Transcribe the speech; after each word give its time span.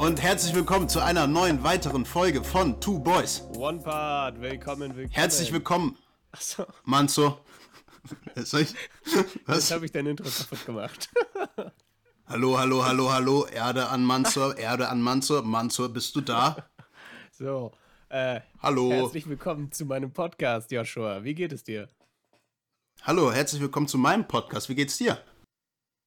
und 0.00 0.22
herzlich 0.22 0.54
willkommen 0.54 0.88
zu 0.88 1.00
einer 1.00 1.26
neuen 1.26 1.62
weiteren 1.62 2.06
Folge 2.06 2.42
von 2.42 2.80
Two 2.80 2.98
Boys. 3.00 3.42
One 3.54 3.80
Part, 3.80 4.40
willkommen, 4.40 4.96
willkommen. 4.96 5.10
Herzlich 5.12 5.52
willkommen, 5.52 5.98
Achso, 6.32 6.64
Manzo. 6.84 7.44
Soll 8.34 8.62
ich? 8.62 8.74
jetzt 9.04 9.38
Was? 9.46 9.70
habe 9.70 9.84
ich 9.84 9.92
dein 9.92 10.06
Intro 10.06 10.24
kaputt 10.24 10.64
gemacht. 10.64 11.10
Hallo, 12.26 12.58
hallo, 12.58 12.82
hallo, 12.82 13.12
hallo. 13.12 13.46
Erde 13.46 13.88
an 13.88 14.02
Mansur, 14.02 14.56
Erde 14.56 14.88
an 14.88 15.02
Mansur. 15.02 15.42
Mansur, 15.42 15.92
bist 15.92 16.16
du 16.16 16.22
da? 16.22 16.56
So, 17.32 17.72
äh, 18.08 18.40
Hallo. 18.62 18.90
herzlich 18.90 19.28
willkommen 19.28 19.70
zu 19.70 19.84
meinem 19.84 20.12
Podcast, 20.12 20.70
Joshua. 20.70 21.24
Wie 21.24 21.34
geht 21.34 21.52
es 21.52 21.62
dir? 21.62 21.88
Hallo, 23.02 23.30
herzlich 23.32 23.60
willkommen 23.60 23.86
zu 23.86 23.98
meinem 23.98 24.26
Podcast. 24.26 24.70
Wie 24.70 24.74
geht's 24.74 24.96
dir? 24.96 25.20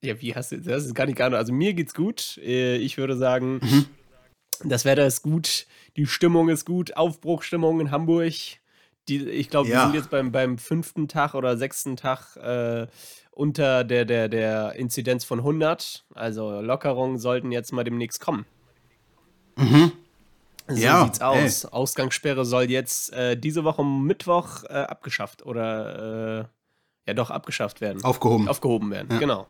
Ja, 0.04 0.20
wie 0.22 0.36
hast 0.36 0.52
du 0.52 0.60
das? 0.60 0.86
ist 0.86 0.96
gar 0.96 1.06
nicht 1.06 1.18
gar 1.18 1.32
Also 1.34 1.54
mir 1.54 1.74
geht's 1.74 1.94
gut. 1.94 2.38
Äh, 2.44 2.76
Ich 2.78 2.98
würde 2.98 3.16
sagen, 3.18 3.60
Mhm. 3.64 3.86
das 4.66 4.86
Wetter 4.86 5.06
ist 5.08 5.22
gut, 5.22 5.66
die 5.96 6.06
Stimmung 6.06 6.50
ist 6.50 6.66
gut, 6.66 6.96
Aufbruchstimmung 6.98 7.80
in 7.80 7.90
Hamburg. 7.92 8.34
Die, 9.10 9.18
ich 9.30 9.50
glaube, 9.50 9.68
wir 9.70 9.76
Ja. 9.76 9.84
sind 9.86 9.96
jetzt 9.96 10.10
beim, 10.10 10.32
beim 10.32 10.58
fünften 10.58 11.08
Tag 11.08 11.34
oder 11.36 11.58
sechsten 11.58 11.96
Tag 11.98 12.36
äh, 12.38 12.88
unter 13.32 13.84
der, 13.84 14.06
der, 14.06 14.30
der 14.30 14.74
Inzidenz 14.76 15.24
von 15.26 15.40
100. 15.40 16.06
Also 16.14 16.62
Lockerungen 16.62 17.18
sollten 17.18 17.52
jetzt 17.52 17.72
mal 17.74 17.84
demnächst 17.84 18.20
kommen. 18.22 18.46
So 19.58 20.76
Ja, 20.82 21.04
sieht's 21.04 21.20
aus. 21.22 21.66
Ausgangssperre 21.66 22.46
soll 22.46 22.70
jetzt 22.72 23.12
äh, 23.14 23.36
diese 23.38 23.64
Woche 23.66 23.84
Mittwoch 23.84 24.64
äh, 24.66 24.74
abgeschafft 24.74 25.46
oder 25.46 26.40
äh, 26.42 26.46
ja 27.08 27.14
doch 27.14 27.30
abgeschafft 27.30 27.82
werden. 27.82 28.04
Aufgehoben. 28.04 28.48
Aufgehoben 28.48 28.90
werden, 28.92 29.10
Ja. 29.12 29.20
genau. 29.20 29.48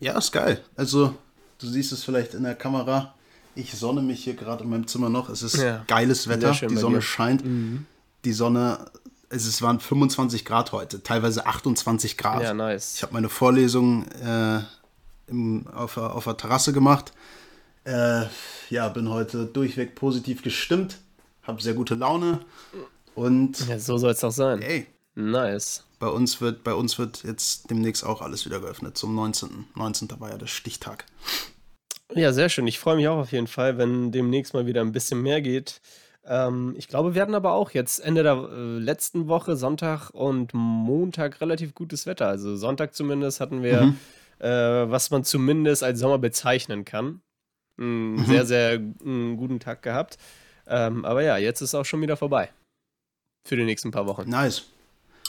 Ja, 0.00 0.16
ist 0.18 0.32
geil. 0.32 0.62
Also, 0.76 1.14
du 1.58 1.66
siehst 1.66 1.92
es 1.92 2.04
vielleicht 2.04 2.34
in 2.34 2.42
der 2.42 2.54
Kamera. 2.54 3.14
Ich 3.54 3.72
sonne 3.74 4.00
mich 4.02 4.24
hier 4.24 4.34
gerade 4.34 4.64
in 4.64 4.70
meinem 4.70 4.86
Zimmer 4.86 5.08
noch. 5.08 5.28
Es 5.28 5.42
ist 5.42 5.56
Ja. 5.56 5.84
geiles 5.86 6.28
Wetter. 6.28 6.52
Die 6.52 6.76
Sonne 6.76 7.02
scheint. 7.02 7.42
Die 8.24 8.32
Sonne, 8.32 8.86
es 9.28 9.46
ist- 9.46 9.60
waren 9.62 9.80
25 9.80 10.44
Grad 10.44 10.72
heute, 10.72 11.02
teilweise 11.02 11.46
28 11.46 12.16
Grad. 12.16 12.42
Ja, 12.42 12.54
nice. 12.54 12.94
Ich 12.96 13.02
habe 13.02 13.12
meine 13.12 13.28
Vorlesung 13.28 14.06
äh, 14.24 14.60
im, 15.26 15.66
auf, 15.68 15.94
der- 15.94 16.14
auf 16.14 16.24
der 16.24 16.36
Terrasse 16.36 16.72
gemacht. 16.72 17.12
Äh, 17.84 18.24
ja, 18.70 18.88
bin 18.88 19.08
heute 19.08 19.46
durchweg 19.46 19.94
positiv 19.94 20.42
gestimmt, 20.42 20.98
habe 21.42 21.62
sehr 21.62 21.74
gute 21.74 21.94
Laune 21.94 22.40
und 23.14 23.66
Ja, 23.68 23.78
so 23.78 23.96
soll 23.98 24.10
es 24.12 24.20
doch 24.20 24.30
sein. 24.32 24.60
ey, 24.62 24.86
Nice. 25.20 25.84
bei 25.98 26.08
uns 26.08 26.40
wird 26.40 26.64
bei 26.64 26.72
uns 26.74 26.98
wird 26.98 27.22
jetzt 27.24 27.70
demnächst 27.70 28.04
auch 28.04 28.22
alles 28.22 28.46
wieder 28.46 28.60
geöffnet 28.60 28.96
zum 28.96 29.14
19. 29.14 29.66
19. 29.74 30.08
war 30.18 30.30
ja 30.30 30.38
der 30.38 30.46
Stichtag. 30.46 31.04
Ja, 32.14 32.32
sehr 32.32 32.48
schön. 32.48 32.66
Ich 32.66 32.78
freue 32.78 32.96
mich 32.96 33.06
auch 33.08 33.18
auf 33.18 33.32
jeden 33.32 33.46
Fall, 33.46 33.78
wenn 33.78 34.10
demnächst 34.10 34.52
mal 34.54 34.66
wieder 34.66 34.80
ein 34.80 34.92
bisschen 34.92 35.22
mehr 35.22 35.40
geht. 35.40 35.80
Ähm, 36.24 36.74
ich 36.76 36.88
glaube, 36.88 37.14
wir 37.14 37.22
hatten 37.22 37.34
aber 37.34 37.52
auch 37.52 37.70
jetzt 37.70 37.98
Ende 38.00 38.22
der 38.22 38.34
äh, 38.34 38.78
letzten 38.78 39.28
Woche, 39.28 39.56
Sonntag 39.56 40.10
und 40.10 40.52
Montag, 40.54 41.40
relativ 41.40 41.74
gutes 41.74 42.06
Wetter. 42.06 42.26
Also 42.26 42.56
Sonntag 42.56 42.94
zumindest 42.94 43.40
hatten 43.40 43.62
wir, 43.62 43.82
Mhm. 43.82 43.96
äh, 44.40 44.90
was 44.90 45.10
man 45.10 45.22
zumindest 45.24 45.82
als 45.84 46.00
Sommer 46.00 46.18
bezeichnen 46.18 46.84
kann. 46.84 47.20
Einen 47.78 48.16
Mhm. 48.16 48.26
sehr, 48.26 48.44
sehr 48.46 48.78
guten 48.78 49.60
Tag 49.60 49.82
gehabt. 49.82 50.18
Ähm, 50.66 51.04
aber 51.04 51.22
ja, 51.22 51.36
jetzt 51.38 51.60
ist 51.62 51.74
auch 51.74 51.84
schon 51.84 52.00
wieder 52.02 52.16
vorbei. 52.16 52.50
Für 53.46 53.56
die 53.56 53.64
nächsten 53.64 53.90
paar 53.92 54.06
Wochen. 54.06 54.28
Nice. 54.28 54.64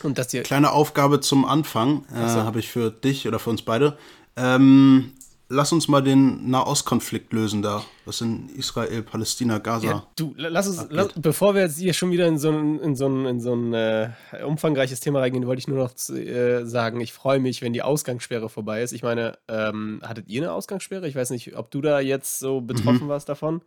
Und 0.03 0.17
das 0.17 0.31
hier. 0.31 0.43
Kleine 0.43 0.71
Aufgabe 0.71 1.19
zum 1.19 1.45
Anfang 1.45 2.05
äh, 2.13 2.27
so. 2.29 2.43
habe 2.43 2.59
ich 2.59 2.69
für 2.69 2.91
dich 2.91 3.27
oder 3.27 3.39
für 3.39 3.49
uns 3.49 3.61
beide. 3.61 3.97
Ähm, 4.35 5.11
lass 5.49 5.71
uns 5.73 5.87
mal 5.89 6.01
den 6.01 6.49
Nahostkonflikt 6.49 7.33
lösen 7.33 7.61
da, 7.61 7.83
was 8.05 8.21
in 8.21 8.47
Israel, 8.55 9.03
Palästina, 9.03 9.57
Gaza. 9.57 9.85
Ja, 9.85 10.07
du, 10.15 10.33
la- 10.37 10.47
lass 10.47 10.67
uns, 10.67 10.87
lass, 10.89 11.09
bevor 11.17 11.53
wir 11.55 11.63
jetzt 11.63 11.77
hier 11.77 11.93
schon 11.93 12.11
wieder 12.11 12.25
in 12.27 12.37
so 12.37 12.49
ein, 12.49 12.79
in 12.79 12.95
so 12.95 13.07
ein, 13.07 13.25
in 13.25 13.41
so 13.41 13.53
ein 13.53 13.73
äh, 13.73 14.09
umfangreiches 14.47 15.01
Thema 15.01 15.19
reingehen, 15.19 15.45
wollte 15.47 15.59
ich 15.59 15.67
nur 15.67 15.77
noch 15.77 15.91
äh, 16.15 16.63
sagen, 16.65 17.01
ich 17.01 17.11
freue 17.11 17.39
mich, 17.41 17.61
wenn 17.61 17.73
die 17.73 17.81
Ausgangssperre 17.81 18.47
vorbei 18.49 18.81
ist. 18.81 18.93
Ich 18.93 19.03
meine, 19.03 19.37
ähm, 19.49 20.01
hattet 20.05 20.29
ihr 20.29 20.41
eine 20.43 20.53
Ausgangssperre? 20.53 21.07
Ich 21.07 21.15
weiß 21.15 21.29
nicht, 21.31 21.57
ob 21.57 21.69
du 21.71 21.81
da 21.81 21.99
jetzt 21.99 22.39
so 22.39 22.61
betroffen 22.61 23.09
warst 23.09 23.27
davon. 23.27 23.61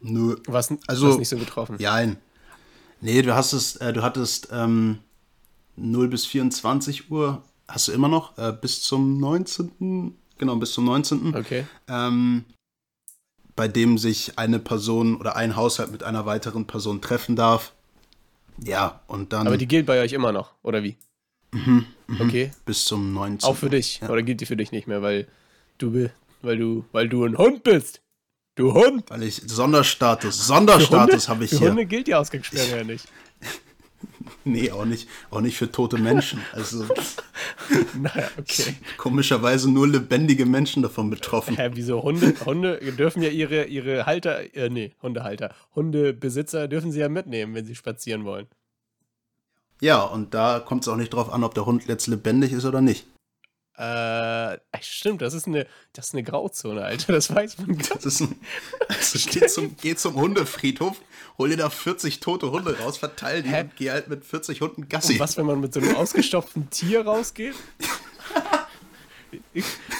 Nö. 0.00 0.36
Warst, 0.48 0.72
Also, 0.86 1.06
warst 1.06 1.18
nicht 1.18 1.28
so 1.28 1.38
betroffen. 1.38 1.76
Jein. 1.78 2.18
Nee, 3.00 3.22
du 3.22 3.34
hast 3.34 3.52
es, 3.52 3.76
äh, 3.76 3.92
du 3.92 4.02
hattest 4.02 4.48
ähm, 4.52 4.98
0 5.76 6.08
bis 6.08 6.26
24 6.26 7.10
Uhr, 7.10 7.42
hast 7.68 7.88
du 7.88 7.92
immer 7.92 8.08
noch, 8.08 8.36
äh, 8.38 8.52
bis 8.58 8.82
zum 8.82 9.18
19. 9.18 10.14
Genau, 10.38 10.56
bis 10.56 10.72
zum 10.72 10.84
19. 10.84 11.34
Okay. 11.34 11.66
Ähm, 11.88 12.44
bei 13.56 13.68
dem 13.68 13.98
sich 13.98 14.38
eine 14.38 14.58
Person 14.58 15.16
oder 15.16 15.36
ein 15.36 15.56
Haushalt 15.56 15.92
mit 15.92 16.02
einer 16.02 16.26
weiteren 16.26 16.66
Person 16.66 17.00
treffen 17.00 17.36
darf. 17.36 17.72
Ja, 18.62 19.00
und 19.06 19.32
dann 19.32 19.46
Aber 19.46 19.56
die 19.56 19.68
gilt 19.68 19.86
bei 19.86 20.00
euch 20.00 20.12
immer 20.12 20.32
noch, 20.32 20.54
oder 20.62 20.82
wie? 20.82 20.96
Mhm, 21.52 21.86
Okay. 22.20 22.50
bis 22.66 22.84
zum 22.84 23.12
19. 23.14 23.48
Auch 23.48 23.56
für 23.56 23.70
dich. 23.70 24.00
Oder 24.02 24.22
gilt 24.22 24.40
die 24.40 24.46
für 24.46 24.56
dich 24.56 24.72
nicht 24.72 24.86
mehr, 24.86 25.02
weil 25.02 25.28
du, 25.78 26.08
weil 26.42 26.58
du, 26.58 26.84
weil 26.92 27.08
du 27.08 27.24
ein 27.24 27.38
Hund 27.38 27.62
bist. 27.62 28.00
Du 28.56 28.72
Hund. 28.72 29.08
Weil 29.10 29.22
ich 29.24 29.42
Sonderstatus, 29.46 30.46
Sonderstatus 30.46 31.28
habe 31.28 31.44
ich 31.44 31.50
für 31.50 31.58
hier. 31.58 31.70
Hunde 31.70 31.86
gilt 31.86 32.06
die 32.06 32.14
Ausgangssperre 32.14 32.78
ja 32.78 32.84
nicht. 32.84 33.06
Nee, 34.46 34.70
auch 34.70 34.84
nicht, 34.84 35.08
auch 35.30 35.40
nicht 35.40 35.56
für 35.56 35.72
tote 35.72 35.96
Menschen. 35.96 36.40
Also 36.52 36.84
Naja, 37.98 38.28
okay. 38.38 38.76
komischerweise 38.98 39.70
nur 39.70 39.88
lebendige 39.88 40.44
Menschen 40.44 40.82
davon 40.82 41.10
betroffen. 41.10 41.56
Hä, 41.56 41.70
wieso? 41.72 42.02
Hunde, 42.02 42.34
Hunde 42.44 42.78
dürfen 42.92 43.22
ja 43.22 43.30
ihre, 43.30 43.64
ihre 43.64 44.06
Halter, 44.06 44.54
äh, 44.54 44.68
nee, 44.68 44.92
Hundehalter, 45.02 45.54
Hundebesitzer 45.74 46.68
dürfen 46.68 46.92
sie 46.92 47.00
ja 47.00 47.08
mitnehmen, 47.08 47.54
wenn 47.54 47.64
sie 47.64 47.74
spazieren 47.74 48.24
wollen. 48.24 48.46
Ja, 49.80 50.02
und 50.02 50.34
da 50.34 50.60
kommt 50.60 50.82
es 50.82 50.88
auch 50.88 50.96
nicht 50.96 51.12
drauf 51.12 51.32
an, 51.32 51.42
ob 51.42 51.54
der 51.54 51.66
Hund 51.66 51.86
jetzt 51.86 52.06
lebendig 52.06 52.52
ist 52.52 52.64
oder 52.64 52.80
nicht. 52.80 53.06
Äh, 53.76 54.58
stimmt, 54.82 55.20
das 55.20 55.34
ist 55.34 55.48
eine, 55.48 55.66
das 55.94 56.06
ist 56.08 56.14
eine 56.14 56.22
Grauzone, 56.22 56.84
Alter, 56.84 57.12
das 57.12 57.34
weiß 57.34 57.58
man 57.58 57.76
gar 57.76 57.96
Das 57.96 58.06
ist 58.06 58.20
ein, 58.20 58.38
also 58.88 59.18
geh, 59.30 59.46
zum, 59.46 59.76
geh 59.80 59.96
zum 59.96 60.14
Hundefriedhof, 60.14 61.00
hol 61.38 61.48
dir 61.48 61.56
da 61.56 61.70
40 61.70 62.20
tote 62.20 62.52
Hunde 62.52 62.78
raus, 62.78 62.98
verteil 62.98 63.42
die 63.42 63.48
Hä? 63.48 63.62
und 63.62 63.76
geh 63.76 63.90
halt 63.90 64.06
mit 64.06 64.24
40 64.24 64.60
Hunden 64.60 64.88
Gassi. 64.88 65.14
Und 65.14 65.20
was, 65.20 65.36
wenn 65.36 65.46
man 65.46 65.60
mit 65.60 65.74
so 65.74 65.80
einem 65.80 65.96
ausgestopften 65.96 66.70
Tier 66.70 67.04
rausgeht? 67.04 67.56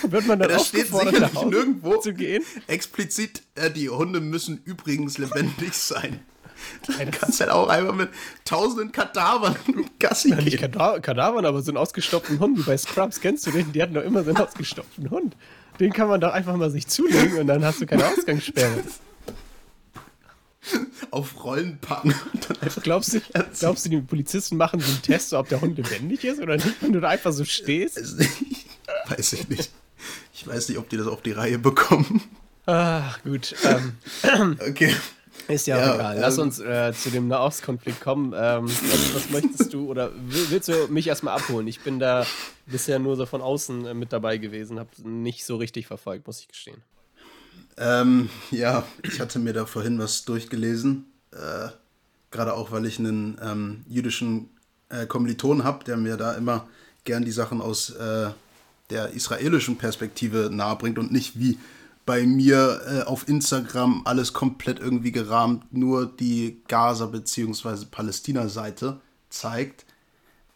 Wird 0.03 0.27
man 0.27 0.39
dann 0.39 0.49
da 0.49 0.61
steht 0.61 0.87
sicherlich 0.87 1.33
nirgendwo 1.43 1.97
zu 1.97 2.15
gehen? 2.15 2.45
explizit, 2.69 3.43
äh, 3.57 3.73
die 3.73 3.91
Hunde 3.91 4.21
müssen 4.21 4.63
übrigens 4.65 5.19
lebendig 5.19 5.75
sein. 5.75 6.21
Du 6.87 6.93
kannst 7.11 7.41
halt 7.41 7.51
auch 7.51 7.69
einfach 7.69 7.95
mit 7.95 8.11
tausenden 8.45 8.93
Kadavern 8.93 9.57
Gassi 9.99 10.35
nicht 10.35 10.59
gehen. 10.59 10.73
Kada 10.73 10.99
Kadavern, 11.01 11.47
aber 11.47 11.63
so 11.63 11.71
einen 11.71 11.79
ausgestopften 11.79 12.39
Hund, 12.41 12.59
wie 12.59 12.63
bei 12.63 12.77
Scrubs, 12.77 13.21
kennst 13.21 13.47
du 13.47 13.51
den? 13.51 13.73
Die 13.73 13.83
hatten 13.83 13.95
doch 13.95 14.03
immer 14.03 14.23
so 14.23 14.31
einen 14.31 14.39
ausgestopften 14.39 15.11
Hund. 15.11 15.37
Den 15.81 15.93
kann 15.93 16.09
man 16.09 16.21
doch 16.21 16.33
einfach 16.33 16.57
mal 16.57 16.71
sich 16.71 16.87
zulegen 16.87 17.39
und 17.39 17.47
dann 17.47 17.65
hast 17.65 17.81
du 17.81 17.87
keine 17.87 18.07
Ausgangssperre. 18.07 18.85
Auf 21.11 21.45
Rollen 21.45 21.79
packen 21.79 22.15
Glaubst 22.83 23.15
du, 23.15 23.21
glaubst 23.59 23.85
du, 23.85 23.91
die 23.91 24.01
Polizisten 24.01 24.57
machen 24.57 24.81
so 24.81 24.91
einen 24.91 25.03
Test, 25.03 25.33
ob 25.35 25.49
der 25.49 25.61
Hund 25.61 25.77
lebendig 25.77 26.25
ist 26.25 26.41
oder 26.41 26.57
nicht, 26.57 26.81
wenn 26.81 26.93
du 26.93 27.01
da 27.01 27.09
einfach 27.09 27.33
so 27.33 27.45
stehst? 27.45 28.01
Weiß 29.09 29.33
ich 29.35 29.49
nicht. 29.49 29.71
Ich 30.33 30.47
weiß 30.47 30.69
nicht, 30.69 30.79
ob 30.79 30.89
die 30.89 30.97
das 30.97 31.07
auf 31.07 31.23
die 31.23 31.33
Reihe 31.33 31.59
bekommen. 31.59 32.23
Ach, 32.67 33.23
gut. 33.23 33.55
Ähm, 33.65 34.57
Okay. 34.69 34.95
Ist 35.49 35.67
ja, 35.67 35.79
Ja, 35.79 35.95
egal. 35.95 36.19
Lass 36.21 36.39
ähm, 36.39 36.45
uns 36.45 36.61
äh, 36.61 36.93
zu 36.93 37.11
dem 37.11 37.29
Nahostkonflikt 37.29 38.01
kommen. 38.01 38.33
Ähm, 38.37 38.65
was, 38.67 39.15
was 39.15 39.31
möchtest 39.31 39.73
du 39.73 39.91
oder 39.91 40.13
will, 40.15 40.47
willst 40.51 40.69
du 40.69 40.89
mich 40.89 41.07
erstmal 41.07 41.37
abholen? 41.37 41.67
Ich 41.67 41.81
bin 41.81 41.99
da 41.99 42.27
bisher 42.67 42.99
nur 42.99 43.17
so 43.17 43.27
von 43.27 43.43
außen 43.43 43.87
äh, 43.87 43.95
mit 43.95 44.13
dabei 44.13 44.39
gewesen, 44.39 44.79
habe 44.79 44.91
nicht 45.03 45.45
so 45.45 45.57
richtig 45.57 45.87
verfolgt, 45.87 46.27
muss 46.27 46.41
ich 46.41 46.49
gestehen. 46.49 46.83
Ähm, 47.77 48.31
ja, 48.51 48.85
ich 49.03 49.21
hatte 49.21 49.39
mir 49.39 49.53
da 49.53 49.67
vorhin 49.67 49.99
was 49.99 50.25
durchgelesen. 50.25 51.07
Äh, 51.33 51.69
Gerade 52.31 52.55
auch, 52.55 52.73
weil 52.73 52.85
ich 52.87 52.99
einen 52.99 53.39
ähm, 53.43 53.85
jüdischen 53.89 54.51
äh, 54.89 55.07
Kommilitonen 55.07 55.65
habe, 55.65 55.85
der 55.85 55.97
mir 55.97 56.17
da 56.17 56.33
immer 56.35 56.69
gern 57.05 57.25
die 57.25 57.31
Sachen 57.31 57.61
aus 57.61 57.91
äh, 57.91 58.31
der 58.91 59.11
israelischen 59.11 59.77
Perspektive 59.77 60.51
nahebringt 60.53 60.99
und 60.99 61.13
nicht 61.13 61.39
wie 61.39 61.59
bei 62.07 62.27
mir 62.27 62.81
äh, 62.87 63.03
auf 63.03 63.29
Instagram 63.29 64.03
alles 64.05 64.33
komplett 64.33 64.79
irgendwie 64.79 65.13
gerahmt, 65.13 65.73
nur 65.73 66.07
die 66.07 66.63
Gaza- 66.69 67.07
bzw. 67.07 67.87
Palästina-Seite 67.91 69.01
zeigt. 69.31 69.87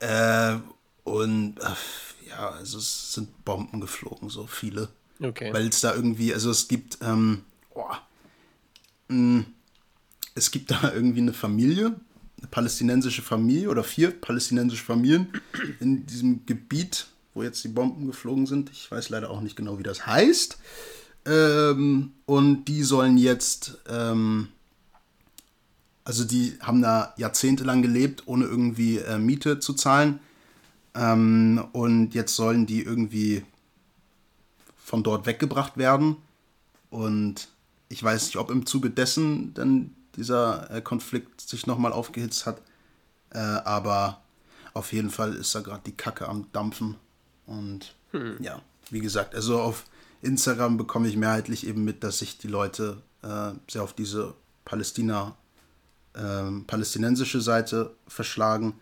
Äh, 0.01 0.57
und 1.05 1.59
äh, 1.59 2.29
ja, 2.29 2.51
also 2.51 2.79
es 2.79 3.15
sind 3.15 3.45
Bomben 3.45 3.81
geflogen, 3.81 4.29
so 4.29 4.47
viele. 4.47 4.89
Okay. 5.21 5.53
Weil 5.53 5.69
es 5.69 5.81
da 5.81 5.95
irgendwie, 5.95 6.33
also 6.33 6.51
es 6.51 6.69
gibt, 6.69 6.99
ähm, 7.03 7.43
boah, 7.75 7.99
mh, 9.09 9.45
es 10.35 10.51
gibt 10.51 10.71
da 10.71 10.93
irgendwie 10.93 11.21
eine 11.21 11.33
Familie, 11.33 11.97
eine 12.39 12.49
palästinensische 12.51 13.23
Familie 13.23 13.71
oder 13.71 13.83
vier 13.83 14.13
palästinensische 14.13 14.85
Familien 14.85 15.29
in 15.81 16.07
diesem 16.07 16.47
Gebiet, 16.47 17.09
wo 17.35 17.43
jetzt 17.43 17.65
die 17.65 17.69
Bomben 17.69 18.07
geflogen 18.07 18.47
sind. 18.47 18.71
Ich 18.71 18.91
weiß 18.91 19.09
leider 19.09 19.31
auch 19.31 19.41
nicht 19.41 19.57
genau, 19.57 19.79
wie 19.79 19.83
das 19.83 20.07
heißt. 20.07 20.59
Ähm, 21.29 22.13
und 22.27 22.65
die 22.65 22.83
sollen 22.83 23.19
jetzt, 23.19 23.79
ähm, 23.89 24.49
also 26.05 26.25
die 26.25 26.55
haben 26.61 26.81
da 26.81 27.13
jahrzehntelang 27.17 27.83
gelebt, 27.83 28.23
ohne 28.27 28.47
irgendwie 28.47 28.99
äh, 28.99 29.19
Miete 29.19 29.61
zu 29.61 29.75
zahlen. 29.75 30.21
Ähm, 30.95 31.65
und 31.73 32.15
jetzt 32.15 32.35
sollen 32.35 32.67
die 32.67 32.83
irgendwie 32.83 33.45
von 34.83 35.03
dort 35.03 35.27
weggebracht 35.27 35.77
werden. 35.77 36.17
Und 36.91 37.49
ich 37.91 38.03
weiß 38.03 38.27
nicht, 38.27 38.37
ob 38.37 38.51
im 38.51 38.65
Zuge 38.65 38.91
dessen 38.91 39.53
dann 39.53 39.95
dieser 40.17 40.71
äh, 40.71 40.81
Konflikt 40.81 41.43
sich 41.43 41.67
nochmal 41.67 41.93
aufgehitzt 41.93 42.47
hat. 42.47 42.63
Äh, 43.31 43.39
aber 43.39 44.23
auf 44.73 44.93
jeden 44.95 45.11
Fall 45.11 45.35
ist 45.35 45.55
da 45.55 45.61
gerade 45.61 45.83
die 45.85 45.97
Kacke 45.97 46.27
am 46.27 46.47
Dampfen. 46.53 46.97
Und 47.47 47.95
hm. 48.13 48.37
ja, 48.41 48.63
wie 48.91 49.01
gesagt, 49.01 49.35
also 49.35 49.61
auf 49.61 49.85
Instagram 50.23 50.77
bekomme 50.77 51.09
ich 51.09 51.17
mehrheitlich 51.17 51.67
eben 51.67 51.85
mit, 51.85 52.03
dass 52.03 52.19
sich 52.19 52.39
die 52.39 52.49
Leute 52.49 53.03
äh, 53.23 53.53
sehr 53.69 53.83
auf 53.83 53.93
diese 53.93 54.35
Palästina, 54.65 55.37
äh, 56.15 56.51
palästinensische 56.67 57.41
Seite 57.41 57.95
verschlagen. 58.07 58.75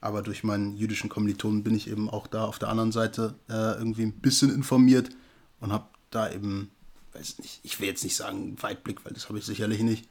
Aber 0.00 0.22
durch 0.22 0.44
meinen 0.44 0.76
jüdischen 0.76 1.10
Kommilitonen 1.10 1.64
bin 1.64 1.74
ich 1.74 1.88
eben 1.90 2.08
auch 2.08 2.26
da 2.26 2.44
auf 2.44 2.58
der 2.58 2.68
anderen 2.68 2.92
Seite 2.92 3.34
äh, 3.48 3.78
irgendwie 3.78 4.04
ein 4.04 4.12
bisschen 4.12 4.54
informiert 4.54 5.10
und 5.60 5.72
habe 5.72 5.86
da 6.10 6.30
eben, 6.30 6.70
weiß 7.12 7.40
nicht, 7.40 7.60
ich 7.64 7.80
will 7.80 7.88
jetzt 7.88 8.04
nicht 8.04 8.16
sagen 8.16 8.56
Weitblick, 8.62 9.04
weil 9.04 9.12
das 9.12 9.28
habe 9.28 9.38
ich 9.38 9.44
sicherlich 9.44 9.82
nicht. 9.82 10.08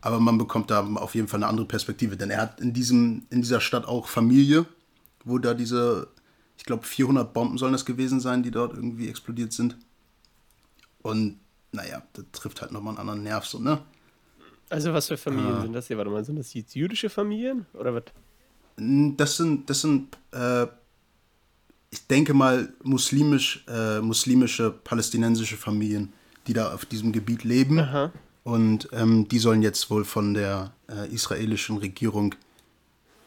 Aber 0.00 0.20
man 0.20 0.38
bekommt 0.38 0.70
da 0.70 0.84
auf 0.84 1.14
jeden 1.14 1.28
Fall 1.28 1.38
eine 1.38 1.48
andere 1.48 1.66
Perspektive, 1.66 2.16
denn 2.16 2.30
er 2.30 2.40
hat 2.40 2.60
in, 2.60 2.72
diesem, 2.72 3.26
in 3.30 3.40
dieser 3.40 3.60
Stadt 3.60 3.86
auch 3.86 4.06
Familie, 4.06 4.66
wo 5.24 5.38
da 5.38 5.54
diese 5.54 6.08
ich 6.58 6.64
glaube 6.64 6.84
400 6.84 7.32
Bomben 7.32 7.56
sollen 7.56 7.72
das 7.72 7.86
gewesen 7.86 8.20
sein, 8.20 8.42
die 8.42 8.50
dort 8.50 8.74
irgendwie 8.74 9.08
explodiert 9.08 9.52
sind. 9.52 9.76
Und 11.02 11.38
naja, 11.72 12.02
das 12.12 12.24
trifft 12.32 12.60
halt 12.60 12.72
nochmal 12.72 12.92
einen 12.92 13.00
anderen 13.00 13.22
Nerv 13.22 13.46
so, 13.46 13.60
ne? 13.60 13.80
Also 14.68 14.92
was 14.92 15.06
für 15.06 15.16
Familien 15.16 15.54
ah. 15.54 15.62
sind 15.62 15.72
das 15.72 15.86
hier? 15.86 15.96
Warte 15.96 16.10
mal, 16.10 16.24
sind 16.24 16.36
das 16.36 16.52
jetzt 16.52 16.74
jüdische 16.74 17.08
Familien 17.08 17.64
oder 17.72 17.94
was? 17.94 18.02
Das 18.76 19.36
sind, 19.36 19.70
das 19.70 19.80
sind, 19.80 20.18
äh, 20.32 20.66
ich 21.90 22.06
denke 22.06 22.34
mal, 22.34 22.72
muslimisch, 22.82 23.64
äh, 23.68 24.00
muslimische, 24.00 24.70
palästinensische 24.70 25.56
Familien, 25.56 26.12
die 26.46 26.52
da 26.52 26.74
auf 26.74 26.84
diesem 26.84 27.12
Gebiet 27.12 27.44
leben. 27.44 27.78
Aha. 27.78 28.12
Und 28.42 28.88
ähm, 28.92 29.28
die 29.28 29.38
sollen 29.38 29.62
jetzt 29.62 29.90
wohl 29.90 30.04
von 30.04 30.34
der 30.34 30.72
äh, 30.90 31.08
israelischen 31.12 31.78
Regierung 31.78 32.34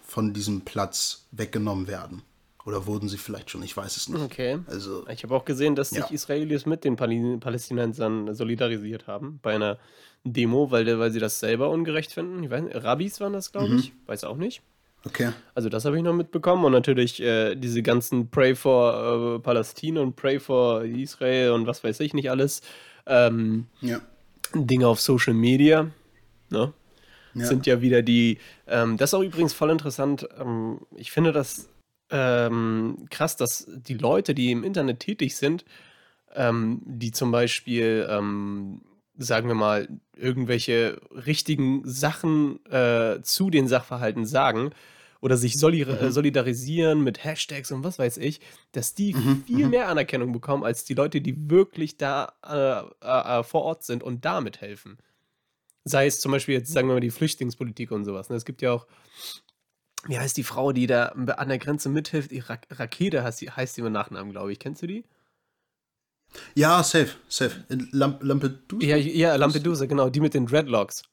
von 0.04 0.34
diesem 0.34 0.62
Platz 0.62 1.26
weggenommen 1.32 1.88
werden. 1.88 2.24
Oder 2.66 2.86
wurden 2.86 3.10
sie 3.10 3.18
vielleicht 3.18 3.50
schon? 3.50 3.64
Ich 3.64 3.76
weiß 3.76 3.98
es 3.98 4.08
nicht. 4.10 4.22
Okay. 4.22 4.60
Also, 4.68 5.08
ich 5.08 5.24
habe 5.24 5.36
auch 5.36 5.46
gesehen, 5.46 5.76
dass 5.76 5.90
sich 5.90 6.00
ja. 6.00 6.12
Israelis 6.12 6.66
mit 6.66 6.84
den 6.84 6.96
Palästinensern 6.96 8.34
solidarisiert 8.36 9.08
haben 9.08 9.40
bei 9.42 9.56
einer 9.56 9.80
Demo, 10.24 10.70
weil, 10.70 11.00
weil 11.00 11.12
sie 11.12 11.20
das 11.20 11.40
selber 11.40 11.70
ungerecht 11.70 12.14
finden. 12.14 12.44
Ich 12.44 12.50
weiß 12.50 12.84
Rabbis 12.84 13.20
waren 13.20 13.34
das, 13.34 13.52
glaube 13.52 13.76
ich. 13.76 13.92
Mhm. 13.92 13.98
Weiß 14.06 14.24
auch 14.24 14.38
nicht. 14.38 14.62
Okay. 15.04 15.32
Also 15.56 15.70
das 15.70 15.86
habe 15.86 15.98
ich 15.98 16.04
noch 16.04 16.14
mitbekommen 16.14 16.64
und 16.64 16.72
natürlich 16.74 17.20
äh, 17.22 17.56
diese 17.56 17.82
ganzen 17.82 18.30
Pray 18.30 18.56
for 18.56 19.38
äh, 19.38 19.40
Palästina 19.40 20.02
und 20.02 20.16
Pray 20.16 20.40
for 20.40 20.84
Israel 20.84 21.52
und 21.52 21.66
was 21.66 21.84
weiß 21.84 22.00
ich 22.02 22.14
nicht 22.14 22.30
alles. 22.30 22.62
Ähm, 23.08 23.66
ja. 23.82 24.00
Dinge 24.54 24.88
auf 24.88 25.02
Social 25.02 25.34
Media. 25.34 25.90
Ne? 26.50 26.74
Ja. 27.34 27.46
Sind 27.46 27.66
ja 27.66 27.82
wieder 27.82 28.04
die. 28.04 28.38
Ähm, 28.68 28.98
das 28.98 29.10
ist 29.10 29.14
auch 29.16 29.24
übrigens 29.24 29.54
voll 29.54 29.72
interessant. 29.72 30.28
Ähm, 30.40 30.82
ich 30.96 31.12
finde 31.12 31.32
das 31.32 31.70
ähm, 32.12 33.08
krass, 33.10 33.38
dass 33.38 33.66
die 33.68 33.96
Leute, 33.96 34.36
die 34.36 34.52
im 34.52 34.64
Internet 34.64 35.00
tätig 35.00 35.36
sind, 35.36 35.66
ähm, 36.36 36.82
die 36.86 37.12
zum 37.12 37.32
Beispiel, 37.32 38.08
ähm, 38.10 38.82
sagen 39.18 39.48
wir 39.48 39.56
mal, 39.56 39.88
irgendwelche 40.16 41.02
richtigen 41.26 41.82
Sachen 41.86 42.64
äh, 42.66 43.22
zu 43.22 43.50
den 43.50 43.68
Sachverhalten 43.68 44.26
sagen 44.26 44.72
oder 45.22 45.38
sich 45.38 45.58
soli 45.58 45.86
mhm. 45.86 45.92
Äh, 45.92 46.12
solidarisieren 46.12 47.04
mit 47.04 47.24
Hashtags 47.24 47.72
und 47.72 47.84
was 47.84 48.00
weiß 48.00 48.18
ich, 48.18 48.42
dass 48.72 48.94
die 48.94 49.14
mhm. 49.14 49.44
viel 49.46 49.66
mhm. 49.66 49.72
mehr 49.72 49.88
Anerkennung 49.88 50.34
bekommen 50.34 50.64
als 50.64 50.84
die 50.84 50.96
Leute, 50.96 51.22
die 51.22 51.50
wirklich 51.50 51.98
da 51.98 52.34
äh, 52.46 53.06
äh, 53.06 53.40
äh, 53.40 53.44
vor 53.44 53.64
Ort 53.64 53.84
sind 53.84 54.04
und 54.04 54.26
damit 54.26 54.62
helfen. 54.62 54.98
Sei 55.84 56.06
es 56.06 56.20
zum 56.20 56.32
Beispiel 56.32 56.56
jetzt, 56.56 56.72
sagen 56.72 56.88
wir 56.88 56.96
mal, 56.96 57.00
die 57.00 57.10
Flüchtlingspolitik 57.10 57.92
und 57.92 58.06
sowas. 58.06 58.30
Ne? 58.30 58.36
Es 58.36 58.46
gibt 58.46 58.62
ja 58.62 58.72
auch 58.72 58.86
wie 60.08 60.18
heißt 60.18 60.38
die 60.38 60.44
Frau, 60.44 60.72
die 60.72 60.88
da 60.88 61.08
an 61.08 61.50
der 61.50 61.58
Grenze 61.58 61.90
mithilft? 61.90 62.32
Die 62.32 62.40
Ra 62.40 62.58
Rakete 62.72 63.24
heißt 63.24 63.42
die, 63.42 63.52
heißt 63.52 63.78
die 63.78 63.82
mit 63.82 63.94
Nachnamen, 63.94 64.32
glaube 64.32 64.52
ich. 64.52 64.60
Kennst 64.60 64.82
du 64.82 64.88
die? 64.88 65.04
Ja, 66.56 66.84
safe, 66.84 67.12
safe. 67.28 67.64
Lamp 67.92 68.24
Lampedusa? 68.24 68.86
Ja, 68.86 68.96
ja, 68.96 69.36
Lampedusa, 69.36 69.86
genau. 69.86 70.10
Die 70.10 70.22
mit 70.22 70.34
den 70.34 70.46
Dreadlocks. 70.46 71.04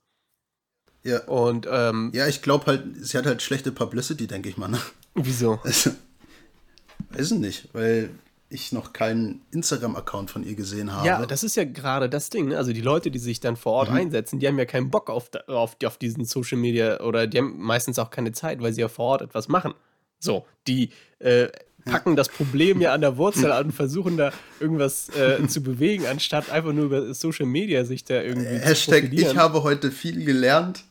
Ja. 1.03 1.25
Und, 1.25 1.67
ähm, 1.71 2.11
Ja, 2.15 2.27
ich 2.27 2.43
glaube 2.43 2.67
halt, 2.67 2.85
sie 3.05 3.19
hat 3.19 3.27
halt 3.27 3.43
schlechte 3.43 3.73
Publicity, 3.73 4.27
denke 4.27 4.49
ich 4.49 4.57
mal. 4.57 4.69
Ne? 4.69 4.81
Wieso? 5.15 5.61
Also, 5.65 5.91
weiß 7.11 7.33
ich 7.33 7.39
nicht, 7.39 7.69
weil 7.75 8.11
ich 8.51 8.73
noch 8.73 8.93
keinen 8.93 9.43
Instagram-Account 9.51 10.31
von 10.31 10.43
ihr 10.43 10.55
gesehen 10.55 10.93
habe. 10.93 11.07
Ja, 11.07 11.27
das 11.27 11.43
ist 11.43 11.57
ja 11.57 11.65
gerade 11.65 12.09
das 12.09 12.31
Ding. 12.31 12.49
Ne? 12.49 12.57
Also 12.57 12.73
die 12.73 12.81
Leute, 12.81 13.11
die 13.11 13.19
sich 13.19 13.41
dann 13.41 13.57
vor 13.57 13.73
Ort 13.73 13.91
mhm. 13.91 13.97
einsetzen, 13.97 14.39
die 14.39 14.49
haben 14.49 14.59
ja 14.59 14.65
keinen 14.65 14.91
Bock 14.91 15.11
auf, 15.11 15.31
auf, 15.49 15.77
auf 15.85 15.99
diesen 15.99 16.25
Social 16.25 16.57
Media 16.57 17.01
oder 17.01 17.27
die 17.27 17.39
haben 17.39 17.59
meistens 17.59 17.99
auch 17.99 18.11
keine 18.11 18.33
Zeit, 18.33 18.63
weil 18.63 18.73
sie 18.73 18.81
ja 18.81 18.89
vor 18.89 19.07
Ort 19.07 19.23
etwas 19.23 19.49
machen. 19.49 19.75
So, 20.19 20.47
die 20.67 20.91
äh, 21.19 21.49
packen 21.85 22.17
das 22.17 22.29
Problem 22.29 22.81
ja 22.81 22.95
an 22.95 23.03
der 23.03 23.17
Wurzel 23.19 23.53
an 23.53 23.67
und 23.67 23.73
versuchen 23.73 24.17
da 24.17 24.33
irgendwas 24.61 25.11
äh, 25.11 25.47
zu 25.47 25.63
bewegen, 25.63 26.07
anstatt 26.07 26.51
einfach 26.51 26.73
nur 26.73 26.87
über 26.87 27.15
Social 27.15 27.47
Media 27.47 27.85
sich 27.85 28.05
da 28.05 28.23
irgendwie 28.23 28.49
äh, 28.49 28.61
Hashtag, 28.61 29.13
ich 29.13 29.37
habe 29.37 29.63
heute 29.63 29.91
viel 29.91 30.25
gelernt. 30.25 30.85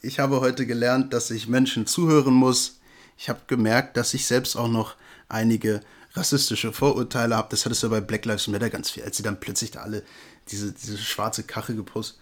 Ich 0.00 0.18
habe 0.18 0.40
heute 0.40 0.66
gelernt, 0.66 1.14
dass 1.14 1.30
ich 1.30 1.48
Menschen 1.48 1.86
zuhören 1.86 2.34
muss. 2.34 2.80
Ich 3.16 3.30
habe 3.30 3.40
gemerkt, 3.46 3.96
dass 3.96 4.12
ich 4.12 4.26
selbst 4.26 4.54
auch 4.56 4.68
noch 4.68 4.96
einige 5.28 5.80
rassistische 6.14 6.72
Vorurteile 6.72 7.36
habe. 7.36 7.48
Das 7.50 7.64
hattest 7.64 7.82
du 7.82 7.90
bei 7.90 8.00
Black 8.00 8.24
Lives 8.24 8.48
Matter 8.48 8.70
ganz 8.70 8.90
viel, 8.90 9.02
als 9.02 9.16
sie 9.16 9.22
dann 9.22 9.40
plötzlich 9.40 9.72
da 9.72 9.82
alle 9.82 10.02
diese, 10.48 10.72
diese 10.72 10.98
schwarze 10.98 11.42
Kache 11.42 11.74
gepostet. 11.74 12.18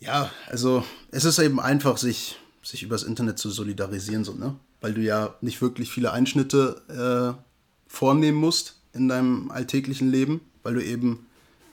Ja, 0.00 0.30
also 0.46 0.84
es 1.10 1.24
ist 1.24 1.38
eben 1.38 1.60
einfach, 1.60 1.98
sich, 1.98 2.38
sich 2.62 2.82
übers 2.82 3.02
Internet 3.02 3.38
zu 3.38 3.50
solidarisieren, 3.50 4.24
so, 4.24 4.32
ne? 4.32 4.56
Weil 4.80 4.94
du 4.94 5.00
ja 5.00 5.34
nicht 5.40 5.60
wirklich 5.60 5.90
viele 5.90 6.12
Einschnitte 6.12 7.36
äh, 7.36 7.42
vornehmen 7.88 8.38
musst 8.38 8.76
in 8.92 9.08
deinem 9.08 9.50
alltäglichen 9.50 10.10
Leben, 10.10 10.40
weil 10.62 10.74
du 10.74 10.84
eben, 10.84 11.26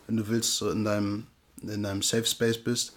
wenn 0.08 0.18
du 0.18 0.28
willst, 0.28 0.58
so 0.58 0.72
in 0.72 0.84
deinem, 0.84 1.28
in 1.62 1.84
deinem 1.84 2.02
Safe 2.02 2.26
Space 2.26 2.58
bist 2.58 2.94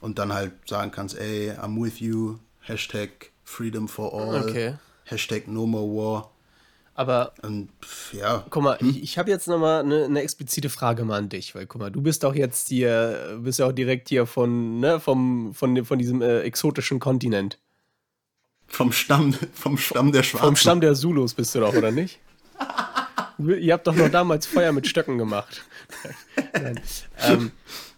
und 0.00 0.18
dann 0.18 0.32
halt 0.32 0.52
sagen 0.68 0.90
kannst, 0.90 1.16
ey, 1.16 1.52
I'm 1.52 1.82
with 1.82 2.00
you, 2.00 2.38
Hashtag 2.60 3.30
Freedom 3.44 3.88
for 3.88 4.12
All, 4.12 4.42
okay. 4.42 4.74
Hashtag 5.04 5.48
No 5.48 5.66
More 5.66 5.88
War. 5.88 6.30
Aber 6.94 7.32
Und, 7.42 7.70
ja. 8.12 8.44
Guck 8.50 8.62
mal, 8.62 8.78
hm? 8.78 8.90
ich, 8.90 9.02
ich 9.02 9.18
habe 9.18 9.30
jetzt 9.30 9.48
nochmal 9.48 9.82
eine, 9.82 10.04
eine 10.04 10.22
explizite 10.22 10.68
Frage 10.68 11.04
mal 11.04 11.18
an 11.18 11.28
dich, 11.28 11.54
weil 11.54 11.66
guck 11.66 11.80
mal, 11.80 11.90
du 11.90 12.02
bist 12.02 12.24
doch 12.24 12.34
jetzt 12.34 12.68
hier, 12.68 13.38
bist 13.42 13.58
ja 13.58 13.66
auch 13.66 13.72
direkt 13.72 14.08
hier 14.08 14.26
von, 14.26 14.80
ne, 14.80 15.00
vom, 15.00 15.54
von, 15.54 15.84
von 15.84 15.98
diesem 15.98 16.20
äh, 16.20 16.40
exotischen 16.40 17.00
Kontinent. 17.00 17.58
Vom 18.66 18.92
Stamm, 18.92 19.34
vom 19.54 19.78
Stamm 19.78 20.12
der 20.12 20.22
Schwarzen. 20.22 20.46
Vom 20.46 20.56
Stamm 20.56 20.80
der 20.80 20.94
Zulus 20.94 21.34
bist 21.34 21.54
du 21.54 21.60
doch, 21.60 21.74
oder 21.74 21.90
nicht? 21.90 22.18
Ihr 23.38 23.72
habt 23.72 23.86
doch 23.86 23.94
noch 23.94 24.10
damals 24.10 24.46
Feuer 24.46 24.72
mit 24.72 24.86
Stöcken 24.86 25.16
gemacht. 25.16 25.64
ähm, 26.52 27.52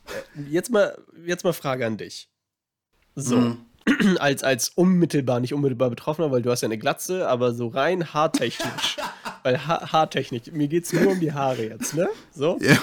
äh, 0.06 0.42
jetzt, 0.48 0.70
mal, 0.70 0.96
jetzt 1.26 1.44
mal 1.44 1.52
Frage 1.52 1.84
an 1.84 1.96
dich. 1.96 2.28
So. 3.16 3.36
Mhm. 3.36 3.66
als, 4.18 4.42
als 4.42 4.70
unmittelbar, 4.74 5.40
nicht 5.40 5.54
unmittelbar 5.54 5.90
Betroffener, 5.90 6.30
weil 6.30 6.42
du 6.42 6.50
hast 6.50 6.62
ja 6.62 6.68
eine 6.68 6.78
Glatze, 6.78 7.28
aber 7.28 7.52
so 7.52 7.68
rein 7.68 8.12
haartechnisch. 8.12 8.96
weil 9.42 9.66
ha 9.66 9.92
Haartechnik, 9.92 10.52
mir 10.52 10.68
geht 10.68 10.84
es 10.84 10.92
nur 10.92 11.12
um 11.12 11.20
die 11.20 11.32
Haare 11.32 11.64
jetzt, 11.64 11.94
ne? 11.94 12.08
So? 12.32 12.58
Ja. 12.60 12.78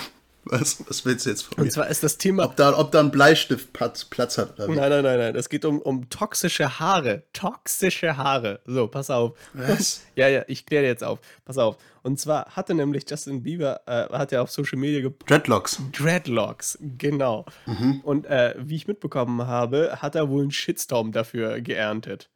Was, 0.52 0.84
was 0.88 1.06
willst 1.06 1.26
du 1.26 1.30
jetzt 1.30 1.44
von 1.44 1.54
mir? 1.58 1.64
Und 1.64 1.72
zwar 1.72 1.88
ist 1.88 2.04
das 2.04 2.18
Thema. 2.18 2.46
Ob 2.46 2.56
da, 2.56 2.78
ob 2.78 2.92
da 2.92 3.00
ein 3.00 3.12
Bleistift 3.12 3.72
Platz, 3.72 4.06
Platz 4.06 4.38
hat 4.38 4.56
oder 4.56 4.68
wie? 4.68 4.76
Nein, 4.76 4.90
nein, 4.90 5.04
nein, 5.04 5.20
nein. 5.20 5.36
Es 5.36 5.50
geht 5.50 5.64
um, 5.64 5.80
um 5.80 6.10
toxische 6.10 6.80
Haare. 6.80 7.24
Toxische 7.34 8.18
Haare. 8.18 8.60
So, 8.66 8.88
pass 8.88 9.10
auf. 9.10 9.38
Was? 9.54 10.02
ja, 10.16 10.28
ja, 10.28 10.44
ich 10.48 10.66
kläre 10.66 10.86
jetzt 10.86 11.04
auf. 11.04 11.20
Pass 11.46 11.58
auf. 11.58 11.78
Und 12.02 12.20
zwar 12.20 12.56
hatte 12.56 12.74
nämlich 12.74 13.06
Justin 13.10 13.44
Bieber, 13.44 13.82
äh, 13.86 14.10
hat 14.10 14.32
ja 14.32 14.42
auf 14.42 14.50
Social 14.50 14.80
Media 14.80 15.10
Dreadlocks. 15.28 15.80
Dreadlocks, 15.92 16.78
genau. 16.98 17.46
Mhm. 17.66 18.02
Und 18.02 18.26
äh, 18.26 18.56
wie 18.58 18.76
ich 18.76 18.88
mitbekommen 18.88 19.46
habe, 19.46 19.98
hat 20.02 20.16
er 20.16 20.30
wohl 20.30 20.42
einen 20.44 20.52
Shitstorm 20.52 21.12
dafür 21.12 21.62
geerntet. 21.62 22.30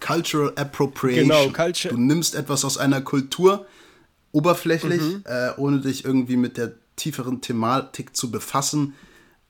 Cultural 0.00 0.52
Appropriation. 0.56 1.28
Genau, 1.28 1.48
Culture. 1.50 1.94
Du 1.94 2.00
nimmst 2.00 2.34
etwas 2.34 2.64
aus 2.64 2.78
einer 2.78 3.00
Kultur 3.00 3.66
oberflächlich, 4.32 5.00
mhm. 5.00 5.24
äh, 5.24 5.50
ohne 5.56 5.80
dich 5.80 6.04
irgendwie 6.04 6.36
mit 6.36 6.56
der 6.56 6.72
tieferen 6.98 7.40
Thematik 7.40 8.14
zu 8.14 8.30
befassen 8.30 8.94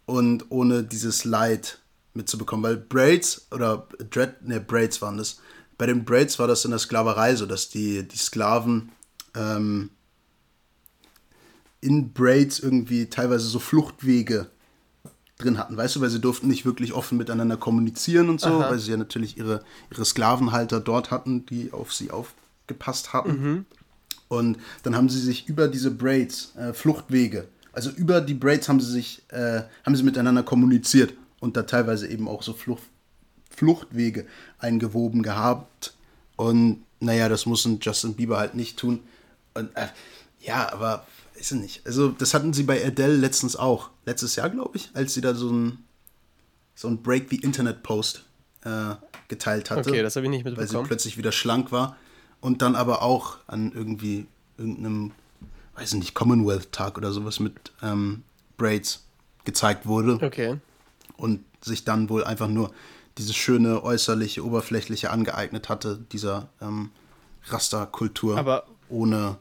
und 0.07 0.47
ohne 0.51 0.85
dieses 0.85 1.25
Leid 1.25 1.81
mitzubekommen. 2.15 2.63
Weil 2.63 2.77
Braids 2.77 3.49
oder 3.51 3.89
Dread, 4.11 4.47
ne, 4.47 4.61
Braids 4.61 5.03
waren 5.03 5.17
das. 5.17 5.41
Bei 5.77 5.87
den 5.87 6.05
Braids 6.05 6.39
war 6.39 6.47
das 6.47 6.65
in 6.65 6.71
der 6.71 6.79
Sklaverei 6.79 7.35
so, 7.35 7.47
dass 7.47 7.69
die, 7.69 8.07
die 8.07 8.17
Sklaven 8.17 8.93
ähm, 9.35 9.91
in 11.81 12.13
Braids 12.13 12.59
irgendwie 12.59 13.07
teilweise 13.07 13.47
so 13.47 13.59
Fluchtwege 13.59 14.51
drin 15.39 15.59
hatten, 15.59 15.77
weißt 15.77 15.97
du, 15.97 16.01
weil 16.01 16.11
sie 16.11 16.21
durften 16.21 16.49
nicht 16.49 16.65
wirklich 16.65 16.93
offen 16.93 17.17
miteinander 17.17 17.57
kommunizieren 17.57 18.29
und 18.29 18.41
so, 18.41 18.49
Aha. 18.49 18.71
weil 18.71 18.79
sie 18.81 18.91
ja 18.91 18.97
natürlich 18.97 19.37
ihre, 19.37 19.63
ihre 19.91 20.05
Sklavenhalter 20.05 20.81
dort 20.81 21.11
hatten, 21.11 21.47
die 21.47 21.73
auf 21.73 21.95
sie 21.95 22.11
aufgepasst 22.11 23.13
hatten. 23.13 23.31
Mhm. 23.31 23.67
Und 24.29 24.59
dann 24.83 24.95
haben 24.95 25.09
sie 25.09 25.21
sich 25.21 25.49
über 25.49 25.69
diese 25.69 25.91
Braids, 25.91 26.53
äh, 26.57 26.73
Fluchtwege, 26.73 27.49
also 27.79 27.91
über 27.91 28.21
die 28.21 28.35
Braids 28.35 28.69
haben 28.69 28.81
sie 28.81 28.91
sich, 28.91 29.23
äh, 29.29 29.63
haben 29.87 29.95
sie 29.95 30.03
miteinander 30.03 30.43
kommuniziert 30.43 31.15
und 31.39 31.57
da 31.57 31.63
teilweise 31.63 32.09
eben 32.09 32.27
auch 32.27 32.43
so 32.43 32.53
Flucht, 32.53 32.83
Fluchtwege 33.51 34.27
eingewoben 34.59 35.23
gehabt. 35.23 35.95
Und 36.35 36.83
naja, 36.99 37.29
das 37.29 37.47
muss 37.47 37.65
ein 37.67 37.79
Justin 37.81 38.15
Bieber 38.15 38.39
halt 38.39 38.57
nicht 38.57 38.79
tun. 38.79 39.01
Und 39.55 39.77
äh, 39.77 39.87
ja, 40.41 40.73
aber 40.73 41.07
ist 41.35 41.53
es 41.53 41.59
nicht. 41.59 41.87
Also, 41.87 42.09
das 42.09 42.35
hatten 42.35 42.53
sie 42.53 42.65
bei 42.65 42.85
Adele 42.85 43.15
letztens 43.15 43.55
auch. 43.55 43.91
Letztes 44.05 44.35
Jahr, 44.35 44.51
glaube 44.51 44.77
ich, 44.77 44.91
als 44.95 45.15
sie 45.15 45.21
da 45.21 45.35
so 45.35 45.51
ein, 45.51 45.79
so 46.75 46.89
ein 46.89 47.03
Break 47.03 47.29
the 47.31 47.37
Internet 47.37 47.85
Post 47.85 48.25
äh, 48.65 48.95
geteilt 49.29 49.71
hatte. 49.71 49.89
Okay, 49.89 50.03
das 50.03 50.17
habe 50.17 50.27
ich 50.27 50.31
nicht 50.31 50.45
mitbekommen. 50.45 50.75
Weil 50.75 50.83
sie 50.83 50.87
plötzlich 50.89 51.17
wieder 51.17 51.31
schlank 51.31 51.71
war. 51.71 51.97
Und 52.41 52.63
dann 52.63 52.75
aber 52.75 53.03
auch 53.03 53.39
an 53.47 53.73
irgendwie 53.75 54.27
irgendeinem, 54.57 55.13
weiß 55.75 55.93
ich 55.93 55.99
nicht, 55.99 56.15
Commonwealth-Tag 56.15 56.97
oder 56.97 57.13
sowas 57.13 57.41
mit 57.41 57.73
ähm, 57.83 58.23
Braids 58.57 59.05
gezeigt 59.45 59.87
wurde. 59.87 60.19
Okay. 60.23 60.59
Und 61.17 61.45
sich 61.61 61.85
dann 61.85 62.09
wohl 62.09 62.25
einfach 62.25 62.49
nur 62.49 62.73
dieses 63.19 63.35
schöne 63.35 63.83
äußerliche, 63.83 64.45
oberflächliche 64.45 65.11
angeeignet 65.11 65.69
hatte, 65.69 65.99
dieser 66.13 66.49
ähm, 66.61 66.91
Rasterkultur. 67.47 68.39
Aber 68.39 68.67
ohne 68.89 69.39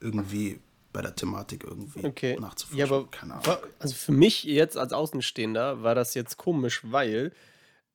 irgendwie 0.00 0.58
bei 0.92 1.00
der 1.00 1.14
Thematik 1.14 1.64
irgendwie 1.64 2.04
okay. 2.04 2.36
nachzuforschen. 2.38 2.78
Ja, 2.78 2.84
aber 2.86 3.06
Keine 3.10 3.34
Ahnung. 3.34 3.56
also 3.78 3.94
für 3.94 4.12
mich 4.12 4.44
jetzt 4.44 4.76
als 4.76 4.92
Außenstehender 4.92 5.82
war 5.82 5.94
das 5.94 6.14
jetzt 6.14 6.36
komisch, 6.36 6.82
weil 6.84 7.32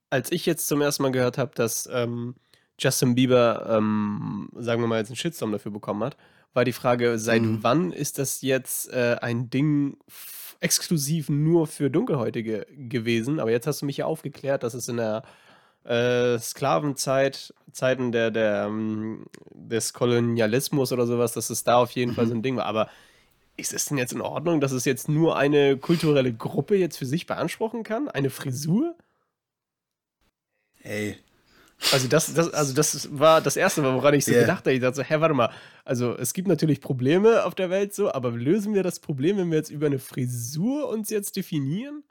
als 0.09 0.31
ich 0.31 0.45
jetzt 0.45 0.67
zum 0.67 0.81
ersten 0.81 1.03
Mal 1.03 1.11
gehört 1.11 1.37
habe, 1.37 1.51
dass 1.53 1.87
ähm, 1.91 2.35
Justin 2.79 3.15
Bieber, 3.15 3.65
ähm, 3.69 4.49
sagen 4.55 4.81
wir 4.81 4.87
mal, 4.87 4.99
jetzt 4.99 5.09
einen 5.09 5.15
Shitstorm 5.15 5.51
dafür 5.51 5.71
bekommen 5.71 6.03
hat, 6.03 6.17
war 6.53 6.65
die 6.65 6.73
Frage, 6.73 7.19
seit 7.19 7.41
mhm. 7.41 7.59
wann 7.61 7.91
ist 7.91 8.19
das 8.19 8.41
jetzt 8.41 8.91
äh, 8.91 9.17
ein 9.21 9.49
Ding 9.49 9.97
exklusiv 10.59 11.29
nur 11.29 11.67
für 11.67 11.89
Dunkelhäutige 11.89 12.65
gewesen? 12.71 13.39
Aber 13.39 13.51
jetzt 13.51 13.67
hast 13.67 13.81
du 13.81 13.85
mich 13.85 13.97
ja 13.97 14.05
aufgeklärt, 14.05 14.63
dass 14.63 14.73
es 14.73 14.87
in 14.87 14.97
der 14.97 15.23
äh, 15.83 16.37
Sklavenzeit, 16.39 17.53
Zeiten 17.71 18.11
der, 18.11 18.31
der, 18.31 18.65
ähm, 18.67 19.25
des 19.53 19.93
Kolonialismus 19.93 20.91
oder 20.91 21.05
sowas, 21.05 21.33
dass 21.33 21.49
es 21.49 21.63
da 21.63 21.77
auf 21.77 21.91
jeden 21.91 22.11
mhm. 22.11 22.15
Fall 22.15 22.27
so 22.27 22.33
ein 22.33 22.41
Ding 22.41 22.57
war. 22.57 22.65
Aber 22.65 22.89
ist 23.55 23.73
es 23.73 23.85
denn 23.85 23.97
jetzt 23.97 24.13
in 24.13 24.21
Ordnung, 24.21 24.61
dass 24.61 24.71
es 24.71 24.85
jetzt 24.85 25.09
nur 25.09 25.37
eine 25.37 25.77
kulturelle 25.77 26.33
Gruppe 26.33 26.75
jetzt 26.75 26.97
für 26.97 27.05
sich 27.05 27.25
beanspruchen 27.25 27.83
kann? 27.83 28.07
Eine 28.07 28.29
Frisur? 28.29 28.95
Ey. 30.81 31.17
Also 31.91 32.07
das, 32.07 32.33
das, 32.33 32.53
also 32.53 32.73
das 32.73 33.07
war 33.11 33.39
das 33.39 33.55
Erste, 33.55 33.83
woran 33.83 34.13
ich 34.15 34.25
so 34.25 34.31
yeah. 34.31 34.41
gedacht 34.41 34.59
habe. 34.59 34.73
Ich 34.73 34.81
dachte 34.81 34.97
so, 34.97 35.03
hä, 35.03 35.19
warte 35.19 35.35
mal. 35.35 35.51
Also 35.85 36.15
es 36.17 36.33
gibt 36.33 36.47
natürlich 36.47 36.81
Probleme 36.81 37.45
auf 37.45 37.55
der 37.55 37.69
Welt 37.69 37.93
so, 37.93 38.11
aber 38.11 38.31
lösen 38.31 38.73
wir 38.73 38.83
das 38.83 38.99
Problem, 38.99 39.37
wenn 39.37 39.51
wir 39.51 39.57
jetzt 39.57 39.69
über 39.69 39.85
eine 39.85 39.99
Frisur 39.99 40.89
uns 40.89 41.09
jetzt 41.09 41.35
definieren? 41.35 42.03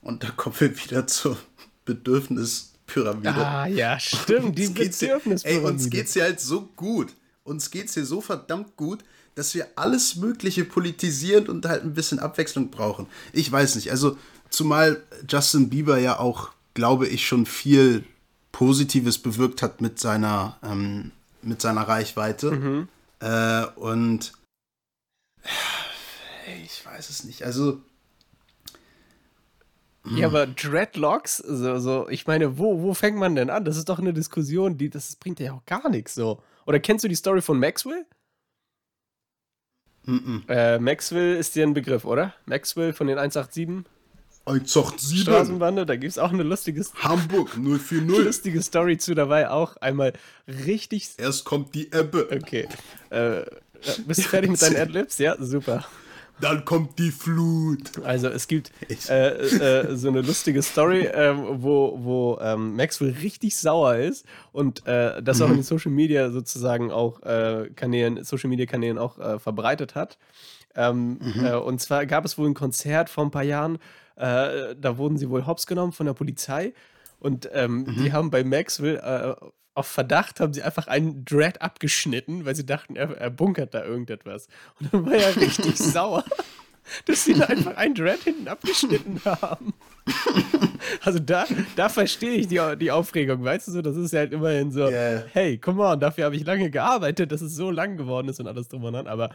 Und 0.00 0.24
da 0.24 0.30
kommen 0.30 0.56
wir 0.58 0.76
wieder 0.84 1.06
zur 1.06 1.38
Bedürfnispyramide. 1.84 3.34
Ah, 3.34 3.66
ja, 3.66 3.98
stimmt. 3.98 4.58
Die 4.58 4.68
Bedürfnispyramide. 4.68 5.44
Ey, 5.44 5.58
uns 5.58 5.88
geht's 5.88 6.14
hier 6.14 6.24
halt 6.24 6.40
so 6.40 6.68
gut. 6.76 7.14
Uns 7.44 7.70
geht's 7.70 7.94
hier 7.94 8.04
so 8.04 8.20
verdammt 8.20 8.76
gut, 8.76 9.04
dass 9.34 9.54
wir 9.54 9.68
alles 9.76 10.16
Mögliche 10.16 10.64
politisieren 10.64 11.48
und 11.48 11.64
halt 11.66 11.84
ein 11.84 11.94
bisschen 11.94 12.18
Abwechslung 12.18 12.70
brauchen. 12.70 13.06
Ich 13.32 13.50
weiß 13.50 13.76
nicht. 13.76 13.90
Also, 13.90 14.18
zumal 14.50 15.02
Justin 15.28 15.70
Bieber 15.70 15.98
ja 15.98 16.18
auch, 16.18 16.50
glaube 16.74 17.06
ich, 17.06 17.26
schon 17.26 17.46
viel 17.46 18.04
Positives 18.50 19.18
bewirkt 19.18 19.62
hat 19.62 19.80
mit 19.80 19.98
seiner, 19.98 20.58
ähm, 20.62 21.12
mit 21.42 21.60
seiner 21.60 21.82
Reichweite. 21.82 22.52
Mhm. 22.52 22.88
Äh, 23.20 23.66
und 23.76 24.32
ich 26.64 26.84
weiß 26.84 27.10
es 27.10 27.24
nicht. 27.24 27.42
Also 27.42 27.80
ja, 30.04 30.26
aber 30.26 30.48
Dreadlocks, 30.48 31.36
so, 31.36 31.78
so, 31.78 32.08
ich 32.08 32.26
meine, 32.26 32.58
wo, 32.58 32.82
wo 32.82 32.92
fängt 32.92 33.18
man 33.18 33.36
denn 33.36 33.50
an? 33.50 33.64
Das 33.64 33.76
ist 33.76 33.88
doch 33.88 34.00
eine 34.00 34.12
Diskussion, 34.12 34.76
die, 34.76 34.90
das 34.90 35.14
bringt 35.14 35.38
ja 35.38 35.52
auch 35.52 35.64
gar 35.64 35.88
nichts 35.88 36.14
so. 36.14 36.42
Oder 36.66 36.80
kennst 36.80 37.04
du 37.04 37.08
die 37.08 37.14
Story 37.14 37.40
von 37.40 37.58
Maxwell? 37.58 38.04
Mm 40.04 40.16
-mm. 40.16 40.48
Äh, 40.48 40.80
Maxwell 40.80 41.36
ist 41.36 41.54
dir 41.54 41.64
ein 41.64 41.74
Begriff, 41.74 42.04
oder? 42.04 42.34
Maxwell 42.46 42.92
von 42.92 43.06
den 43.06 43.18
187? 43.18 43.84
187. 44.44 45.20
Straßenbande, 45.22 45.86
da 45.86 45.96
gibt 45.96 46.10
es 46.10 46.18
auch 46.18 46.32
eine 46.32 46.42
lustige 46.42 46.84
Hamburg 46.96 47.50
040. 47.54 48.08
Lustige 48.08 48.62
Story 48.62 48.98
zu 48.98 49.14
dabei, 49.14 49.50
auch 49.50 49.76
einmal 49.76 50.12
richtig. 50.66 51.10
Erst 51.18 51.44
kommt 51.44 51.74
die 51.74 51.92
Ebbe. 51.92 52.28
Okay. 52.30 52.68
Äh, 53.10 53.42
bist 54.06 54.24
du 54.24 54.28
fertig 54.28 54.50
mit 54.50 54.62
deinen 54.62 54.76
Adlibs? 54.76 55.18
Ja, 55.18 55.36
super. 55.38 55.84
Dann 56.40 56.64
kommt 56.64 56.98
die 56.98 57.10
Flut. 57.10 58.04
Also 58.04 58.28
es 58.28 58.48
gibt 58.48 58.72
äh, 59.08 59.28
äh, 59.28 59.96
so 59.96 60.08
eine 60.08 60.22
lustige 60.22 60.62
Story, 60.62 61.06
äh, 61.06 61.34
wo, 61.36 61.98
wo 62.02 62.38
ähm, 62.40 62.76
Maxwell 62.76 63.10
richtig 63.22 63.56
sauer 63.56 63.96
ist 63.96 64.26
und 64.52 64.86
äh, 64.86 65.22
das 65.22 65.40
auch 65.40 65.48
in 65.48 65.56
den 65.56 65.62
Social 65.62 65.92
Media 65.92 66.30
sozusagen 66.30 66.90
auch 66.90 67.22
äh, 67.22 67.70
Kanälen, 67.76 68.24
Social 68.24 68.50
Media 68.50 68.66
Kanälen 68.66 68.98
auch 68.98 69.18
äh, 69.18 69.38
verbreitet 69.38 69.94
hat. 69.94 70.18
Ähm, 70.74 71.18
mhm. 71.20 71.46
und 71.66 71.82
zwar 71.82 72.06
gab 72.06 72.24
es 72.24 72.38
wohl 72.38 72.48
ein 72.48 72.54
Konzert 72.54 73.10
vor 73.10 73.24
ein 73.24 73.30
paar 73.30 73.42
Jahren, 73.42 73.78
da 74.16 74.96
wurden 74.96 75.16
sie 75.18 75.28
wohl 75.28 75.46
hops 75.46 75.66
genommen 75.66 75.92
von 75.92 76.06
der 76.06 76.12
Polizei 76.12 76.72
und 77.18 77.48
ähm, 77.52 77.84
mhm. 77.84 77.96
die 77.96 78.12
haben 78.12 78.30
bei 78.30 78.44
Maxwell 78.44 79.36
auf 79.74 79.86
Verdacht 79.86 80.40
haben 80.40 80.52
sie 80.52 80.62
einfach 80.62 80.86
einen 80.86 81.24
Dread 81.24 81.62
abgeschnitten, 81.62 82.44
weil 82.44 82.54
sie 82.54 82.66
dachten, 82.66 82.96
er, 82.96 83.16
er 83.16 83.30
bunkert 83.30 83.74
da 83.74 83.84
irgendetwas. 83.84 84.48
Und 84.78 84.92
dann 84.92 85.06
war 85.06 85.14
er 85.14 85.36
richtig 85.40 85.76
sauer, 85.76 86.24
dass 87.06 87.24
sie 87.24 87.34
da 87.34 87.46
einfach 87.46 87.76
einen 87.76 87.94
Dread 87.94 88.22
hinten 88.22 88.48
abgeschnitten 88.48 89.20
haben. 89.24 89.72
Also 91.00 91.20
da, 91.20 91.46
da 91.76 91.88
verstehe 91.88 92.32
ich 92.32 92.48
die, 92.48 92.60
die 92.78 92.90
Aufregung, 92.90 93.44
weißt 93.44 93.68
du 93.68 93.72
so, 93.72 93.82
das 93.82 93.96
ist 93.96 94.12
ja 94.12 94.20
halt 94.20 94.32
immerhin 94.32 94.72
so, 94.72 94.88
yeah. 94.88 95.24
hey, 95.32 95.56
come 95.56 95.82
on, 95.82 96.00
dafür 96.00 96.24
habe 96.24 96.34
ich 96.34 96.44
lange 96.44 96.70
gearbeitet, 96.70 97.30
dass 97.30 97.40
es 97.40 97.54
so 97.54 97.70
lang 97.70 97.96
geworden 97.96 98.28
ist 98.28 98.40
und 98.40 98.48
alles 98.48 98.68
drum 98.68 98.82
und 98.82 98.94
dran, 98.94 99.06
aber 99.06 99.30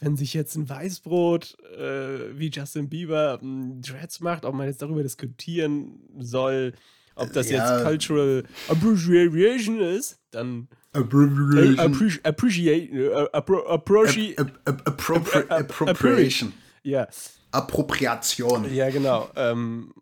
wenn 0.00 0.16
sich 0.16 0.34
jetzt 0.34 0.54
ein 0.56 0.68
Weißbrot 0.68 1.56
äh, 1.76 2.38
wie 2.38 2.50
Justin 2.50 2.88
Bieber 2.88 3.40
Dreads 3.40 4.20
macht, 4.20 4.44
ob 4.44 4.54
man 4.54 4.66
jetzt 4.66 4.82
darüber 4.82 5.02
diskutieren 5.02 6.00
soll, 6.18 6.74
ob 7.18 7.32
das 7.32 7.50
ja. 7.50 7.58
jetzt 7.58 7.84
Cultural 7.84 8.44
Appreciation 8.68 9.80
ist, 9.80 10.18
dann. 10.30 10.68
Appreciation. 10.92 11.78
Appropriation. 14.94 16.52
Ja. 16.82 17.08
Appropriation. 17.50 18.74
Ja, 18.74 18.90
genau. 18.90 19.28
Ähm, 19.36 19.92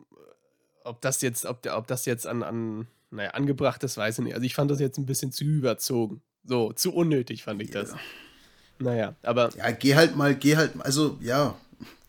ob 0.84 1.00
das 1.00 1.20
jetzt, 1.22 1.46
ob, 1.46 1.66
ob 1.66 1.86
das 1.86 2.06
jetzt 2.06 2.26
an, 2.26 2.42
an, 2.42 2.86
naja, 3.10 3.30
angebracht 3.30 3.82
ist, 3.84 3.96
weiß 3.96 4.18
ich 4.18 4.24
nicht. 4.24 4.34
Also 4.34 4.46
ich 4.46 4.54
fand 4.54 4.70
das 4.70 4.80
jetzt 4.80 4.98
ein 4.98 5.06
bisschen 5.06 5.32
zu 5.32 5.44
überzogen. 5.44 6.22
So, 6.44 6.72
zu 6.72 6.92
unnötig 6.94 7.42
fand 7.42 7.60
ich 7.62 7.70
das. 7.70 7.94
Naja, 8.78 9.14
aber. 9.22 9.50
Ja, 9.56 9.70
geh 9.70 9.94
halt 9.94 10.16
mal, 10.16 10.34
geh 10.34 10.56
halt, 10.56 10.72
also 10.78 11.18
ja, 11.20 11.56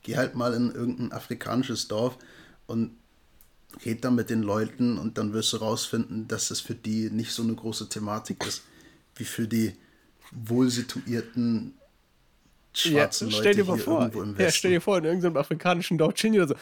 geh 0.03 0.17
halt 0.17 0.35
mal 0.35 0.53
in 0.53 0.71
irgendein 0.71 1.11
afrikanisches 1.11 1.87
Dorf 1.87 2.17
und 2.67 2.97
red 3.85 4.03
dann 4.03 4.15
mit 4.15 4.29
den 4.29 4.41
Leuten 4.41 4.97
und 4.97 5.17
dann 5.17 5.33
wirst 5.33 5.53
du 5.53 5.57
rausfinden, 5.57 6.27
dass 6.27 6.51
es 6.51 6.61
für 6.61 6.75
die 6.75 7.09
nicht 7.09 7.31
so 7.31 7.43
eine 7.43 7.55
große 7.55 7.89
Thematik 7.89 8.45
ist, 8.45 8.63
wie 9.15 9.25
für 9.25 9.47
die 9.47 9.73
wohlsituierten 10.31 11.73
schwarzen 12.73 13.29
ja, 13.29 13.37
stell 13.37 13.55
dir 13.55 13.65
mal 13.65 13.77
vor, 13.77 14.01
irgendwo 14.01 14.21
im 14.21 14.29
Westen. 14.31 14.43
Ja, 14.43 14.51
stell 14.51 14.71
dir 14.71 14.81
vor, 14.81 14.97
in 14.97 15.05
irgendeinem 15.05 15.37
afrikanischen 15.37 15.97
Dorf 15.97 16.13
oder 16.23 16.47
so. 16.47 16.55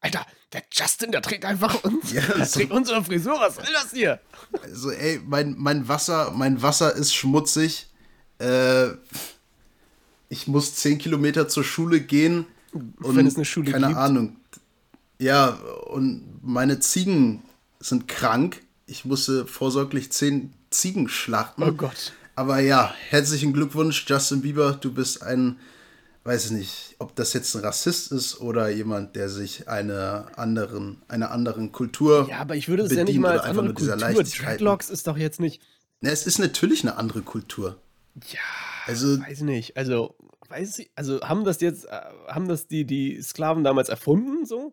Alter, 0.00 0.26
der 0.52 0.62
Justin, 0.70 1.10
der 1.10 1.22
trägt 1.22 1.44
einfach 1.44 1.82
uns. 1.84 2.12
Ja, 2.12 2.22
der 2.22 2.44
so. 2.44 2.60
trägt 2.60 2.72
unsere 2.72 3.02
Frisur. 3.04 3.34
Was 3.38 3.56
soll 3.56 3.66
das 3.72 3.92
hier? 3.92 4.20
Also, 4.62 4.90
ey, 4.90 5.20
mein, 5.26 5.54
mein 5.58 5.88
Wasser, 5.88 6.32
mein 6.34 6.62
Wasser 6.62 6.94
ist 6.94 7.14
schmutzig. 7.14 7.86
Äh, 8.38 8.88
ich 10.28 10.46
muss 10.46 10.74
10 10.76 10.98
Kilometer 10.98 11.48
zur 11.48 11.64
Schule 11.64 12.00
gehen. 12.00 12.46
Und 12.72 13.16
Wenn 13.16 13.26
es 13.26 13.36
eine 13.36 13.44
Schule 13.44 13.72
keine 13.72 13.88
gibt. 13.88 13.98
Ahnung. 13.98 14.36
Ja, 15.18 15.58
und 15.88 16.27
meine 16.42 16.80
Ziegen 16.80 17.42
sind 17.80 18.08
krank. 18.08 18.62
Ich 18.86 19.04
musste 19.04 19.46
vorsorglich 19.46 20.12
zehn 20.12 20.52
Ziegen 20.70 21.08
schlachten. 21.08 21.62
Oh 21.62 21.72
Gott. 21.72 22.12
Aber 22.34 22.60
ja, 22.60 22.94
herzlichen 23.08 23.52
Glückwunsch, 23.52 24.04
Justin 24.08 24.42
Bieber. 24.42 24.78
Du 24.80 24.92
bist 24.92 25.22
ein, 25.22 25.58
weiß 26.24 26.46
ich 26.46 26.50
nicht, 26.52 26.96
ob 26.98 27.16
das 27.16 27.32
jetzt 27.32 27.54
ein 27.56 27.62
Rassist 27.62 28.12
ist 28.12 28.40
oder 28.40 28.68
jemand, 28.68 29.16
der 29.16 29.28
sich 29.28 29.68
einer 29.68 30.28
anderen, 30.36 31.02
einer 31.08 31.30
anderen 31.30 31.72
Kultur. 31.72 32.28
Ja, 32.30 32.38
aber 32.38 32.54
ich 32.54 32.68
würde 32.68 32.84
es 32.84 32.92
ja 32.92 33.04
nicht 33.04 33.18
mal 33.18 33.38
als 33.38 33.48
andere 33.48 33.74
Kultur. 33.74 33.96
Dreadlocks 33.96 34.88
ist 34.88 35.06
doch 35.06 35.16
jetzt 35.16 35.40
nicht. 35.40 35.60
Na, 36.00 36.10
es 36.10 36.26
ist 36.26 36.38
natürlich 36.38 36.82
eine 36.82 36.96
andere 36.96 37.22
Kultur. 37.22 37.80
Ja, 38.30 38.38
also, 38.86 39.20
weiß 39.20 39.40
nicht. 39.40 39.76
Also, 39.76 40.14
weiß 40.48 40.78
ich, 40.78 40.90
also 40.94 41.20
haben 41.22 41.44
das 41.44 41.60
jetzt, 41.60 41.86
äh, 41.86 42.00
haben 42.28 42.48
das 42.48 42.68
die, 42.68 42.84
die 42.84 43.20
Sklaven 43.20 43.64
damals 43.64 43.88
erfunden, 43.88 44.46
so? 44.46 44.72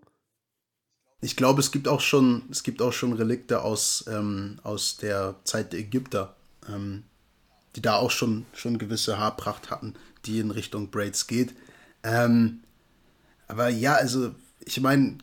Ich 1.21 1.35
glaube, 1.35 1.61
es 1.61 1.71
gibt 1.71 1.87
auch 1.87 2.01
schon, 2.01 2.43
es 2.51 2.63
gibt 2.63 2.81
auch 2.81 2.93
schon 2.93 3.13
Relikte 3.13 3.61
aus, 3.63 4.05
ähm, 4.07 4.59
aus 4.63 4.97
der 4.97 5.35
Zeit 5.43 5.73
der 5.73 5.79
Ägypter, 5.79 6.35
ähm, 6.69 7.03
die 7.75 7.81
da 7.81 7.95
auch 7.95 8.11
schon, 8.11 8.45
schon 8.53 8.77
gewisse 8.77 9.17
Haarpracht 9.17 9.71
hatten, 9.71 9.95
die 10.25 10.39
in 10.39 10.51
Richtung 10.51 10.91
Braids 10.91 11.27
geht. 11.27 11.55
Ähm, 12.03 12.61
aber 13.47 13.69
ja, 13.69 13.95
also 13.95 14.33
ich 14.59 14.79
meine, 14.81 15.17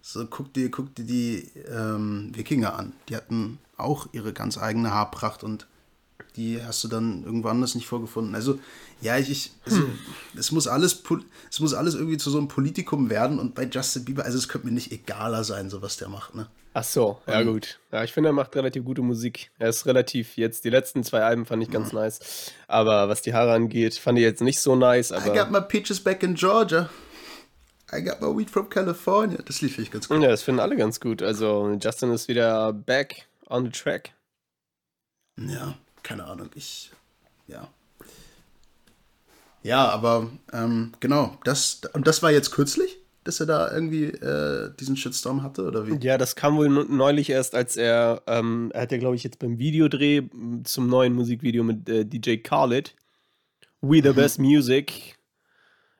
so 0.00 0.26
guck 0.26 0.52
dir, 0.54 0.70
guck 0.70 0.94
dir 0.94 1.04
die 1.04 1.50
ähm, 1.68 2.30
Wikinger 2.34 2.78
an. 2.78 2.92
Die 3.08 3.16
hatten 3.16 3.58
auch 3.76 4.08
ihre 4.12 4.32
ganz 4.32 4.58
eigene 4.58 4.92
Haarpracht 4.92 5.42
und 5.42 5.66
die 6.36 6.62
hast 6.62 6.84
du 6.84 6.88
dann 6.88 7.24
irgendwo 7.24 7.48
anders 7.48 7.74
nicht 7.74 7.86
vorgefunden. 7.86 8.34
Also, 8.34 8.58
ja, 9.00 9.18
ich, 9.18 9.30
ich 9.30 9.52
also, 9.64 9.78
hm. 9.78 9.98
es 10.38 10.52
muss 10.52 10.68
alles, 10.68 11.02
es 11.50 11.60
muss 11.60 11.74
alles 11.74 11.94
irgendwie 11.94 12.18
zu 12.18 12.30
so 12.30 12.38
einem 12.38 12.48
Politikum 12.48 13.10
werden 13.10 13.38
und 13.38 13.54
bei 13.54 13.64
Justin 13.64 14.04
Bieber, 14.04 14.24
also 14.24 14.38
es 14.38 14.48
könnte 14.48 14.66
mir 14.66 14.72
nicht 14.72 14.92
egaler 14.92 15.44
sein, 15.44 15.70
so 15.70 15.82
was 15.82 15.96
der 15.96 16.08
macht, 16.08 16.34
ne? 16.34 16.46
Ach 16.74 16.84
so, 16.84 17.18
ja 17.26 17.40
und, 17.40 17.46
gut. 17.46 17.78
Ja, 17.90 18.04
ich 18.04 18.12
finde, 18.12 18.28
er 18.28 18.32
macht 18.34 18.54
relativ 18.54 18.84
gute 18.84 19.00
Musik. 19.00 19.50
Er 19.58 19.70
ist 19.70 19.86
relativ 19.86 20.36
jetzt, 20.36 20.64
die 20.64 20.70
letzten 20.70 21.04
zwei 21.04 21.22
Alben 21.22 21.46
fand 21.46 21.62
ich 21.62 21.70
ganz 21.70 21.92
ja. 21.92 22.00
nice. 22.00 22.52
Aber 22.68 23.08
was 23.08 23.22
die 23.22 23.32
Haare 23.32 23.54
angeht, 23.54 23.94
fand 23.94 24.18
ich 24.18 24.24
jetzt 24.24 24.42
nicht 24.42 24.60
so 24.60 24.76
nice. 24.76 25.10
Aber 25.10 25.32
I 25.32 25.38
got 25.38 25.50
my 25.50 25.62
peaches 25.62 25.98
back 25.98 26.22
in 26.22 26.34
Georgia. 26.34 26.90
I 27.90 28.02
got 28.02 28.20
my 28.20 28.26
weed 28.26 28.50
from 28.50 28.68
California. 28.68 29.38
Das 29.42 29.62
lief 29.62 29.78
ich 29.78 29.90
ganz 29.90 30.06
gut. 30.06 30.20
Ja, 30.20 30.28
das 30.28 30.42
finden 30.42 30.60
alle 30.60 30.76
ganz 30.76 31.00
gut. 31.00 31.22
Also 31.22 31.78
Justin 31.80 32.10
ist 32.10 32.28
wieder 32.28 32.74
back 32.74 33.26
on 33.48 33.64
the 33.64 33.70
track. 33.70 34.10
Ja 35.38 35.76
keine 36.06 36.24
Ahnung, 36.24 36.50
ich, 36.54 36.92
ja. 37.48 37.68
Ja, 39.64 39.88
aber 39.88 40.30
ähm, 40.52 40.92
genau, 41.00 41.36
das, 41.42 41.80
und 41.94 42.06
das 42.06 42.22
war 42.22 42.30
jetzt 42.30 42.52
kürzlich, 42.52 42.98
dass 43.24 43.40
er 43.40 43.46
da 43.46 43.72
irgendwie 43.72 44.04
äh, 44.04 44.70
diesen 44.78 44.96
Shitstorm 44.96 45.42
hatte, 45.42 45.64
oder 45.64 45.88
wie? 45.88 45.98
Ja, 46.06 46.16
das 46.16 46.36
kam 46.36 46.56
wohl 46.56 46.68
neulich 46.68 47.28
erst, 47.28 47.56
als 47.56 47.76
er, 47.76 48.22
ähm, 48.28 48.70
er 48.72 48.82
hat 48.82 48.92
ja, 48.92 48.98
glaube 48.98 49.16
ich, 49.16 49.24
jetzt 49.24 49.40
beim 49.40 49.58
Videodreh 49.58 50.22
zum 50.62 50.86
neuen 50.86 51.12
Musikvideo 51.12 51.64
mit 51.64 51.88
äh, 51.88 52.04
DJ 52.04 52.36
Khaled, 52.36 52.94
We 53.80 54.00
the 54.00 54.10
mhm. 54.10 54.14
Best 54.14 54.38
Music, 54.38 55.15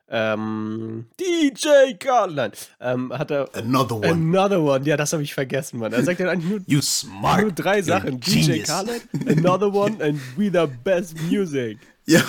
ähm, 0.09 1.07
DJ 1.19 1.95
Garland 1.99 2.71
ähm, 2.81 3.13
hat 3.13 3.31
er. 3.31 3.49
Another 3.55 3.97
one. 3.97 4.09
Another 4.09 4.63
one. 4.63 4.85
Ja, 4.85 4.97
das 4.97 5.13
habe 5.13 5.23
ich 5.23 5.35
vergessen, 5.35 5.81
Mann. 5.81 5.93
Er 5.93 6.05
sagt 6.05 6.21
ja 6.21 6.29
eigentlich 6.29 6.51
nur, 6.51 6.61
you 6.67 6.81
smart. 6.81 7.43
nur 7.43 7.53
drei 7.53 7.83
Sachen. 7.83 8.21
DJ 8.21 8.63
Khaled, 8.63 9.03
Another 9.27 9.73
One 9.73 9.97
and 10.05 10.21
We 10.37 10.45
the 10.45 10.71
Best 10.85 11.21
Music. 11.23 11.79
Ja, 12.07 12.23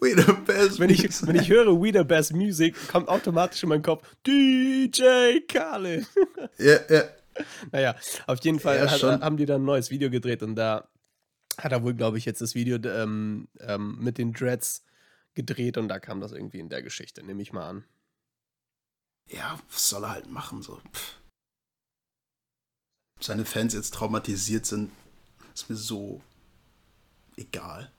We 0.00 0.10
the 0.10 0.32
Best 0.46 0.78
wenn 0.78 0.90
ich, 0.90 1.02
Wenn 1.26 1.36
ich 1.36 1.48
höre 1.48 1.80
We 1.80 1.90
the 1.92 2.04
Best 2.04 2.32
Music, 2.32 2.76
kommt 2.88 3.08
automatisch 3.08 3.62
in 3.64 3.70
meinen 3.70 3.82
Kopf 3.82 4.02
DJ 4.26 5.40
Khaled. 5.48 6.06
Ja, 6.58 6.76
ja. 6.88 7.02
Naja, 7.70 7.96
auf 8.26 8.38
jeden 8.42 8.60
Fall 8.60 8.76
ja, 8.76 8.90
hat, 8.90 9.02
haben 9.02 9.36
die 9.36 9.44
dann 9.44 9.62
ein 9.62 9.66
neues 9.66 9.90
Video 9.90 10.08
gedreht 10.10 10.42
und 10.42 10.54
da 10.54 10.88
hat 11.58 11.72
er 11.72 11.82
wohl, 11.82 11.94
glaube 11.94 12.18
ich, 12.18 12.24
jetzt 12.24 12.40
das 12.40 12.54
Video 12.54 12.78
ähm, 12.88 13.48
ähm, 13.60 13.98
mit 14.00 14.16
den 14.16 14.32
Dreads 14.32 14.84
gedreht 15.36 15.78
und 15.78 15.86
da 15.86 16.00
kam 16.00 16.20
das 16.20 16.32
irgendwie 16.32 16.58
in 16.58 16.68
der 16.68 16.82
Geschichte, 16.82 17.22
nehme 17.22 17.42
ich 17.42 17.52
mal 17.52 17.68
an. 17.68 17.84
Ja, 19.28 19.60
was 19.70 19.88
soll 19.88 20.04
er 20.04 20.10
halt 20.10 20.30
machen 20.30 20.62
so? 20.62 20.80
Pff. 20.92 21.20
Seine 23.20 23.44
Fans 23.44 23.72
jetzt 23.74 23.94
traumatisiert 23.94 24.66
sind, 24.66 24.90
ist 25.54 25.70
mir 25.70 25.76
so 25.76 26.20
egal. 27.36 27.90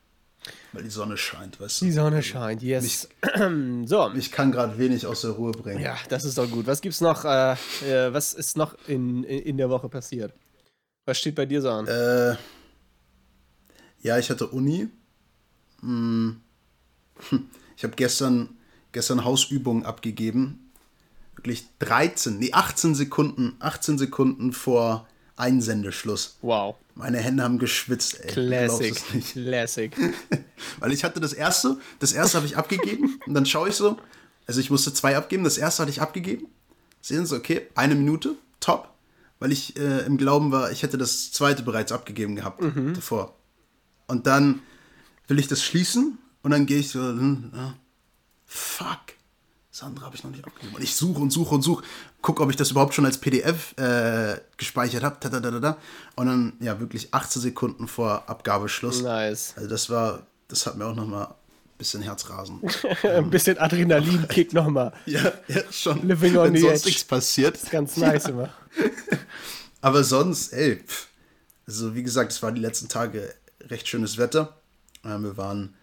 Weil 0.71 0.83
die 0.83 0.89
Sonne 0.89 1.17
scheint, 1.17 1.59
weißt 1.59 1.81
du? 1.81 1.85
Die 1.85 1.91
Sonne 1.91 2.23
scheint, 2.23 2.61
yes. 2.61 2.83
Mich, 2.83 3.87
so. 3.89 4.11
Ich 4.13 4.31
kann 4.31 4.51
gerade 4.51 4.77
wenig 4.77 5.05
aus 5.05 5.21
der 5.21 5.31
Ruhe 5.31 5.51
bringen. 5.51 5.81
Ja, 5.81 5.97
das 6.09 6.23
ist 6.23 6.37
doch 6.37 6.49
gut. 6.49 6.67
Was 6.67 6.81
gibt's 6.81 7.01
noch, 7.01 7.25
äh, 7.25 7.53
äh, 7.83 8.13
was 8.13 8.33
ist 8.33 8.55
noch 8.55 8.75
in, 8.87 9.23
in 9.23 9.57
der 9.57 9.69
Woche 9.69 9.89
passiert? 9.89 10.33
Was 11.05 11.19
steht 11.19 11.35
bei 11.35 11.45
dir 11.45 11.61
so 11.61 11.69
an? 11.69 11.87
Äh, 11.87 12.37
ja, 14.01 14.17
ich 14.17 14.29
hatte 14.29 14.47
Uni. 14.47 14.87
Hm, 15.81 16.41
ich 17.75 17.83
habe 17.83 17.95
gestern, 17.95 18.49
gestern 18.91 19.23
Hausübungen 19.23 19.85
abgegeben. 19.85 20.71
Wirklich 21.35 21.65
13, 21.79 22.39
nee, 22.39 22.51
18 22.51 22.95
Sekunden, 22.95 23.55
18 23.59 23.97
Sekunden 23.97 24.53
vor 24.53 25.07
Einsendeschluss. 25.35 26.37
Wow. 26.41 26.75
Meine 26.95 27.19
Hände 27.19 27.43
haben 27.43 27.59
geschwitzt, 27.59 28.19
ey. 28.21 28.31
Classic. 28.31 28.95
Classic. 29.33 29.95
Weil 30.79 30.91
ich 30.91 31.03
hatte 31.03 31.19
das 31.19 31.33
erste, 31.33 31.77
das 31.99 32.11
erste 32.11 32.37
habe 32.37 32.47
ich 32.47 32.57
abgegeben 32.57 33.19
und 33.27 33.35
dann 33.35 33.45
schaue 33.45 33.69
ich 33.69 33.75
so, 33.75 33.97
also 34.47 34.59
ich 34.59 34.71
musste 34.71 34.93
zwei 34.93 35.15
abgeben, 35.15 35.43
das 35.43 35.59
erste 35.59 35.83
hatte 35.83 35.91
ich 35.91 36.01
abgegeben. 36.01 36.47
Sehen 37.01 37.25
Sie, 37.25 37.35
okay, 37.35 37.67
eine 37.75 37.93
Minute, 37.93 38.35
top. 38.59 38.89
Weil 39.39 39.51
ich 39.51 39.77
äh, 39.77 40.05
im 40.05 40.17
Glauben 40.17 40.51
war, 40.51 40.71
ich 40.71 40.81
hätte 40.81 40.97
das 40.97 41.31
zweite 41.31 41.61
bereits 41.61 41.91
abgegeben 41.91 42.35
gehabt 42.35 42.61
mhm. 42.61 42.95
davor. 42.95 43.35
Und 44.07 44.25
dann 44.25 44.61
will 45.27 45.37
ich 45.37 45.47
das 45.47 45.63
schließen 45.63 46.17
und 46.47 46.51
dann 46.51 46.65
gehe 46.65 46.79
ich 46.79 46.87
so, 46.91 47.01
hm, 47.01 47.51
ja, 47.53 47.73
fuck, 48.45 48.99
Sandra 49.69 50.05
habe 50.05 50.15
ich 50.15 50.23
noch 50.23 50.31
nicht 50.31 50.45
abgegeben. 50.45 50.75
Und 50.75 50.81
ich 50.81 50.95
suche 50.95 51.19
und 51.19 51.29
suche 51.29 51.55
und 51.55 51.61
suche, 51.61 51.83
gucke, 52.21 52.41
ob 52.41 52.49
ich 52.49 52.55
das 52.55 52.71
überhaupt 52.71 52.93
schon 52.93 53.05
als 53.05 53.17
PDF 53.17 53.77
äh, 53.77 54.39
gespeichert 54.55 55.03
habe. 55.03 55.77
Und 56.15 56.25
dann, 56.25 56.53
ja, 56.61 56.79
wirklich 56.79 57.13
18 57.13 57.41
Sekunden 57.41 57.89
vor 57.89 58.29
Abgabeschluss. 58.29 59.01
Nice. 59.01 59.55
Also 59.57 59.67
das 59.67 59.89
war, 59.89 60.25
das 60.47 60.65
hat 60.65 60.77
mir 60.77 60.85
auch 60.85 60.95
nochmal 60.95 61.25
ein 61.25 61.77
bisschen 61.77 62.01
Herzrasen. 62.01 62.61
ein 63.03 63.29
bisschen 63.29 63.57
Adrenalinkick 63.57 64.53
nochmal. 64.53 64.93
Ja, 65.05 65.33
ja, 65.49 65.69
schon. 65.69 66.07
Living 66.07 66.37
on 66.37 66.53
Wenn 66.53 66.61
sonst 66.61 66.85
nichts 66.85 67.03
passiert. 67.03 67.55
Das 67.55 67.63
ist 67.63 67.71
ganz 67.71 67.97
nice 67.97 68.23
ja. 68.23 68.29
immer. 68.29 68.49
Aber 69.81 70.01
sonst, 70.05 70.53
ey, 70.53 70.77
pff, 70.77 71.07
also 71.67 71.93
wie 71.93 72.03
gesagt, 72.03 72.31
es 72.31 72.41
war 72.41 72.53
die 72.53 72.61
letzten 72.61 72.87
Tage 72.87 73.35
recht 73.63 73.85
schönes 73.89 74.17
Wetter. 74.17 74.61
Äh, 75.03 75.19
wir 75.19 75.35
waren 75.35 75.73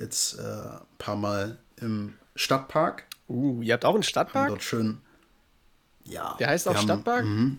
jetzt 0.00 0.38
äh, 0.38 0.42
ein 0.42 0.80
paar 0.98 1.16
Mal 1.16 1.58
im 1.80 2.14
Stadtpark. 2.34 3.04
Uh, 3.28 3.62
ihr 3.62 3.74
habt 3.74 3.84
auch 3.84 3.94
einen 3.94 4.02
Stadtpark? 4.02 4.46
Haben 4.46 4.54
dort 4.54 4.62
schön. 4.62 5.00
Ja. 6.04 6.34
Der 6.40 6.48
heißt 6.48 6.66
auch 6.66 6.74
haben, 6.74 6.82
Stadtpark? 6.82 7.24
Mh, 7.24 7.56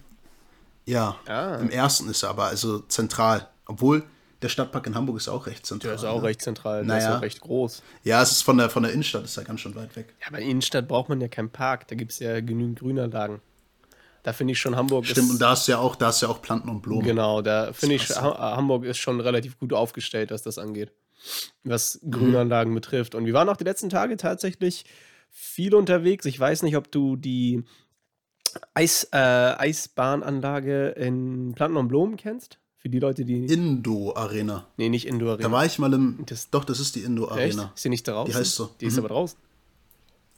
ja. 0.86 1.15
Ah. 1.27 1.56
Im 1.58 1.69
ersten 1.69 2.10
ist 2.10 2.23
er 2.23 2.30
aber 2.30 2.45
also 2.45 2.80
zentral. 2.80 3.47
Obwohl 3.65 4.04
der 4.41 4.49
Stadtpark 4.49 4.88
in 4.88 4.95
Hamburg 4.95 5.17
ist 5.17 5.30
auch 5.30 5.45
recht 5.45 5.65
zentral. 5.65 5.91
Der 5.91 5.95
ist 5.95 6.04
auch 6.04 6.21
ne? 6.21 6.27
recht 6.27 6.41
zentral. 6.41 6.84
Naja. 6.84 6.99
Der 6.99 7.10
ist 7.10 7.15
auch 7.17 7.21
recht 7.21 7.41
groß. 7.41 7.84
Ja, 8.04 8.21
es 8.21 8.32
ist 8.32 8.41
von 8.41 8.58
der, 8.58 8.69
von 8.69 8.84
der 8.84 8.91
Innenstadt, 8.91 9.23
ist 9.23 9.38
ja 9.38 9.43
ganz 9.43 9.62
schön 9.62 9.75
weit 9.75 9.95
weg. 9.95 10.13
Ja, 10.19 10.27
aber 10.27 10.39
in 10.39 10.43
der 10.43 10.51
Innenstadt 10.51 10.88
braucht 10.88 11.10
man 11.10 11.21
ja 11.21 11.27
keinen 11.27 11.51
Park. 11.51 11.88
Da 11.88 11.95
gibt 11.95 12.12
es 12.12 12.19
ja 12.19 12.41
genügend 12.41 12.80
Grünanlagen. 12.80 13.39
Da 14.23 14.34
finde 14.34 14.54
ich 14.54 14.60
schon 14.60 14.75
Hamburg. 14.75 15.06
Stimmt, 15.06 15.32
und 15.32 15.41
da 15.41 15.54
ist 15.54 15.67
ja 15.67 15.77
auch, 15.77 15.95
da 15.95 16.10
ist 16.10 16.21
ja 16.21 16.27
auch 16.27 16.41
Planten 16.41 16.69
und 16.69 16.82
Blumen. 16.82 17.06
Genau, 17.06 17.41
da 17.41 17.73
finde 17.73 17.95
ich, 17.95 18.10
Hamburg 18.10 18.84
ist 18.84 18.97
schon 18.97 19.19
relativ 19.19 19.58
gut 19.58 19.73
aufgestellt, 19.73 20.32
was 20.32 20.43
das 20.43 20.58
angeht 20.58 20.91
was 21.63 21.99
Grünanlagen 22.10 22.73
betrifft. 22.73 23.15
Und 23.15 23.25
wir 23.25 23.34
waren 23.34 23.49
auch 23.49 23.57
die 23.57 23.63
letzten 23.63 23.89
Tage 23.89 24.17
tatsächlich 24.17 24.86
viel 25.29 25.75
unterwegs. 25.75 26.25
Ich 26.25 26.39
weiß 26.39 26.63
nicht, 26.63 26.75
ob 26.75 26.91
du 26.91 27.15
die 27.15 27.63
Eis, 28.73 29.07
äh, 29.12 29.17
Eisbahnanlage 29.17 30.89
in 30.89 31.53
Planten 31.55 31.77
und 31.77 31.88
Blumen 31.88 32.17
kennst. 32.17 32.60
Für 32.77 32.89
die 32.89 32.99
Leute, 32.99 33.25
die. 33.25 33.45
Indo-Arena. 33.45 34.65
Nee, 34.77 34.89
nicht 34.89 35.07
Indo-Arena. 35.07 35.43
Da 35.43 35.51
war 35.51 35.65
ich 35.65 35.77
mal 35.77 35.93
im. 35.93 36.23
Das, 36.25 36.49
doch, 36.49 36.65
das 36.65 36.79
ist 36.79 36.95
die 36.95 37.01
Indo-Arena. 37.01 37.71
Ist 37.75 37.86
die 37.86 37.89
nicht 37.89 38.07
draußen? 38.07 38.31
Die 38.31 38.38
heißt 38.38 38.55
so. 38.55 38.71
Die 38.79 38.86
mhm. 38.86 38.91
ist 38.91 38.97
aber 38.97 39.07
draußen. 39.10 39.38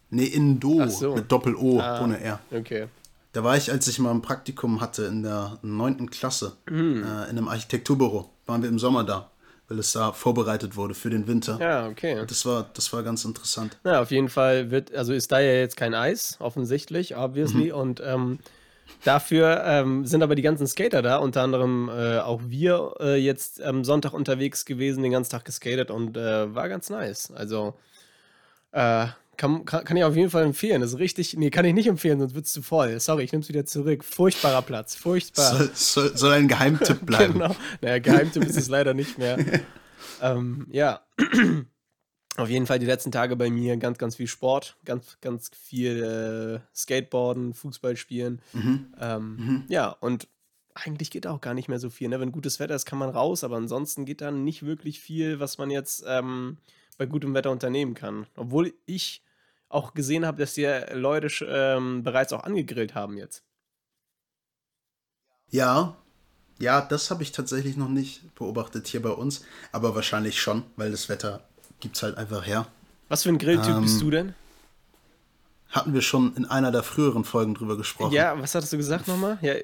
Nee, 0.09 0.25
Indo. 0.25 0.87
So. 0.89 1.15
Mit 1.15 1.31
Doppel-O, 1.31 1.79
ah, 1.79 2.03
ohne 2.03 2.19
R. 2.19 2.39
Okay. 2.51 2.87
Da 3.31 3.43
war 3.43 3.57
ich, 3.57 3.71
als 3.71 3.87
ich 3.87 3.97
mal 3.97 4.11
ein 4.11 4.21
Praktikum 4.21 4.81
hatte 4.81 5.05
in 5.05 5.23
der 5.23 5.57
neunten 5.63 6.09
Klasse, 6.09 6.57
mhm. 6.69 6.97
äh, 6.97 7.23
in 7.23 7.37
einem 7.37 7.47
Architekturbüro. 7.47 8.29
Waren 8.45 8.61
wir 8.61 8.69
im 8.69 8.77
Sommer 8.77 9.05
da 9.05 9.31
weil 9.67 9.79
es 9.79 9.93
da 9.93 10.11
vorbereitet 10.11 10.75
wurde 10.75 10.93
für 10.93 11.09
den 11.09 11.27
Winter. 11.27 11.57
Ja, 11.59 11.87
okay. 11.87 12.23
Das 12.27 12.45
war, 12.45 12.69
das 12.73 12.91
war 12.93 13.03
ganz 13.03 13.25
interessant. 13.25 13.77
Ja, 13.83 14.01
auf 14.01 14.11
jeden 14.11 14.29
Fall 14.29 14.71
wird, 14.71 14.93
also 14.93 15.13
ist 15.13 15.31
da 15.31 15.39
ja 15.39 15.53
jetzt 15.53 15.77
kein 15.77 15.93
Eis, 15.93 16.37
offensichtlich, 16.39 17.15
obviously. 17.15 17.65
Mhm. 17.65 17.79
Und 17.79 18.03
ähm, 18.05 18.39
dafür 19.03 19.63
ähm, 19.65 20.05
sind 20.05 20.21
aber 20.21 20.35
die 20.35 20.41
ganzen 20.41 20.67
Skater 20.67 21.01
da, 21.01 21.17
unter 21.17 21.41
anderem 21.41 21.89
äh, 21.89 22.19
auch 22.19 22.41
wir 22.45 22.95
äh, 22.99 23.15
jetzt 23.15 23.61
am 23.61 23.83
Sonntag 23.83 24.13
unterwegs 24.13 24.65
gewesen, 24.65 25.03
den 25.03 25.11
ganzen 25.11 25.31
Tag 25.31 25.45
geskatet 25.45 25.91
und 25.91 26.17
äh, 26.17 26.53
war 26.53 26.67
ganz 26.69 26.89
nice. 26.89 27.31
Also 27.31 27.75
äh, 28.71 29.07
kann, 29.37 29.65
kann, 29.65 29.83
kann, 29.83 29.97
ich 29.97 30.03
auf 30.03 30.15
jeden 30.15 30.29
Fall 30.29 30.43
empfehlen. 30.43 30.81
Das 30.81 30.93
ist 30.93 30.99
richtig. 30.99 31.35
Nee, 31.35 31.49
kann 31.49 31.65
ich 31.65 31.73
nicht 31.73 31.87
empfehlen, 31.87 32.19
sonst 32.19 32.35
wird 32.35 32.45
es 32.45 32.53
zu 32.53 32.61
voll. 32.61 32.99
Sorry, 32.99 33.23
ich 33.23 33.31
nehme 33.31 33.41
es 33.41 33.49
wieder 33.49 33.65
zurück. 33.65 34.03
Furchtbarer 34.03 34.61
Platz. 34.61 34.95
Furchtbar. 34.95 35.55
Soll, 35.55 35.71
soll, 35.73 36.17
soll 36.17 36.33
ein 36.33 36.47
Geheimtipp 36.47 36.99
bleiben. 37.05 37.33
genau. 37.33 37.55
Naja, 37.81 37.99
Geheimtipp 37.99 38.43
ist 38.45 38.57
es 38.57 38.69
leider 38.69 38.93
nicht 38.93 39.17
mehr. 39.17 39.37
ähm, 40.21 40.67
ja. 40.71 41.01
auf 42.37 42.49
jeden 42.49 42.65
Fall 42.65 42.79
die 42.79 42.85
letzten 42.85 43.11
Tage 43.11 43.35
bei 43.35 43.49
mir 43.49 43.77
ganz, 43.77 43.97
ganz 43.97 44.15
viel 44.15 44.27
Sport. 44.27 44.77
Ganz, 44.85 45.17
ganz 45.21 45.51
viel 45.55 46.61
äh, 46.63 46.75
Skateboarden, 46.75 47.53
Fußball 47.53 47.97
spielen. 47.97 48.41
Mhm. 48.53 48.93
Ähm, 48.99 49.35
mhm. 49.35 49.63
Ja, 49.67 49.89
und 49.89 50.27
eigentlich 50.75 51.11
geht 51.11 51.27
auch 51.27 51.41
gar 51.41 51.53
nicht 51.53 51.69
mehr 51.69 51.79
so 51.79 51.89
viel. 51.89 52.09
Ne? 52.09 52.19
Wenn 52.19 52.31
gutes 52.31 52.59
Wetter 52.59 52.75
ist, 52.75 52.85
kann 52.85 52.99
man 52.99 53.09
raus, 53.09 53.43
aber 53.43 53.57
ansonsten 53.57 54.05
geht 54.05 54.21
da 54.21 54.31
nicht 54.31 54.63
wirklich 54.63 54.99
viel, 54.99 55.39
was 55.39 55.57
man 55.57 55.69
jetzt. 55.69 56.03
Ähm, 56.07 56.57
bei 56.97 57.05
gutem 57.05 57.33
Wetter 57.33 57.51
unternehmen 57.51 57.93
kann. 57.93 58.27
Obwohl 58.35 58.73
ich 58.85 59.23
auch 59.69 59.93
gesehen 59.93 60.25
habe, 60.25 60.39
dass 60.39 60.53
die 60.53 60.65
Leute 60.93 61.27
ähm, 61.47 62.03
bereits 62.03 62.33
auch 62.33 62.43
angegrillt 62.43 62.95
haben 62.95 63.17
jetzt. 63.17 63.43
Ja, 65.49 65.95
ja, 66.59 66.81
das 66.81 67.11
habe 67.11 67.23
ich 67.23 67.31
tatsächlich 67.31 67.75
noch 67.75 67.89
nicht 67.89 68.33
beobachtet 68.35 68.87
hier 68.87 69.01
bei 69.01 69.09
uns, 69.09 69.43
aber 69.71 69.95
wahrscheinlich 69.95 70.41
schon, 70.41 70.63
weil 70.75 70.91
das 70.91 71.09
Wetter 71.09 71.43
gibt 71.79 71.95
es 71.95 72.03
halt 72.03 72.17
einfach 72.17 72.45
her. 72.45 72.67
Was 73.09 73.23
für 73.23 73.29
ein 73.29 73.37
Grilltyp 73.37 73.75
ähm, 73.75 73.81
bist 73.81 74.01
du 74.01 74.09
denn? 74.09 74.33
Hatten 75.69 75.93
wir 75.93 76.01
schon 76.01 76.35
in 76.35 76.45
einer 76.45 76.71
der 76.71 76.83
früheren 76.83 77.25
Folgen 77.25 77.55
drüber 77.55 77.75
gesprochen. 77.75 78.13
Ja, 78.13 78.39
was 78.39 78.53
hattest 78.53 78.73
du 78.73 78.77
gesagt 78.77 79.07
nochmal? 79.07 79.39
Ja. 79.41 79.55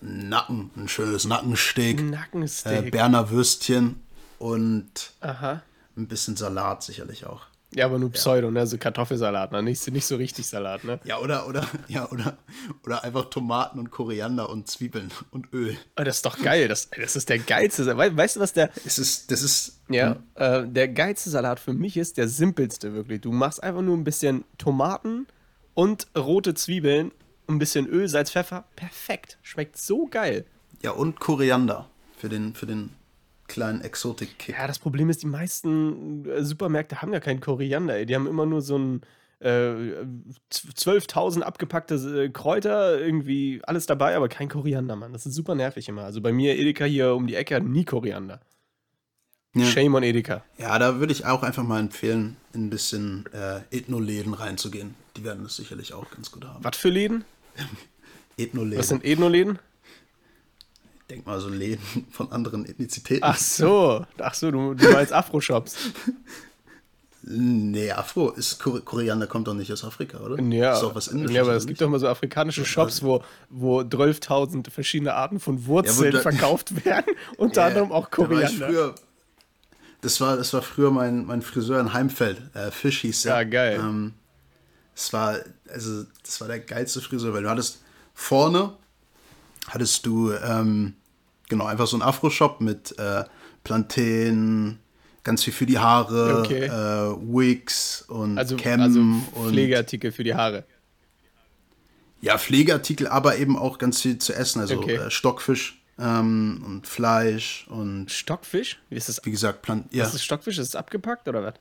Nacken, 0.00 0.70
ein 0.76 0.88
schönes 0.88 1.24
Nackensteak. 1.24 2.02
Nackensteak. 2.02 2.86
Äh, 2.86 2.90
Berner 2.90 3.30
Würstchen 3.30 4.00
und 4.38 5.12
Aha. 5.20 5.62
Ein 5.96 6.08
bisschen 6.08 6.36
Salat 6.36 6.82
sicherlich 6.82 7.26
auch. 7.26 7.46
Ja, 7.74 7.86
aber 7.86 7.98
nur 7.98 8.12
Pseudo, 8.12 8.48
ja. 8.48 8.52
ne? 8.52 8.66
So 8.66 8.76
Kartoffelsalat, 8.76 9.52
ne? 9.52 9.62
Nicht, 9.62 9.90
nicht 9.90 10.04
so 10.04 10.16
richtig 10.16 10.46
Salat, 10.46 10.84
ne? 10.84 11.00
Ja, 11.04 11.18
oder, 11.18 11.48
oder, 11.48 11.66
ja, 11.88 12.08
oder, 12.10 12.36
oder 12.84 13.02
einfach 13.02 13.30
Tomaten 13.30 13.78
und 13.78 13.90
Koriander 13.90 14.50
und 14.50 14.68
Zwiebeln 14.68 15.10
und 15.30 15.52
Öl. 15.54 15.76
Oh, 15.98 16.04
das 16.04 16.16
ist 16.16 16.26
doch 16.26 16.38
geil. 16.38 16.68
Das, 16.68 16.90
das 16.90 17.16
ist 17.16 17.30
der 17.30 17.38
geilste. 17.38 17.96
Weißt, 17.96 18.16
weißt 18.16 18.36
du, 18.36 18.40
was 18.40 18.52
der. 18.52 18.70
Es 18.84 18.98
ist, 18.98 19.30
das 19.30 19.42
ist. 19.42 19.80
Ja, 19.88 20.16
hm? 20.16 20.22
äh, 20.34 20.68
der 20.68 20.88
geilste 20.88 21.30
Salat 21.30 21.60
für 21.60 21.72
mich 21.72 21.96
ist 21.96 22.18
der 22.18 22.28
simpelste, 22.28 22.92
wirklich. 22.92 23.22
Du 23.22 23.32
machst 23.32 23.62
einfach 23.62 23.82
nur 23.82 23.96
ein 23.96 24.04
bisschen 24.04 24.44
Tomaten 24.58 25.26
und 25.72 26.08
rote 26.16 26.52
Zwiebeln, 26.52 27.10
ein 27.48 27.58
bisschen 27.58 27.86
Öl, 27.86 28.06
Salz, 28.06 28.30
Pfeffer. 28.30 28.64
Perfekt. 28.76 29.38
Schmeckt 29.40 29.78
so 29.78 30.06
geil. 30.06 30.44
Ja, 30.82 30.90
und 30.90 31.20
Koriander 31.20 31.88
für 32.18 32.28
den, 32.28 32.54
für 32.54 32.66
den 32.66 32.90
kleinen 33.52 33.82
Exotik-Kick. 33.82 34.56
Ja, 34.56 34.66
das 34.66 34.78
Problem 34.78 35.10
ist, 35.10 35.22
die 35.22 35.26
meisten 35.26 36.24
äh, 36.26 36.42
Supermärkte 36.42 37.02
haben 37.02 37.12
ja 37.12 37.20
keinen 37.20 37.40
Koriander. 37.40 37.96
Ey. 37.96 38.06
Die 38.06 38.14
haben 38.14 38.26
immer 38.26 38.46
nur 38.46 38.62
so 38.62 38.78
ein 38.78 39.02
äh, 39.40 40.04
12.000 40.50 41.42
abgepackte 41.42 42.24
äh, 42.24 42.28
Kräuter, 42.30 42.98
irgendwie 42.98 43.60
alles 43.64 43.86
dabei, 43.86 44.16
aber 44.16 44.28
kein 44.28 44.48
Koriander, 44.48 44.96
Mann. 44.96 45.12
Das 45.12 45.26
ist 45.26 45.34
super 45.34 45.54
nervig 45.54 45.88
immer. 45.88 46.04
Also 46.04 46.20
bei 46.20 46.32
mir, 46.32 46.58
Edeka 46.58 46.86
hier 46.86 47.14
um 47.14 47.26
die 47.26 47.34
Ecke, 47.34 47.56
hat 47.56 47.64
nie 47.64 47.84
Koriander. 47.84 48.40
Ja. 49.54 49.66
Shame 49.66 49.94
on 49.96 50.02
Edeka. 50.02 50.42
Ja, 50.56 50.78
da 50.78 50.98
würde 50.98 51.12
ich 51.12 51.26
auch 51.26 51.42
einfach 51.42 51.62
mal 51.62 51.78
empfehlen, 51.78 52.38
in 52.54 52.66
ein 52.66 52.70
bisschen 52.70 53.26
äh, 53.34 53.60
Ethno-Läden 53.70 54.32
reinzugehen. 54.32 54.94
Die 55.18 55.24
werden 55.24 55.44
das 55.44 55.56
sicherlich 55.56 55.92
auch 55.92 56.10
ganz 56.10 56.30
gut 56.30 56.46
haben. 56.46 56.64
Was 56.64 56.78
für 56.78 56.88
Läden? 56.88 57.24
Ethno-Läden. 58.38 58.78
Was 58.78 58.88
sind 58.88 59.04
Ethno-Läden? 59.04 59.58
Denk 61.10 61.26
mal 61.26 61.40
so 61.40 61.48
Läden 61.48 62.06
von 62.10 62.30
anderen 62.32 62.64
Ethnizitäten. 62.64 63.24
Ach 63.24 63.36
so, 63.36 64.04
ach 64.18 64.34
so, 64.34 64.50
du, 64.50 64.74
du 64.74 64.90
meinst 64.90 65.12
Afro-Shops. 65.12 65.76
Nee, 67.24 67.92
Afro 67.92 68.30
ist 68.30 68.58
Koriander 68.58 69.28
kommt 69.28 69.46
doch 69.46 69.54
nicht 69.54 69.72
aus 69.72 69.84
Afrika, 69.84 70.18
oder? 70.18 70.42
Ja, 70.42 70.72
ist 70.72 70.82
auch 70.82 70.96
was 70.96 71.06
Indisches, 71.06 71.36
ja 71.36 71.42
aber 71.42 71.52
es 71.52 71.68
gibt 71.68 71.80
doch 71.80 71.88
mal 71.88 72.00
so 72.00 72.08
afrikanische 72.08 72.64
Shops, 72.64 73.00
wo, 73.04 73.22
wo 73.48 73.80
12.000 73.80 74.70
verschiedene 74.70 75.14
Arten 75.14 75.38
von 75.38 75.64
Wurzeln 75.66 76.14
ja, 76.14 76.20
verkauft 76.20 76.84
werden, 76.84 77.14
unter 77.36 77.60
ja, 77.60 77.66
anderem 77.68 77.92
auch 77.92 78.10
Koriander. 78.10 78.68
Da 78.68 78.76
war 78.76 78.94
das, 80.00 80.20
war, 80.20 80.36
das 80.36 80.52
war 80.52 80.62
früher 80.62 80.90
mein, 80.90 81.24
mein 81.24 81.42
Friseur 81.42 81.78
in 81.78 81.92
Heimfeld, 81.92 82.42
äh, 82.54 82.72
Fisch 82.72 83.02
hieß 83.02 83.22
der. 83.22 83.34
Ja, 83.34 83.44
geil. 83.44 83.80
Ähm, 83.80 84.14
das 84.94 85.12
war, 85.12 85.36
also, 85.68 86.04
das 86.24 86.40
war 86.40 86.48
der 86.48 86.58
geilste 86.58 87.00
Friseur, 87.00 87.32
weil 87.32 87.44
du 87.44 87.50
hattest 87.50 87.82
vorne, 88.14 88.72
hattest 89.68 90.06
du, 90.06 90.32
ähm, 90.32 90.94
Genau, 91.52 91.66
einfach 91.66 91.86
so 91.86 91.98
ein 91.98 92.02
Afro-Shop 92.02 92.62
mit 92.62 92.98
äh, 92.98 93.24
Plantain, 93.62 94.78
ganz 95.22 95.44
viel 95.44 95.52
für 95.52 95.66
die 95.66 95.78
Haare, 95.78 96.38
okay. 96.38 96.64
äh, 96.64 96.70
Wigs 96.70 98.06
und 98.08 98.38
also, 98.38 98.56
Cam 98.56 98.80
also 98.80 99.02
Pflegeartikel 99.50 100.12
für 100.12 100.24
die 100.24 100.34
Haare. 100.34 100.64
Ja, 102.22 102.38
Pflegeartikel, 102.38 103.06
aber 103.06 103.36
eben 103.36 103.58
auch 103.58 103.76
ganz 103.76 104.00
viel 104.00 104.16
zu 104.16 104.32
essen, 104.34 104.60
also 104.60 104.78
okay. 104.78 104.94
äh, 104.94 105.10
Stockfisch 105.10 105.82
ähm, 105.98 106.62
und 106.64 106.86
Fleisch 106.86 107.66
und 107.68 108.10
Stockfisch? 108.10 108.80
Wie 108.88 108.96
ist 108.96 109.10
das? 109.10 109.20
Wie 109.22 109.30
gesagt, 109.30 109.60
Plan 109.60 109.84
ja. 109.90 110.04
Ist 110.04 110.14
das 110.14 110.24
Stockfisch? 110.24 110.56
Ist 110.56 110.68
es 110.68 110.74
abgepackt 110.74 111.28
oder 111.28 111.42
was? 111.42 111.54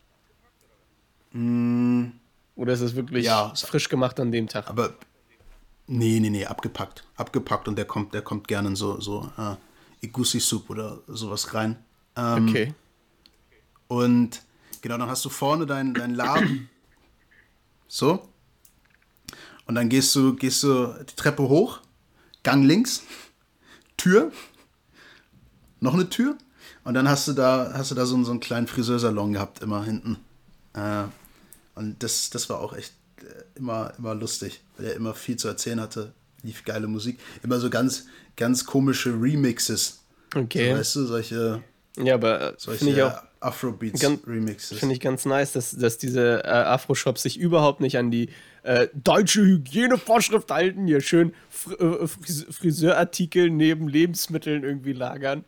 Mm, 1.33 2.11
oder 2.55 2.71
ist 2.71 2.79
es 2.79 2.95
wirklich 2.95 3.25
ja, 3.25 3.53
frisch 3.55 3.89
gemacht 3.89 4.21
an 4.21 4.31
dem 4.31 4.47
Tag? 4.47 4.69
Aber 4.69 4.93
nee, 5.91 6.19
nee, 6.19 6.29
nee, 6.29 6.45
abgepackt, 6.45 7.05
abgepackt 7.15 7.67
und 7.67 7.75
der 7.75 7.85
kommt, 7.85 8.13
der 8.13 8.21
kommt 8.21 8.47
gerne 8.47 8.69
in 8.69 8.75
so 8.75 8.99
so 8.99 9.29
äh, 9.37 9.55
Igusi-Soup 10.05 10.69
oder 10.69 10.99
sowas 11.07 11.53
rein. 11.53 11.77
Ähm, 12.15 12.47
okay. 12.47 12.73
Und 13.87 14.41
genau, 14.81 14.97
dann 14.97 15.09
hast 15.09 15.25
du 15.25 15.29
vorne 15.29 15.65
deinen 15.65 15.93
dein 15.93 16.15
Laden. 16.15 16.69
so. 17.87 18.27
Und 19.67 19.75
dann 19.75 19.89
gehst 19.89 20.15
du, 20.15 20.35
gehst 20.35 20.63
du 20.63 20.87
die 21.07 21.15
Treppe 21.15 21.43
hoch, 21.43 21.79
Gang 22.43 22.65
links, 22.65 23.03
Tür, 23.97 24.31
noch 25.79 25.93
eine 25.93 26.09
Tür. 26.09 26.37
Und 26.83 26.95
dann 26.95 27.07
hast 27.07 27.27
du 27.27 27.33
da, 27.33 27.71
hast 27.73 27.91
du 27.91 27.95
da 27.95 28.05
so, 28.05 28.21
so 28.23 28.31
einen 28.31 28.39
kleinen 28.39 28.67
Friseursalon 28.67 29.33
gehabt, 29.33 29.59
immer 29.59 29.83
hinten. 29.83 30.17
Äh, 30.73 31.03
und 31.75 32.01
das, 32.01 32.29
das 32.31 32.49
war 32.49 32.59
auch 32.59 32.73
echt 32.73 32.93
immer, 33.55 33.93
immer 33.97 34.15
lustig, 34.15 34.61
weil 34.77 34.87
er 34.87 34.95
immer 34.95 35.13
viel 35.13 35.37
zu 35.37 35.47
erzählen 35.47 35.79
hatte. 35.79 36.13
Lief 36.43 36.63
geile 36.65 36.87
Musik. 36.87 37.19
Immer 37.43 37.59
so 37.59 37.69
ganz, 37.69 38.07
ganz 38.35 38.65
komische 38.65 39.09
Remixes. 39.09 40.03
Okay. 40.35 40.71
So, 40.71 40.79
weißt 40.79 40.95
du, 40.95 41.05
solche. 41.05 41.63
Ja, 41.97 42.15
aber 42.15 42.41
äh, 42.41 42.53
solche 42.57 42.89
ich 42.89 43.03
auch 43.03 43.21
Afrobeats-Remixes. 43.41 44.79
Finde 44.79 44.95
ich 44.95 45.01
ganz 45.01 45.25
nice, 45.25 45.51
dass, 45.51 45.71
dass 45.71 45.97
diese 45.97 46.43
äh, 46.43 46.47
Afro-Shops 46.47 47.23
sich 47.23 47.39
überhaupt 47.39 47.81
nicht 47.81 47.97
an 47.97 48.11
die 48.11 48.29
äh, 48.63 48.87
deutsche 48.93 49.41
Hygienevorschrift 49.41 50.49
halten, 50.51 50.85
hier 50.85 51.01
schön 51.01 51.33
Fr 51.49 52.03
äh, 52.03 52.07
Friseurartikel 52.07 53.49
neben 53.49 53.87
Lebensmitteln 53.87 54.63
irgendwie 54.63 54.93
lagern. 54.93 55.43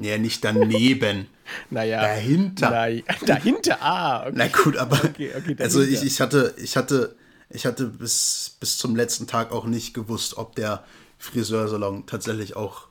Ja, 0.00 0.18
nicht 0.18 0.44
daneben. 0.44 1.26
naja. 1.70 2.00
Dahinter. 2.00 2.70
Na, 2.70 3.14
dahinter, 3.26 3.78
ah. 3.80 4.26
Okay. 4.26 4.32
Na 4.34 4.48
gut, 4.48 4.76
aber. 4.76 5.04
Okay, 5.04 5.32
okay, 5.36 5.56
also 5.62 5.82
ich, 5.82 6.02
ich 6.02 6.20
hatte, 6.20 6.54
ich 6.58 6.76
hatte, 6.76 7.16
ich 7.50 7.66
hatte 7.66 7.86
bis, 7.86 8.56
bis 8.60 8.78
zum 8.78 8.96
letzten 8.96 9.26
Tag 9.26 9.52
auch 9.52 9.66
nicht 9.66 9.94
gewusst, 9.94 10.36
ob 10.36 10.54
der 10.56 10.84
Friseursalon 11.18 12.06
tatsächlich 12.06 12.56
auch 12.56 12.88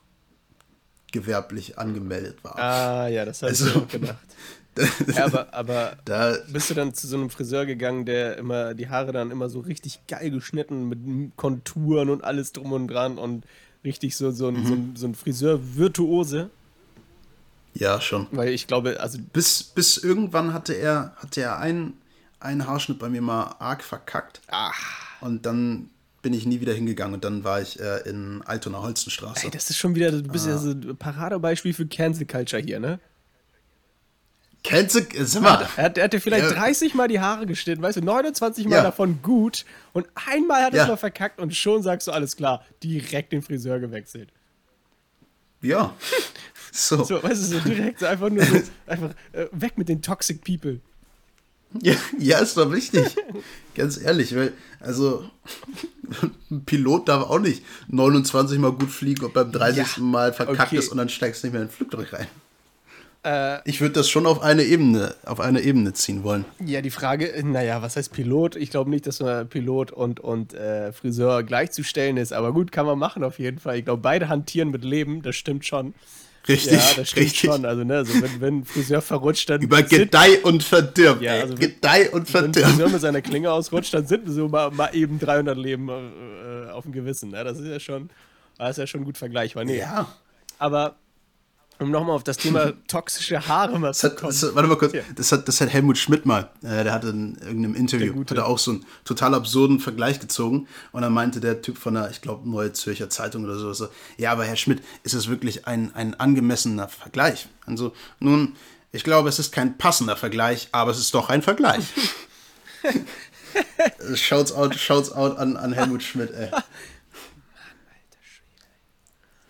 gewerblich 1.12 1.78
angemeldet 1.78 2.42
war. 2.42 2.58
Ah, 2.58 3.08
ja, 3.08 3.24
das 3.24 3.42
habe 3.42 3.50
also, 3.50 3.66
ich 3.66 3.76
auch 3.76 3.88
gedacht. 3.88 4.16
ja, 5.12 5.24
aber, 5.24 5.54
aber 5.54 5.96
da, 6.04 6.36
bist 6.52 6.70
du 6.70 6.74
dann 6.74 6.94
zu 6.94 7.06
so 7.08 7.16
einem 7.16 7.30
Friseur 7.30 7.66
gegangen, 7.66 8.04
der 8.04 8.36
immer 8.36 8.74
die 8.74 8.88
Haare 8.88 9.12
dann 9.12 9.30
immer 9.30 9.48
so 9.48 9.60
richtig 9.60 10.06
geil 10.06 10.30
geschnitten 10.30 10.88
mit 10.88 11.36
Konturen 11.36 12.10
und 12.10 12.22
alles 12.22 12.52
drum 12.52 12.72
und 12.72 12.88
dran 12.88 13.18
und 13.18 13.44
richtig 13.84 14.16
so, 14.16 14.30
so, 14.30 14.48
ein, 14.48 14.60
mhm. 14.60 14.66
so, 14.66 14.74
ein, 14.74 14.96
so 14.96 15.06
ein 15.06 15.14
Friseur-Virtuose? 15.14 16.50
Ja, 17.78 18.00
schon. 18.00 18.26
Weil 18.32 18.48
ich 18.48 18.66
glaube, 18.66 19.00
also. 19.00 19.18
Bis, 19.32 19.62
bis 19.62 19.98
irgendwann 19.98 20.52
hatte 20.52 20.74
er, 20.74 21.14
hatte 21.16 21.40
er 21.40 21.58
einen, 21.58 21.94
einen 22.40 22.66
Haarschnitt 22.66 22.98
bei 22.98 23.08
mir 23.08 23.22
mal 23.22 23.54
arg 23.60 23.84
verkackt. 23.84 24.40
Ach. 24.48 25.20
Und 25.20 25.46
dann 25.46 25.90
bin 26.20 26.32
ich 26.32 26.44
nie 26.44 26.60
wieder 26.60 26.74
hingegangen 26.74 27.14
und 27.14 27.24
dann 27.24 27.44
war 27.44 27.62
ich 27.62 27.78
äh, 27.78 27.98
in 28.08 28.42
Altona 28.44 28.82
Holzenstraße. 28.82 29.46
Ey, 29.46 29.50
das 29.52 29.70
ist 29.70 29.78
schon 29.78 29.94
wieder, 29.94 30.10
du 30.10 30.22
bist 30.24 30.46
ah. 30.48 30.50
ja 30.50 30.58
so 30.58 30.70
ein 30.70 30.96
Paradebeispiel 30.96 31.72
für 31.72 31.86
Cancel 31.86 32.26
Culture 32.26 32.60
hier, 32.60 32.80
ne? 32.80 32.98
Cancel, 34.64 35.06
äh, 35.14 35.24
sag 35.24 35.42
mal. 35.42 35.68
Er, 35.76 35.96
er 35.96 36.04
hatte 36.04 36.18
vielleicht 36.18 36.50
ja. 36.50 36.56
30 36.56 36.94
Mal 36.94 37.06
die 37.06 37.20
Haare 37.20 37.46
geschnitten, 37.46 37.80
weißt 37.80 37.98
du, 37.98 38.02
29 38.02 38.66
Mal 38.66 38.76
ja. 38.76 38.82
davon 38.82 39.22
gut 39.22 39.64
und 39.92 40.08
einmal 40.16 40.64
hat 40.64 40.72
er 40.72 40.78
ja. 40.78 40.82
es 40.82 40.88
mal 40.88 40.96
verkackt 40.96 41.38
und 41.38 41.54
schon 41.54 41.84
sagst 41.84 42.08
du, 42.08 42.12
alles 42.12 42.36
klar, 42.36 42.64
direkt 42.82 43.32
den 43.32 43.42
Friseur 43.42 43.78
gewechselt. 43.78 44.30
Ja. 45.62 45.94
So. 46.70 47.02
so 47.02 47.22
weißt 47.22 47.42
du, 47.42 47.58
so 47.58 47.60
direkt, 47.60 48.04
einfach 48.04 48.30
nur 48.30 48.44
so, 48.44 48.60
einfach 48.86 49.10
äh, 49.32 49.46
weg 49.52 49.78
mit 49.78 49.88
den 49.88 50.00
Toxic 50.00 50.44
People. 50.44 50.80
Ja, 51.82 51.94
ja, 52.18 52.38
ist 52.38 52.56
doch 52.56 52.70
wichtig. 52.72 53.16
Ganz 53.74 54.00
ehrlich, 54.00 54.34
weil, 54.34 54.52
also, 54.80 55.28
ein 56.50 56.64
Pilot 56.64 57.08
darf 57.08 57.28
auch 57.28 57.40
nicht 57.40 57.62
29 57.88 58.58
Mal 58.58 58.72
gut 58.72 58.90
fliegen 58.90 59.24
und 59.24 59.34
beim 59.34 59.52
30. 59.52 59.96
Ja, 59.96 60.02
Mal 60.02 60.32
verkackt 60.32 60.68
okay. 60.68 60.78
ist 60.78 60.88
und 60.88 60.98
dann 60.98 61.08
steigst 61.08 61.42
du 61.42 61.48
nicht 61.48 61.52
mehr 61.52 61.62
in 61.62 61.68
ein 61.68 61.72
Flugzeug 61.72 62.12
rein. 62.12 62.26
Äh, 63.24 63.68
ich 63.68 63.80
würde 63.80 63.94
das 63.94 64.08
schon 64.08 64.26
auf 64.26 64.42
eine 64.42 64.62
Ebene, 64.62 65.14
auf 65.24 65.40
eine 65.40 65.60
Ebene 65.60 65.92
ziehen 65.92 66.22
wollen. 66.22 66.44
Ja, 66.64 66.80
die 66.80 66.90
Frage, 66.90 67.32
naja, 67.44 67.82
was 67.82 67.96
heißt 67.96 68.12
Pilot? 68.12 68.56
Ich 68.56 68.70
glaube 68.70 68.90
nicht, 68.90 69.06
dass 69.06 69.20
man 69.20 69.48
Pilot 69.48 69.90
und, 69.90 70.20
und 70.20 70.54
äh, 70.54 70.92
Friseur 70.92 71.42
gleichzustellen 71.42 72.16
ist, 72.16 72.32
aber 72.32 72.52
gut, 72.52 72.72
kann 72.72 72.86
man 72.86 72.98
machen 72.98 73.24
auf 73.24 73.38
jeden 73.38 73.58
Fall. 73.58 73.78
Ich 73.78 73.84
glaube, 73.84 74.02
beide 74.02 74.28
hantieren 74.28 74.70
mit 74.70 74.84
Leben, 74.84 75.22
das 75.22 75.36
stimmt 75.36 75.64
schon. 75.64 75.94
Richtig. 76.46 76.72
Ja, 76.72 76.78
das 76.96 77.10
stimmt 77.10 77.26
richtig. 77.26 77.40
schon. 77.40 77.64
Also, 77.66 77.84
ne, 77.84 77.96
also 77.96 78.22
wenn, 78.22 78.40
wenn 78.40 78.58
ein 78.58 78.64
Friseur 78.64 79.02
verrutscht, 79.02 79.50
dann. 79.50 79.60
Über 79.60 79.82
Gedeih 79.82 80.42
und 80.44 80.62
Verdirb. 80.62 81.20
Ja, 81.20 81.32
also 81.32 81.54
Gedeih 81.54 82.10
und 82.10 82.28
Verdirb. 82.28 82.54
Wenn 82.56 82.64
ein 82.64 82.70
Friseur 82.70 82.88
mit 82.88 83.00
seiner 83.00 83.20
Klinge 83.20 83.50
ausrutscht, 83.50 83.92
dann 83.92 84.06
sind 84.06 84.28
so 84.28 84.48
mal, 84.48 84.70
mal 84.70 84.94
eben 84.94 85.18
300 85.18 85.58
Leben 85.58 85.88
äh, 85.88 86.70
auf 86.70 86.84
dem 86.84 86.92
Gewissen. 86.92 87.30
Ne? 87.30 87.44
Das 87.44 87.58
ist 87.58 87.66
ja 87.66 87.80
schon, 87.80 88.08
das 88.56 88.70
ist 88.70 88.78
ja 88.78 88.86
schon 88.86 89.04
gut 89.04 89.18
vergleichbar. 89.18 89.64
Nee. 89.64 89.78
Ja. 89.78 90.08
Aber 90.58 90.96
um 91.78 91.90
nochmal 91.90 92.16
auf 92.16 92.24
das 92.24 92.36
Thema 92.36 92.72
toxische 92.88 93.46
Haare 93.46 93.78
mal 93.78 93.94
zu 93.94 94.10
kommen. 94.10 94.32
Das, 94.32 94.54
warte 94.54 94.68
mal 94.68 94.76
kurz, 94.76 94.92
das, 95.14 95.32
hat, 95.32 95.46
das 95.46 95.60
hat 95.60 95.68
Helmut 95.68 95.98
Schmidt 95.98 96.26
mal, 96.26 96.50
äh, 96.62 96.84
der 96.84 96.92
hatte 96.92 97.08
in 97.08 97.36
irgendeinem 97.36 97.74
Interview, 97.74 98.18
hat 98.20 98.32
er 98.32 98.46
auch 98.46 98.58
so 98.58 98.72
einen 98.72 98.86
total 99.04 99.34
absurden 99.34 99.80
Vergleich 99.80 100.20
gezogen 100.20 100.66
und 100.92 101.02
dann 101.02 101.12
meinte 101.12 101.40
der 101.40 101.62
Typ 101.62 101.78
von 101.78 101.94
der, 101.94 102.10
ich 102.10 102.20
glaube, 102.20 102.48
Neue 102.48 102.72
Zürcher 102.72 103.10
Zeitung 103.10 103.44
oder 103.44 103.58
so, 103.58 103.72
so, 103.72 103.88
ja, 104.16 104.32
aber 104.32 104.44
Herr 104.44 104.56
Schmidt, 104.56 104.82
ist 105.02 105.14
es 105.14 105.28
wirklich 105.28 105.66
ein, 105.66 105.94
ein 105.94 106.18
angemessener 106.18 106.88
Vergleich? 106.88 107.48
Also, 107.66 107.92
nun, 108.18 108.56
ich 108.90 109.04
glaube, 109.04 109.28
es 109.28 109.38
ist 109.38 109.52
kein 109.52 109.76
passender 109.78 110.16
Vergleich, 110.16 110.68
aber 110.72 110.90
es 110.90 110.98
ist 110.98 111.14
doch 111.14 111.28
ein 111.28 111.42
Vergleich. 111.42 111.84
shouts 114.14 114.52
out, 114.52 114.74
shouts 114.74 115.12
out 115.12 115.38
an, 115.38 115.56
an 115.56 115.72
Helmut 115.72 116.02
Schmidt, 116.02 116.30
ey. 116.32 116.50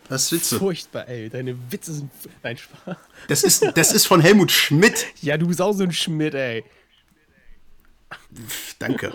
Was 0.09 0.29
du? 0.29 0.37
Furchtbar, 0.39 1.07
ey. 1.07 1.29
Deine 1.29 1.55
Witze 1.71 1.93
sind. 1.93 2.11
Nein, 2.43 2.57
Spaß. 2.57 2.97
Das 3.27 3.43
ist, 3.43 3.63
das 3.75 3.91
ist 3.93 4.07
von 4.07 4.21
Helmut 4.21 4.51
Schmidt. 4.51 5.05
Ja, 5.21 5.37
du 5.37 5.47
bist 5.47 5.61
auch 5.61 5.73
so 5.73 5.83
ein 5.83 5.91
Schmidt, 5.91 6.33
ey. 6.33 6.63
Danke. 8.79 9.11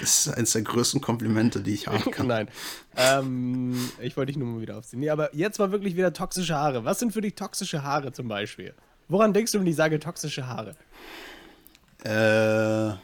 Das 0.00 0.26
ist 0.26 0.34
eines 0.34 0.52
der 0.52 0.62
größten 0.62 1.00
Komplimente, 1.00 1.60
die 1.60 1.74
ich 1.74 1.86
haben 1.86 2.10
kann. 2.10 2.28
Nein. 2.28 2.48
Ähm, 2.96 3.90
ich 4.00 4.16
wollte 4.16 4.32
dich 4.32 4.38
nur 4.38 4.48
mal 4.48 4.60
wieder 4.62 4.78
aufziehen. 4.78 5.00
Nee, 5.00 5.10
aber 5.10 5.34
jetzt 5.34 5.58
war 5.58 5.70
wirklich 5.70 5.96
wieder 5.96 6.12
toxische 6.12 6.54
Haare. 6.54 6.84
Was 6.84 6.98
sind 6.98 7.12
für 7.12 7.20
dich 7.20 7.34
toxische 7.34 7.82
Haare 7.82 8.12
zum 8.12 8.28
Beispiel? 8.28 8.74
Woran 9.08 9.32
denkst 9.32 9.52
du, 9.52 9.60
wenn 9.60 9.66
ich 9.66 9.76
sage 9.76 10.00
toxische 10.00 10.46
Haare? 10.46 10.76
Äh. 12.04 12.96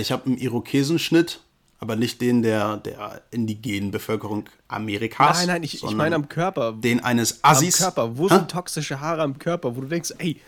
Ich 0.00 0.12
habe 0.12 0.26
einen 0.26 0.38
Irokesenschnitt 0.38 1.40
aber 1.80 1.96
nicht 1.96 2.20
den 2.20 2.42
der, 2.42 2.76
der 2.76 3.22
indigenen 3.30 3.90
Bevölkerung 3.90 4.44
Amerikas. 4.68 5.38
Nein, 5.38 5.46
nein, 5.46 5.62
ich, 5.62 5.82
ich 5.82 5.94
meine 5.94 6.14
am 6.14 6.28
Körper. 6.28 6.72
Den 6.72 7.02
eines 7.02 7.42
Assis. 7.42 7.80
Am 7.80 7.94
Körper. 7.94 8.18
Wo 8.18 8.28
ha? 8.28 8.36
sind 8.36 8.50
toxische 8.50 9.00
Haare 9.00 9.22
am 9.22 9.38
Körper, 9.38 9.74
wo 9.74 9.80
du 9.80 9.88
denkst, 9.88 10.12
ey, 10.18 10.38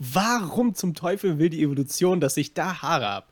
warum 0.00 0.74
zum 0.74 0.94
Teufel 0.94 1.38
will 1.38 1.50
die 1.50 1.62
Evolution, 1.62 2.20
dass 2.20 2.36
ich 2.36 2.52
da 2.52 2.82
Haare 2.82 3.06
habe? 3.06 3.26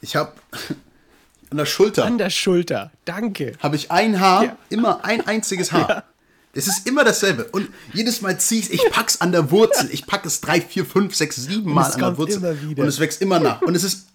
Ich 0.00 0.16
habe 0.16 0.32
an 1.50 1.56
der 1.56 1.66
Schulter. 1.66 2.04
An 2.04 2.18
der 2.18 2.30
Schulter, 2.30 2.90
danke. 3.04 3.52
Habe 3.60 3.76
ich 3.76 3.92
ein 3.92 4.18
Haar, 4.18 4.44
ja. 4.44 4.58
immer 4.70 5.04
ein 5.04 5.26
einziges 5.26 5.72
Haar. 5.72 6.04
Ja. 6.54 6.60
Es 6.60 6.66
ist 6.66 6.88
immer 6.88 7.04
dasselbe. 7.04 7.44
Und 7.44 7.68
jedes 7.92 8.20
Mal 8.22 8.40
ziehe 8.40 8.62
ich 8.62 8.72
ich 8.72 8.90
pack's 8.90 9.20
an 9.20 9.30
der 9.32 9.50
Wurzel. 9.52 9.90
Ich 9.92 10.06
packe 10.06 10.26
es 10.26 10.40
drei, 10.40 10.60
vier, 10.60 10.84
fünf, 10.84 11.14
sechs, 11.14 11.36
sieben 11.36 11.72
Mal 11.72 11.92
an 11.92 12.00
der 12.00 12.18
Wurzel. 12.18 12.58
Und 12.74 12.86
es 12.86 12.98
wächst 12.98 13.20
immer 13.20 13.38
nach. 13.38 13.62
Und 13.62 13.76
es 13.76 13.84
ist 13.84 14.08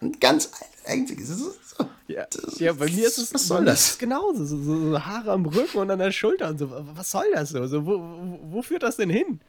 ein 0.00 0.18
ganz 0.20 0.50
einziges. 0.84 1.28
So, 1.28 1.88
ja. 2.08 2.26
ja, 2.58 2.72
bei 2.72 2.86
mir 2.86 3.06
ist 3.06 3.18
es 3.18 3.34
was 3.34 3.46
soll 3.46 3.64
das? 3.64 3.98
genauso. 3.98 4.44
So, 4.44 4.56
so, 4.56 5.04
Haare 5.04 5.32
am 5.32 5.46
Rücken 5.46 5.78
und 5.78 5.90
an 5.90 5.98
der 5.98 6.12
Schulter 6.12 6.48
und 6.48 6.58
so. 6.58 6.70
Was 6.70 7.10
soll 7.10 7.26
das 7.34 7.50
so? 7.50 7.66
so 7.66 7.84
wo, 7.86 7.98
wo, 7.98 8.38
wo 8.42 8.62
führt 8.62 8.82
das 8.82 8.96
denn 8.96 9.10
hin? 9.10 9.40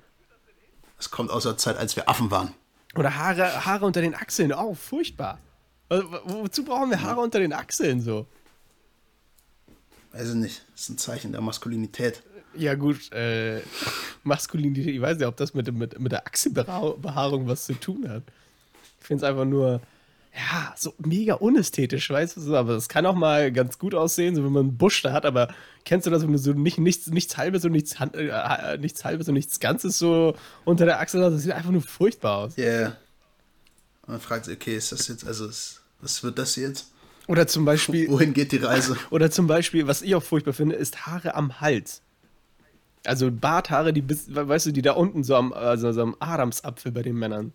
Das 0.97 1.11
kommt 1.11 1.29
aus 1.29 1.43
der 1.43 1.57
Zeit, 1.57 1.77
als 1.77 1.95
wir 1.95 2.09
Affen 2.09 2.31
waren. 2.31 2.53
Oder 2.95 3.15
Haare, 3.15 3.65
Haare 3.65 3.85
unter 3.85 4.01
den 4.01 4.15
Achseln. 4.15 4.51
Oh, 4.53 4.73
furchtbar. 4.73 5.39
Also, 5.89 6.07
wozu 6.25 6.63
brauchen 6.63 6.89
wir 6.89 7.01
Haare 7.01 7.17
ja. 7.17 7.23
unter 7.23 7.39
den 7.39 7.53
Achseln 7.53 8.01
so? 8.01 8.25
Weiß 10.11 10.29
ich 10.29 10.35
nicht. 10.35 10.65
Das 10.71 10.81
ist 10.81 10.89
ein 10.89 10.97
Zeichen 10.97 11.31
der 11.31 11.41
Maskulinität. 11.41 12.23
Ja, 12.55 12.73
gut, 12.73 13.11
äh, 13.11 13.61
Maskulinität, 14.23 14.87
ich 14.87 15.01
weiß 15.01 15.17
nicht, 15.17 15.27
ob 15.27 15.37
das 15.37 15.53
mit, 15.53 15.71
mit, 15.71 15.99
mit 15.99 16.11
der 16.11 16.25
Achselbehaarung 16.25 17.47
was 17.47 17.65
zu 17.65 17.73
tun 17.73 18.09
hat. 18.09 18.23
Ich 18.99 19.05
finde 19.05 19.23
es 19.23 19.29
einfach 19.29 19.45
nur, 19.45 19.79
ja, 20.37 20.73
so 20.77 20.93
mega 20.99 21.33
unästhetisch, 21.33 22.09
weißt 22.09 22.37
du, 22.37 22.55
aber 22.55 22.73
es 22.73 22.87
kann 22.87 23.07
auch 23.07 23.15
mal 23.15 23.51
ganz 23.51 23.79
gut 23.79 23.95
aussehen, 23.95 24.35
so 24.35 24.43
wenn 24.43 24.51
man 24.51 24.67
einen 24.67 24.77
Busch 24.77 25.01
da 25.01 25.11
hat, 25.11 25.25
aber 25.25 25.47
kennst 25.83 26.05
du 26.05 26.11
das, 26.11 26.21
wenn 26.21 26.31
du 26.31 26.37
so 26.37 26.53
nicht, 26.53 26.77
nichts, 26.77 27.07
nichts 27.07 27.37
halbes 27.37 27.65
und 27.65 27.71
nichts, 27.71 27.95
äh, 27.99 28.27
äh, 28.27 28.77
nichts 28.77 29.03
halbes 29.03 29.27
und 29.27 29.33
nichts 29.33 29.59
Ganzes 29.59 29.97
so 29.97 30.35
unter 30.63 30.85
der 30.85 30.99
Achsel 30.99 31.23
hast, 31.23 31.33
das 31.33 31.41
sieht 31.41 31.53
einfach 31.53 31.71
nur 31.71 31.81
furchtbar 31.81 32.37
aus. 32.37 32.55
Ja. 32.55 32.65
Yeah. 32.65 32.97
Man 34.05 34.19
fragt 34.19 34.45
sich, 34.45 34.55
okay, 34.55 34.77
ist 34.77 34.91
das 34.91 35.07
jetzt, 35.07 35.25
also, 35.25 35.49
was 36.01 36.23
wird 36.23 36.37
das 36.37 36.55
jetzt? 36.55 36.91
Oder 37.27 37.47
zum 37.47 37.65
Beispiel. 37.65 38.07
Wohin 38.09 38.33
geht 38.33 38.51
die 38.51 38.57
Reise? 38.57 38.95
Oder 39.09 39.31
zum 39.31 39.47
Beispiel, 39.47 39.87
was 39.87 40.01
ich 40.01 40.15
auch 40.15 40.23
furchtbar 40.23 40.53
finde, 40.53 40.75
ist 40.75 41.07
Haare 41.07 41.35
am 41.35 41.59
Hals. 41.59 42.03
Also 43.05 43.31
Barthaare, 43.31 43.91
die 43.91 44.01
bis, 44.01 44.33
weißt 44.33 44.67
du, 44.67 44.71
die 44.71 44.81
da 44.81 44.93
unten 44.93 45.23
so 45.23 45.35
am, 45.35 45.51
also 45.51 45.91
so 45.91 46.01
am 46.01 46.15
Adamsapfel 46.19 46.91
bei 46.91 47.01
den 47.01 47.15
Männern. 47.15 47.53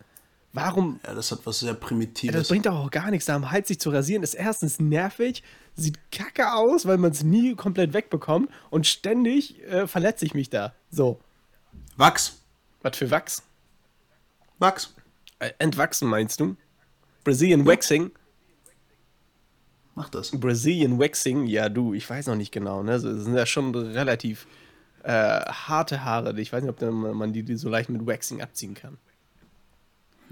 Warum? 0.53 0.99
Ja, 1.03 1.15
das 1.15 1.31
hat 1.31 1.39
was 1.45 1.59
sehr 1.59 1.73
Primitives. 1.73 2.31
Ja, 2.33 2.39
das 2.39 2.47
bringt 2.47 2.67
doch 2.67 2.75
auch 2.75 2.91
gar 2.91 3.09
nichts, 3.09 3.25
da 3.25 3.35
am 3.35 3.49
Hals 3.49 3.67
sich 3.67 3.79
zu 3.79 3.89
rasieren. 3.89 4.21
Ist 4.21 4.35
erstens 4.35 4.79
nervig, 4.79 5.41
sieht 5.75 5.99
kacke 6.11 6.53
aus, 6.53 6.85
weil 6.85 6.99
man 6.99 7.11
es 7.11 7.23
nie 7.23 7.55
komplett 7.55 7.93
wegbekommt 7.93 8.49
und 8.69 8.85
ständig 8.85 9.63
äh, 9.63 9.87
verletze 9.87 10.25
ich 10.25 10.35
mich 10.35 10.51
da. 10.51 10.73
So. 10.91 11.19
Wachs. 11.97 12.37
Was 12.83 12.97
für 12.97 13.09
Wachs? 13.09 13.41
Wachs. 14.59 14.93
Äh, 15.39 15.51
entwachsen 15.57 16.07
meinst 16.07 16.39
du? 16.39 16.55
Brazilian 17.23 17.61
ja. 17.61 17.65
Waxing? 17.65 18.11
Mach 19.95 20.09
das. 20.09 20.31
Brazilian 20.39 20.99
Waxing, 20.99 21.47
ja 21.47 21.69
du, 21.69 21.95
ich 21.95 22.07
weiß 22.07 22.27
noch 22.27 22.35
nicht 22.35 22.51
genau. 22.51 22.83
Ne? 22.83 22.91
Das 22.91 23.01
sind 23.01 23.35
ja 23.35 23.47
schon 23.47 23.73
relativ 23.73 24.45
äh, 25.01 25.11
harte 25.11 26.05
Haare. 26.05 26.39
Ich 26.39 26.53
weiß 26.53 26.63
nicht, 26.63 26.69
ob 26.69 26.81
man 26.81 27.33
die, 27.33 27.43
die 27.43 27.55
so 27.55 27.69
leicht 27.69 27.89
mit 27.89 28.05
Waxing 28.05 28.41
abziehen 28.41 28.75
kann. 28.75 28.99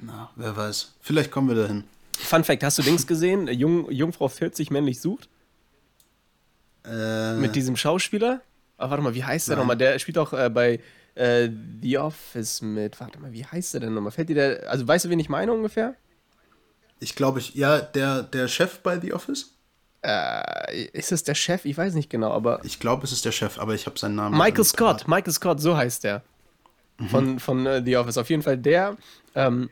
Na, 0.02 0.30
wer 0.36 0.56
weiß. 0.56 0.94
Vielleicht 1.02 1.32
kommen 1.32 1.48
wir 1.48 1.56
dahin. 1.56 1.84
Fun 2.18 2.44
Fact: 2.44 2.64
Hast 2.64 2.78
du 2.78 2.84
Dings 2.84 3.08
gesehen? 3.08 3.48
Jung, 3.48 3.90
Jungfrau 3.92 4.28
40 4.28 4.72
männlich 4.72 5.00
sucht? 5.00 5.30
Äh, 6.86 7.36
Mit 7.36 7.56
diesem 7.56 7.76
Schauspieler? 7.78 8.42
Ach, 8.78 8.90
warte 8.90 9.04
mal, 9.04 9.14
wie 9.14 9.24
heißt 9.24 9.50
der 9.50 9.58
nochmal? 9.58 9.78
Der 9.78 10.00
spielt 10.00 10.18
auch 10.18 10.34
äh, 10.34 10.50
bei 10.50 10.80
äh, 11.14 11.50
The 11.82 12.00
Office 12.00 12.62
mit. 12.62 13.00
Warte 13.00 13.20
mal, 13.20 13.32
wie 13.32 13.46
heißt 13.46 13.76
der 13.76 13.82
denn 13.82 13.94
nochmal? 13.94 14.12
Fällt 14.12 14.30
dir 14.30 14.36
der. 14.36 14.70
Also, 14.70 14.88
weißt 14.88 15.06
du, 15.06 15.10
wen 15.10 15.20
ich 15.20 15.30
meine 15.30 15.54
ungefähr? 15.54 15.96
Ich 17.00 17.16
glaube, 17.16 17.40
ich. 17.40 17.54
Ja, 17.54 17.80
der, 17.80 18.24
der 18.24 18.48
Chef 18.48 18.80
bei 18.80 19.00
The 19.00 19.14
Office? 19.14 19.54
Äh, 20.04 20.86
ist 20.94 21.12
es 21.12 21.24
der 21.24 21.36
Chef? 21.36 21.66
Ich 21.66 21.78
weiß 21.78 21.94
nicht 21.94 22.10
genau, 22.10 22.32
aber. 22.32 22.60
Ich 22.64 22.80
glaube, 22.80 23.04
es 23.04 23.12
ist 23.12 23.24
der 23.24 23.32
Chef, 23.32 23.60
aber 23.60 23.76
ich 23.76 23.86
habe 23.86 24.00
seinen 24.00 24.16
Namen. 24.16 24.38
Michael 24.38 24.64
Scott, 24.64 25.08
Michael 25.08 25.34
Scott, 25.34 25.62
so 25.62 25.78
heißt 25.78 26.04
der. 26.04 26.24
Mhm. 26.98 27.10
Von, 27.10 27.40
von 27.40 27.68
uh, 27.68 27.82
The 27.84 27.98
Office. 27.98 28.18
Auf 28.18 28.30
jeden 28.30 28.42
Fall 28.42 28.58
der. 28.58 28.98
Ähm, 29.36 29.70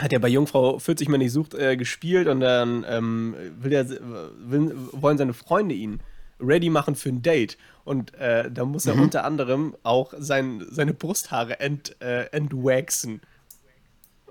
hat 0.00 0.12
ja 0.12 0.18
bei 0.18 0.28
Jungfrau 0.28 0.78
40 0.78 1.08
Mal 1.08 1.18
nicht 1.18 1.32
sucht 1.32 1.54
äh, 1.54 1.76
gespielt 1.76 2.26
und 2.26 2.40
dann 2.40 2.84
ähm, 2.88 3.34
will 3.60 3.72
er, 3.72 3.88
will, 3.88 4.74
wollen 4.92 5.18
seine 5.18 5.34
Freunde 5.34 5.74
ihn 5.74 6.00
ready 6.40 6.70
machen 6.70 6.94
für 6.94 7.10
ein 7.10 7.22
Date. 7.22 7.56
Und 7.84 8.14
äh, 8.14 8.50
da 8.50 8.64
muss 8.64 8.86
er 8.86 8.96
mhm. 8.96 9.02
unter 9.02 9.24
anderem 9.24 9.76
auch 9.82 10.14
sein, 10.18 10.64
seine 10.70 10.94
Brusthaare 10.94 11.60
ent, 11.60 11.96
äh, 12.00 12.24
entwaxen. 12.30 13.20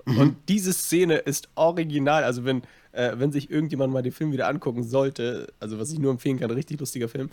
Mhm. 0.04 0.18
Und 0.18 0.36
diese 0.48 0.72
Szene 0.72 1.16
ist 1.16 1.48
original. 1.54 2.24
Also, 2.24 2.44
wenn, 2.44 2.62
äh, 2.92 3.12
wenn 3.16 3.32
sich 3.32 3.50
irgendjemand 3.50 3.92
mal 3.92 4.02
den 4.02 4.12
Film 4.12 4.32
wieder 4.32 4.48
angucken 4.48 4.82
sollte, 4.82 5.52
also 5.60 5.78
was 5.78 5.92
ich 5.92 5.98
nur 5.98 6.10
empfehlen 6.10 6.38
kann, 6.38 6.50
richtig 6.50 6.80
lustiger 6.80 7.08
Film, 7.08 7.30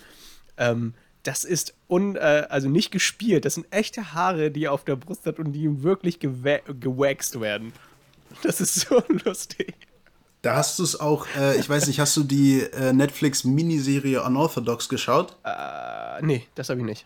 ähm, 0.57 0.93
das 1.23 1.43
ist 1.43 1.75
un, 1.87 2.15
äh, 2.15 2.47
also 2.49 2.69
nicht 2.69 2.91
gespielt. 2.91 3.45
Das 3.45 3.55
sind 3.55 3.67
echte 3.71 4.13
Haare, 4.13 4.51
die 4.51 4.65
er 4.65 4.73
auf 4.73 4.85
der 4.85 4.95
Brust 4.95 5.25
hat 5.25 5.39
und 5.39 5.53
die 5.53 5.63
ihm 5.63 5.83
wirklich 5.83 6.19
gewaxt 6.19 7.39
werden. 7.39 7.73
Das 8.43 8.61
ist 8.61 8.75
so 8.75 9.01
lustig. 9.25 9.75
Da 10.41 10.55
hast 10.55 10.79
du 10.79 10.83
es 10.83 10.99
auch, 10.99 11.27
äh, 11.37 11.59
ich 11.59 11.69
weiß 11.69 11.87
nicht, 11.87 11.99
hast 11.99 12.17
du 12.17 12.23
die 12.23 12.61
äh, 12.61 12.93
Netflix-Miniserie 12.93 14.23
Unorthodox 14.23 14.89
geschaut? 14.89 15.37
Äh, 15.43 16.25
nee, 16.25 16.47
das 16.55 16.69
habe 16.69 16.79
ich 16.79 16.85
nicht. 16.85 17.05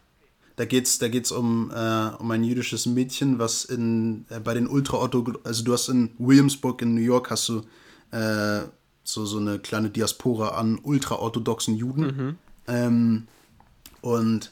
Da 0.55 0.63
geht 0.63 0.85
es 0.85 0.99
da 0.99 1.09
geht's 1.09 1.33
um, 1.33 1.69
äh, 1.69 2.09
um 2.17 2.31
ein 2.31 2.43
jüdisches 2.45 2.85
Mädchen, 2.85 3.39
was 3.39 3.65
in, 3.65 4.25
äh, 4.29 4.39
bei 4.39 4.53
den 4.53 4.67
Ultra-Otto, 4.67 5.33
also 5.43 5.65
du 5.65 5.73
hast 5.73 5.89
in 5.89 6.11
Williamsburg 6.17 6.81
in 6.81 6.95
New 6.95 7.01
York 7.01 7.29
hast 7.29 7.49
du 7.49 7.63
äh, 8.11 8.61
so, 9.03 9.25
so 9.25 9.37
eine 9.37 9.59
kleine 9.59 9.89
Diaspora 9.89 10.57
an 10.57 10.79
ultra-orthodoxen 10.81 11.75
Juden. 11.75 12.01
Mhm. 12.03 12.37
Ähm, 12.67 13.27
und 13.99 14.51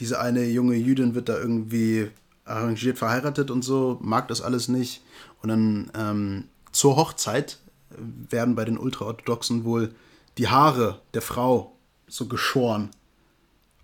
diese 0.00 0.20
eine 0.20 0.44
junge 0.44 0.74
Jüdin 0.74 1.14
wird 1.14 1.28
da 1.28 1.38
irgendwie 1.38 2.10
arrangiert 2.44 2.98
verheiratet 2.98 3.50
und 3.50 3.62
so, 3.62 3.98
mag 4.02 4.28
das 4.28 4.42
alles 4.42 4.68
nicht. 4.68 5.02
Und 5.44 5.50
dann 5.50 5.90
ähm, 5.94 6.44
zur 6.72 6.96
Hochzeit 6.96 7.58
werden 7.90 8.54
bei 8.54 8.64
den 8.64 8.78
Ultraorthodoxen 8.78 9.66
wohl 9.66 9.94
die 10.38 10.48
Haare 10.48 11.02
der 11.12 11.20
Frau 11.20 11.76
so 12.08 12.28
geschoren. 12.28 12.88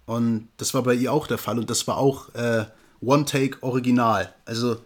Und 0.06 0.48
das 0.56 0.72
war 0.72 0.82
bei 0.82 0.94
ihr 0.94 1.12
auch 1.12 1.26
der 1.26 1.36
Fall. 1.36 1.58
Und 1.58 1.68
das 1.68 1.86
war 1.86 1.98
auch 1.98 2.34
äh, 2.34 2.64
One-Take 3.02 3.62
Original. 3.62 4.34
Also 4.46 4.80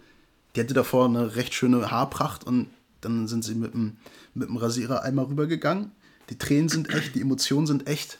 die 0.56 0.60
hatte 0.62 0.74
davor 0.74 1.04
eine 1.04 1.36
recht 1.36 1.54
schöne 1.54 1.92
Haarpracht 1.92 2.42
und 2.42 2.70
dann 3.02 3.28
sind 3.28 3.44
sie 3.44 3.54
mit 3.54 3.72
dem, 3.72 3.98
mit 4.34 4.48
dem 4.48 4.56
Rasierer 4.56 5.04
einmal 5.04 5.26
rübergegangen. 5.26 5.92
Die 6.28 6.38
Tränen 6.38 6.68
sind 6.68 6.92
echt, 6.92 7.14
die 7.14 7.20
Emotionen 7.20 7.68
sind 7.68 7.86
echt. 7.86 8.18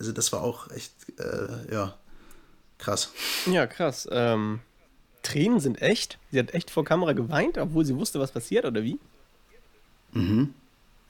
Also 0.00 0.10
das 0.10 0.32
war 0.32 0.42
auch 0.42 0.68
echt, 0.72 0.92
äh, 1.20 1.72
ja, 1.72 1.94
krass. 2.76 3.10
Ja, 3.46 3.68
krass. 3.68 4.08
Ähm, 4.10 4.58
Tränen 5.24 5.58
sind 5.58 5.82
echt? 5.82 6.18
Sie 6.30 6.38
hat 6.38 6.54
echt 6.54 6.70
vor 6.70 6.84
Kamera 6.84 7.12
geweint, 7.12 7.58
obwohl 7.58 7.84
sie 7.84 7.96
wusste, 7.96 8.20
was 8.20 8.30
passiert, 8.30 8.64
oder 8.64 8.84
wie? 8.84 8.98
Mhm. 10.12 10.54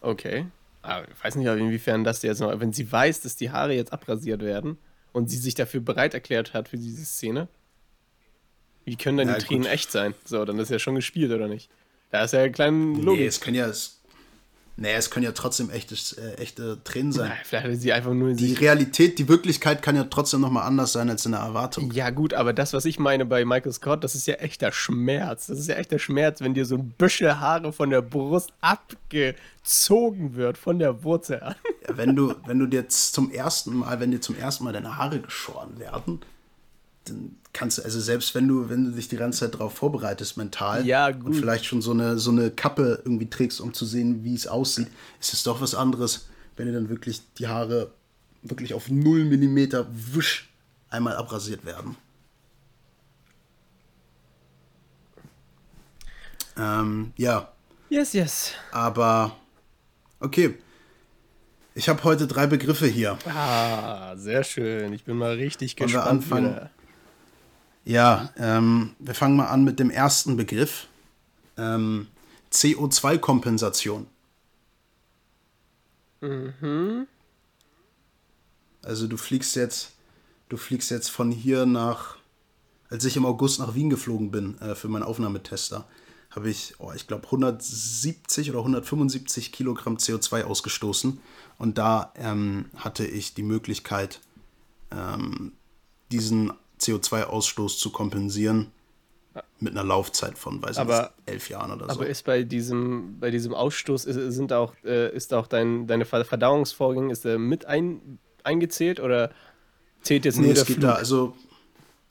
Okay. 0.01 0.47
Aber 0.81 1.07
ich 1.09 1.25
weiß 1.25 1.37
nicht, 1.37 1.47
inwiefern 1.47 2.05
das 2.05 2.23
jetzt 2.23 2.41
noch, 2.41 2.59
wenn 2.61 2.73
sie 2.73 2.91
weiß, 2.91 3.21
dass 3.23 3.37
die 3.37 3.51
Haare 3.51 3.75
jetzt 3.75 3.93
abrasiert 3.93 4.43
werden 4.43 4.79
und 5.13 5.31
sie 5.31 5.37
sich 5.37 5.55
dafür 5.55 5.81
bereit 5.81 6.15
erklärt 6.15 6.55
hat 6.55 6.69
für 6.69 6.77
diese 6.77 7.05
Szene, 7.05 7.49
wie 8.85 8.97
können 8.97 9.17
dann 9.19 9.29
ja, 9.29 9.39
die 9.39 9.45
Tränen 9.45 9.63
gut. 9.63 9.73
echt 9.73 9.91
sein? 9.91 10.15
So, 10.25 10.45
dann 10.45 10.59
ist 10.59 10.71
ja 10.71 10.79
schon 10.79 10.95
gespielt, 10.95 11.33
oder 11.33 11.49
nicht? 11.49 11.71
Da 12.11 12.25
ist 12.25 12.33
ja 12.33 12.43
ein 12.43 12.53
kleiner 12.53 12.99
Logik. 12.99 13.21
Nee, 13.21 13.27
es 13.27 13.41
können 13.41 13.57
ja, 13.57 13.67
es, 13.67 14.01
naja, 14.77 14.97
es 14.97 15.11
können 15.11 15.25
ja 15.25 15.31
trotzdem 15.31 15.71
echtes, 15.71 16.15
äh, 16.15 16.35
echte 16.35 16.83
Tränen 16.83 17.13
sein. 17.13 17.31
Na, 17.31 17.45
vielleicht 17.45 17.65
hatte 17.65 17.77
sie 17.77 17.93
einfach 17.93 18.13
nur. 18.13 18.33
Die 18.33 18.55
Realität, 18.55 19.21
die 19.21 19.29
Wirklichkeit 19.29 19.83
kann 19.83 19.95
ja 19.95 20.05
trotzdem 20.05 20.41
nochmal 20.41 20.67
anders 20.67 20.93
sein 20.93 21.09
als 21.09 21.25
in 21.25 21.33
der 21.33 21.43
Erwartung. 21.43 21.93
Ja, 21.93 22.11
gut, 22.11 22.35
aber 22.35 22.53
das, 22.53 22.73
was 22.73 22.85
ich 22.85 22.99
meine 22.99 23.25
bei 23.25 23.45
Michael 23.45 23.73
Scott, 23.73 24.03
das 24.03 24.17
ist 24.17 24.27
ja 24.27 24.35
echter 24.35 24.73
Schmerz. 24.73 25.47
Das 25.47 25.61
ist 25.61 25.69
ja 25.69 25.77
echter 25.77 26.01
Schmerz, 26.01 26.41
wenn 26.41 26.55
dir 26.55 26.65
so 26.65 26.75
ein 26.75 26.91
Büschel 26.91 27.39
Haare 27.39 27.73
von 27.73 27.91
der 27.91 28.03
Brust 28.03 28.53
abgezogen 28.61 30.35
wird, 30.35 30.59
von 30.59 30.81
der 30.81 31.05
Wurzel 31.05 31.41
an. 31.41 31.55
Ja, 31.89 31.97
wenn 31.97 32.17
du, 32.17 32.35
wenn 32.47 32.59
du 32.59 32.67
dir 32.67 32.89
zum 32.89 33.31
ersten 33.31 33.77
Mal, 33.77 34.01
wenn 34.01 34.11
dir 34.11 34.21
zum 34.21 34.37
ersten 34.37 34.65
Mal 34.65 34.73
deine 34.73 34.97
Haare 34.97 35.21
geschoren 35.21 35.79
werden, 35.79 36.21
dann 37.05 37.37
kannst 37.53 37.79
du, 37.79 37.83
also 37.83 38.01
selbst 38.01 38.35
wenn 38.35 38.49
du, 38.49 38.69
wenn 38.69 38.85
du 38.85 38.91
dich 38.91 39.09
die 39.09 39.17
ganze 39.17 39.41
Zeit 39.41 39.55
darauf 39.55 39.75
vorbereitest, 39.75 40.37
mental, 40.37 40.87
ja, 40.87 41.09
und 41.09 41.35
vielleicht 41.35 41.65
schon 41.65 41.83
so 41.83 41.93
eine, 41.93 42.19
so 42.19 42.31
eine 42.31 42.51
Kappe 42.51 43.03
irgendwie 43.05 43.29
trägst, 43.29 43.61
um 43.61 43.73
zu 43.73 43.85
sehen, 43.85 44.25
wie 44.25 44.35
es 44.35 44.47
aussieht, 44.47 44.89
ist 45.21 45.33
es 45.33 45.43
doch 45.43 45.61
was 45.61 45.75
anderes, 45.75 46.29
wenn 46.57 46.67
dir 46.67 46.73
dann 46.73 46.89
wirklich 46.89 47.23
die 47.39 47.49
Haare 47.49 47.91
wirklich 48.43 48.75
auf 48.75 48.91
0 48.91 49.25
mm 49.25 49.87
wusch 50.13 50.51
einmal 50.91 51.17
abrasiert 51.17 51.65
werden. 51.65 51.97
Ähm, 56.57 57.13
ja. 57.17 57.53
Yes, 57.89 58.13
yes. 58.13 58.53
Aber, 58.73 59.37
okay. 60.21 60.55
Ich 61.75 61.89
habe 61.89 62.05
heute 62.05 62.29
drei 62.29 62.47
Begriffe 62.47 62.87
hier. 62.87 63.19
Ah, 63.27 64.15
sehr 64.17 64.45
schön. 64.45 64.93
Ich 64.93 65.05
bin 65.05 65.17
mal 65.17 65.35
richtig 65.35 65.77
Wollen 65.79 65.87
gespannt. 65.87 66.05
Wir 66.05 66.11
anfangen, 66.11 66.51
wieder. 66.55 66.71
Ja, 67.85 68.33
ähm, 68.39 68.95
wir 68.99 69.15
fangen 69.15 69.37
mal 69.37 69.49
an 69.49 69.65
mit 69.65 69.79
dem 69.79 69.91
ersten 69.91 70.37
Begriff. 70.37 70.87
Ähm, 71.57 72.09
CO2-Kompensation. 72.51 74.07
Mhm. 76.21 77.07
Also 78.83 79.07
du 79.07 79.17
fliegst 79.17 79.57
jetzt, 79.57 79.93
du 80.49 80.57
fliegst 80.57 80.91
jetzt 80.91 81.09
von 81.09 81.31
hier 81.31 81.67
nach, 81.67 82.17
als 82.89 83.05
ich 83.05 83.17
im 83.17 83.27
August 83.27 83.61
nach 83.61 83.75
Wien 83.75 83.91
geflogen 83.91 84.31
bin 84.31 84.59
äh, 84.61 84.75
für 84.75 84.89
meinen 84.89 85.03
Aufnahmetester, 85.03 85.87
habe 86.31 86.51
ich, 86.51 86.75
oh, 86.79 86.93
ich 86.95 87.07
glaube 87.07 87.25
170 87.25 88.51
oder 88.51 88.61
175 88.61 89.53
Kilogramm 89.53 89.97
CO2 89.97 90.45
ausgestoßen 90.45 91.21
und 91.59 91.79
da 91.79 92.13
ähm, 92.17 92.67
hatte 92.77 93.07
ich 93.07 93.35
die 93.35 93.43
Möglichkeit, 93.43 94.21
ähm, 94.91 95.53
diesen 96.11 96.53
CO2-Ausstoß 96.81 97.79
zu 97.79 97.91
kompensieren 97.91 98.73
mit 99.59 99.73
einer 99.73 99.85
Laufzeit 99.85 100.39
von, 100.39 100.63
weiß 100.63 100.79
aber, 100.79 101.01
nicht, 101.01 101.13
elf 101.27 101.49
Jahren 101.49 101.73
oder 101.73 101.87
so. 101.87 101.93
Aber 101.93 102.07
ist 102.07 102.25
bei 102.25 102.45
diesem, 102.45 103.19
bei 103.19 103.31
diesem 103.31 103.55
Ausstoß, 103.55 104.05
ist, 104.05 104.35
sind 104.35 104.53
auch, 104.53 104.75
äh, 104.85 105.15
ist 105.15 105.35
auch 105.35 105.47
dein, 105.47 105.87
deine 105.87 106.05
Verdauungsvorgänge, 106.05 107.13
ist 107.13 107.25
der 107.25 107.39
mit 107.39 107.67
ein, 107.67 108.19
eingezählt 108.45 109.01
oder 109.01 109.31
zählt 110.03 110.25
jetzt 110.25 110.39
nee, 110.39 110.47
nur 110.47 110.55
der 110.55 110.65
Flug? 110.65 110.81
Da, 110.81 110.93
also, 110.95 111.35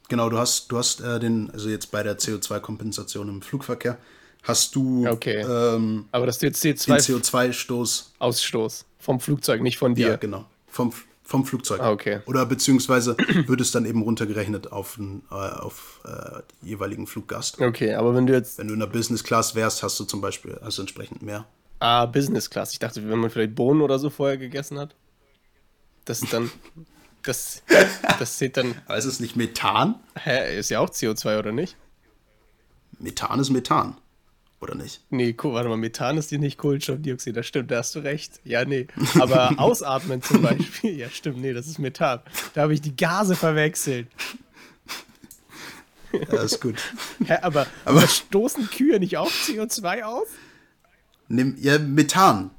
genau, 0.09 0.29
du 0.29 0.37
hast, 0.37 0.71
du 0.71 0.77
hast 0.77 0.99
äh, 0.99 1.19
den, 1.19 1.49
also 1.51 1.69
jetzt 1.69 1.91
bei 1.91 2.03
der 2.03 2.17
CO2-Kompensation 2.17 3.29
im 3.29 3.41
Flugverkehr, 3.41 3.97
hast 4.41 4.75
du 4.75 5.07
okay. 5.07 5.41
ähm, 5.41 6.05
aber 6.11 6.25
das 6.25 6.43
ist 6.43 6.63
CO2 6.63 6.85
den 6.87 7.21
CO2-Stoß. 7.21 8.11
Ausstoß 8.19 8.85
vom 8.99 9.19
Flugzeug, 9.19 9.61
nicht 9.61 9.77
von 9.77 9.95
dir. 9.95 10.09
Ja, 10.09 10.15
genau. 10.17 10.45
Vom, 10.67 10.91
vom 11.23 11.45
Flugzeug. 11.45 11.79
Ah, 11.79 11.91
okay. 11.91 12.19
Oder 12.25 12.45
beziehungsweise 12.45 13.15
wird 13.47 13.61
es 13.61 13.71
dann 13.71 13.85
eben 13.85 14.01
runtergerechnet 14.01 14.71
auf, 14.71 14.99
äh, 14.99 15.33
auf 15.33 16.01
äh, 16.05 16.41
jeweiligen 16.65 17.07
Fluggast. 17.07 17.61
Okay, 17.61 17.93
aber 17.93 18.13
wenn 18.13 18.27
du 18.27 18.33
jetzt. 18.33 18.57
Wenn 18.57 18.67
du 18.67 18.73
in 18.73 18.79
der 18.79 18.87
Business 18.87 19.23
Class 19.23 19.55
wärst, 19.55 19.83
hast 19.83 19.99
du 19.99 20.03
zum 20.03 20.21
Beispiel 20.21 20.59
also 20.61 20.81
entsprechend 20.81 21.21
mehr. 21.21 21.45
Ah, 21.79 22.05
Business 22.05 22.49
Class. 22.49 22.73
Ich 22.73 22.79
dachte, 22.79 23.07
wenn 23.09 23.19
man 23.19 23.29
vielleicht 23.29 23.55
Bohnen 23.55 23.81
oder 23.81 23.99
so 23.99 24.09
vorher 24.09 24.37
gegessen 24.37 24.77
hat. 24.77 24.95
Das 26.05 26.21
ist 26.21 26.33
dann. 26.33 26.51
das, 27.23 27.63
das 28.19 28.37
zählt 28.37 28.57
dann. 28.57 28.75
Aber 28.85 28.97
ist 28.97 29.05
es 29.05 29.19
nicht 29.19 29.35
Methan? 29.35 29.95
Hä, 30.15 30.59
ist 30.59 30.69
ja 30.69 30.79
auch 30.79 30.89
CO2, 30.89 31.39
oder 31.39 31.51
nicht? 31.51 31.77
Methan 32.99 33.39
ist 33.39 33.49
Methan 33.49 33.95
oder 34.63 34.75
nicht? 34.75 35.01
Nee, 35.09 35.35
warte 35.41 35.69
mal, 35.69 35.77
Methan 35.77 36.17
ist 36.17 36.29
hier 36.29 36.39
nicht 36.39 36.57
Kohlenstoffdioxid, 36.57 37.35
das 37.35 37.45
stimmt, 37.45 37.69
da 37.69 37.77
hast 37.77 37.93
du 37.95 37.99
recht. 37.99 38.39
Ja, 38.43 38.65
nee. 38.65 38.87
Aber 39.19 39.53
ausatmen 39.57 40.21
zum 40.21 40.41
Beispiel, 40.41 40.97
ja, 40.97 41.09
stimmt, 41.09 41.39
nee, 41.39 41.53
das 41.53 41.67
ist 41.67 41.77
Methan. 41.77 42.21
Da 42.53 42.63
habe 42.63 42.73
ich 42.73 42.81
die 42.81 42.95
Gase 42.95 43.35
verwechselt. 43.35 44.07
Ja, 46.11 46.41
ist 46.41 46.61
gut. 46.61 46.75
Hä, 47.25 47.37
aber, 47.41 47.67
aber 47.85 48.07
stoßen 48.07 48.69
Kühe 48.69 48.99
nicht 48.99 49.17
auch 49.17 49.31
CO2 49.31 50.03
aus? 50.03 50.27
Nimm, 51.27 51.55
ja, 51.59 51.77
Methan. 51.79 52.51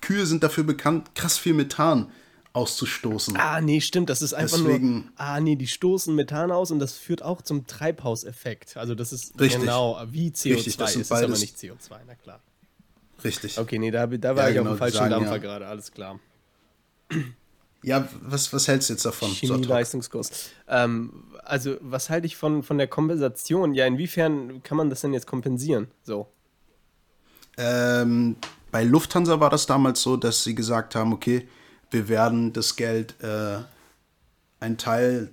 Kühe 0.00 0.26
sind 0.26 0.42
dafür 0.42 0.64
bekannt, 0.64 1.14
krass 1.14 1.38
viel 1.38 1.54
Methan 1.54 2.10
auszustoßen. 2.54 3.36
Ah, 3.36 3.60
nee, 3.60 3.80
stimmt. 3.80 4.08
Das 4.08 4.22
ist 4.22 4.32
einfach 4.32 4.56
Deswegen, 4.56 4.92
nur. 4.92 5.04
Ah, 5.16 5.40
nee, 5.40 5.56
die 5.56 5.66
stoßen 5.66 6.14
Methan 6.14 6.50
aus 6.50 6.70
und 6.70 6.78
das 6.78 6.96
führt 6.96 7.22
auch 7.22 7.42
zum 7.42 7.66
Treibhauseffekt. 7.66 8.76
Also, 8.76 8.94
das 8.94 9.12
ist 9.12 9.38
richtig, 9.38 9.60
genau 9.60 10.00
wie 10.10 10.30
CO2. 10.30 10.54
Richtig, 10.54 10.76
das 10.76 10.96
ist 10.96 11.12
aber 11.12 11.28
nicht 11.28 11.56
CO2, 11.56 11.98
na 12.06 12.14
klar. 12.14 12.40
Richtig. 13.22 13.58
Okay, 13.58 13.78
nee, 13.78 13.90
da, 13.90 14.06
da 14.06 14.36
war 14.36 14.44
ja, 14.44 14.48
ich 14.50 14.54
genau, 14.56 14.70
auf 14.70 14.76
dem 14.76 14.78
falschen 14.78 14.96
sagen, 14.96 15.10
Dampfer 15.10 15.32
ja. 15.32 15.38
gerade, 15.38 15.66
alles 15.66 15.92
klar. 15.92 16.20
Ja, 17.82 18.08
was, 18.22 18.52
was 18.52 18.68
hältst 18.68 18.88
du 18.88 18.94
jetzt 18.94 19.04
davon? 19.04 19.30
Chemie-Leistungskurs. 19.30 20.50
Ähm, 20.68 21.24
also, 21.42 21.76
was 21.80 22.08
halte 22.08 22.26
ich 22.26 22.36
von, 22.36 22.62
von 22.62 22.78
der 22.78 22.86
Kompensation? 22.86 23.74
Ja, 23.74 23.86
inwiefern 23.86 24.62
kann 24.62 24.76
man 24.76 24.90
das 24.90 25.00
denn 25.00 25.12
jetzt 25.12 25.26
kompensieren? 25.26 25.88
So. 26.02 26.28
Ähm, 27.58 28.36
bei 28.70 28.84
Lufthansa 28.84 29.40
war 29.40 29.50
das 29.50 29.66
damals 29.66 30.00
so, 30.02 30.16
dass 30.16 30.44
sie 30.44 30.54
gesagt 30.54 30.94
haben, 30.94 31.12
okay, 31.12 31.48
wir 31.94 32.08
werden 32.08 32.52
das 32.52 32.76
Geld, 32.76 33.14
äh, 33.22 33.58
ein 34.60 34.76
Teil, 34.76 35.32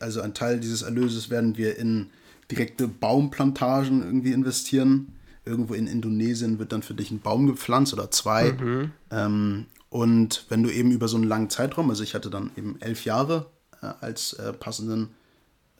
also 0.00 0.20
ein 0.20 0.34
Teil 0.34 0.60
dieses 0.60 0.82
Erlöses 0.82 1.30
werden 1.30 1.56
wir 1.56 1.78
in 1.78 2.10
direkte 2.50 2.86
Baumplantagen 2.86 4.02
irgendwie 4.02 4.32
investieren. 4.32 5.16
Irgendwo 5.46 5.74
in 5.74 5.86
Indonesien 5.86 6.58
wird 6.58 6.72
dann 6.72 6.82
für 6.82 6.94
dich 6.94 7.10
ein 7.10 7.20
Baum 7.20 7.46
gepflanzt 7.46 7.94
oder 7.94 8.10
zwei. 8.10 8.52
Mhm. 8.52 8.92
Ähm, 9.10 9.66
und 9.88 10.44
wenn 10.50 10.62
du 10.62 10.70
eben 10.70 10.90
über 10.90 11.08
so 11.08 11.16
einen 11.16 11.26
langen 11.26 11.50
Zeitraum, 11.50 11.88
also 11.88 12.02
ich 12.02 12.14
hatte 12.14 12.28
dann 12.28 12.50
eben 12.56 12.76
elf 12.80 13.04
Jahre 13.04 13.46
äh, 13.82 13.86
als 14.00 14.34
äh, 14.34 14.52
passenden 14.52 15.10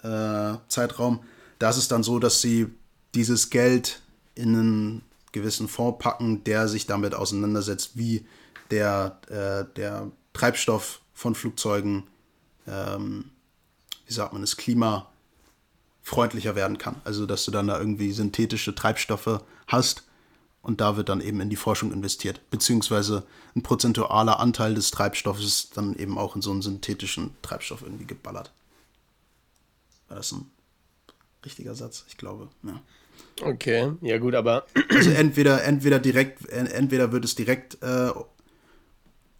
äh, 0.03 0.55
Zeitraum, 0.69 1.21
da 1.59 1.71
ist 1.71 1.77
es 1.77 1.89
dann 1.89 2.03
so, 2.03 2.19
dass 2.19 2.41
sie 2.41 2.69
dieses 3.15 3.51
Geld 3.51 4.01
in 4.35 4.55
einen 4.55 5.03
gewissen 5.33 5.69
Fonds 5.69 5.99
packen, 6.03 6.45
der 6.45 6.69
sich 6.69 6.87
damit 6.87 7.15
auseinandersetzt, 7.15 7.93
wie 7.95 8.25
der, 8.70 9.18
äh, 9.29 9.64
der 9.74 10.11
Treibstoff 10.33 11.00
von 11.12 11.35
Flugzeugen, 11.35 12.05
ähm, 12.66 13.31
wie 14.07 14.12
sagt 14.12 14.33
man 14.33 14.42
es, 14.42 14.57
klimafreundlicher 14.57 16.55
werden 16.55 16.79
kann. 16.79 16.96
Also, 17.05 17.27
dass 17.27 17.44
du 17.44 17.50
dann 17.50 17.68
da 17.68 17.79
irgendwie 17.79 18.12
synthetische 18.12 18.74
Treibstoffe 18.74 19.40
hast 19.66 20.05
und 20.64 20.81
da 20.81 20.96
wird 20.96 21.11
dann 21.11 21.20
eben 21.20 21.40
in 21.40 21.50
die 21.50 21.57
Forschung 21.57 21.92
investiert. 21.92 22.40
Beziehungsweise 22.50 23.24
ein 23.55 23.62
prozentualer 23.62 24.40
Anteil 24.40 24.74
des 24.74 24.90
Treibstoffes 24.90 25.70
dann 25.70 25.94
eben 25.96 26.16
auch 26.18 26.37
in 26.37 26.42
so 26.42 26.50
einen 26.50 26.62
synthetischen 26.62 27.37
Treibstoff 27.42 27.83
irgendwie 27.83 28.07
geballert. 28.07 28.50
War 30.09 30.16
das 30.16 30.33
ein 30.33 30.50
richtiger 31.44 31.74
Satz? 31.74 32.05
Ich 32.09 32.16
glaube, 32.16 32.48
ja. 32.62 32.81
Okay, 33.42 33.92
ja 34.00 34.18
gut, 34.18 34.35
aber. 34.35 34.66
Also 34.88 35.11
entweder, 35.11 35.64
entweder 35.64 35.98
direkt, 35.98 36.48
entweder 36.48 37.12
wird 37.12 37.24
es 37.24 37.35
direkt 37.35 37.83
äh, 37.83 38.11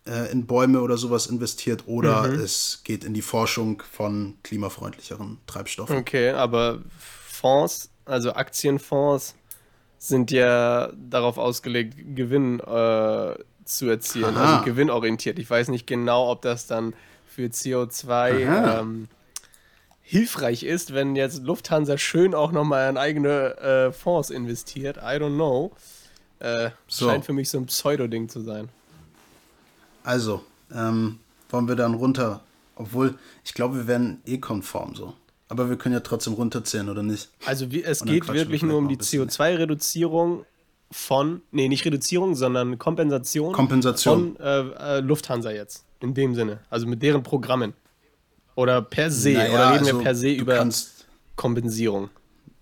äh, 0.07 0.31
in 0.31 0.47
Bäume 0.47 0.81
oder 0.81 0.97
sowas 0.97 1.27
investiert 1.27 1.85
oder 1.87 2.29
mhm. 2.29 2.41
es 2.41 2.83
geht 2.85 3.05
in 3.05 3.15
die 3.15 3.23
Forschung 3.23 3.83
von 3.91 4.37
klimafreundlicheren 4.43 5.39
Treibstoffen. 5.47 5.97
Okay, 5.97 6.31
aber 6.31 6.81
Fonds, 6.99 7.91
also 8.05 8.33
Aktienfonds, 8.35 9.35
sind 9.99 10.31
ja 10.31 10.93
darauf 10.97 11.39
ausgelegt, 11.39 11.97
Gewinn 12.15 12.61
äh, 12.61 13.35
zu 13.65 13.89
erzielen, 13.89 14.37
Aha. 14.37 14.57
also 14.57 14.65
gewinnorientiert. 14.65 15.39
Ich 15.39 15.49
weiß 15.49 15.69
nicht 15.69 15.87
genau, 15.87 16.31
ob 16.31 16.43
das 16.43 16.67
dann 16.67 16.95
für 17.27 17.47
CO2 17.47 18.81
ähm, 18.81 19.09
hilfreich 20.03 20.63
ist, 20.63 20.93
wenn 20.93 21.17
jetzt 21.17 21.43
Lufthansa 21.43 21.97
schön 21.97 22.35
auch 22.35 22.53
nochmal 22.53 22.91
in 22.91 22.99
eigene 22.99 23.57
äh, 23.57 23.93
Fonds 23.93 24.29
investiert. 24.29 24.99
I 24.99 25.17
don't 25.17 25.35
know. 25.35 25.73
Äh, 26.39 26.71
so. 26.87 27.09
Scheint 27.09 27.25
für 27.25 27.33
mich 27.33 27.49
so 27.49 27.59
ein 27.59 27.67
Pseudo-Ding 27.67 28.29
zu 28.29 28.41
sein. 28.41 28.69
Also, 30.05 30.45
ähm, 30.73 31.19
wollen 31.51 31.67
wir 31.67 31.75
dann 31.75 31.95
runter, 31.95 32.43
obwohl 32.77 33.19
ich 33.45 33.55
glaube, 33.55 33.77
wir 33.77 33.87
werden 33.89 34.21
eh 34.27 34.39
konform 34.39 34.95
so. 34.95 35.15
Aber 35.49 35.69
wir 35.69 35.77
können 35.77 35.95
ja 35.95 36.01
trotzdem 36.01 36.35
runterzählen, 36.35 36.89
oder 36.89 37.03
nicht? 37.03 37.29
Also 37.45 37.71
wie, 37.71 37.83
es 37.83 38.05
geht 38.05 38.29
wirklich 38.29 38.63
nur 38.63 38.79
um 38.79 38.89
die 38.89 38.97
CO2-Reduzierung 38.97 40.45
von, 40.91 41.43
nee, 41.51 41.69
nicht 41.69 41.85
Reduzierung, 41.85 42.35
sondern 42.35 42.79
Kompensation, 42.79 43.53
Kompensation. 43.53 44.37
von 44.37 44.45
äh, 44.45 44.99
äh, 44.99 45.01
Lufthansa 45.01 45.51
jetzt. 45.51 45.85
In 46.01 46.15
dem 46.15 46.35
Sinne. 46.35 46.61
Also 46.71 46.87
mit 46.87 47.03
deren 47.03 47.23
Programmen. 47.23 47.73
Oder 48.55 48.83
per 48.83 49.11
se? 49.11 49.33
Naja, 49.33 49.53
oder 49.53 49.73
reden 49.73 49.79
also 49.87 49.99
wir 49.99 50.05
per 50.05 50.15
se 50.15 50.33
über 50.33 50.57
kannst, 50.57 51.07
Kompensierung? 51.35 52.11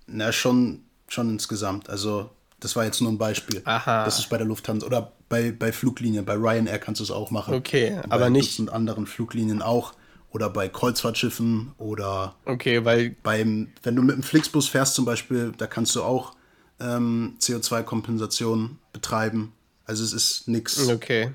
Na, 0.06 0.32
schon, 0.32 0.80
schon 1.08 1.30
insgesamt. 1.30 1.90
Also, 1.90 2.30
das 2.62 2.76
war 2.76 2.84
jetzt 2.84 3.00
nur 3.00 3.10
ein 3.10 3.18
Beispiel. 3.18 3.60
Aha. 3.64 4.04
Das 4.04 4.18
ist 4.18 4.28
bei 4.28 4.38
der 4.38 4.46
Lufthansa 4.46 4.86
oder 4.86 5.12
bei, 5.28 5.50
bei 5.50 5.72
Fluglinien. 5.72 6.24
Bei 6.24 6.34
Ryanair 6.34 6.78
kannst 6.78 7.00
du 7.00 7.04
es 7.04 7.10
auch 7.10 7.30
machen. 7.30 7.54
Okay, 7.54 7.98
aber 8.08 8.26
bei 8.26 8.30
nicht. 8.30 8.58
Und 8.60 8.72
anderen 8.72 9.06
Fluglinien 9.06 9.62
auch. 9.62 9.94
Oder 10.30 10.48
bei 10.48 10.68
Kreuzfahrtschiffen 10.68 11.72
oder. 11.76 12.36
Okay, 12.44 12.84
weil. 12.84 13.16
Beim, 13.22 13.72
wenn 13.82 13.96
du 13.96 14.02
mit 14.02 14.16
dem 14.16 14.22
Flixbus 14.22 14.68
fährst 14.68 14.94
zum 14.94 15.04
Beispiel, 15.04 15.52
da 15.58 15.66
kannst 15.66 15.94
du 15.96 16.02
auch 16.02 16.34
ähm, 16.80 17.36
CO2-Kompensation 17.40 18.78
betreiben. 18.92 19.52
Also, 19.84 20.04
es 20.04 20.12
ist 20.12 20.48
nichts. 20.48 20.88
Okay. 20.88 21.32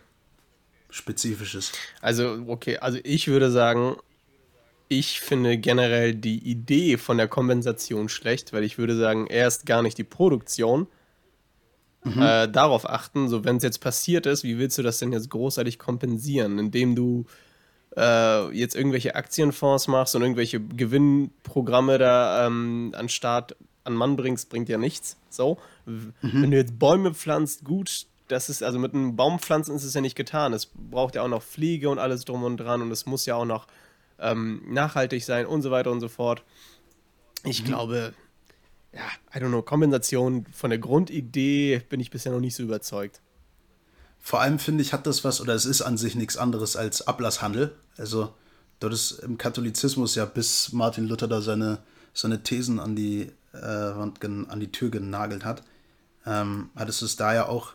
Spezifisches. 0.90 1.74
Also, 2.02 2.46
okay, 2.48 2.78
also 2.78 2.98
ich 3.04 3.28
würde 3.28 3.52
sagen, 3.52 3.98
ich 4.88 5.20
finde 5.20 5.58
generell 5.58 6.16
die 6.16 6.40
Idee 6.40 6.98
von 6.98 7.18
der 7.18 7.28
Kompensation 7.28 8.08
schlecht, 8.08 8.54
weil 8.54 8.64
ich 8.64 8.78
würde 8.78 8.96
sagen, 8.96 9.28
erst 9.28 9.66
gar 9.66 9.82
nicht 9.82 9.98
die 9.98 10.06
Produktion. 10.06 10.88
Mhm. 12.04 12.22
Äh, 12.22 12.48
darauf 12.48 12.90
achten, 12.90 13.28
so 13.28 13.44
wenn 13.44 13.58
es 13.58 13.64
jetzt 13.64 13.82
passiert 13.82 14.26
ist, 14.26 14.44
wie 14.44 14.58
willst 14.58 14.78
du 14.78 14.84
das 14.84 15.00
denn 15.00 15.12
jetzt 15.12 15.30
großartig 15.30 15.80
kompensieren, 15.80 16.60
indem 16.60 16.96
du 16.96 17.26
äh, 17.98 18.52
jetzt 18.52 18.76
irgendwelche 18.76 19.16
Aktienfonds 19.16 19.88
machst 19.88 20.16
und 20.16 20.22
irgendwelche 20.22 20.60
Gewinnprogramme 20.60 21.98
da 21.98 22.46
ähm, 22.46 22.94
an 22.96 23.10
Start 23.10 23.56
an 23.84 23.94
Mann 23.94 24.16
bringst, 24.16 24.50
bringt 24.50 24.70
ja 24.70 24.78
nichts. 24.78 25.18
So, 25.30 25.58
mhm. 25.86 26.14
wenn 26.22 26.52
du 26.52 26.58
jetzt 26.58 26.78
Bäume 26.78 27.14
pflanzt, 27.14 27.64
gut, 27.64 28.06
das 28.28 28.50
ist 28.50 28.62
also 28.62 28.80
mit 28.80 28.94
einem 28.94 29.16
Baumpflanzen 29.16 29.76
ist 29.76 29.84
es 29.84 29.94
ja 29.94 30.02
nicht 30.02 30.16
getan. 30.16 30.54
Es 30.54 30.66
braucht 30.66 31.16
ja 31.16 31.24
auch 31.24 31.30
noch 31.30 31.42
Pflege 31.42 31.90
und 31.90 31.98
alles 31.98 32.26
drum 32.26 32.44
und 32.44 32.58
dran 32.58 32.82
und 32.82 32.92
es 32.92 33.06
muss 33.06 33.26
ja 33.26 33.36
auch 33.36 33.46
noch 33.46 33.68
ähm, 34.20 34.62
nachhaltig 34.68 35.24
sein 35.24 35.46
und 35.46 35.62
so 35.62 35.72
weiter 35.72 35.92
und 35.92 36.02
so 36.02 36.10
fort. 36.10 36.44
Ich 37.44 37.64
mhm. 37.64 37.68
glaube, 37.68 38.14
ja, 38.98 39.04
I 39.36 39.44
don't 39.44 39.50
know, 39.50 39.62
Kompensation 39.62 40.46
von 40.52 40.72
der 40.72 40.80
Grundidee 40.80 41.82
bin 41.90 42.00
ich 42.00 42.10
bisher 42.10 42.32
noch 42.32 42.40
nicht 42.40 42.56
so 42.56 42.64
überzeugt. 42.64 43.22
Vor 44.20 44.42
allem 44.42 44.60
finde 44.60 44.82
ich, 44.82 44.92
hat 44.92 45.06
das 45.06 45.24
was, 45.24 45.40
oder 45.40 45.54
es 45.54 45.66
ist 45.66 45.82
an 45.82 45.98
sich 45.98 46.16
nichts 46.16 46.36
anderes 46.36 46.76
als 46.76 47.08
Ablasshandel. 47.08 47.76
Also, 47.98 48.34
dort 48.80 48.94
ist 48.94 49.12
im 49.20 49.38
Katholizismus 49.38 50.16
ja 50.16 50.26
bis 50.26 50.74
Martin 50.74 51.08
Luther 51.08 51.28
da 51.28 51.42
seine, 51.42 51.80
seine 52.14 52.42
Thesen 52.42 52.80
an 52.80 52.96
die, 52.96 53.32
äh, 53.54 53.58
an 53.58 54.60
die 54.60 54.72
Tür 54.72 54.90
genagelt 54.90 55.46
hat, 55.46 55.64
ähm, 56.26 56.72
hattest 56.76 57.02
du 57.02 57.06
es 57.06 57.16
da 57.16 57.34
ja 57.34 57.48
auch 57.48 57.74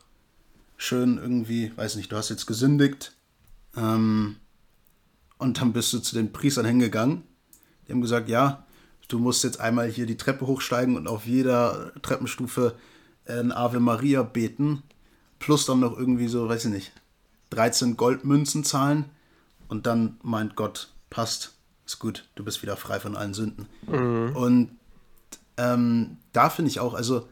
schön 0.77 1.19
irgendwie, 1.19 1.73
weiß 1.77 1.97
nicht, 1.97 2.11
du 2.11 2.17
hast 2.17 2.29
jetzt 2.29 2.47
gesündigt, 2.47 3.13
ähm, 3.77 4.37
und 5.39 5.61
dann 5.61 5.73
bist 5.73 5.93
du 5.93 6.01
zu 6.01 6.15
den 6.15 6.33
Priestern 6.33 6.67
hingegangen. 6.67 7.23
Die 7.87 7.93
haben 7.93 8.01
gesagt, 8.01 8.29
ja, 8.29 8.65
du 9.13 9.19
musst 9.19 9.45
jetzt 9.45 9.61
einmal 9.61 9.89
hier 9.89 10.07
die 10.07 10.17
Treppe 10.17 10.47
hochsteigen 10.47 10.97
und 10.97 11.07
auf 11.07 11.27
jeder 11.27 11.93
Treppenstufe 12.01 12.75
ein 13.27 13.53
Ave 13.53 13.79
Maria 13.79 14.23
beten. 14.23 14.83
Plus 15.39 15.67
dann 15.67 15.81
noch 15.81 15.97
irgendwie 15.97 16.29
so, 16.29 16.49
weiß 16.49 16.67
ich 16.67 16.73
nicht, 16.73 16.93
13 17.51 17.97
Goldmünzen 17.97 18.65
zahlen. 18.65 19.07
Und 19.69 19.87
dann 19.87 20.17
meint 20.23 20.57
Gott, 20.57 20.93
passt, 21.11 21.55
ist 21.87 21.99
gut, 21.99 22.29
du 22.35 22.45
bist 22.45 22.63
wieder 22.63 22.77
frei 22.77 23.01
von 23.01 23.17
allen 23.17 23.35
Sünden. 23.35 23.67
Mhm. 23.87 24.37
Und 24.37 24.71
ähm, 25.57 26.17
da 26.33 26.49
finde 26.49 26.71
ich 26.71 26.81
auch, 26.81 26.95
also 26.95 27.29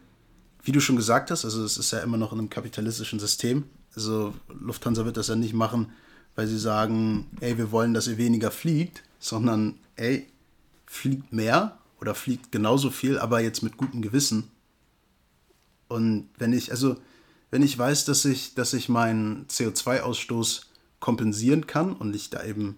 wie 0.63 0.73
du 0.73 0.81
schon 0.81 0.97
gesagt 0.97 1.31
hast, 1.31 1.45
also 1.45 1.65
es 1.65 1.79
ist 1.79 1.91
ja 1.93 2.01
immer 2.01 2.19
noch 2.19 2.33
in 2.33 2.39
einem 2.39 2.51
kapitalistischen 2.51 3.19
System. 3.19 3.65
Also 3.95 4.35
Lufthansa 4.49 5.05
wird 5.05 5.17
das 5.17 5.29
ja 5.29 5.37
nicht 5.37 5.55
machen, 5.55 5.93
weil 6.35 6.47
sie 6.47 6.59
sagen, 6.59 7.31
ey, 7.41 7.57
wir 7.57 7.71
wollen, 7.73 7.95
dass 7.95 8.07
ihr 8.07 8.19
weniger 8.19 8.51
fliegt, 8.51 9.03
sondern 9.19 9.79
ey, 9.97 10.27
fliegt 10.91 11.33
mehr 11.33 11.79
oder 12.01 12.17
fliegt 12.17 12.51
genauso 12.51 12.91
viel, 12.91 13.17
aber 13.17 13.41
jetzt 13.41 13.63
mit 13.63 13.77
gutem 13.77 14.03
Gewissen. 14.03 14.51
Und 15.87 16.29
wenn 16.37 16.53
ich, 16.53 16.73
also, 16.73 16.97
wenn 17.53 17.63
ich 17.63 17.79
weiß, 17.79 18.07
dass 18.07 18.25
ich, 18.25 18.55
dass 18.55 18.73
ich 18.73 18.89
meinen 18.89 19.47
CO2-Ausstoß 19.47 20.63
kompensieren 20.99 21.69
kann 21.69 21.95
und 21.95 22.15
ich 22.17 22.29
da 22.29 22.45
eben 22.45 22.77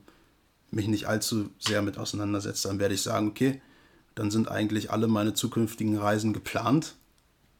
mich 0.70 0.88
nicht 0.88 1.06
allzu 1.06 1.48
sehr 1.58 1.80
mit 1.80 1.96
auseinandersetze, 1.96 2.68
dann 2.68 2.78
werde 2.78 2.94
ich 2.94 3.02
sagen, 3.02 3.28
okay, 3.28 3.62
dann 4.14 4.30
sind 4.30 4.48
eigentlich 4.48 4.90
alle 4.90 5.08
meine 5.08 5.32
zukünftigen 5.32 5.96
Reisen 5.96 6.34
geplant. 6.34 6.96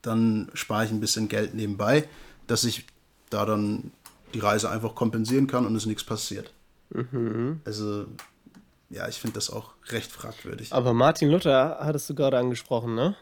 Dann 0.03 0.51
spare 0.53 0.85
ich 0.85 0.91
ein 0.91 1.01
bisschen 1.01 1.29
Geld 1.29 1.55
nebenbei, 1.55 2.07
dass 2.47 2.65
ich 2.65 2.85
da 3.31 3.47
dann 3.47 3.91
die 4.35 4.41
Reise 4.41 4.69
einfach 4.69 4.95
kompensieren 4.95 5.47
kann 5.47 5.65
und 5.65 5.75
es 5.77 5.87
nichts 5.87 6.05
passiert. 6.05 6.53
Mhm. 6.91 7.61
Also, 7.65 8.07
ja, 8.93 9.09
ich 9.09 9.19
finde 9.19 9.35
das 9.35 9.51
auch 9.51 9.73
recht 9.89 10.13
fragwürdig. 10.13 10.73
Aber 10.73 10.93
Martin 10.93 11.31
Luther 11.31 11.79
hattest 11.81 12.11
du 12.11 12.15
gerade 12.15 12.39
angesprochen, 12.39 12.95
ne? 12.95 13.17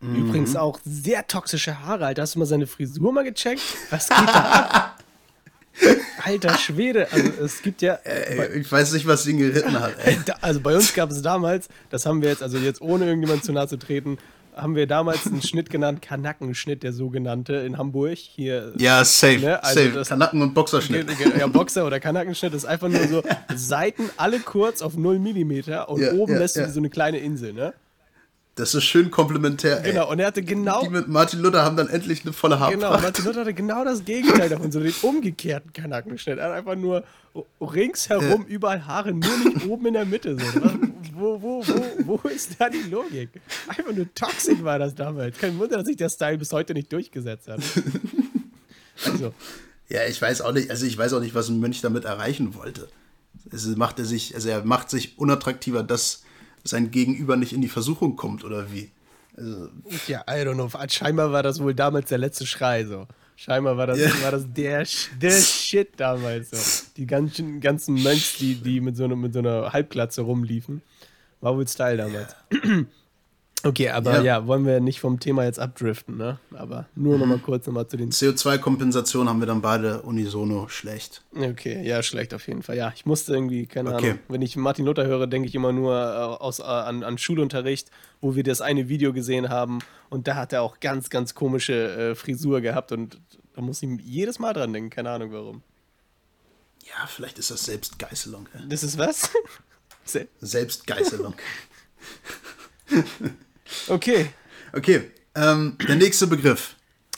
Mhm. 0.00 0.26
Übrigens 0.26 0.56
auch 0.56 0.78
sehr 0.84 1.26
toxische 1.26 1.80
Haare, 1.80 2.06
Alter. 2.06 2.22
Hast 2.22 2.34
du 2.34 2.38
mal 2.38 2.46
seine 2.46 2.66
Frisur 2.66 3.12
mal 3.12 3.24
gecheckt? 3.24 3.62
Was 3.90 4.08
geht 4.08 4.28
da? 4.28 4.96
Alter 6.24 6.58
Schwede, 6.58 7.10
also 7.10 7.30
es 7.42 7.62
gibt 7.62 7.80
ja. 7.80 7.94
Äh, 8.04 8.58
ich 8.58 8.70
weiß 8.70 8.92
nicht, 8.92 9.06
was 9.06 9.26
ihn 9.26 9.38
geritten 9.38 9.80
hat. 9.80 9.94
Ey. 10.04 10.18
Also 10.42 10.60
bei 10.60 10.76
uns 10.76 10.92
gab 10.92 11.10
es 11.10 11.22
damals, 11.22 11.68
das 11.88 12.04
haben 12.04 12.20
wir 12.20 12.28
jetzt, 12.28 12.42
also 12.42 12.58
jetzt 12.58 12.82
ohne 12.82 13.06
irgendjemand 13.06 13.44
zu 13.44 13.52
nahe 13.52 13.66
zu 13.66 13.78
treten, 13.78 14.18
haben 14.54 14.74
wir 14.74 14.86
damals 14.86 15.26
einen 15.26 15.42
Schnitt 15.42 15.70
genannt, 15.70 16.02
Kanackenschnitt, 16.02 16.82
der 16.82 16.92
sogenannte 16.92 17.54
in 17.54 17.78
Hamburg. 17.78 18.16
Hier, 18.16 18.72
ja, 18.78 19.04
safe. 19.04 19.38
Ne? 19.38 19.62
Also 19.62 19.80
safe. 19.80 20.04
Kanacken- 20.04 20.42
und 20.42 20.54
Boxerschnitt. 20.54 21.06
Ja, 21.38 21.46
Boxer 21.46 21.86
oder 21.86 22.00
Kanackenschnitt 22.00 22.54
ist 22.54 22.64
einfach 22.64 22.88
nur 22.88 23.06
so 23.08 23.22
Seiten 23.54 24.10
alle 24.16 24.40
kurz 24.40 24.82
auf 24.82 24.96
0 24.96 25.18
mm 25.18 25.52
und 25.86 26.00
ja, 26.00 26.12
oben 26.12 26.34
ja, 26.34 26.38
lässt 26.38 26.56
ja. 26.56 26.66
du 26.66 26.72
so 26.72 26.80
eine 26.80 26.90
kleine 26.90 27.18
Insel, 27.18 27.52
ne? 27.52 27.74
Das 28.54 28.74
ist 28.74 28.84
schön 28.84 29.10
komplementär. 29.10 29.82
Ey. 29.82 29.92
Genau, 29.92 30.10
und 30.10 30.18
er 30.18 30.26
hatte 30.26 30.42
genau. 30.42 30.82
Die 30.82 30.90
mit 30.90 31.08
Martin 31.08 31.40
Luther 31.40 31.62
haben 31.64 31.76
dann 31.76 31.88
endlich 31.88 32.22
eine 32.22 32.34
volle 32.34 32.60
Haarpracht. 32.60 32.80
Genau, 32.80 33.00
Martin 33.00 33.24
Luther 33.24 33.40
hatte 33.40 33.54
genau 33.54 33.84
das 33.84 34.04
Gegenteil 34.04 34.50
davon, 34.50 34.70
so 34.70 34.80
den 34.80 34.94
umgekehrten 35.00 35.72
Kanackenschnitt. 35.72 36.38
Er 36.38 36.50
hat 36.50 36.52
einfach 36.52 36.76
nur 36.76 37.02
ringsherum 37.60 38.46
äh. 38.46 38.52
überall 38.52 38.86
Haare, 38.86 39.12
nur 39.12 39.36
nicht 39.38 39.66
oben 39.66 39.86
in 39.86 39.94
der 39.94 40.04
Mitte. 40.04 40.36
So. 40.38 40.44
Wo, 41.14 41.40
wo, 41.40 41.62
wo, 41.66 42.20
wo 42.22 42.28
ist 42.28 42.56
da 42.58 42.70
die 42.70 42.90
Logik? 42.90 43.28
Einfach 43.68 43.92
nur 43.92 44.12
toxisch 44.14 44.60
war 44.62 44.78
das 44.78 44.94
damals. 44.94 45.36
Kein 45.38 45.56
Wunder, 45.58 45.76
dass 45.76 45.86
sich 45.86 45.96
der 45.96 46.08
Style 46.08 46.38
bis 46.38 46.52
heute 46.52 46.72
nicht 46.72 46.90
durchgesetzt 46.90 47.48
hat. 47.48 47.60
Also. 49.04 49.32
Ja, 49.88 50.04
ich 50.08 50.20
weiß 50.20 50.40
auch 50.40 50.52
nicht, 50.52 50.70
also 50.70 50.86
ich 50.86 50.96
weiß 50.96 51.12
auch 51.12 51.20
nicht, 51.20 51.34
was 51.34 51.48
ein 51.48 51.60
Mönch 51.60 51.80
damit 51.80 52.06
erreichen 52.06 52.54
wollte. 52.54 52.88
Also 53.52 53.70
macht 53.76 53.98
er 53.98 54.04
sich, 54.04 54.34
also 54.34 54.48
er 54.48 54.64
macht 54.64 54.90
sich 54.90 55.18
unattraktiver, 55.18 55.82
dass 55.82 56.22
sein 56.64 56.90
Gegenüber 56.90 57.36
nicht 57.36 57.52
in 57.52 57.60
die 57.60 57.68
Versuchung 57.68 58.16
kommt, 58.16 58.44
oder 58.44 58.72
wie? 58.72 58.90
Also, 59.36 59.68
ja, 60.06 60.22
I 60.28 60.46
don't 60.46 60.54
know. 60.54 60.68
Scheinbar 60.88 61.32
war 61.32 61.42
das 61.42 61.60
wohl 61.60 61.74
damals 61.74 62.08
der 62.08 62.18
letzte 62.18 62.46
Schrei 62.46 62.84
so. 62.84 63.06
Scheinbar 63.34 63.76
war 63.76 63.86
das, 63.86 63.98
yeah. 63.98 64.22
war 64.22 64.30
das 64.30 64.44
der, 64.52 64.86
der 65.20 65.40
Shit 65.40 65.88
damals 65.96 66.50
so. 66.50 66.86
Die 66.96 67.06
ganzen, 67.06 67.60
ganzen 67.60 68.00
Mönchs, 68.02 68.36
die, 68.38 68.54
die 68.54 68.80
mit, 68.80 68.96
so 68.96 69.04
einer, 69.04 69.16
mit 69.16 69.32
so 69.32 69.38
einer 69.40 69.72
Halbglatze 69.72 70.20
rumliefen. 70.22 70.82
War 71.40 71.56
wohl 71.56 71.66
Style 71.66 71.96
damals. 71.96 72.36
Yeah. 72.52 72.86
Okay, 73.64 73.90
aber 73.90 74.16
ja. 74.16 74.22
ja. 74.22 74.46
wollen 74.46 74.66
wir 74.66 74.80
nicht 74.80 75.00
vom 75.00 75.20
Thema 75.20 75.44
jetzt 75.44 75.58
abdriften, 75.58 76.16
ne? 76.16 76.38
Aber 76.54 76.86
nur 76.94 77.18
noch 77.18 77.26
mal 77.26 77.36
mhm. 77.36 77.42
kurz 77.42 77.66
nochmal 77.66 77.86
zu 77.86 77.96
den. 77.96 78.10
CO2-Kompensation 78.10 79.28
haben 79.28 79.40
wir 79.40 79.46
dann 79.46 79.62
beide 79.62 80.02
unisono 80.02 80.68
schlecht. 80.68 81.22
Okay, 81.34 81.86
ja, 81.86 82.02
schlecht 82.02 82.34
auf 82.34 82.46
jeden 82.48 82.62
Fall. 82.62 82.76
Ja, 82.76 82.92
ich 82.94 83.06
musste 83.06 83.32
irgendwie, 83.32 83.66
keine 83.66 83.94
okay. 83.94 84.10
Ahnung, 84.10 84.18
wenn 84.28 84.42
ich 84.42 84.56
Martin 84.56 84.84
Luther 84.84 85.06
höre, 85.06 85.26
denke 85.26 85.48
ich 85.48 85.54
immer 85.54 85.72
nur 85.72 85.94
äh, 85.94 86.42
aus, 86.42 86.58
äh, 86.58 86.62
an, 86.62 87.04
an 87.04 87.18
Schulunterricht, 87.18 87.90
wo 88.20 88.34
wir 88.34 88.42
das 88.42 88.60
eine 88.60 88.88
Video 88.88 89.12
gesehen 89.12 89.48
haben 89.48 89.78
und 90.10 90.26
da 90.26 90.34
hat 90.34 90.52
er 90.52 90.62
auch 90.62 90.80
ganz, 90.80 91.08
ganz 91.08 91.34
komische 91.34 92.10
äh, 92.10 92.14
Frisur 92.14 92.60
gehabt 92.60 92.90
und 92.92 93.20
da 93.54 93.62
muss 93.62 93.82
ich 93.82 93.88
jedes 94.02 94.38
Mal 94.38 94.52
dran 94.52 94.72
denken, 94.72 94.90
keine 94.90 95.10
Ahnung 95.10 95.32
warum. 95.32 95.62
Ja, 96.84 97.06
vielleicht 97.06 97.38
ist 97.38 97.50
das 97.50 97.64
Selbstgeißelung. 97.64 98.48
Ja. 98.54 98.60
Das 98.66 98.82
ist 98.82 98.98
was? 98.98 99.30
Selbstgeißelung. 100.40 101.34
Okay. 103.88 104.30
Okay, 104.72 105.10
ähm, 105.34 105.76
der 105.86 105.96
nächste 105.96 106.26
Begriff. 106.26 106.76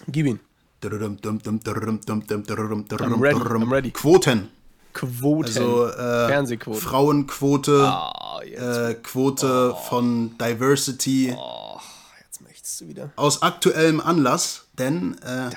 Gib 0.09 0.27
ihn. 0.27 0.41
I'm 0.83 3.21
ready. 3.21 3.39
I'm 3.39 3.71
ready. 3.71 3.91
Quoten. 3.91 4.51
Quoten. 4.93 5.47
Also 5.47 5.87
äh, 5.87 6.29
Fernsehquoten. 6.29 6.81
Frauenquote, 6.81 7.93
oh, 7.93 8.41
äh, 8.43 8.95
Quote 8.95 9.75
oh. 9.75 9.77
von 9.77 10.37
Diversity. 10.39 11.35
Oh, 11.37 11.79
jetzt 12.25 12.43
möchtest 12.43 12.81
du 12.81 12.89
wieder. 12.89 13.13
Aus 13.17 13.43
aktuellem 13.43 14.01
Anlass, 14.01 14.67
denn 14.79 15.17
äh, 15.23 15.51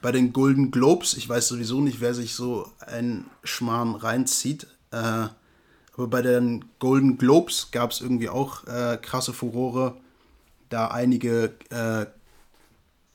bei 0.00 0.12
den 0.12 0.32
Golden 0.32 0.70
Globes, 0.70 1.14
ich 1.14 1.28
weiß 1.28 1.48
sowieso 1.48 1.80
nicht, 1.80 2.00
wer 2.00 2.14
sich 2.14 2.34
so 2.34 2.70
ein 2.86 3.26
Schmarrn 3.44 3.94
reinzieht, 3.94 4.66
äh, 4.90 5.28
aber 5.94 6.08
bei 6.08 6.22
den 6.22 6.64
Golden 6.78 7.18
Globes 7.18 7.68
gab 7.70 7.90
es 7.90 8.00
irgendwie 8.00 8.28
auch 8.28 8.66
äh, 8.66 8.98
krasse 9.00 9.32
Furore 9.32 9.96
da 10.72 10.88
einige 10.88 11.54
äh, 11.70 12.06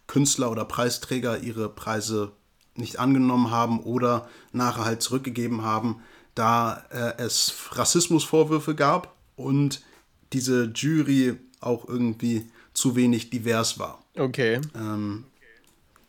Künstler 0.07 0.51
oder 0.51 0.65
Preisträger 0.65 1.39
ihre 1.39 1.69
Preise 1.69 2.31
nicht 2.75 2.99
angenommen 2.99 3.51
haben 3.51 3.79
oder 3.81 4.27
nachher 4.51 4.85
halt 4.85 5.01
zurückgegeben 5.01 5.63
haben. 5.63 6.01
da 6.35 6.85
äh, 6.91 7.19
es 7.21 7.51
Rassismusvorwürfe 7.71 8.75
gab 8.75 9.15
und 9.35 9.81
diese 10.33 10.65
Jury 10.65 11.35
auch 11.61 11.87
irgendwie 11.87 12.47
zu 12.73 12.95
wenig 12.95 13.31
divers 13.31 13.79
war. 13.79 14.03
Okay. 14.15 14.61
Ähm, 14.75 15.25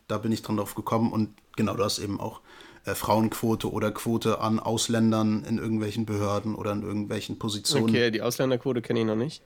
da 0.07 0.19
bin 0.19 0.31
ich 0.33 0.43
dran 0.43 0.59
drauf 0.59 0.75
gekommen 0.75 1.13
und 1.13 1.31
genau 1.57 1.75
das 1.75 1.99
eben 1.99 2.21
auch 2.21 2.43
äh, 2.85 2.95
Frauenquote 2.95 3.73
oder 3.73 3.91
Quote 3.91 4.41
an 4.41 4.61
Ausländern 4.61 5.45
in 5.45 5.57
irgendwelchen 5.57 6.05
Behörden 6.05 6.55
oder 6.55 6.73
in 6.73 6.83
irgendwelchen 6.83 7.39
Positionen. 7.39 7.89
Okay, 7.89 8.11
die 8.11 8.21
Ausländerquote 8.21 8.83
kenne 8.83 9.01
ich 9.01 9.07
noch 9.07 9.17
nicht. 9.17 9.43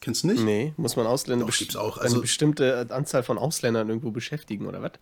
Kennst 0.00 0.24
du 0.24 0.28
nicht? 0.28 0.42
Nee, 0.42 0.72
muss 0.76 0.96
man 0.96 1.06
Ausländer 1.06 1.46
Doch, 1.46 1.56
gibt's 1.56 1.76
auch. 1.76 1.98
Also, 1.98 2.16
eine 2.16 2.22
bestimmte 2.22 2.86
Anzahl 2.90 3.22
von 3.22 3.36
Ausländern 3.36 3.88
irgendwo 3.88 4.10
beschäftigen 4.10 4.66
oder 4.66 4.82
was? 4.82 4.92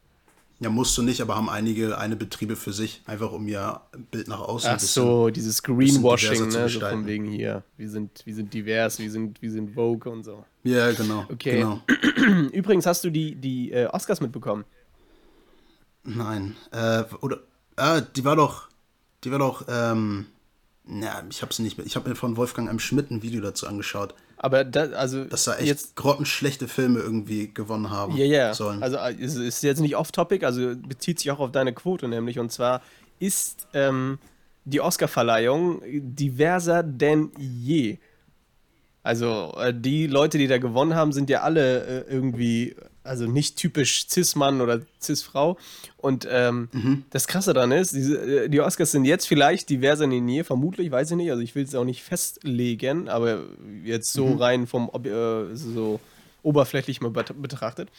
Ja, 0.61 0.71
musst 0.71 0.99
du 0.99 1.03
nicht, 1.03 1.21
aber 1.21 1.37
haben 1.37 1.49
einige 1.49 1.99
eine 1.99 2.17
Betriebe 2.17 2.57
für 2.57 2.73
sich, 2.73 3.03
einfach 3.07 3.31
um 3.31 3.47
ihr 3.47 3.81
Bild 4.11 4.27
nach 4.27 4.41
außen 4.41 4.71
Ach 4.73 4.81
so, 4.81 5.31
dieses 5.31 5.63
Greenwashing, 5.63 6.49
ne? 6.49 6.69
So 6.69 6.81
von 6.81 7.07
wegen 7.07 7.27
hier, 7.27 7.63
wir 7.77 7.89
sind, 7.89 8.27
wir 8.27 8.35
sind 8.35 8.53
divers, 8.53 8.99
wir 8.99 9.09
sind, 9.09 9.41
wir 9.41 9.53
sind 9.53 9.75
Vogue 9.75 10.11
und 10.11 10.25
so. 10.25 10.45
Ja, 10.65 10.91
genau. 10.91 11.27
Okay. 11.31 11.59
Genau. 11.59 11.81
Übrigens 12.53 12.87
hast 12.87 13.05
du 13.05 13.11
die, 13.11 13.37
die 13.37 13.71
äh, 13.71 13.87
Oscars 13.87 14.21
mitbekommen. 14.21 14.65
Nein. 16.03 16.57
Äh, 16.73 17.05
oder. 17.21 17.39
Ah, 17.77 18.01
die 18.01 18.25
war 18.25 18.35
doch. 18.35 18.69
Die 19.23 19.31
war 19.31 19.39
doch. 19.39 19.65
Ähm, 19.69 20.27
na, 20.91 21.23
ich 21.31 21.43
habe 21.43 21.63
nicht 21.63 21.77
mehr. 21.77 21.87
Ich 21.87 21.97
habe 21.97 22.09
mir 22.09 22.17
von 22.17 22.39
Wolfgang 22.39 22.71
M. 22.71 22.79
Schmidt 22.79 23.11
ein 23.11 23.23
Video 23.23 23.43
dazu 23.43 23.67
angeschaut. 23.67 24.15
Aber 24.39 24.65
da, 24.65 24.85
also. 24.93 25.25
Dass 25.25 25.45
da 25.45 25.57
echt 25.57 25.67
jetzt, 25.67 25.97
grottenschlechte 25.97 26.67
Filme 26.67 27.01
irgendwie 27.01 27.53
gewonnen 27.53 27.91
haben. 27.91 28.17
Ja, 28.17 28.25
ja. 28.25 28.55
Sollen. 28.55 28.83
Also 28.83 28.97
ist, 28.97 29.37
ist 29.37 29.63
jetzt 29.63 29.81
nicht 29.81 29.97
off-topic, 29.97 30.47
also 30.47 30.75
bezieht 30.77 31.19
sich 31.19 31.31
auch 31.31 31.41
auf 31.41 31.53
deine 31.53 31.75
Quote 31.75 32.09
nämlich. 32.09 32.39
Und 32.39 32.51
zwar 32.53 32.81
ist 33.19 33.67
ähm, 33.75 34.19
die 34.65 34.81
Oscar-Verleihung 34.81 35.83
diverser 35.85 36.83
denn 36.83 37.33
je. 37.37 37.99
Also 39.03 39.55
äh, 39.59 39.75
die 39.75 40.07
Leute, 40.07 40.39
die 40.39 40.47
da 40.47 40.57
gewonnen 40.57 40.95
haben, 40.95 41.13
sind 41.13 41.29
ja 41.29 41.43
alle 41.43 42.07
äh, 42.07 42.11
irgendwie 42.11 42.77
also 43.05 43.27
nicht 43.27 43.57
typisch 43.57 44.07
Cis-Mann 44.09 44.61
oder 44.61 44.81
Cis-Frau. 45.01 45.57
Und 45.97 46.27
ähm, 46.31 46.69
mhm. 46.73 47.05
das 47.11 47.27
Krasse 47.27 47.55
daran 47.55 47.73
ist, 47.73 47.93
diese, 47.95 48.45
äh, 48.45 48.49
die 48.49 48.61
Oscars 48.61 48.93
sind 48.93 49.05
jetzt 49.05 49.27
vielleicht 49.27 49.71
diverser 49.71 50.05
in 50.05 50.11
der 50.11 50.21
Nähe, 50.21 50.45
vermutlich, 50.45 50.91
weiß 50.91 51.11
ich 51.11 51.17
nicht. 51.17 51.31
Also 51.31 51.43
ich 51.43 51.55
will 51.55 51.65
es 51.65 51.75
auch 51.75 51.85
nicht 51.85 52.03
festlegen, 52.03 53.09
aber 53.09 53.43
jetzt 53.85 54.13
so 54.13 54.27
mhm. 54.27 54.39
rein 54.39 54.67
vom 54.67 54.91
äh, 55.05 55.55
so 55.55 56.01
oberflächlich 56.43 57.01
mal 57.01 57.11
betrachtet. 57.11 57.91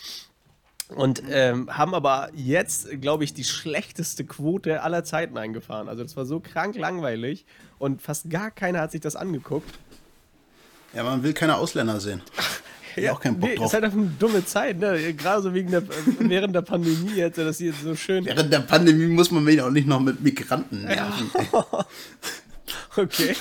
Und 0.96 1.22
ähm, 1.30 1.70
haben 1.76 1.94
aber 1.94 2.32
jetzt, 2.34 3.00
glaube 3.00 3.24
ich, 3.24 3.36
die 3.36 3.44
schlechteste 3.44 4.26
Quote 4.26 4.82
aller 4.82 5.04
Zeiten 5.04 5.38
eingefahren. 5.38 5.88
Also 5.88 6.02
das 6.02 6.18
war 6.18 6.26
so 6.26 6.40
krank 6.40 6.76
langweilig 6.76 7.46
und 7.78 8.02
fast 8.02 8.30
gar 8.32 8.50
keiner 8.50 8.82
hat 8.82 8.92
sich 8.92 9.02
das 9.02 9.16
angeguckt. 9.16 9.70
Ja, 10.96 11.04
man 11.04 11.22
will 11.22 11.34
keine 11.34 11.58
Ausländer 11.58 12.00
sehen. 12.00 12.22
ja, 13.04 13.14
auch 13.14 13.20
keinen 13.20 13.40
Bock 13.40 13.50
nee, 13.50 13.56
drauf. 13.56 13.68
Ist 13.68 13.74
halt 13.74 13.84
einfach 13.84 13.98
eine 13.98 14.12
dumme 14.20 14.46
Zeit, 14.46 14.80
ne? 14.80 15.14
Gerade 15.14 15.42
so 15.42 15.54
wegen 15.54 15.72
der, 15.72 15.84
während 16.20 16.56
der 16.56 16.62
Pandemie 16.62 17.16
jetzt, 17.16 17.38
dass 17.38 17.58
sie 17.58 17.68
jetzt 17.68 17.84
so 17.84 17.96
schön. 17.96 18.26
Während 18.26 18.52
der 18.52 18.60
Pandemie 18.60 19.08
muss 19.08 19.32
man 19.32 19.44
mich 19.44 19.62
auch 19.62 19.72
nicht 19.72 19.88
noch 19.88 20.00
mit 20.00 20.22
Migranten 20.22 20.84
nerven. 20.84 21.32
Okay. 22.96 23.36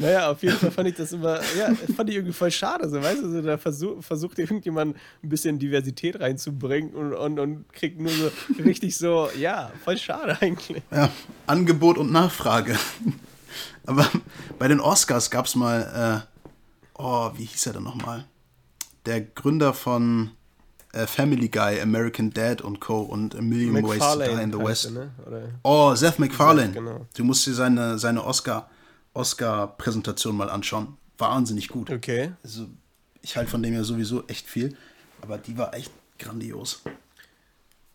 Naja, 0.00 0.30
auf 0.30 0.42
jeden 0.42 0.56
Fall 0.56 0.70
fand 0.70 0.88
ich 0.88 0.94
das 0.94 1.12
immer, 1.12 1.40
ja, 1.58 1.74
fand 1.94 2.08
ich 2.08 2.16
irgendwie 2.16 2.32
voll 2.32 2.50
schade, 2.50 2.88
so, 2.88 3.02
weißt 3.02 3.22
du, 3.22 3.30
so, 3.30 3.42
da 3.42 3.58
versuch, 3.58 4.02
versucht 4.02 4.38
irgendjemand 4.38 4.96
ein 5.22 5.28
bisschen 5.28 5.58
Diversität 5.58 6.18
reinzubringen 6.18 6.94
und, 6.94 7.12
und, 7.12 7.38
und 7.38 7.72
kriegt 7.72 8.00
nur 8.00 8.10
so 8.10 8.30
richtig 8.64 8.96
so, 8.96 9.28
ja, 9.38 9.70
voll 9.84 9.98
schade 9.98 10.38
eigentlich. 10.40 10.82
Ja, 10.90 11.10
Angebot 11.46 11.98
und 11.98 12.10
Nachfrage. 12.12 12.78
Aber 13.84 14.08
bei 14.58 14.68
den 14.68 14.80
Oscars 14.80 15.30
gab 15.30 15.44
es 15.44 15.54
mal, 15.54 16.24
äh, 16.26 16.39
oh, 17.00 17.30
wie 17.36 17.44
hieß 17.44 17.66
er 17.66 17.72
denn 17.74 17.82
nochmal? 17.82 18.26
Der 19.06 19.20
Gründer 19.20 19.72
von 19.72 20.30
äh, 20.92 21.06
Family 21.06 21.48
Guy, 21.48 21.80
American 21.80 22.30
Dad 22.30 22.60
und 22.62 22.80
Co. 22.80 23.00
und 23.00 23.34
A 23.34 23.40
Million 23.40 23.72
McFarlane 23.72 24.20
Ways 24.20 24.28
to 24.28 24.36
Die 24.36 24.42
in 24.42 24.52
the 24.52 24.58
West. 24.58 24.84
Er, 24.86 24.90
ne? 24.90 25.60
Oh, 25.62 25.94
Seth 25.94 26.18
MacFarlane. 26.18 26.72
Genau. 26.72 27.06
Du 27.16 27.24
musst 27.24 27.46
dir 27.46 27.54
seine, 27.54 27.98
seine 27.98 28.24
Oscar, 28.24 28.68
Oscar-Präsentation 29.14 30.36
mal 30.36 30.50
anschauen. 30.50 30.96
Wahnsinnig 31.18 31.68
gut. 31.68 31.90
Okay. 31.90 32.32
Also, 32.42 32.66
ich 33.22 33.36
halte 33.36 33.50
von 33.50 33.62
dem 33.62 33.74
ja 33.74 33.84
sowieso 33.84 34.26
echt 34.26 34.46
viel, 34.46 34.76
aber 35.20 35.38
die 35.38 35.56
war 35.56 35.74
echt 35.74 35.92
grandios. 36.18 36.82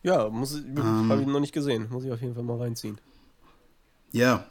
Ja, 0.02 0.28
muss 0.28 0.54
ich, 0.54 0.64
ähm, 0.64 1.08
habe 1.10 1.20
ich 1.20 1.26
noch 1.26 1.40
nicht 1.40 1.52
gesehen. 1.52 1.88
Muss 1.90 2.04
ich 2.04 2.12
auf 2.12 2.20
jeden 2.20 2.34
Fall 2.34 2.44
mal 2.44 2.58
reinziehen. 2.58 2.98
Ja. 4.12 4.46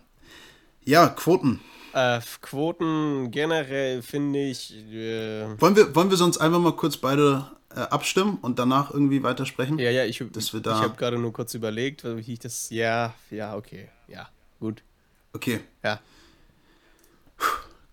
Ja, 0.83 1.07
Quoten. 1.07 1.61
Äh, 1.95 2.19
Quoten 2.41 3.31
generell 3.31 4.01
finde 4.01 4.39
ich. 4.39 4.75
Äh 4.91 5.61
wollen, 5.61 5.77
wir, 5.77 5.95
wollen 5.95 6.09
wir 6.09 6.17
sonst 6.17 6.37
einfach 6.39 6.59
mal 6.59 6.75
kurz 6.75 6.97
beide 6.97 7.49
äh, 7.73 7.79
abstimmen 7.79 8.37
und 8.41 8.59
danach 8.59 8.91
irgendwie 8.91 9.23
weitersprechen? 9.23 9.79
Ja, 9.79 9.91
ja, 9.91 10.03
ich, 10.03 10.19
ich 10.19 10.53
habe 10.53 10.95
gerade 10.97 11.17
nur 11.17 11.31
kurz 11.31 11.53
überlegt, 11.53 12.03
wie 12.03 12.33
ich 12.33 12.39
das. 12.39 12.69
Ja, 12.69 13.13
ja, 13.31 13.55
okay. 13.55 13.87
Ja, 14.09 14.27
gut. 14.59 14.83
Okay. 15.31 15.61
Ja. 15.85 16.01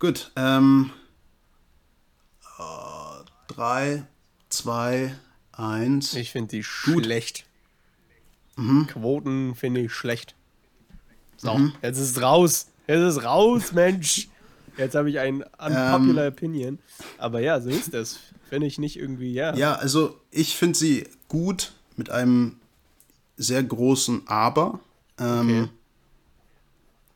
Gut. 0.00 0.32
Ähm. 0.34 0.90
Uh, 2.58 3.22
drei, 3.46 4.02
zwei, 4.48 5.14
eins. 5.52 6.14
Ich 6.14 6.32
finde 6.32 6.56
die 6.56 6.64
gut. 6.86 7.04
schlecht. 7.04 7.44
Mhm. 8.56 8.88
Quoten 8.88 9.54
finde 9.54 9.82
ich 9.82 9.92
schlecht. 9.92 10.34
So, 11.36 11.54
mhm. 11.54 11.72
jetzt 11.82 11.98
ist 11.98 12.16
es 12.16 12.20
raus. 12.22 12.66
Es 12.92 13.16
ist 13.16 13.24
raus, 13.24 13.72
Mensch. 13.72 14.28
Jetzt 14.76 14.94
habe 14.94 15.08
ich 15.08 15.18
ein 15.18 15.42
unpopular 15.42 16.26
ähm, 16.26 16.32
Opinion. 16.32 16.78
Aber 17.16 17.40
ja, 17.40 17.58
so 17.58 17.70
ist 17.70 17.94
das. 17.94 18.18
Finde 18.50 18.66
ich 18.66 18.78
nicht 18.78 18.98
irgendwie, 18.98 19.32
ja. 19.32 19.54
Ja, 19.54 19.76
also 19.76 20.20
ich 20.30 20.56
finde 20.58 20.78
sie 20.78 21.08
gut 21.26 21.72
mit 21.96 22.10
einem 22.10 22.56
sehr 23.38 23.62
großen 23.62 24.22
Aber. 24.26 24.80
Ähm, 25.18 25.38
okay. 25.38 25.68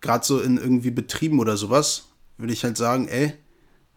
Gerade 0.01 0.24
so 0.24 0.41
in 0.41 0.57
irgendwie 0.57 0.91
Betrieben 0.91 1.41
oder 1.41 1.59
sowas, 1.59 2.07
würde 2.39 2.55
ich 2.55 2.64
halt 2.64 2.79
sagen, 2.79 3.09
ey, 3.09 3.35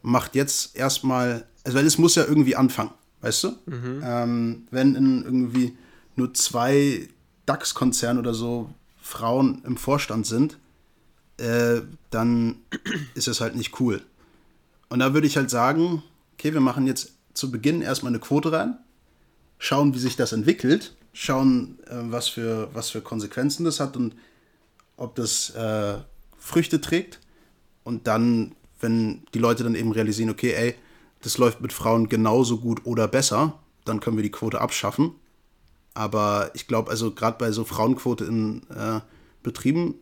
macht 0.01 0.35
jetzt 0.35 0.75
erstmal, 0.75 1.45
also 1.63 1.77
weil 1.77 1.85
es 1.85 1.97
muss 1.97 2.15
ja 2.15 2.25
irgendwie 2.25 2.57
anfangen, 2.57 2.91
weißt 3.21 3.43
du? 3.45 3.47
Mhm. 3.67 4.01
Ähm, 4.03 4.67
wenn 4.69 4.95
in 4.95 5.23
irgendwie 5.23 5.77
nur 6.17 6.33
zwei 6.33 7.07
DAX-Konzernen 7.45 8.19
oder 8.19 8.33
so 8.33 8.69
Frauen 9.01 9.61
im 9.65 9.77
Vorstand 9.77 10.27
sind, 10.27 10.57
äh, 11.39 11.81
dann 12.09 12.57
ist 13.15 13.27
es 13.27 13.41
halt 13.41 13.55
nicht 13.55 13.79
cool. 13.79 14.01
Und 14.89 14.99
da 14.99 15.13
würde 15.13 15.27
ich 15.27 15.37
halt 15.37 15.49
sagen, 15.49 16.03
okay, 16.33 16.53
wir 16.53 16.61
machen 16.61 16.87
jetzt 16.87 17.13
zu 17.33 17.51
Beginn 17.51 17.81
erstmal 17.81 18.11
eine 18.11 18.19
Quote 18.19 18.51
rein, 18.51 18.77
schauen, 19.57 19.93
wie 19.93 19.99
sich 19.99 20.15
das 20.15 20.31
entwickelt, 20.31 20.95
schauen, 21.13 21.79
äh, 21.87 21.95
was, 22.11 22.27
für, 22.27 22.69
was 22.73 22.89
für 22.89 23.01
Konsequenzen 23.01 23.65
das 23.65 23.79
hat 23.79 23.95
und 23.97 24.15
ob 24.97 25.15
das 25.15 25.51
äh, 25.51 25.97
Früchte 26.37 26.81
trägt. 26.81 27.19
Und 27.83 28.07
dann, 28.07 28.55
wenn 28.79 29.23
die 29.33 29.39
Leute 29.39 29.63
dann 29.63 29.75
eben 29.75 29.91
realisieren, 29.91 30.29
okay, 30.29 30.53
ey, 30.53 30.75
das 31.21 31.37
läuft 31.37 31.61
mit 31.61 31.73
Frauen 31.73 32.09
genauso 32.09 32.59
gut 32.59 32.85
oder 32.85 33.07
besser, 33.07 33.59
dann 33.85 33.99
können 33.99 34.17
wir 34.17 34.23
die 34.23 34.31
Quote 34.31 34.61
abschaffen. 34.61 35.15
Aber 35.93 36.51
ich 36.53 36.67
glaube, 36.67 36.91
also 36.91 37.11
gerade 37.11 37.37
bei 37.37 37.51
so 37.51 37.65
Frauenquote 37.65 38.25
in 38.25 38.61
äh, 38.69 39.01
Betrieben 39.43 39.95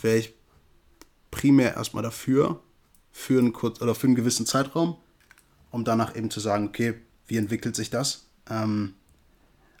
wäre 0.00 0.18
ich 0.18 0.34
primär 1.32 1.74
erstmal 1.74 2.04
dafür, 2.04 2.60
für 3.10 3.40
einen, 3.40 3.52
kurz, 3.52 3.82
oder 3.82 3.96
für 3.96 4.06
einen 4.06 4.14
gewissen 4.14 4.46
Zeitraum, 4.46 4.96
um 5.72 5.84
danach 5.84 6.14
eben 6.14 6.30
zu 6.30 6.38
sagen, 6.38 6.68
okay, 6.68 6.94
wie 7.26 7.36
entwickelt 7.36 7.74
sich 7.74 7.90
das? 7.90 8.26
Ähm, 8.48 8.94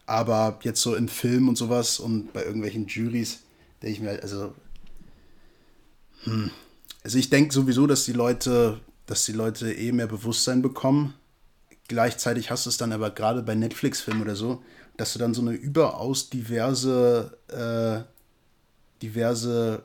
aber 0.06 0.58
jetzt 0.62 0.82
so 0.82 0.96
in 0.96 1.08
Film 1.08 1.48
und 1.48 1.56
sowas 1.56 2.00
und 2.00 2.32
bei 2.32 2.44
irgendwelchen 2.44 2.88
Juries, 2.88 3.40
denke 3.80 3.94
ich 3.94 4.00
mir 4.00 4.08
halt, 4.10 4.22
also, 4.22 4.54
hm, 6.24 6.50
also 7.04 7.18
ich 7.18 7.30
denke 7.30 7.54
sowieso, 7.54 7.86
dass 7.86 8.04
die 8.04 8.12
Leute, 8.12 8.80
dass 9.06 9.24
die 9.24 9.32
Leute 9.32 9.72
eh 9.72 9.92
mehr 9.92 10.06
Bewusstsein 10.06 10.62
bekommen. 10.62 11.14
Gleichzeitig 11.88 12.50
hast 12.50 12.66
du 12.66 12.70
es 12.70 12.76
dann 12.76 12.92
aber 12.92 13.10
gerade 13.10 13.42
bei 13.42 13.54
Netflix-Filmen 13.54 14.22
oder 14.22 14.36
so, 14.36 14.62
dass 14.96 15.12
du 15.12 15.18
dann 15.18 15.34
so 15.34 15.40
eine 15.40 15.52
überaus 15.52 16.30
diverse, 16.30 17.38
äh, 17.48 18.04
diverse 19.02 19.84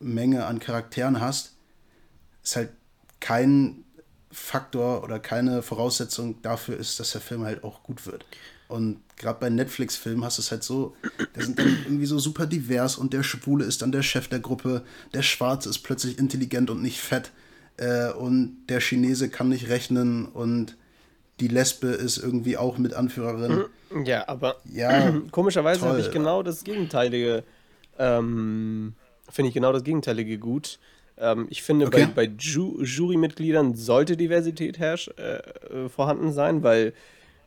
Menge 0.00 0.46
an 0.46 0.58
Charakteren 0.58 1.20
hast, 1.20 1.56
ist 2.42 2.56
halt 2.56 2.70
kein 3.20 3.84
Faktor 4.32 5.02
oder 5.02 5.18
keine 5.18 5.62
Voraussetzung 5.62 6.40
dafür 6.42 6.76
ist, 6.76 7.00
dass 7.00 7.12
der 7.12 7.20
Film 7.20 7.44
halt 7.44 7.64
auch 7.64 7.82
gut 7.82 8.06
wird. 8.06 8.24
Und 8.68 9.00
gerade 9.16 9.40
bei 9.40 9.50
Netflix-Filmen 9.50 10.24
hast 10.24 10.38
du 10.38 10.42
es 10.42 10.50
halt 10.52 10.62
so, 10.62 10.94
der 11.34 11.44
sind 11.44 11.58
dann 11.58 11.76
irgendwie 11.84 12.06
so 12.06 12.20
super 12.20 12.46
divers 12.46 12.96
und 12.96 13.12
der 13.12 13.24
Schwule 13.24 13.64
ist 13.64 13.82
dann 13.82 13.90
der 13.90 14.02
Chef 14.02 14.28
der 14.28 14.38
Gruppe, 14.38 14.82
der 15.12 15.22
Schwarze 15.22 15.68
ist 15.68 15.80
plötzlich 15.80 16.18
intelligent 16.18 16.70
und 16.70 16.80
nicht 16.80 17.00
fett 17.00 17.32
äh, 17.78 18.12
und 18.12 18.58
der 18.68 18.80
Chinese 18.80 19.28
kann 19.28 19.48
nicht 19.48 19.68
rechnen 19.68 20.26
und 20.26 20.76
die 21.40 21.48
Lesbe 21.48 21.88
ist 21.88 22.18
irgendwie 22.18 22.56
auch 22.56 22.78
mit 22.78 22.94
Anführerin. 22.94 23.64
Ja, 24.04 24.28
aber 24.28 24.56
ja, 24.64 25.12
komischerweise 25.32 25.86
habe 25.88 26.00
ich 26.00 26.12
genau 26.12 26.44
das 26.44 26.62
Gegenteilige 26.62 27.42
ähm, 27.98 28.94
finde 29.30 29.48
ich 29.48 29.54
genau 29.54 29.72
das 29.72 29.84
Gegenteilige 29.84 30.38
gut. 30.38 30.78
Ähm, 31.20 31.46
ich 31.50 31.62
finde, 31.62 31.86
okay. 31.86 32.06
bei, 32.14 32.26
bei 32.26 32.32
Ju 32.38 32.82
Jurymitgliedern 32.82 33.74
sollte 33.74 34.16
Diversität 34.16 34.78
herrsch, 34.78 35.10
äh, 35.18 35.38
äh, 35.84 35.88
vorhanden 35.88 36.32
sein, 36.32 36.62
weil 36.62 36.94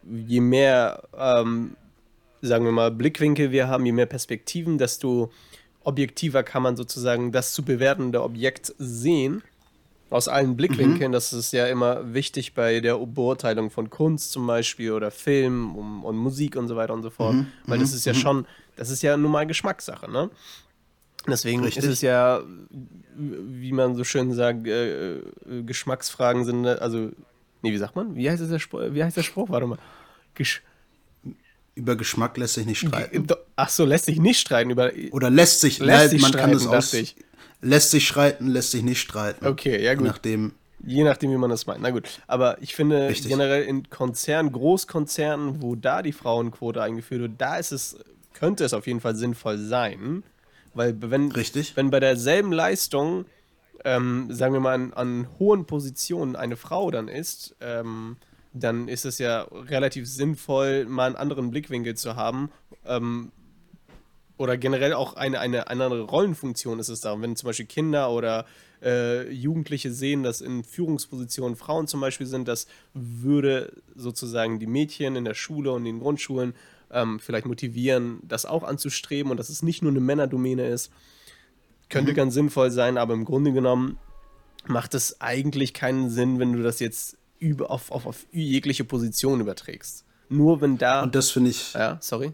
je 0.03 0.41
mehr, 0.41 1.03
ähm, 1.17 1.75
sagen 2.41 2.65
wir 2.65 2.71
mal, 2.71 2.91
Blickwinkel 2.91 3.51
wir 3.51 3.67
haben, 3.67 3.85
je 3.85 3.91
mehr 3.91 4.05
Perspektiven, 4.05 4.77
desto 4.77 5.31
objektiver 5.83 6.43
kann 6.43 6.63
man 6.63 6.77
sozusagen 6.77 7.31
das 7.31 7.53
zu 7.53 7.63
bewertende 7.63 8.21
Objekt 8.21 8.73
sehen. 8.77 9.43
Aus 10.09 10.27
allen 10.27 10.55
Blickwinkeln, 10.55 11.09
mhm. 11.09 11.13
das 11.13 11.33
ist 11.33 11.53
ja 11.53 11.65
immer 11.65 12.13
wichtig 12.13 12.53
bei 12.53 12.81
der 12.81 12.97
Beurteilung 12.99 13.71
von 13.71 13.89
Kunst 13.89 14.31
zum 14.31 14.45
Beispiel 14.45 14.91
oder 14.91 15.09
Film 15.09 15.75
und, 15.75 16.03
und 16.03 16.17
Musik 16.17 16.55
und 16.55 16.67
so 16.67 16.75
weiter 16.75 16.93
und 16.93 17.01
so 17.01 17.09
fort. 17.09 17.33
Mhm. 17.33 17.47
Weil 17.65 17.79
das 17.79 17.91
mhm. 17.91 17.95
ist 17.95 18.05
ja 18.05 18.13
mhm. 18.13 18.17
schon, 18.17 18.45
das 18.75 18.91
ist 18.91 19.01
ja 19.01 19.17
nun 19.17 19.31
mal 19.31 19.47
Geschmackssache, 19.47 20.11
ne? 20.11 20.29
Deswegen 21.27 21.63
Richtig. 21.63 21.83
ist 21.83 21.89
es 21.89 22.01
ja, 22.01 22.41
wie 23.15 23.71
man 23.71 23.95
so 23.95 24.03
schön 24.03 24.33
sagt, 24.33 24.67
äh, 24.67 25.17
äh, 25.17 25.21
Geschmacksfragen 25.65 26.43
sind, 26.43 26.65
also, 26.65 27.11
nee, 27.61 27.71
wie 27.71 27.77
sagt 27.77 27.95
man? 27.95 28.15
Wie 28.15 28.29
heißt, 28.29 28.49
der, 28.49 28.59
Spruch? 28.59 28.81
Wie 28.89 29.03
heißt 29.03 29.15
der 29.15 29.23
Spruch? 29.23 29.49
Warte 29.49 29.67
mal. 29.67 29.77
Gesch 30.33 30.61
über 31.75 31.95
Geschmack 31.95 32.37
lässt 32.37 32.53
sich 32.55 32.65
nicht 32.65 32.79
streiten. 32.79 33.27
Ach 33.55 33.69
so, 33.69 33.85
lässt 33.85 34.05
sich 34.05 34.19
nicht 34.19 34.39
streiten. 34.39 34.69
Über, 34.69 34.91
Oder 35.11 35.29
lässt 35.29 35.61
sich, 35.61 35.79
lässt 35.79 36.11
sich 36.11 36.21
man 36.21 36.29
streiten, 36.29 36.51
kann 36.51 36.57
es 36.57 36.67
aus, 36.67 36.93
ich. 36.93 37.15
Lässt 37.61 37.91
sich 37.91 38.07
streiten, 38.07 38.47
lässt 38.47 38.71
sich 38.71 38.83
nicht 38.83 38.99
streiten. 38.99 39.45
Okay, 39.45 39.83
ja 39.83 39.95
gut. 39.95 40.03
Je 40.03 40.11
nachdem. 40.11 40.51
Je 40.85 41.03
nachdem, 41.03 41.31
wie 41.31 41.37
man 41.37 41.49
das 41.49 41.65
meint. 41.65 41.81
Na 41.81 41.91
gut. 41.91 42.19
Aber 42.27 42.61
ich 42.61 42.75
finde 42.75 43.07
Richtig. 43.07 43.29
generell 43.29 43.63
in 43.63 43.89
Konzernen, 43.89 44.51
Großkonzernen, 44.51 45.61
wo 45.61 45.75
da 45.75 46.01
die 46.01 46.11
Frauenquote 46.11 46.81
eingeführt 46.81 47.21
wird, 47.21 47.31
da 47.37 47.55
ist 47.55 47.71
es, 47.71 47.97
könnte 48.33 48.65
es 48.65 48.73
auf 48.73 48.85
jeden 48.85 48.99
Fall 48.99 49.15
sinnvoll 49.15 49.57
sein. 49.57 50.23
Weil 50.73 50.95
wenn, 50.99 51.31
Richtig. 51.31 51.75
wenn 51.75 51.89
bei 51.89 51.99
derselben 51.99 52.51
Leistung, 52.51 53.25
ähm, 53.85 54.27
sagen 54.31 54.53
wir 54.53 54.59
mal, 54.59 54.73
an, 54.73 54.93
an, 54.93 55.27
hohen 55.39 55.65
Positionen 55.65 56.35
eine 56.35 56.55
Frau 56.55 56.89
dann 56.89 57.07
ist, 57.07 57.55
ähm, 57.61 58.17
dann 58.53 58.87
ist 58.87 59.05
es 59.05 59.17
ja 59.17 59.41
relativ 59.51 60.07
sinnvoll, 60.07 60.85
mal 60.85 61.07
einen 61.07 61.15
anderen 61.15 61.51
Blickwinkel 61.51 61.95
zu 61.95 62.15
haben. 62.15 62.51
Ähm, 62.85 63.31
oder 64.37 64.57
generell 64.57 64.93
auch 64.93 65.15
eine, 65.15 65.39
eine, 65.39 65.67
andere 65.67 66.01
Rollenfunktion 66.01 66.79
ist 66.79 66.89
es 66.89 67.01
da. 67.01 67.19
Wenn 67.21 67.35
zum 67.35 67.47
Beispiel 67.47 67.65
Kinder 67.65 68.11
oder 68.11 68.45
äh, 68.81 69.29
Jugendliche 69.31 69.91
sehen, 69.91 70.23
dass 70.23 70.41
in 70.41 70.63
Führungspositionen 70.63 71.55
Frauen 71.55 71.87
zum 71.87 72.01
Beispiel 72.01 72.27
sind, 72.27 72.47
das 72.47 72.67
würde 72.93 73.81
sozusagen 73.95 74.59
die 74.59 74.67
Mädchen 74.67 75.15
in 75.15 75.25
der 75.25 75.35
Schule 75.35 75.71
und 75.71 75.85
in 75.85 75.95
den 75.95 75.99
Grundschulen 75.99 76.55
ähm, 76.93 77.19
vielleicht 77.19 77.45
motivieren, 77.45 78.19
das 78.23 78.45
auch 78.45 78.63
anzustreben 78.63 79.31
und 79.31 79.37
dass 79.37 79.49
es 79.49 79.63
nicht 79.63 79.81
nur 79.81 79.91
eine 79.91 79.99
Männerdomäne 79.99 80.67
ist. 80.67 80.91
Könnte 81.89 82.11
mhm. 82.11 82.15
ganz 82.15 82.33
sinnvoll 82.33 82.71
sein, 82.71 82.97
aber 82.97 83.13
im 83.13 83.25
Grunde 83.25 83.51
genommen 83.51 83.97
macht 84.65 84.93
es 84.93 85.19
eigentlich 85.21 85.73
keinen 85.73 86.09
Sinn, 86.09 86.39
wenn 86.39 86.53
du 86.53 86.63
das 86.63 86.79
jetzt 86.79 87.17
über, 87.39 87.69
auf, 87.71 87.91
auf, 87.91 88.05
auf 88.05 88.25
jegliche 88.31 88.85
Position 88.85 89.41
überträgst. 89.41 90.05
Nur 90.29 90.61
wenn 90.61 90.77
da. 90.77 91.03
Und 91.03 91.15
das 91.15 91.31
finde 91.31 91.49
ich. 91.49 91.73
Ja, 91.73 91.97
sorry. 92.01 92.33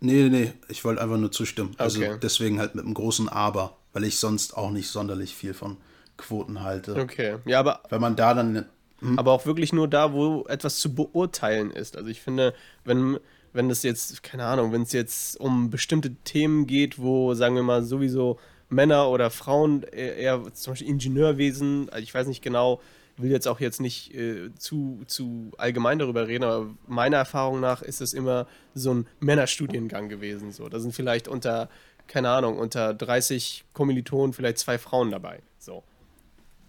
Nee, 0.00 0.28
nee, 0.28 0.52
ich 0.68 0.84
wollte 0.84 1.02
einfach 1.02 1.18
nur 1.18 1.32
zustimmen. 1.32 1.74
Also 1.76 2.00
okay. 2.00 2.18
deswegen 2.22 2.60
halt 2.60 2.74
mit 2.74 2.84
einem 2.84 2.94
großen 2.94 3.28
Aber, 3.28 3.76
weil 3.92 4.04
ich 4.04 4.18
sonst 4.18 4.56
auch 4.56 4.70
nicht 4.70 4.88
sonderlich 4.88 5.34
viel 5.34 5.54
von 5.54 5.76
Quoten 6.16 6.62
halte. 6.62 6.94
Okay, 6.96 7.38
ja, 7.46 7.58
aber. 7.60 7.82
Wenn 7.88 8.00
man 8.00 8.16
da 8.16 8.34
dann. 8.34 8.66
Hm? 9.00 9.18
Aber 9.18 9.32
auch 9.32 9.46
wirklich 9.46 9.72
nur 9.72 9.88
da, 9.88 10.12
wo 10.12 10.44
etwas 10.48 10.78
zu 10.78 10.94
beurteilen 10.94 11.70
ist. 11.70 11.96
Also 11.96 12.08
ich 12.08 12.20
finde, 12.20 12.54
wenn, 12.84 13.18
wenn 13.58 13.68
es 13.70 13.82
jetzt, 13.82 14.22
keine 14.22 14.44
Ahnung, 14.44 14.72
wenn 14.72 14.82
es 14.82 14.92
jetzt 14.92 15.38
um 15.40 15.68
bestimmte 15.68 16.14
Themen 16.22 16.68
geht, 16.68 16.98
wo, 16.98 17.34
sagen 17.34 17.56
wir 17.56 17.64
mal, 17.64 17.82
sowieso 17.82 18.38
Männer 18.68 19.08
oder 19.08 19.30
Frauen 19.30 19.82
eher, 19.82 20.16
eher 20.16 20.54
zum 20.54 20.72
Beispiel 20.72 20.88
Ingenieurwesen, 20.88 21.88
also 21.90 22.02
ich 22.04 22.14
weiß 22.14 22.28
nicht 22.28 22.40
genau, 22.40 22.80
will 23.16 23.32
jetzt 23.32 23.48
auch 23.48 23.58
jetzt 23.58 23.80
nicht 23.80 24.14
äh, 24.14 24.54
zu, 24.54 25.02
zu 25.08 25.50
allgemein 25.58 25.98
darüber 25.98 26.28
reden, 26.28 26.44
aber 26.44 26.70
meiner 26.86 27.16
Erfahrung 27.16 27.58
nach 27.58 27.82
ist 27.82 28.00
es 28.00 28.14
immer 28.14 28.46
so 28.74 28.94
ein 28.94 29.08
Männerstudiengang 29.18 30.08
gewesen. 30.08 30.52
So. 30.52 30.68
Da 30.68 30.78
sind 30.78 30.94
vielleicht 30.94 31.26
unter, 31.26 31.68
keine 32.06 32.30
Ahnung, 32.30 32.58
unter 32.58 32.94
30 32.94 33.64
Kommilitonen 33.72 34.34
vielleicht 34.34 34.58
zwei 34.58 34.78
Frauen 34.78 35.10
dabei. 35.10 35.40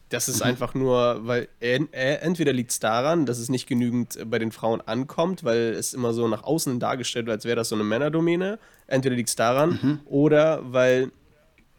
Das 0.10 0.28
ist 0.28 0.40
mhm. 0.40 0.48
einfach 0.48 0.74
nur, 0.74 1.28
weil 1.28 1.48
entweder 1.60 2.52
liegt 2.52 2.72
es 2.72 2.80
daran, 2.80 3.28
dass 3.28 3.38
es 3.38 3.50
nicht 3.50 3.68
genügend 3.68 4.18
bei 4.26 4.40
den 4.40 4.52
Frauen 4.52 4.82
ankommt, 4.82 5.44
weil 5.44 5.74
es 5.74 5.94
immer 5.94 6.14
so 6.14 6.28
nach 6.28 6.44
außen 6.44 6.80
dargestellt 6.80 7.28
wird, 7.28 7.38
als 7.38 7.46
wäre 7.46 7.56
das 7.56 7.70
so 7.70 7.76
eine 7.76 7.84
Männerdomäne. 7.84 8.58
Entweder 8.88 9.16
liegt 9.16 9.30
es 9.30 9.36
daran, 9.36 9.80
mhm. 9.82 10.00
oder 10.06 10.62
weil, 10.74 11.12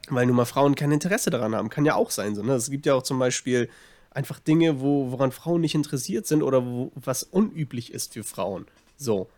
weil 0.09 0.27
nun 0.27 0.37
mal 0.37 0.45
Frauen 0.45 0.77
kein 0.77 0.93
Interesse 0.93 1.31
daran 1.31 1.57
haben. 1.57 1.71
Kann 1.71 1.85
ja 1.85 1.97
auch 1.97 2.11
sein. 2.11 2.37
So, 2.37 2.43
ne? 2.45 2.55
Es 2.55 2.71
gibt 2.71 2.87
ja 2.87 2.95
auch 2.95 3.03
zum 3.03 3.19
Beispiel 3.19 3.69
einfach 4.13 4.39
Dinge, 4.39 4.81
wo, 4.81 5.11
woran 5.11 5.33
Frauen 5.33 5.61
nicht 5.61 5.75
interessiert 5.75 6.27
sind 6.27 6.43
oder 6.43 6.65
wo, 6.65 6.93
was 6.95 7.25
unüblich 7.25 7.93
ist 7.93 8.15
für 8.15 8.23
Frauen. 8.23 8.67
So. 8.97 9.29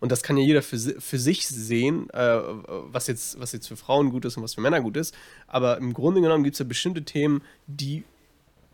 Und 0.00 0.10
das 0.10 0.22
kann 0.22 0.36
ja 0.36 0.42
jeder 0.42 0.62
für, 0.62 0.76
für 0.78 1.18
sich 1.18 1.46
sehen, 1.46 2.10
äh, 2.10 2.40
was, 2.66 3.06
jetzt, 3.06 3.38
was 3.40 3.52
jetzt 3.52 3.68
für 3.68 3.76
Frauen 3.76 4.10
gut 4.10 4.24
ist 4.24 4.36
und 4.36 4.42
was 4.42 4.54
für 4.54 4.60
Männer 4.60 4.80
gut 4.80 4.96
ist. 4.96 5.14
Aber 5.46 5.78
im 5.78 5.94
Grunde 5.94 6.20
genommen 6.20 6.42
gibt 6.42 6.54
es 6.54 6.58
ja 6.58 6.64
bestimmte 6.64 7.04
Themen, 7.04 7.42
die 7.66 8.02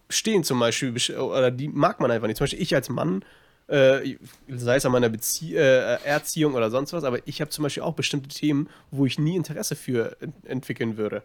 stehen 0.09 0.45
zum 0.45 0.59
Beispiel, 0.59 0.95
oder 1.19 1.51
die 1.51 1.69
mag 1.69 2.01
man 2.01 2.11
einfach 2.11 2.27
nicht. 2.27 2.37
Zum 2.37 2.45
Beispiel 2.45 2.63
ich 2.63 2.75
als 2.75 2.89
Mann, 2.89 3.25
äh, 3.67 4.17
sei 4.49 4.77
es 4.77 4.87
an 4.87 4.93
meiner 4.93 5.09
Bezie 5.09 5.57
äh, 5.57 6.03
Erziehung 6.05 6.55
oder 6.55 6.71
sonst 6.71 6.93
was, 6.93 7.05
aber 7.05 7.27
ich 7.27 7.41
habe 7.41 7.51
zum 7.51 7.63
Beispiel 7.65 7.83
auch 7.83 7.95
bestimmte 7.95 8.29
Themen, 8.29 8.69
wo 8.91 9.07
ich 9.07 9.19
nie 9.19 9.37
Interesse 9.37 9.77
für 9.77 10.17
ent 10.21 10.35
entwickeln 10.45 10.97
würde. 10.97 11.23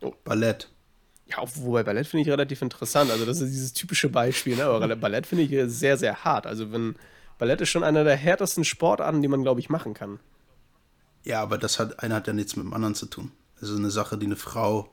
Oh. 0.00 0.14
Ballett. 0.24 0.68
Ja, 1.26 1.38
wobei 1.56 1.82
Ballett 1.82 2.06
finde 2.06 2.22
ich 2.22 2.28
relativ 2.28 2.60
interessant. 2.62 3.10
Also, 3.10 3.24
das 3.24 3.40
ist 3.40 3.50
dieses 3.50 3.72
typische 3.72 4.10
Beispiel, 4.10 4.56
ne? 4.56 4.64
Aber 4.64 4.94
Ballett 4.94 5.26
finde 5.26 5.44
ich 5.44 5.72
sehr, 5.72 5.96
sehr 5.96 6.22
hart. 6.24 6.46
Also, 6.46 6.70
wenn 6.70 6.96
Ballett 7.38 7.60
ist 7.62 7.70
schon 7.70 7.82
einer 7.82 8.04
der 8.04 8.16
härtesten 8.16 8.64
Sportarten, 8.64 9.22
die 9.22 9.28
man, 9.28 9.42
glaube 9.42 9.60
ich, 9.60 9.70
machen 9.70 9.94
kann. 9.94 10.20
Ja, 11.24 11.42
aber 11.42 11.58
das 11.58 11.78
hat, 11.78 12.02
einer 12.02 12.16
hat 12.16 12.26
ja 12.26 12.32
nichts 12.32 12.56
mit 12.56 12.66
dem 12.66 12.74
anderen 12.74 12.94
zu 12.94 13.06
tun. 13.06 13.32
Also 13.60 13.76
eine 13.76 13.90
Sache, 13.90 14.18
die 14.18 14.26
eine 14.26 14.36
Frau 14.36 14.90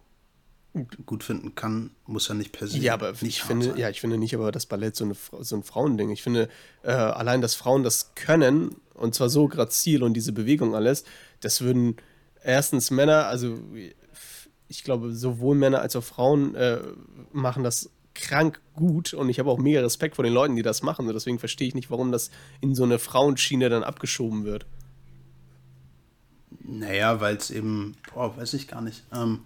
gut 1.05 1.23
finden 1.23 1.53
kann, 1.55 1.91
muss 2.05 2.27
ja 2.29 2.33
nicht 2.33 2.53
per 2.53 2.67
se. 2.67 2.77
Ja, 2.77 2.93
aber 2.93 3.13
ich 3.21 3.43
finde, 3.43 3.67
sein. 3.67 3.77
ja, 3.77 3.89
ich 3.89 3.99
finde 3.99 4.17
nicht, 4.17 4.33
aber 4.33 4.51
das 4.51 4.65
Ballett 4.65 4.95
so, 4.95 5.03
eine, 5.03 5.15
so 5.41 5.55
ein 5.55 5.63
Frauending. 5.63 6.09
Ich 6.11 6.23
finde, 6.23 6.49
äh, 6.83 6.91
allein, 6.91 7.41
dass 7.41 7.55
Frauen 7.55 7.83
das 7.83 8.15
können, 8.15 8.75
und 8.93 9.13
zwar 9.13 9.29
so 9.29 9.47
grazil 9.47 10.03
und 10.03 10.13
diese 10.13 10.31
Bewegung 10.31 10.73
alles, 10.73 11.03
das 11.41 11.61
würden 11.61 11.97
erstens 12.43 12.89
Männer, 12.89 13.27
also 13.27 13.59
ich 14.67 14.83
glaube, 14.83 15.13
sowohl 15.13 15.55
Männer 15.55 15.81
als 15.81 15.95
auch 15.97 16.03
Frauen 16.03 16.55
äh, 16.55 16.79
machen 17.33 17.63
das 17.63 17.89
krank 18.13 18.61
gut 18.73 19.13
und 19.13 19.29
ich 19.29 19.39
habe 19.39 19.49
auch 19.49 19.57
mega 19.57 19.81
Respekt 19.81 20.15
vor 20.15 20.23
den 20.23 20.33
Leuten, 20.33 20.55
die 20.55 20.61
das 20.61 20.81
machen. 20.83 21.07
Und 21.07 21.13
deswegen 21.13 21.39
verstehe 21.39 21.67
ich 21.67 21.75
nicht, 21.75 21.91
warum 21.91 22.11
das 22.11 22.31
in 22.61 22.75
so 22.75 22.83
eine 22.83 22.99
Frauenschiene 22.99 23.69
dann 23.69 23.83
abgeschoben 23.83 24.45
wird. 24.45 24.65
Naja, 26.63 27.19
weil 27.19 27.35
es 27.35 27.51
eben, 27.51 27.97
boah, 28.13 28.35
weiß 28.37 28.53
ich 28.53 28.67
gar 28.67 28.81
nicht. 28.81 29.03
Ähm, 29.13 29.41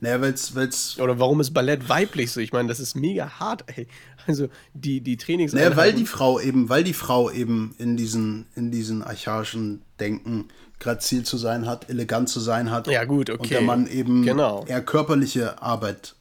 naja, 0.00 0.20
weil 0.20 0.32
es. 0.32 0.98
Oder 0.98 1.18
warum 1.18 1.40
ist 1.40 1.52
Ballett 1.52 1.88
weiblich 1.88 2.32
so? 2.32 2.40
Ich 2.40 2.52
meine, 2.52 2.68
das 2.68 2.80
ist 2.80 2.94
mega 2.94 3.38
hart, 3.40 3.64
ey. 3.76 3.86
Also 4.26 4.48
die, 4.72 5.02
die 5.02 5.18
Trainings. 5.18 5.52
Naja, 5.52 5.76
weil 5.76 5.92
die 5.92 6.06
Frau 6.06 6.40
eben, 6.40 6.70
weil 6.70 6.82
die 6.82 6.94
Frau 6.94 7.30
eben 7.30 7.74
in 7.78 7.96
diesen, 7.96 8.46
in 8.54 8.70
diesen 8.70 9.02
archaischen 9.02 9.82
Denken 10.00 10.48
grazil 10.78 11.24
zu 11.24 11.36
sein 11.36 11.66
hat, 11.66 11.90
elegant 11.90 12.28
zu 12.28 12.40
sein 12.40 12.70
hat. 12.70 12.86
Ja, 12.86 13.04
gut, 13.04 13.28
okay. 13.28 13.42
Und 13.42 13.50
der 13.50 13.60
Mann 13.62 13.86
eben 13.86 14.22
genau. 14.22 14.64
eher 14.66 14.82
körperliche 14.82 15.60
Arbeit 15.62 16.14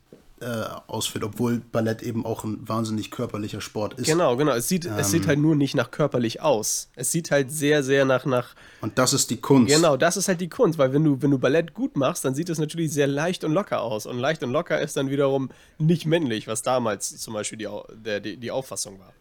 äh, 0.44 0.66
ausführt, 0.88 1.24
obwohl 1.24 1.60
Ballett 1.72 2.04
eben 2.04 2.26
auch 2.26 2.44
ein 2.44 2.68
wahnsinnig 2.68 3.10
körperlicher 3.10 3.62
Sport 3.62 3.96
ist. 3.96 4.06
Genau, 4.06 4.36
genau. 4.36 4.52
Es 4.54 4.68
sieht, 4.68 4.86
ähm, 4.86 4.94
es 4.98 5.10
sieht 5.12 5.26
halt 5.26 5.39
nur 5.39 5.56
nicht 5.56 5.76
nach 5.76 5.89
körperlich 5.89 6.41
aus. 6.41 6.89
Es 6.96 7.12
sieht 7.12 7.32
halt 7.32 7.52
sehr, 7.52 7.84
sehr 7.84 8.06
nach, 8.06 8.26
nach. 8.26 8.56
Und 8.82 8.98
das 8.98 9.14
ist 9.14 9.30
die 9.30 9.38
Kunst. 9.38 9.74
Genau, 9.74 9.98
das 9.98 10.18
ist 10.18 10.28
halt 10.28 10.41
die 10.41 10.50
Kunst, 10.50 10.78
weil 10.78 10.94
wenn 10.94 11.04
du, 11.04 11.22
wenn 11.22 11.32
du 11.32 11.39
Ballett 11.39 11.74
gut 11.74 11.96
machst, 11.96 12.26
dann 12.26 12.36
sieht 12.36 12.50
es 12.50 12.60
natürlich 12.60 12.91
sehr 12.91 13.08
leicht 13.08 13.44
und 13.44 13.54
locker 13.54 13.82
aus. 13.82 14.06
Und 14.06 14.20
leicht 14.20 14.44
und 14.44 14.52
locker 14.52 14.80
ist 14.80 14.98
dann 14.98 15.10
wiederum 15.10 15.50
nicht 15.78 16.06
männlich, 16.06 16.48
was 16.48 16.62
damals 16.62 17.18
zum 17.18 17.34
Beispiel 17.34 17.58
die, 17.58 17.68
der, 18.06 18.20
die, 18.20 18.38
die 18.38 18.52
Auffassung 18.52 19.00
war. 19.00 19.14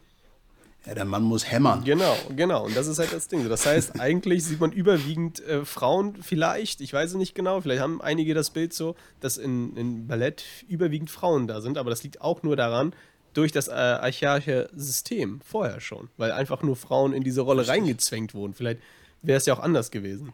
Ja, 0.86 0.94
der 0.94 1.04
Mann 1.04 1.22
muss 1.22 1.48
hämmern. 1.50 1.84
Genau, 1.84 2.16
genau. 2.34 2.64
Und 2.64 2.76
das 2.76 2.88
ist 2.88 2.98
halt 2.98 3.12
das 3.12 3.28
Ding. 3.28 3.48
Das 3.48 3.66
heißt, 3.66 4.00
eigentlich 4.00 4.44
sieht 4.44 4.60
man 4.60 4.72
überwiegend 4.72 5.40
äh, 5.46 5.64
Frauen 5.64 6.16
vielleicht, 6.22 6.80
ich 6.80 6.92
weiß 6.92 7.10
es 7.10 7.16
nicht 7.16 7.34
genau, 7.34 7.60
vielleicht 7.60 7.80
haben 7.80 8.02
einige 8.02 8.34
das 8.34 8.50
Bild 8.50 8.72
so, 8.72 8.96
dass 9.20 9.36
in, 9.36 9.76
in 9.76 10.08
Ballett 10.08 10.44
überwiegend 10.66 11.10
Frauen 11.10 11.46
da 11.46 11.60
sind, 11.60 11.78
aber 11.78 11.90
das 11.90 12.02
liegt 12.02 12.20
auch 12.20 12.42
nur 12.42 12.56
daran, 12.56 12.94
durch 13.32 13.52
das 13.52 13.68
äh, 13.68 13.72
archaische 13.72 14.68
System 14.74 15.40
vorher 15.40 15.80
schon, 15.80 16.08
weil 16.16 16.32
einfach 16.32 16.62
nur 16.62 16.76
Frauen 16.76 17.12
in 17.12 17.22
diese 17.22 17.40
Rolle 17.42 17.66
reingezwängt 17.66 18.34
wurden. 18.34 18.52
Vielleicht 18.52 18.80
wäre 19.22 19.38
es 19.38 19.46
ja 19.46 19.54
auch 19.54 19.60
anders 19.60 19.90
gewesen. 19.90 20.32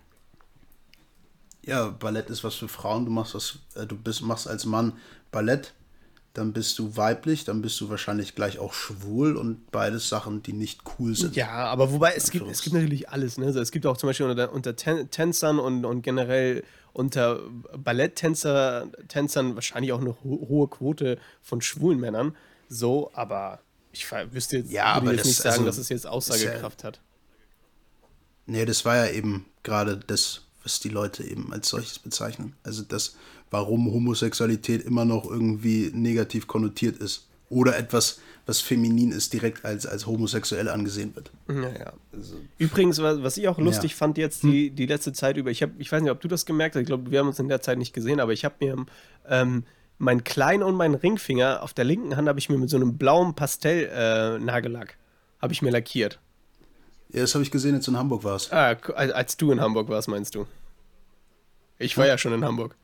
Ja, 1.64 1.88
Ballett 1.88 2.30
ist 2.30 2.42
was 2.42 2.54
für 2.54 2.68
Frauen. 2.68 3.04
Du 3.04 3.10
machst 3.10 3.34
was, 3.34 3.58
äh, 3.74 3.86
du 3.86 3.96
bist, 3.96 4.22
machst 4.22 4.48
als 4.48 4.64
Mann 4.64 4.94
Ballett 5.30 5.74
dann 6.38 6.52
bist 6.52 6.78
du 6.78 6.96
weiblich, 6.96 7.44
dann 7.44 7.62
bist 7.62 7.80
du 7.80 7.90
wahrscheinlich 7.90 8.36
gleich 8.36 8.60
auch 8.60 8.72
schwul 8.72 9.36
und 9.36 9.70
beides 9.72 10.08
Sachen, 10.08 10.40
die 10.42 10.52
nicht 10.52 10.82
cool 10.98 11.16
sind. 11.16 11.34
Ja, 11.34 11.50
aber 11.50 11.92
wobei 11.92 12.14
es 12.14 12.30
gibt, 12.30 12.48
es 12.48 12.62
gibt 12.62 12.74
natürlich 12.74 13.08
alles. 13.08 13.38
Ne? 13.38 13.46
Also 13.46 13.60
es 13.60 13.72
gibt 13.72 13.86
auch 13.86 13.96
zum 13.96 14.08
Beispiel 14.08 14.26
unter, 14.26 14.52
unter 14.52 14.76
Tänzern 14.76 15.58
und, 15.58 15.84
und 15.84 16.02
generell 16.02 16.62
unter 16.92 17.40
Balletttänzern 17.76 18.92
Tänzern 19.08 19.56
wahrscheinlich 19.56 19.92
auch 19.92 20.00
eine 20.00 20.10
ho 20.10 20.46
hohe 20.48 20.68
Quote 20.68 21.18
von 21.42 21.60
schwulen 21.60 21.98
Männern. 21.98 22.36
So, 22.68 23.10
aber 23.14 23.60
ich 23.90 24.06
wüsste 24.30 24.58
jetzt, 24.58 24.70
ja, 24.70 25.02
würde 25.02 25.16
jetzt 25.16 25.26
nicht 25.26 25.38
sagen, 25.38 25.54
also, 25.54 25.66
dass 25.66 25.78
es 25.78 25.88
jetzt 25.88 26.06
Aussagekraft 26.06 26.82
ja, 26.82 26.86
hat. 26.86 27.00
Nee, 28.46 28.64
das 28.64 28.84
war 28.84 28.94
ja 28.94 29.12
eben 29.12 29.46
gerade 29.64 29.96
das, 29.96 30.42
was 30.62 30.78
die 30.78 30.88
Leute 30.88 31.24
eben 31.24 31.52
als 31.52 31.68
solches 31.68 31.98
bezeichnen. 31.98 32.54
Also 32.62 32.82
das, 32.82 33.16
warum 33.50 33.92
Homosexualität 33.92 34.84
immer 34.84 35.04
noch 35.04 35.30
irgendwie 35.30 35.90
negativ 35.94 36.46
konnotiert 36.46 36.98
ist. 36.98 37.28
Oder 37.50 37.78
etwas, 37.78 38.20
was 38.44 38.60
feminin 38.60 39.10
ist, 39.10 39.32
direkt 39.32 39.64
als, 39.64 39.86
als 39.86 40.06
homosexuell 40.06 40.68
angesehen 40.68 41.14
wird. 41.14 41.30
Naja. 41.46 41.92
Also, 42.12 42.36
Übrigens, 42.58 43.00
was 43.00 43.36
ich 43.36 43.48
auch 43.48 43.58
lustig 43.58 43.92
ja. 43.92 43.96
fand 43.96 44.18
jetzt 44.18 44.42
die, 44.42 44.70
die 44.70 44.86
letzte 44.86 45.12
Zeit 45.12 45.36
über, 45.36 45.50
ich, 45.50 45.62
hab, 45.62 45.70
ich 45.78 45.90
weiß 45.90 46.02
nicht, 46.02 46.10
ob 46.10 46.20
du 46.20 46.28
das 46.28 46.44
gemerkt 46.44 46.74
hast, 46.74 46.82
ich 46.82 46.86
glaube, 46.86 47.10
wir 47.10 47.20
haben 47.20 47.28
uns 47.28 47.38
in 47.38 47.48
der 47.48 47.62
Zeit 47.62 47.78
nicht 47.78 47.94
gesehen, 47.94 48.20
aber 48.20 48.32
ich 48.32 48.44
habe 48.44 48.54
mir 48.60 48.86
ähm, 49.28 49.64
meinen 49.98 50.24
kleinen 50.24 50.62
und 50.62 50.76
meinen 50.76 50.94
Ringfinger 50.94 51.62
auf 51.62 51.74
der 51.74 51.84
linken 51.84 52.16
Hand 52.16 52.28
habe 52.28 52.38
ich 52.38 52.48
mir 52.48 52.58
mit 52.58 52.70
so 52.70 52.76
einem 52.76 52.98
blauen 52.98 53.34
Pastell-Nagellack 53.34 54.90
äh, 54.90 55.42
habe 55.42 55.52
ich 55.52 55.62
mir 55.62 55.70
lackiert. 55.70 56.18
Ja, 57.10 57.20
das 57.20 57.34
habe 57.34 57.42
ich 57.42 57.50
gesehen, 57.50 57.74
als 57.74 57.86
du 57.86 57.92
in 57.92 57.96
Hamburg 57.96 58.24
warst. 58.24 58.52
Ah, 58.52 58.76
als 58.94 59.36
du 59.36 59.50
in 59.52 59.60
Hamburg 59.60 59.88
warst, 59.88 60.08
meinst 60.08 60.34
du? 60.34 60.46
Ich 61.78 61.96
war 61.96 62.06
ja, 62.06 62.12
ja 62.12 62.18
schon 62.18 62.32
in 62.32 62.44
Hamburg. 62.44 62.76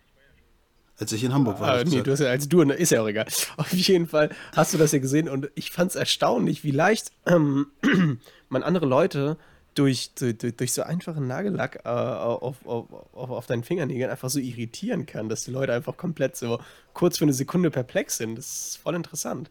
Als 0.99 1.11
ich 1.13 1.25
in 1.25 1.35
Hamburg 1.35 1.59
war. 1.61 1.75
Ah, 1.75 1.85
nee, 1.85 2.03
du 2.03 2.13
hast 2.13 2.21
ja, 2.21 2.29
als 2.29 2.49
du, 2.49 2.63
ist 2.63 2.91
ja 2.91 3.03
auch 3.03 3.09
egal. 3.09 3.27
Auf 3.57 3.73
jeden 3.73 4.07
Fall 4.07 4.31
hast 4.55 4.75
du 4.75 4.79
das 4.79 4.93
ja 4.93 5.01
gesehen 5.01 5.29
und 5.29 5.51
ich 5.55 5.71
fand 5.71 5.91
es 5.91 5.97
erstaunlich, 5.97 6.63
wie 6.63 6.71
leicht 6.71 7.11
ähm, 7.27 7.67
man 8.49 8.63
andere 8.63 8.87
Leute 8.87 9.37
durch, 9.75 10.13
durch, 10.15 10.37
durch 10.57 10.73
so 10.73 10.83
einfachen 10.83 11.27
Nagellack 11.27 11.81
äh, 11.85 11.89
auf, 11.89 12.65
auf, 12.65 12.87
auf, 13.13 13.31
auf 13.31 13.47
deinen 13.47 13.65
Fingernägeln 13.65 14.11
einfach 14.11 14.31
so 14.31 14.39
irritieren 14.39 15.05
kann, 15.07 15.29
dass 15.29 15.45
die 15.45 15.51
Leute 15.51 15.73
einfach 15.73 15.97
komplett 15.97 16.37
so 16.37 16.61
kurz 16.93 17.19
für 17.19 17.25
eine 17.25 17.35
Sekunde 17.35 17.71
perplex 17.73 18.17
sind. 18.19 18.37
Das 18.37 18.47
ist 18.47 18.77
voll 18.77 18.95
interessant. 18.95 19.51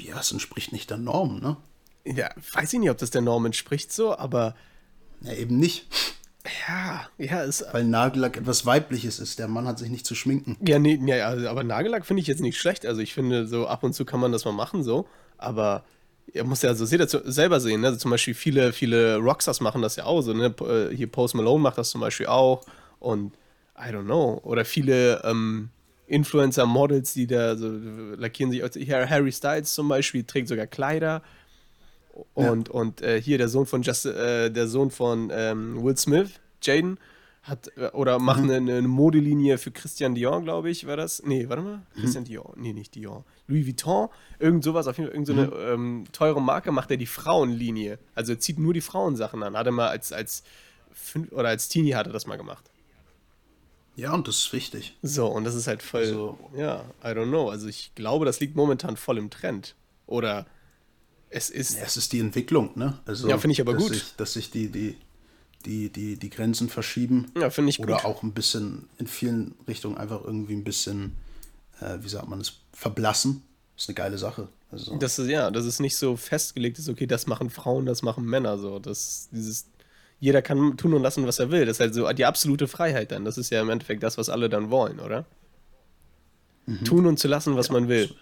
Ja, 0.00 0.20
es 0.20 0.32
entspricht 0.32 0.72
nicht 0.72 0.90
der 0.90 0.98
Norm, 0.98 1.40
ne? 1.40 1.56
Ja, 2.04 2.30
weiß 2.52 2.72
ich 2.72 2.78
nicht, 2.78 2.90
ob 2.90 2.98
das 2.98 3.10
der 3.10 3.22
Norm 3.22 3.46
entspricht 3.46 3.92
so, 3.92 4.16
aber. 4.16 4.54
Ja, 5.22 5.32
eben 5.32 5.58
nicht. 5.58 5.86
Ja, 6.68 7.08
ja, 7.18 7.42
ist. 7.42 7.64
Weil 7.72 7.84
Nagellack 7.84 8.36
etwas 8.36 8.66
Weibliches 8.66 9.18
ist. 9.18 9.38
Der 9.38 9.48
Mann 9.48 9.66
hat 9.66 9.78
sich 9.78 9.90
nicht 9.90 10.06
zu 10.06 10.14
schminken. 10.14 10.56
Ja, 10.66 10.78
nee, 10.78 11.00
ja, 11.04 11.28
also, 11.28 11.48
aber 11.48 11.64
Nagellack 11.64 12.06
finde 12.06 12.20
ich 12.22 12.26
jetzt 12.26 12.40
nicht 12.40 12.58
schlecht. 12.58 12.86
Also 12.86 13.00
ich 13.00 13.14
finde, 13.14 13.46
so 13.46 13.66
ab 13.66 13.82
und 13.82 13.92
zu 13.94 14.04
kann 14.04 14.20
man 14.20 14.32
das 14.32 14.44
mal 14.44 14.52
machen, 14.52 14.82
so. 14.82 15.06
Aber 15.36 15.84
ihr 16.32 16.44
müsst 16.44 16.62
ja 16.62 16.74
so 16.74 16.84
selber 16.86 17.60
sehen, 17.60 17.80
ne? 17.80 17.88
Also 17.88 17.98
zum 17.98 18.10
Beispiel 18.10 18.34
viele, 18.34 18.72
viele 18.72 19.16
Rockstars 19.16 19.60
machen 19.60 19.82
das 19.82 19.96
ja 19.96 20.04
auch 20.04 20.20
so, 20.22 20.32
ne? 20.32 20.54
Äh, 20.60 20.94
hier 20.94 21.06
Post 21.10 21.34
Malone 21.34 21.62
macht 21.62 21.78
das 21.78 21.90
zum 21.90 22.00
Beispiel 22.00 22.26
auch. 22.26 22.64
Und 22.98 23.34
I 23.78 23.92
don't 23.92 24.04
know. 24.04 24.40
Oder 24.42 24.64
viele 24.64 25.22
ähm, 25.24 25.70
Influencer-Models, 26.06 27.12
die 27.14 27.26
da 27.26 27.56
so 27.56 27.68
lackieren 28.16 28.50
sich. 28.50 28.90
Harry 28.90 29.32
Styles 29.32 29.74
zum 29.74 29.88
Beispiel 29.88 30.24
trägt 30.24 30.48
sogar 30.48 30.66
Kleider. 30.66 31.22
Und, 32.34 32.68
ja. 32.68 32.74
und 32.74 33.02
äh, 33.02 33.20
hier 33.20 33.38
der 33.38 33.48
Sohn 33.48 33.66
von 33.66 33.82
Just, 33.82 34.06
äh, 34.06 34.50
der 34.50 34.68
Sohn 34.68 34.90
von 34.90 35.30
ähm, 35.32 35.82
Will 35.82 35.96
Smith, 35.96 36.30
Jaden, 36.62 36.98
hat 37.42 37.70
äh, 37.76 37.88
oder 37.88 38.18
macht 38.18 38.42
mhm. 38.42 38.50
eine, 38.50 38.76
eine, 38.78 38.88
Modelinie 38.88 39.58
für 39.58 39.70
Christian 39.70 40.14
Dior, 40.14 40.42
glaube 40.42 40.70
ich, 40.70 40.86
war 40.86 40.96
das? 40.96 41.22
Nee, 41.24 41.48
warte 41.48 41.62
mal. 41.62 41.76
Mhm. 41.76 42.00
Christian 42.00 42.24
Dior. 42.24 42.52
Nee, 42.56 42.72
nicht 42.72 42.94
Dior. 42.94 43.24
Louis 43.46 43.66
Vuitton, 43.66 44.08
irgend 44.38 44.64
sowas, 44.64 44.86
auf 44.86 44.98
jeden 44.98 45.10
Fall 45.10 45.16
irgendeine 45.16 45.48
so 45.48 45.56
mhm. 45.56 46.00
ähm, 46.00 46.04
teure 46.12 46.42
Marke 46.42 46.72
macht 46.72 46.90
er 46.90 46.96
die 46.96 47.06
Frauenlinie. 47.06 47.98
Also 48.14 48.32
er 48.32 48.40
zieht 48.40 48.58
nur 48.58 48.74
die 48.74 48.80
Frauensachen 48.80 49.42
an. 49.42 49.56
Hat 49.56 49.66
er 49.66 49.72
mal 49.72 49.88
als, 49.88 50.12
als 50.12 50.42
fünf, 50.92 51.32
oder 51.32 51.48
als 51.48 51.68
Teenie 51.68 51.94
hat 51.94 52.06
er 52.06 52.12
das 52.12 52.26
mal 52.26 52.36
gemacht. 52.36 52.70
Ja, 53.96 54.14
und 54.14 54.28
das 54.28 54.36
ist 54.36 54.52
wichtig. 54.52 54.96
So, 55.02 55.26
und 55.26 55.42
das 55.42 55.56
ist 55.56 55.66
halt 55.66 55.82
voll, 55.82 56.02
also, 56.02 56.38
ja, 56.56 56.84
I 57.02 57.08
don't 57.08 57.30
know. 57.30 57.48
Also 57.48 57.66
ich 57.66 57.92
glaube, 57.96 58.26
das 58.26 58.38
liegt 58.38 58.54
momentan 58.54 58.96
voll 58.96 59.18
im 59.18 59.28
Trend. 59.28 59.74
Oder 60.06 60.46
es 61.30 61.50
ist. 61.50 61.78
Ja, 61.78 61.84
es 61.84 61.96
ist 61.96 62.12
die 62.12 62.20
Entwicklung, 62.20 62.70
ne? 62.76 62.98
Also, 63.06 63.28
ja, 63.28 63.38
finde 63.38 63.52
ich 63.52 63.60
aber 63.60 63.74
dass 63.74 63.82
gut. 63.82 63.94
Sich, 63.94 64.14
dass 64.16 64.32
sich 64.32 64.50
die, 64.50 64.68
die, 64.68 64.96
die, 65.64 65.90
die, 65.90 66.16
die 66.16 66.30
Grenzen 66.30 66.68
verschieben. 66.68 67.30
Ja, 67.36 67.50
finde 67.50 67.70
ich 67.70 67.80
Oder 67.80 67.96
gut. 67.96 68.04
auch 68.04 68.22
ein 68.22 68.32
bisschen 68.32 68.88
in 68.98 69.06
vielen 69.06 69.54
Richtungen 69.66 69.96
einfach 69.96 70.24
irgendwie 70.24 70.54
ein 70.54 70.64
bisschen, 70.64 71.16
äh, 71.80 71.98
wie 72.00 72.08
sagt 72.08 72.28
man 72.28 72.40
es, 72.40 72.60
verblassen. 72.72 73.42
Das 73.74 73.84
ist 73.84 73.88
eine 73.90 73.96
geile 73.96 74.18
Sache. 74.18 74.48
Also. 74.70 74.96
Das 74.96 75.18
ist, 75.18 75.28
ja, 75.28 75.50
das 75.50 75.64
ist 75.64 75.80
nicht 75.80 75.96
so 75.96 76.16
festgelegt 76.16 76.78
ist, 76.78 76.88
okay, 76.88 77.06
das 77.06 77.26
machen 77.26 77.50
Frauen, 77.50 77.86
das 77.86 78.02
machen 78.02 78.24
Männer. 78.24 78.58
So. 78.58 78.78
Das, 78.78 79.28
dieses, 79.32 79.66
jeder 80.20 80.42
kann 80.42 80.76
tun 80.76 80.94
und 80.94 81.02
lassen, 81.02 81.26
was 81.26 81.38
er 81.38 81.50
will. 81.50 81.64
Das 81.64 81.76
ist 81.76 81.80
halt 81.80 81.94
so 81.94 82.10
die 82.12 82.24
absolute 82.24 82.68
Freiheit 82.68 83.12
dann. 83.12 83.24
Das 83.24 83.38
ist 83.38 83.50
ja 83.50 83.62
im 83.62 83.70
Endeffekt 83.70 84.02
das, 84.02 84.18
was 84.18 84.28
alle 84.28 84.48
dann 84.48 84.70
wollen, 84.70 85.00
oder? 85.00 85.26
Mhm. 86.66 86.84
Tun 86.84 87.06
und 87.06 87.18
zu 87.18 87.28
lassen, 87.28 87.56
was 87.56 87.68
ja, 87.68 87.74
man 87.74 87.88
will. 87.88 88.14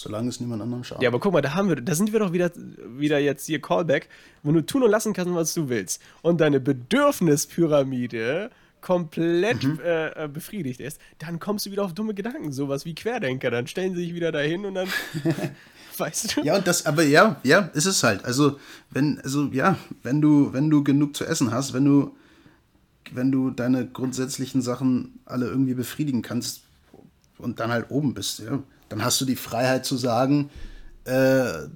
Solange 0.00 0.30
es 0.30 0.40
niemand 0.40 0.62
anderem 0.62 0.82
schadet. 0.82 1.02
Ja, 1.02 1.10
aber 1.10 1.20
guck 1.20 1.34
mal, 1.34 1.42
da 1.42 1.52
haben 1.54 1.68
wir, 1.68 1.76
da 1.76 1.94
sind 1.94 2.10
wir 2.10 2.20
doch 2.20 2.32
wieder, 2.32 2.50
wieder 2.96 3.18
jetzt 3.18 3.44
hier 3.44 3.60
Callback, 3.60 4.08
wenn 4.42 4.54
du 4.54 4.64
tun 4.64 4.82
und 4.82 4.90
lassen 4.90 5.12
kannst, 5.12 5.34
was 5.34 5.52
du 5.52 5.68
willst 5.68 6.00
und 6.22 6.40
deine 6.40 6.58
Bedürfnispyramide 6.58 8.50
komplett 8.80 9.62
mhm. 9.62 9.78
äh, 9.84 10.26
befriedigt 10.32 10.80
ist, 10.80 10.98
dann 11.18 11.38
kommst 11.38 11.66
du 11.66 11.70
wieder 11.70 11.84
auf 11.84 11.92
dumme 11.92 12.14
Gedanken, 12.14 12.50
sowas 12.50 12.86
wie 12.86 12.94
Querdenker. 12.94 13.50
Dann 13.50 13.66
stellen 13.66 13.94
sie 13.94 14.04
sich 14.04 14.14
wieder 14.14 14.32
dahin 14.32 14.64
und 14.64 14.72
dann. 14.74 14.88
weißt 15.98 16.38
du? 16.38 16.44
Ja, 16.44 16.56
und 16.56 16.66
das, 16.66 16.86
aber 16.86 17.02
ja, 17.02 17.38
ja, 17.42 17.68
ist 17.74 17.84
es 17.84 18.02
halt. 18.02 18.24
Also, 18.24 18.58
wenn, 18.88 19.20
also 19.20 19.50
ja, 19.52 19.76
wenn 20.02 20.22
du, 20.22 20.54
wenn 20.54 20.70
du 20.70 20.82
genug 20.82 21.14
zu 21.14 21.26
essen 21.26 21.50
hast, 21.50 21.74
wenn 21.74 21.84
du, 21.84 22.16
wenn 23.12 23.30
du 23.30 23.50
deine 23.50 23.86
grundsätzlichen 23.86 24.62
Sachen 24.62 25.20
alle 25.26 25.44
irgendwie 25.44 25.74
befriedigen 25.74 26.22
kannst 26.22 26.62
und 27.36 27.60
dann 27.60 27.70
halt 27.70 27.90
oben 27.90 28.14
bist, 28.14 28.38
ja 28.38 28.60
dann 28.90 29.04
hast 29.04 29.20
du 29.20 29.24
die 29.24 29.36
Freiheit 29.36 29.86
zu 29.86 29.96
sagen, 29.96 30.50
äh, 31.04 31.68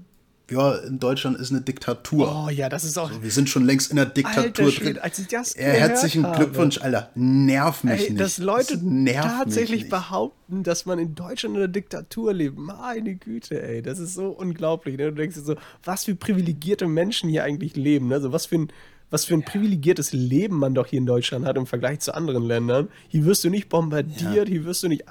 ja, 0.51 0.75
in 0.75 0.99
Deutschland 0.99 1.39
ist 1.39 1.53
eine 1.53 1.63
Diktatur. 1.63 2.45
Oh 2.47 2.51
ja, 2.51 2.69
das 2.69 2.85
ist 2.85 2.99
auch. 2.99 3.09
Also, 3.09 3.23
wir 3.23 3.31
sind 3.31 3.49
schon 3.49 3.65
längst 3.65 3.91
in 3.91 3.97
der 3.97 4.05
Diktatur 4.05 4.71
drin. 4.71 4.99
Als 4.99 5.19
ich 5.19 5.29
das 5.29 5.57
Herzlichen 5.57 6.31
Glückwunsch, 6.33 6.79
Alter. 6.83 7.11
Nerv 7.15 7.83
mich 7.83 8.03
Ey, 8.03 8.11
nicht. 8.11 8.21
Dass 8.21 8.37
Leute 8.37 8.77
das 8.77 9.15
tatsächlich 9.15 9.89
behaupten, 9.89 10.63
dass 10.63 10.85
man 10.85 10.99
in 10.99 11.15
Deutschland 11.15 11.55
in 11.55 11.61
der 11.61 11.69
Diktatur 11.69 12.35
lebt. 12.35 12.59
Meine 12.59 13.15
Güte, 13.15 13.63
ey. 13.63 13.81
Das 13.81 13.99
ist 13.99 14.15
so 14.15 14.29
unglaublich. 14.29 14.99
Ne? 14.99 15.05
Du 15.05 15.15
denkst 15.15 15.37
dir 15.37 15.43
so, 15.43 15.57
was 15.83 16.05
für 16.05 16.15
privilegierte 16.15 16.87
Menschen 16.87 17.31
hier 17.31 17.45
eigentlich 17.45 17.75
leben. 17.75 18.13
Also 18.13 18.33
was 18.33 18.47
für 18.47 18.57
ein. 18.57 18.69
Was 19.11 19.27
für 19.27 19.35
ein 19.35 19.45
privilegiertes 19.45 20.13
Leben 20.13 20.59
man 20.59 20.75
doch 20.75 20.89
hier 20.89 20.99
in 20.99 21.07
Deutschland 21.07 21.45
hat 21.45 21.57
im 21.57 21.67
Vergleich 21.67 22.01
zu 22.01 22.15
anderen 22.15 22.43
Ländern. 22.43 22.89
Hier 23.07 23.25
wirst 23.27 23.45
du 23.45 23.51
nicht 23.51 23.69
bombardiert, 23.69 24.35
ja. 24.35 24.45
hier 24.45 24.65
wirst 24.65 24.83
du 24.83 24.89
nicht 24.89 25.05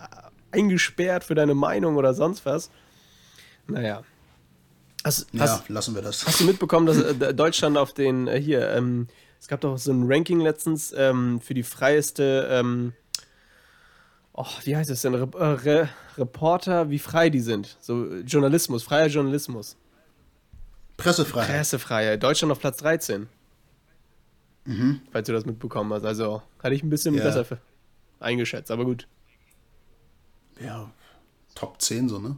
eingesperrt 0.54 1.24
für 1.24 1.36
deine 1.36 1.56
Meinung 1.56 1.98
oder 1.98 2.14
sonst 2.14 2.46
was. 2.46 2.70
Naja. 3.68 4.04
Hast, 5.04 5.28
ja, 5.34 5.42
hast, 5.42 5.70
lassen 5.70 5.96
wir 5.96 6.02
das. 6.02 6.26
Hast 6.26 6.40
du 6.40 6.46
mitbekommen, 6.46 6.86
dass 6.86 6.98
äh, 6.98 7.34
Deutschland 7.34 7.78
auf 7.78 7.94
den, 7.94 8.28
äh, 8.28 8.40
hier, 8.40 8.70
ähm, 8.70 9.08
es 9.40 9.48
gab 9.50 9.60
doch 9.62 9.78
so 9.78 9.92
ein 9.92 10.04
Ranking 10.08 10.40
letztens 10.40 10.94
ähm, 10.96 11.42
für 11.42 11.54
die 11.54 11.64
freieste, 11.64 12.48
ähm, 12.50 12.94
oh, 14.32 14.46
wie 14.64 14.78
heißt 14.78 14.90
es 14.90 15.02
denn, 15.02 15.16
Re 15.16 15.28
äh, 15.38 15.44
Re 15.44 15.90
Reporter, 16.18 16.90
wie 16.90 17.00
frei 17.00 17.30
die 17.30 17.42
sind. 17.42 17.78
So 17.82 18.06
Journalismus, 18.26 18.84
freier 18.84 19.08
Journalismus. 19.08 19.76
Pressefreiheit. 20.96 21.50
Pressefreiheit. 21.50 22.24
Deutschland 22.24 22.52
auf 22.52 22.60
Platz 22.60 22.78
13. 22.78 23.28
Mhm. 24.66 25.02
Falls 25.12 25.28
du 25.28 25.34
das 25.34 25.46
mitbekommen 25.46 25.92
hast. 25.92 26.06
Also 26.06 26.42
hatte 26.62 26.76
ich 26.76 26.84
ein 26.84 26.90
bisschen 26.90 27.16
ja. 27.16 27.24
besser 27.24 27.58
eingeschätzt, 28.20 28.72
aber 28.72 28.86
gut 28.86 29.08
ja, 30.60 30.90
Top 31.56 31.82
10 31.82 32.10
so, 32.10 32.20
ne? 32.20 32.38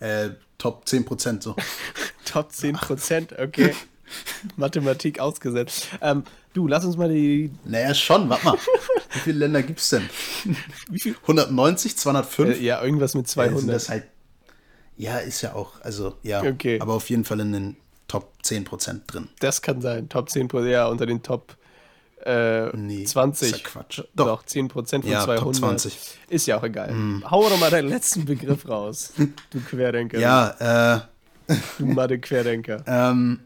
Äh, 0.00 0.30
Top 0.58 0.88
10 0.88 1.04
Prozent 1.04 1.42
so. 1.42 1.54
Top 2.24 2.52
10 2.52 2.74
Prozent, 2.74 3.38
okay. 3.38 3.74
Mathematik 4.56 5.20
ausgesetzt. 5.20 5.88
Ähm, 6.00 6.24
du, 6.54 6.66
lass 6.66 6.84
uns 6.84 6.96
mal 6.96 7.08
die. 7.08 7.50
Naja, 7.64 7.94
schon, 7.94 8.28
warte 8.28 8.44
mal. 8.44 8.58
Wie 9.12 9.18
viele 9.18 9.38
Länder 9.38 9.62
gibt 9.62 9.80
es 9.80 9.90
denn? 9.90 10.08
Wie 10.90 11.00
viel? 11.00 11.16
190, 11.22 11.96
205? 11.96 12.58
Äh, 12.58 12.62
ja, 12.62 12.82
irgendwas 12.82 13.14
mit 13.14 13.28
200. 13.28 13.64
Ja, 13.64 13.72
das 13.72 13.88
halt, 13.88 14.04
ja, 14.96 15.18
ist 15.18 15.42
ja 15.42 15.54
auch, 15.54 15.80
also, 15.82 16.16
ja. 16.22 16.42
Okay. 16.42 16.80
Aber 16.80 16.94
auf 16.94 17.10
jeden 17.10 17.24
Fall 17.24 17.40
in 17.40 17.52
den 17.52 17.76
Top 18.08 18.32
10 18.42 18.64
Prozent 18.64 19.02
drin. 19.06 19.28
Das 19.40 19.62
kann 19.62 19.80
sein. 19.80 20.08
Top 20.08 20.30
10 20.30 20.48
Prozent, 20.48 20.72
ja, 20.72 20.86
unter 20.86 21.06
den 21.06 21.22
Top 21.22 21.56
äh, 22.26 22.76
nee, 22.76 23.04
20. 23.04 23.48
Ist 23.48 23.56
ja 23.56 23.62
Quatsch. 23.64 24.02
Doch. 24.14 24.26
doch 24.26 24.44
10% 24.44 24.70
von 24.72 24.84
ja, 25.04 25.24
200. 25.24 25.44
Top 25.44 25.54
20. 25.54 25.98
Ist 26.28 26.46
ja 26.46 26.58
auch 26.58 26.64
egal. 26.64 26.92
Mm. 26.92 27.24
Hau 27.30 27.48
doch 27.48 27.58
mal 27.58 27.70
deinen 27.70 27.88
letzten 27.88 28.24
Begriff 28.24 28.68
raus, 28.68 29.12
du 29.50 29.60
Querdenker. 29.60 30.18
Ja, 30.18 30.96
äh. 31.46 31.54
Du 31.78 31.86
Madde 31.86 32.18
Querdenker. 32.18 32.82
ähm. 32.86 33.40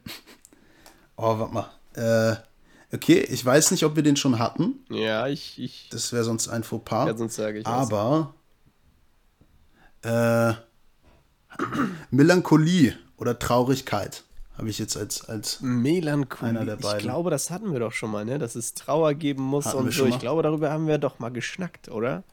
Oh, 1.16 1.38
warte 1.38 1.52
mal. 1.52 1.70
Äh. 1.94 2.36
Okay, 2.92 3.20
ich 3.20 3.44
weiß 3.44 3.70
nicht, 3.70 3.84
ob 3.84 3.96
wir 3.96 4.02
den 4.02 4.16
schon 4.16 4.38
hatten. 4.38 4.84
Ja, 4.88 5.28
ich. 5.28 5.58
ich 5.58 5.88
das 5.90 6.12
wäre 6.12 6.24
sonst 6.24 6.48
ein 6.48 6.64
Fauxpas. 6.64 7.06
Ja, 7.06 7.16
sonst 7.16 7.36
sage 7.36 7.58
ich 7.58 7.66
Aber. 7.66 8.34
Äh, 10.02 10.54
Melancholie 12.10 12.96
oder 13.18 13.38
Traurigkeit 13.38 14.24
habe 14.60 14.68
ich 14.68 14.78
jetzt 14.78 14.98
als, 14.98 15.26
als 15.26 15.62
Melancholie. 15.62 16.50
Einer 16.50 16.66
der 16.66 16.76
beiden. 16.76 16.98
Ich 16.98 17.02
glaube, 17.02 17.30
das 17.30 17.50
hatten 17.50 17.72
wir 17.72 17.80
doch 17.80 17.92
schon 17.92 18.10
mal, 18.10 18.26
ne? 18.26 18.38
Dass 18.38 18.56
es 18.56 18.74
Trauer 18.74 19.14
geben 19.14 19.42
muss 19.42 19.64
hatten 19.64 19.78
und 19.78 19.92
so. 19.92 20.04
Ich 20.04 20.18
glaube, 20.18 20.42
darüber 20.42 20.70
haben 20.70 20.86
wir 20.86 20.98
doch 20.98 21.18
mal 21.18 21.30
geschnackt, 21.30 21.88
oder? 21.88 22.24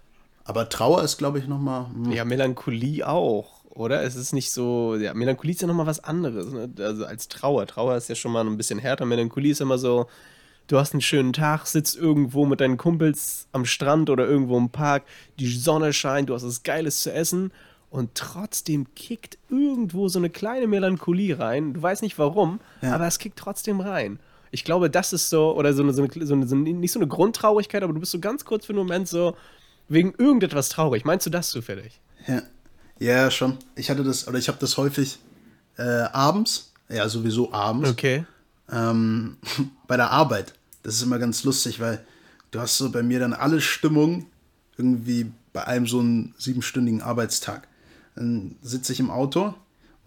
Aber 0.44 0.68
Trauer 0.68 1.04
ist, 1.04 1.18
glaube 1.18 1.40
ich, 1.40 1.48
nochmal. 1.48 1.86
Hm. 1.88 2.12
Ja, 2.12 2.26
Melancholie 2.26 3.08
auch, 3.08 3.64
oder? 3.70 4.04
Es 4.04 4.18
ist 4.18 4.34
nicht 4.34 4.52
so. 4.52 4.98
Ja, 4.98 5.14
Melancholie 5.14 5.54
ist 5.54 5.62
ja 5.62 5.68
nochmal 5.70 5.86
was 5.86 6.04
anderes, 6.04 6.52
ne? 6.52 6.70
Also 6.80 7.06
als 7.06 7.30
Trauer. 7.30 7.66
Trauer 7.66 7.96
ist 7.96 8.10
ja 8.10 8.16
schon 8.16 8.34
mal 8.34 8.46
ein 8.46 8.58
bisschen 8.58 8.80
härter. 8.80 9.06
Melancholie 9.06 9.54
ist 9.54 9.62
immer 9.62 9.78
so. 9.78 10.08
Du 10.68 10.78
hast 10.78 10.92
einen 10.92 11.00
schönen 11.00 11.32
Tag, 11.32 11.66
sitzt 11.66 11.96
irgendwo 11.96 12.46
mit 12.46 12.60
deinen 12.60 12.76
Kumpels 12.76 13.48
am 13.54 13.64
Strand 13.64 14.10
oder 14.10 14.28
irgendwo 14.28 14.58
im 14.58 14.70
Park, 14.70 15.04
die 15.40 15.48
Sonne 15.48 15.94
scheint, 15.94 16.28
du 16.28 16.34
hast 16.34 16.44
was 16.44 16.64
Geiles 16.64 17.00
zu 17.00 17.14
essen 17.14 17.54
und 17.98 18.14
trotzdem 18.14 18.94
kickt 18.94 19.40
irgendwo 19.50 20.08
so 20.08 20.20
eine 20.20 20.30
kleine 20.30 20.68
Melancholie 20.68 21.40
rein. 21.40 21.74
Du 21.74 21.82
weißt 21.82 22.04
nicht 22.04 22.20
warum, 22.20 22.60
ja. 22.84 22.94
aber 22.94 23.08
es 23.08 23.18
kickt 23.18 23.40
trotzdem 23.40 23.80
rein. 23.80 24.20
Ich 24.52 24.64
glaube, 24.64 24.92
das 24.92 25.14
ist 25.14 25.30
so, 25.30 25.56
oder 25.56 25.74
so 25.74 25.82
eine, 25.82 25.94
so 25.94 26.04
eine, 26.04 26.26
so 26.26 26.56
eine, 26.56 26.74
nicht 26.74 26.92
so 26.92 27.00
eine 27.00 27.08
Grundtraurigkeit, 27.08 27.82
aber 27.82 27.94
du 27.94 28.00
bist 28.00 28.12
so 28.12 28.20
ganz 28.20 28.46
kurz 28.46 28.68
für 28.68 28.74
einen 28.74 28.80
Moment 28.80 29.08
so 29.08 29.36
wegen 29.90 30.14
irgendetwas 30.16 30.70
traurig. 30.70 31.06
Meinst 31.06 31.26
du 31.26 31.32
das 31.32 31.50
zufällig? 31.50 32.00
Ja, 32.28 32.44
ja 33.00 33.32
schon. 33.32 33.58
Ich 33.76 33.90
hatte 33.90 34.04
das, 34.04 34.28
oder 34.28 34.38
ich 34.38 34.48
habe 34.48 34.60
das 34.60 34.78
häufig 34.78 35.18
äh, 35.78 35.82
abends, 35.82 36.74
ja 36.90 37.10
sowieso 37.10 37.52
abends. 37.52 37.90
Okay. 37.90 38.26
Ähm, 38.72 39.38
bei 39.88 39.98
der 39.98 40.12
Arbeit. 40.12 40.54
Das 40.84 40.94
ist 40.94 41.02
immer 41.02 41.18
ganz 41.18 41.44
lustig, 41.44 41.80
weil 41.80 42.06
du 42.52 42.60
hast 42.60 42.78
so 42.78 42.92
bei 42.92 43.02
mir 43.02 43.20
dann 43.20 43.34
alle 43.34 43.60
Stimmung 43.60 44.28
irgendwie 44.78 45.32
bei 45.52 45.66
einem 45.66 45.88
so 45.88 46.00
einen 46.00 46.36
siebenstündigen 46.38 47.02
Arbeitstag. 47.02 47.68
Dann 48.18 48.56
sitze 48.62 48.94
ich 48.94 49.00
im 49.00 49.12
Auto 49.12 49.54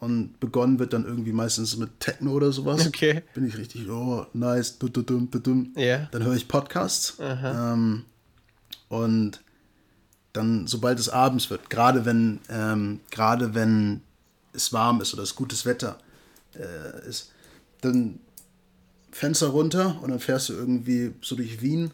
und 0.00 0.40
begonnen 0.40 0.78
wird 0.78 0.92
dann 0.92 1.04
irgendwie 1.04 1.32
meistens 1.32 1.76
mit 1.76 2.00
Techno 2.00 2.32
oder 2.32 2.52
sowas. 2.52 2.86
Okay. 2.86 3.22
Bin 3.34 3.46
ich 3.46 3.56
richtig, 3.56 3.88
oh, 3.88 4.26
nice, 4.32 4.78
du, 4.78 4.88
du, 4.88 5.02
du, 5.02 5.20
du, 5.26 5.66
yeah. 5.76 6.08
Dann 6.11 6.24
höre 6.24 6.34
ich 6.34 6.48
Podcasts. 6.48 7.16
Ähm, 7.20 8.04
und 8.88 9.42
dann, 10.32 10.66
sobald 10.66 10.98
es 10.98 11.08
abends 11.08 11.50
wird, 11.50 11.70
gerade 11.70 12.04
wenn, 12.04 12.40
ähm, 12.48 13.00
gerade 13.11 13.54
wenn 13.54 14.00
es 14.52 14.72
warm 14.72 15.00
ist 15.00 15.14
oder 15.14 15.22
es 15.22 15.36
gutes 15.36 15.66
Wetter 15.66 15.98
äh, 16.54 17.08
ist, 17.08 17.32
dann 17.80 18.18
Fenster 19.12 19.48
runter 19.48 20.00
und 20.02 20.11
dann 20.11 20.20
fährst 20.20 20.48
du 20.48 20.54
irgendwie 20.54 21.12
so 21.20 21.36
durch 21.36 21.62
Wien 21.62 21.90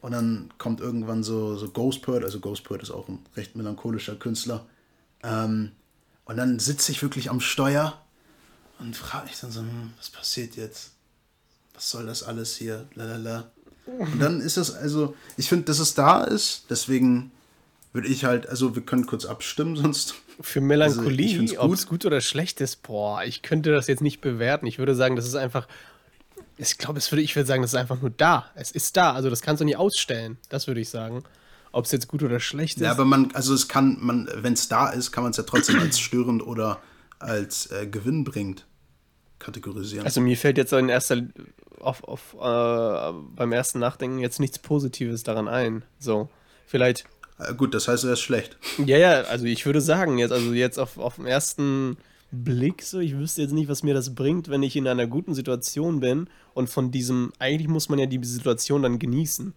und 0.00 0.12
dann 0.12 0.50
kommt 0.58 0.80
irgendwann 0.80 1.22
so, 1.22 1.56
so 1.56 1.70
Ghostpert, 1.70 2.24
also 2.24 2.40
Ghostpert 2.40 2.82
ist 2.82 2.90
auch 2.90 3.08
ein 3.08 3.20
recht 3.36 3.56
melancholischer 3.56 4.16
Künstler. 4.16 4.66
Ähm, 5.22 5.72
und 6.24 6.36
dann 6.36 6.58
sitze 6.58 6.92
ich 6.92 7.02
wirklich 7.02 7.30
am 7.30 7.40
Steuer 7.40 8.00
und 8.78 8.96
frage 8.96 9.26
mich 9.26 9.40
dann 9.40 9.50
so, 9.50 9.60
hm, 9.60 9.92
was 9.96 10.10
passiert 10.10 10.56
jetzt? 10.56 10.92
Was 11.74 11.90
soll 11.90 12.06
das 12.06 12.22
alles 12.22 12.56
hier? 12.56 12.86
Lalala. 12.94 13.50
Und 13.86 14.20
dann 14.20 14.40
ist 14.40 14.56
das 14.56 14.74
also, 14.74 15.16
ich 15.36 15.48
finde, 15.48 15.64
dass 15.64 15.78
es 15.78 15.94
da 15.94 16.24
ist, 16.24 16.66
deswegen 16.68 17.30
würde 17.92 18.08
ich 18.08 18.24
halt, 18.24 18.48
also 18.48 18.74
wir 18.74 18.82
können 18.82 19.06
kurz 19.06 19.24
abstimmen, 19.24 19.76
sonst. 19.76 20.14
Für 20.40 20.60
Melancholie, 20.60 21.40
also 21.40 21.60
ob 21.60 21.72
es 21.72 21.86
gut 21.86 22.04
oder 22.04 22.20
schlecht 22.20 22.60
ist, 22.60 22.82
boah, 22.82 23.24
ich 23.24 23.42
könnte 23.42 23.72
das 23.72 23.86
jetzt 23.86 24.02
nicht 24.02 24.20
bewerten. 24.20 24.66
Ich 24.66 24.78
würde 24.78 24.94
sagen, 24.94 25.16
das 25.16 25.26
ist 25.26 25.34
einfach 25.34 25.66
ich 26.58 26.76
glaube, 26.76 27.00
würde, 27.00 27.22
ich 27.22 27.36
würde 27.36 27.46
sagen, 27.46 27.62
das 27.62 27.72
ist 27.72 27.78
einfach 27.78 28.00
nur 28.00 28.10
da. 28.10 28.50
Es 28.54 28.72
ist 28.72 28.96
da. 28.96 29.12
Also 29.12 29.30
das 29.30 29.42
kannst 29.42 29.60
du 29.60 29.64
nicht 29.64 29.76
ausstellen. 29.76 30.38
Das 30.48 30.66
würde 30.66 30.80
ich 30.80 30.88
sagen. 30.90 31.22
Ob 31.72 31.84
es 31.84 31.92
jetzt 31.92 32.08
gut 32.08 32.22
oder 32.22 32.40
schlecht 32.40 32.76
ist. 32.76 32.82
Ja, 32.82 32.90
aber 32.90 33.04
man, 33.04 33.30
also 33.34 33.54
es 33.54 33.68
kann, 33.68 33.98
man, 34.00 34.28
wenn 34.34 34.54
es 34.54 34.68
da 34.68 34.88
ist, 34.88 35.12
kann 35.12 35.22
man 35.22 35.30
es 35.30 35.36
ja 35.36 35.44
trotzdem 35.44 35.78
als 35.78 35.98
störend 36.00 36.46
oder 36.46 36.80
als 37.18 37.70
äh, 37.70 37.86
gewinnbringend 37.86 38.66
kategorisieren. 39.38 40.04
Also 40.04 40.20
mir 40.20 40.36
fällt 40.36 40.58
jetzt 40.58 40.72
in 40.72 40.88
erster 40.88 41.22
auf, 41.80 42.04
auf 42.04 42.34
äh, 42.34 43.12
beim 43.36 43.52
ersten 43.52 43.78
Nachdenken 43.78 44.18
jetzt 44.18 44.40
nichts 44.40 44.58
Positives 44.58 45.22
daran 45.22 45.48
ein. 45.48 45.84
So, 45.98 46.28
vielleicht. 46.66 47.04
Äh, 47.38 47.54
gut, 47.54 47.74
das 47.74 47.88
heißt, 47.88 48.04
er 48.04 48.14
ist 48.14 48.20
schlecht. 48.20 48.56
Ja, 48.84 48.98
ja, 48.98 49.22
also 49.22 49.44
ich 49.44 49.64
würde 49.66 49.80
sagen, 49.80 50.18
jetzt, 50.18 50.32
also 50.32 50.52
jetzt 50.52 50.78
auf, 50.78 50.98
auf 50.98 51.16
dem 51.16 51.26
ersten 51.26 51.96
Blick 52.30 52.82
so. 52.82 52.98
Ich 52.98 53.16
wüsste 53.16 53.42
jetzt 53.42 53.52
nicht, 53.52 53.68
was 53.68 53.82
mir 53.82 53.94
das 53.94 54.14
bringt, 54.14 54.48
wenn 54.48 54.62
ich 54.62 54.76
in 54.76 54.86
einer 54.86 55.06
guten 55.06 55.34
Situation 55.34 56.00
bin 56.00 56.28
und 56.54 56.68
von 56.68 56.90
diesem, 56.90 57.32
eigentlich 57.38 57.68
muss 57.68 57.88
man 57.88 57.98
ja 57.98 58.06
die 58.06 58.22
Situation 58.22 58.82
dann 58.82 58.98
genießen. 58.98 59.54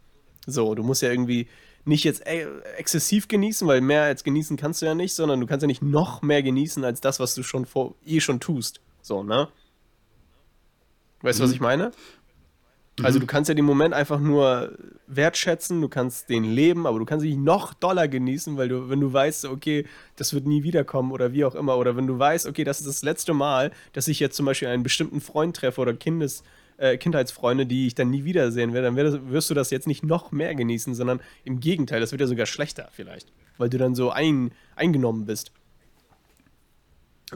So, 0.48 0.74
du 0.74 0.84
musst 0.84 1.02
ja 1.02 1.10
irgendwie 1.10 1.48
nicht 1.86 2.04
jetzt 2.04 2.26
äh, 2.28 2.48
exzessiv 2.78 3.28
genießen, 3.28 3.68
weil 3.68 3.82
mehr 3.82 4.04
als 4.04 4.24
genießen 4.24 4.58
kannst 4.58 4.82
du 4.82 4.86
ja 4.86 4.96
nicht, 4.96 5.14
sondern 5.14 5.40
du 5.40 5.48
kannst 5.48 5.64
ja 5.64 5.68
nicht 5.68 5.82
noch 5.82 6.22
mehr 6.22 6.44
genießen 6.44 6.84
als 6.84 7.02
das, 7.02 7.20
was 7.20 7.36
du 7.36 7.44
schon 7.44 7.66
vor, 7.66 7.96
eh 8.06 8.20
schon 8.20 8.40
tust. 8.40 8.82
So, 9.02 9.24
ne? 9.24 9.48
Weißt 11.22 11.40
du, 11.40 11.44
mhm. 11.44 11.48
was 11.48 11.54
ich 11.54 11.62
meine? 11.62 11.92
Also 13.04 13.18
mhm. 13.18 13.22
du 13.22 13.28
kannst 13.28 13.50
ja 13.50 13.56
den 13.56 13.66
Moment 13.66 13.94
einfach 13.94 14.20
nur 14.20 14.78
wertschätzen, 15.08 15.82
du 15.82 15.90
kannst 15.90 16.30
den 16.30 16.44
leben, 16.44 16.86
aber 16.86 17.00
du 17.00 17.06
kannst 17.06 17.26
ihn 17.26 17.44
noch 17.44 17.74
doller 17.74 18.08
genießen, 18.08 18.58
weil 18.58 18.70
du, 18.70 18.90
wenn 18.90 19.00
du 19.00 19.12
weißt, 19.12 19.46
okay, 19.46 19.86
das 20.18 20.34
wird 20.34 20.46
nie 20.46 20.64
wiederkommen 20.64 21.12
oder 21.12 21.34
wie 21.34 21.46
auch 21.46 21.56
immer, 21.56 21.78
oder 21.78 21.96
wenn 21.96 22.08
du 22.08 22.20
weißt, 22.20 22.48
okay, 22.48 22.64
das 22.64 22.80
ist 22.80 22.88
das 22.88 23.02
letzte 23.02 23.34
Mal, 23.34 23.72
dass 23.94 24.08
ich 24.08 24.20
jetzt 24.20 24.36
zum 24.36 24.46
Beispiel 24.46 24.68
einen 24.68 24.84
bestimmten 24.84 25.22
Freund 25.22 25.56
treffe 25.56 25.82
oder 25.82 25.94
Kindes, 25.94 26.44
äh, 26.82 26.98
Kindheitsfreunde, 26.98 27.68
die 27.68 27.86
ich 27.86 27.94
dann 27.94 28.10
nie 28.10 28.24
wiedersehen 28.24 28.74
werde, 28.74 28.92
dann 28.92 29.30
wirst 29.32 29.50
du 29.50 29.54
das 29.54 29.70
jetzt 29.70 29.86
nicht 29.86 30.04
noch 30.04 30.32
mehr 30.32 30.56
genießen, 30.56 30.96
sondern 30.96 31.22
im 31.44 31.60
Gegenteil, 31.60 32.00
das 32.00 32.12
wird 32.12 32.22
ja 32.22 32.28
sogar 32.28 32.48
schlechter 32.48 32.90
vielleicht, 32.92 33.32
weil 33.60 33.70
du 33.70 33.78
dann 33.78 33.94
so 33.94 34.10
ein, 34.10 34.52
eingenommen 34.76 35.26
bist. 35.28 35.52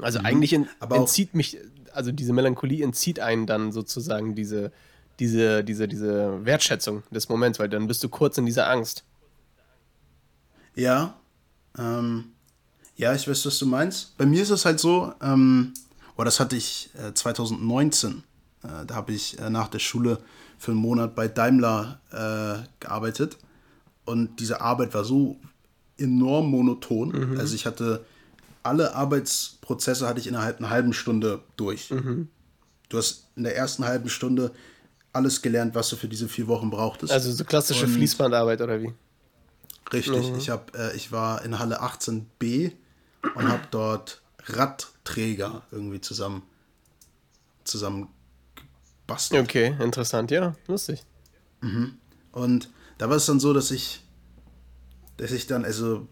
Also 0.02 0.20
mhm. 0.20 0.26
eigentlich 0.26 0.54
in, 0.54 0.68
entzieht 0.90 1.36
mich, 1.36 1.60
also 1.94 2.12
diese 2.12 2.34
Melancholie 2.34 2.84
entzieht 2.84 3.20
einen 3.20 3.46
dann 3.46 3.72
sozusagen 3.72 4.34
diese, 4.34 4.72
diese, 5.20 5.64
diese, 5.64 5.88
diese 5.88 6.44
Wertschätzung 6.44 7.04
des 7.12 7.30
Moments, 7.30 7.60
weil 7.60 7.70
dann 7.70 7.88
bist 7.88 8.04
du 8.04 8.10
kurz 8.10 8.40
in 8.40 8.48
dieser 8.48 8.68
Angst. 8.68 9.04
Ja, 10.74 11.16
ähm, 11.78 12.32
ja, 12.98 13.14
ich 13.14 13.28
weiß, 13.28 13.46
was 13.46 13.60
du 13.60 13.68
meinst. 13.68 14.18
Bei 14.18 14.26
mir 14.26 14.42
ist 14.42 14.50
es 14.50 14.66
halt 14.66 14.80
so, 14.80 15.14
ähm, 15.22 15.74
oh, 16.18 16.24
das 16.24 16.40
hatte 16.40 16.56
ich 16.56 16.90
äh, 16.98 17.14
2019. 17.14 18.24
Äh, 18.66 18.86
da 18.86 18.96
habe 18.96 19.14
ich 19.14 19.40
äh, 19.40 19.50
nach 19.50 19.68
der 19.68 19.80
Schule 19.80 20.20
für 20.58 20.72
einen 20.72 20.82
Monat 20.82 21.16
bei 21.16 21.28
Daimler 21.28 22.00
äh, 22.12 22.68
gearbeitet. 22.80 23.38
Und 24.06 24.40
diese 24.40 24.62
Arbeit 24.62 24.94
war 24.94 25.04
so 25.04 25.38
enorm 25.98 26.50
monoton. 26.50 27.32
Mhm. 27.32 27.40
Also 27.40 27.56
ich 27.56 27.66
hatte 27.66 28.06
alle 28.64 28.96
Arbeitsprozesse 28.96 30.08
hatte 30.08 30.20
ich 30.20 30.28
innerhalb 30.28 30.58
einer 30.58 30.70
halben 30.70 30.94
Stunde 30.94 31.42
durch. 31.56 31.92
Mhm. 31.92 32.30
Du 32.90 32.98
hast 32.98 33.28
in 33.36 33.44
der 33.44 33.56
ersten 33.56 33.86
halben 33.86 34.10
Stunde 34.10 34.52
alles 35.14 35.42
gelernt, 35.42 35.76
was 35.76 35.90
du 35.90 35.96
für 35.96 36.08
diese 36.08 36.28
vier 36.28 36.48
Wochen 36.48 36.70
brauchtest. 36.70 37.14
Also 37.14 37.32
so 37.32 37.44
klassische 37.44 37.86
und 37.86 37.92
Fließbandarbeit 37.92 38.62
oder 38.62 38.82
wie? 38.82 38.92
Richtig. 39.94 40.32
Mhm. 40.32 40.38
Ich, 40.38 40.50
hab, 40.50 40.76
äh, 40.76 40.96
ich 40.96 41.12
war 41.12 41.46
in 41.46 41.60
Halle 41.60 41.82
18b 41.82 42.72
und 43.36 43.48
habe 43.48 43.64
dort 43.72 44.22
Radträger 44.46 45.62
irgendwie 45.72 46.02
zusammen, 46.02 46.44
zusammen 47.64 48.10
gebastelt. 49.06 49.44
Okay, 49.44 49.76
interessant, 49.80 50.32
ja, 50.32 50.56
lustig. 50.68 51.04
Mhm. 51.62 51.96
Und 52.32 52.70
da 52.98 53.10
war 53.10 53.18
es 53.18 53.26
dann 53.26 53.40
so, 53.40 53.54
dass 53.54 53.72
ich, 53.72 54.02
dass 55.18 55.32
ich 55.32 55.48
dann, 55.48 55.66
also, 55.66 56.08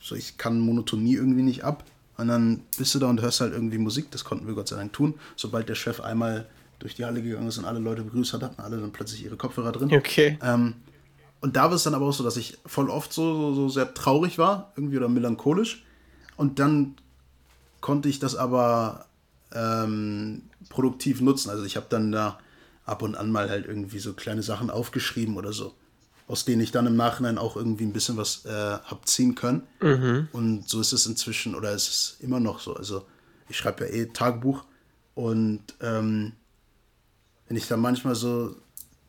so 0.00 0.14
ich 0.14 0.38
kann 0.38 0.60
Monotonie 0.60 1.14
irgendwie 1.14 1.42
nicht 1.42 1.64
ab. 1.64 1.84
Und 2.18 2.28
dann 2.28 2.62
bist 2.76 2.94
du 2.94 2.98
da 2.98 3.08
und 3.08 3.20
hörst 3.20 3.40
halt 3.40 3.52
irgendwie 3.52 3.78
Musik, 3.78 4.10
das 4.10 4.24
konnten 4.24 4.46
wir 4.46 4.54
Gott 4.54 4.68
sei 4.68 4.76
Dank 4.76 4.92
tun. 4.92 5.14
Sobald 5.36 5.68
der 5.68 5.74
Chef 5.74 6.00
einmal 6.00 6.46
durch 6.78 6.94
die 6.94 7.04
Halle 7.04 7.22
gegangen 7.22 7.48
ist 7.48 7.58
und 7.58 7.64
alle 7.64 7.78
Leute 7.78 8.02
begrüßt 8.02 8.34
hat, 8.34 8.42
hatten 8.42 8.60
alle 8.60 8.78
dann 8.78 8.92
plötzlich 8.92 9.24
ihre 9.24 9.36
Kopfhörer 9.36 9.72
drin. 9.72 9.92
Okay. 9.92 10.38
Ähm, 10.42 10.74
und 11.40 11.56
da 11.56 11.64
war 11.64 11.72
es 11.72 11.82
dann 11.82 11.94
aber 11.94 12.06
auch 12.06 12.12
so, 12.12 12.22
dass 12.22 12.36
ich 12.36 12.58
voll 12.66 12.90
oft 12.90 13.12
so, 13.12 13.34
so, 13.34 13.54
so 13.54 13.68
sehr 13.68 13.94
traurig 13.94 14.38
war, 14.38 14.72
irgendwie 14.76 14.96
oder 14.96 15.08
melancholisch. 15.08 15.84
Und 16.36 16.58
dann 16.58 16.96
konnte 17.80 18.08
ich 18.08 18.18
das 18.18 18.36
aber 18.36 19.06
ähm, 19.54 20.42
produktiv 20.68 21.20
nutzen. 21.20 21.50
Also 21.50 21.64
ich 21.64 21.76
habe 21.76 21.86
dann 21.88 22.12
da 22.12 22.38
ab 22.84 23.02
und 23.02 23.14
an 23.14 23.30
mal 23.30 23.48
halt 23.48 23.66
irgendwie 23.66 23.98
so 23.98 24.12
kleine 24.12 24.42
Sachen 24.42 24.70
aufgeschrieben 24.70 25.36
oder 25.36 25.52
so, 25.52 25.74
aus 26.26 26.44
denen 26.44 26.62
ich 26.62 26.72
dann 26.72 26.86
im 26.86 26.96
Nachhinein 26.96 27.38
auch 27.38 27.56
irgendwie 27.56 27.84
ein 27.84 27.92
bisschen 27.92 28.16
was 28.16 28.44
äh, 28.44 28.50
habe 28.50 29.00
ziehen 29.04 29.34
können. 29.34 29.62
Mhm. 29.80 30.28
Und 30.32 30.68
so 30.68 30.80
ist 30.80 30.92
es 30.92 31.06
inzwischen 31.06 31.54
oder 31.54 31.72
ist 31.72 31.88
es 31.88 32.16
immer 32.20 32.40
noch 32.40 32.60
so. 32.60 32.74
Also 32.74 33.06
ich 33.48 33.56
schreibe 33.56 33.86
ja 33.86 33.92
eh 33.92 34.06
Tagebuch 34.06 34.64
und 35.14 35.62
ähm, 35.80 36.32
wenn 37.48 37.56
ich 37.56 37.68
dann 37.68 37.80
manchmal 37.80 38.14
so, 38.14 38.56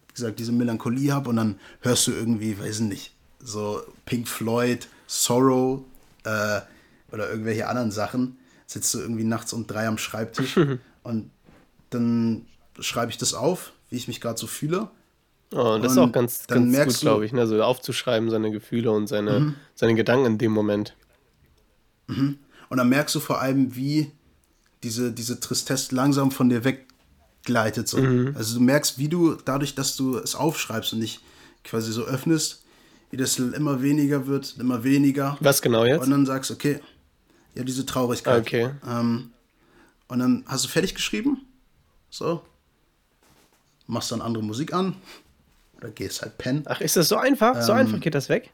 wie 0.08 0.14
gesagt, 0.14 0.40
diese 0.40 0.52
Melancholie 0.52 1.14
habe 1.14 1.30
und 1.30 1.38
dann 1.38 1.60
hörst 1.80 2.08
du 2.08 2.12
irgendwie, 2.12 2.60
weiß 2.60 2.82
ich 2.82 2.88
nicht, 2.88 3.16
so 3.40 3.82
Pink 4.06 4.28
Floyd, 4.28 4.88
Sorrow 5.08 5.82
äh, 6.24 6.62
oder 7.12 7.30
irgendwelche 7.30 7.68
anderen 7.68 7.92
Sachen, 7.92 8.38
sitzt 8.66 8.94
du 8.94 9.00
irgendwie 9.00 9.24
nachts 9.24 9.54
um 9.54 9.68
drei 9.68 9.88
am 9.88 9.98
Schreibtisch 9.98 10.58
und 11.04 11.32
dann 11.90 12.46
schreibe 12.80 13.12
ich 13.12 13.18
das 13.18 13.34
auf, 13.34 13.74
wie 13.90 13.98
ich 13.98 14.08
mich 14.08 14.22
gerade 14.22 14.40
so 14.40 14.48
fühle. 14.48 14.90
Oh, 15.54 15.78
das 15.80 15.92
ist 15.92 15.98
auch 16.00 16.12
ganz, 16.12 16.48
ganz 16.48 16.86
gut, 16.86 17.00
glaube 17.02 17.26
ich, 17.26 17.32
ne? 17.32 17.46
so 17.46 17.62
aufzuschreiben, 17.62 18.30
seine 18.32 18.52
Gefühle 18.52 18.92
und 18.92 19.08
seine, 19.08 19.40
mhm. 19.40 19.56
seine 19.76 19.94
Gedanken 19.94 20.26
in 20.26 20.38
dem 20.40 20.52
Moment. 20.52 20.96
Mhm. 22.08 22.40
Und 22.70 22.78
dann 22.78 22.90
merkst 22.90 23.14
du 23.14 23.20
vor 23.20 23.40
allem, 23.40 23.76
wie 23.76 24.12
diese, 24.82 25.12
diese 25.12 25.40
Tristesse 25.40 25.94
langsam 25.94 26.32
von 26.32 26.50
dir 26.50 26.64
weggleitet. 26.64 27.88
So. 27.88 28.00
Mhm. 28.00 28.34
Also 28.36 28.58
du 28.58 28.64
merkst, 28.64 28.98
wie 28.98 29.10
du 29.10 29.36
dadurch, 29.36 29.76
dass 29.76 29.96
du 29.96 30.18
es 30.18 30.34
aufschreibst 30.34 30.94
und 30.94 31.00
nicht 31.00 31.22
quasi 31.64 31.92
so 31.92 32.04
öffnest, 32.04 32.64
wie 33.12 33.18
das 33.18 33.38
immer 33.38 33.84
weniger 33.84 34.26
wird, 34.26 34.56
immer 34.60 34.84
weniger. 34.84 35.38
Was 35.40 35.62
genau 35.62 35.86
jetzt? 35.86 36.04
Und 36.04 36.10
dann 36.10 36.26
sagst, 36.26 36.50
okay, 36.50 36.80
ja, 37.56 37.64
diese 37.64 37.86
Traurigkeit. 37.86 38.42
Okay. 38.42 38.72
Ähm, 38.88 39.32
und 40.08 40.20
dann 40.20 40.44
hast 40.48 40.66
du 40.66 40.70
fertig 40.70 40.96
geschrieben, 40.96 41.46
so, 42.10 42.42
machst 43.88 44.12
dann 44.12 44.22
andere 44.22 44.44
Musik 44.44 44.74
an 44.74 44.96
oder 45.78 45.90
gehst 45.90 46.22
halt 46.22 46.38
pennen. 46.38 46.64
Ach, 46.68 46.82
ist 46.82 46.96
das 46.96 47.08
so 47.08 47.18
einfach? 47.18 47.62
so 47.62 47.72
ähm, 47.72 47.80
einfach 47.80 48.00
geht 48.00 48.16
das 48.16 48.30
weg? 48.30 48.52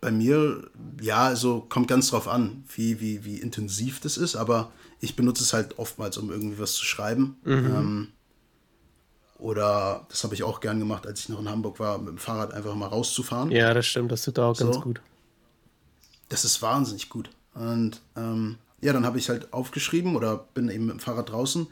Bei 0.00 0.10
mir, 0.12 0.70
ja, 1.00 1.26
also 1.26 1.66
kommt 1.68 1.88
ganz 1.88 2.10
drauf 2.10 2.28
an, 2.28 2.64
wie, 2.74 3.00
wie, 3.00 3.24
wie 3.24 3.36
intensiv 3.36 4.00
das 4.00 4.16
ist, 4.16 4.36
aber 4.36 4.70
ich 5.00 5.16
benutze 5.16 5.42
es 5.42 5.52
halt 5.52 5.78
oftmals, 5.78 6.16
um 6.18 6.30
irgendwie 6.30 6.58
was 6.58 6.74
zu 6.74 6.84
schreiben. 6.84 7.36
Mhm. 7.44 7.66
Ähm, 7.66 8.08
oder 9.38 10.06
das 10.08 10.24
habe 10.24 10.34
ich 10.34 10.42
auch 10.42 10.60
gern 10.60 10.78
gemacht, 10.78 11.06
als 11.06 11.20
ich 11.20 11.28
noch 11.28 11.40
in 11.40 11.48
Hamburg 11.48 11.78
war, 11.78 11.98
mit 11.98 12.08
dem 12.08 12.18
Fahrrad 12.18 12.52
einfach 12.52 12.74
mal 12.74 12.86
rauszufahren. 12.86 13.50
Ja, 13.50 13.72
das 13.72 13.86
stimmt, 13.86 14.10
das 14.10 14.22
tut 14.22 14.38
auch 14.38 14.54
so. 14.54 14.64
ganz 14.64 14.80
gut. 14.80 15.00
Das 16.28 16.44
ist 16.44 16.62
wahnsinnig 16.62 17.08
gut. 17.08 17.30
Und 17.54 18.00
ähm, 18.16 18.56
ja, 18.80 18.92
dann 18.92 19.04
habe 19.04 19.18
ich 19.18 19.28
halt 19.28 19.52
aufgeschrieben 19.52 20.16
oder 20.16 20.46
bin 20.54 20.68
eben 20.68 20.86
mit 20.86 20.94
dem 20.94 21.00
Fahrrad 21.00 21.30
draußen 21.30 21.66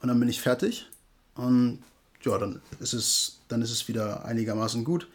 und 0.00 0.08
dann 0.08 0.18
bin 0.18 0.28
ich 0.28 0.40
fertig. 0.40 0.86
Und 1.34 1.82
ja, 2.22 2.38
dann 2.38 2.60
ist 2.80 2.92
es, 2.92 3.40
dann 3.48 3.62
ist 3.62 3.70
es 3.70 3.88
wieder 3.88 4.24
einigermaßen 4.24 4.84
gut. 4.84 5.08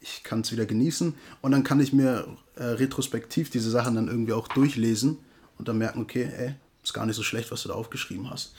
Ich 0.00 0.22
kann 0.22 0.40
es 0.40 0.52
wieder 0.52 0.66
genießen 0.66 1.14
und 1.42 1.52
dann 1.52 1.64
kann 1.64 1.80
ich 1.80 1.92
mir 1.92 2.26
äh, 2.54 2.64
retrospektiv 2.64 3.50
diese 3.50 3.70
Sachen 3.70 3.96
dann 3.96 4.08
irgendwie 4.08 4.32
auch 4.32 4.48
durchlesen 4.48 5.18
und 5.58 5.68
dann 5.68 5.78
merken, 5.78 6.00
okay, 6.00 6.30
ey, 6.36 6.54
ist 6.82 6.94
gar 6.94 7.06
nicht 7.06 7.16
so 7.16 7.22
schlecht, 7.22 7.50
was 7.50 7.62
du 7.62 7.68
da 7.68 7.74
aufgeschrieben 7.74 8.30
hast. 8.30 8.52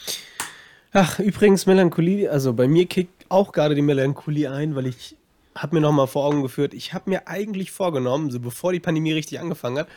Ach, 0.91 1.19
übrigens 1.19 1.65
Melancholie, 1.65 2.29
also 2.29 2.53
bei 2.53 2.67
mir 2.67 2.85
kickt 2.85 3.25
auch 3.29 3.51
gerade 3.51 3.75
die 3.75 3.81
Melancholie 3.81 4.51
ein, 4.51 4.75
weil 4.75 4.87
ich 4.87 5.15
habe 5.57 5.75
mir 5.75 5.81
nochmal 5.81 6.07
vor 6.07 6.25
Augen 6.25 6.41
geführt, 6.41 6.73
ich 6.73 6.93
habe 6.93 7.09
mir 7.09 7.27
eigentlich 7.27 7.71
vorgenommen, 7.71 8.31
so 8.31 8.39
bevor 8.39 8.71
die 8.71 8.79
Pandemie 8.79 9.13
richtig 9.13 9.39
angefangen 9.39 9.79
hat, 9.79 9.87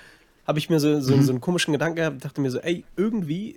habe 0.47 0.59
ich 0.59 0.71
mir 0.71 0.81
so, 0.81 1.01
so, 1.01 1.17
mhm. 1.17 1.23
so 1.23 1.33
einen 1.33 1.41
komischen 1.41 1.73
Gedanken 1.73 1.97
gehabt, 1.97 2.25
dachte 2.25 2.41
mir 2.41 2.51
so, 2.51 2.59
ey, 2.59 2.85
irgendwie 2.97 3.57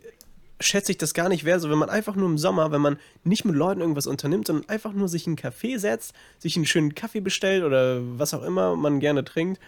schätze 0.59 0.91
ich 0.91 0.97
das 0.97 1.13
gar 1.13 1.29
nicht 1.29 1.43
wert, 1.43 1.61
so 1.61 1.69
wenn 1.69 1.77
man 1.77 1.89
einfach 1.89 2.15
nur 2.15 2.27
im 2.27 2.37
Sommer, 2.37 2.71
wenn 2.71 2.81
man 2.81 2.97
nicht 3.23 3.43
mit 3.45 3.55
Leuten 3.55 3.81
irgendwas 3.81 4.07
unternimmt, 4.07 4.47
sondern 4.47 4.69
einfach 4.69 4.93
nur 4.93 5.07
sich 5.07 5.27
in 5.27 5.31
einen 5.31 5.37
Café 5.37 5.77
setzt, 5.79 6.13
sich 6.39 6.55
einen 6.55 6.65
schönen 6.65 6.95
Kaffee 6.95 7.21
bestellt 7.21 7.63
oder 7.63 7.99
was 8.17 8.33
auch 8.33 8.43
immer 8.43 8.75
man 8.75 8.99
gerne 8.99 9.23
trinkt 9.23 9.59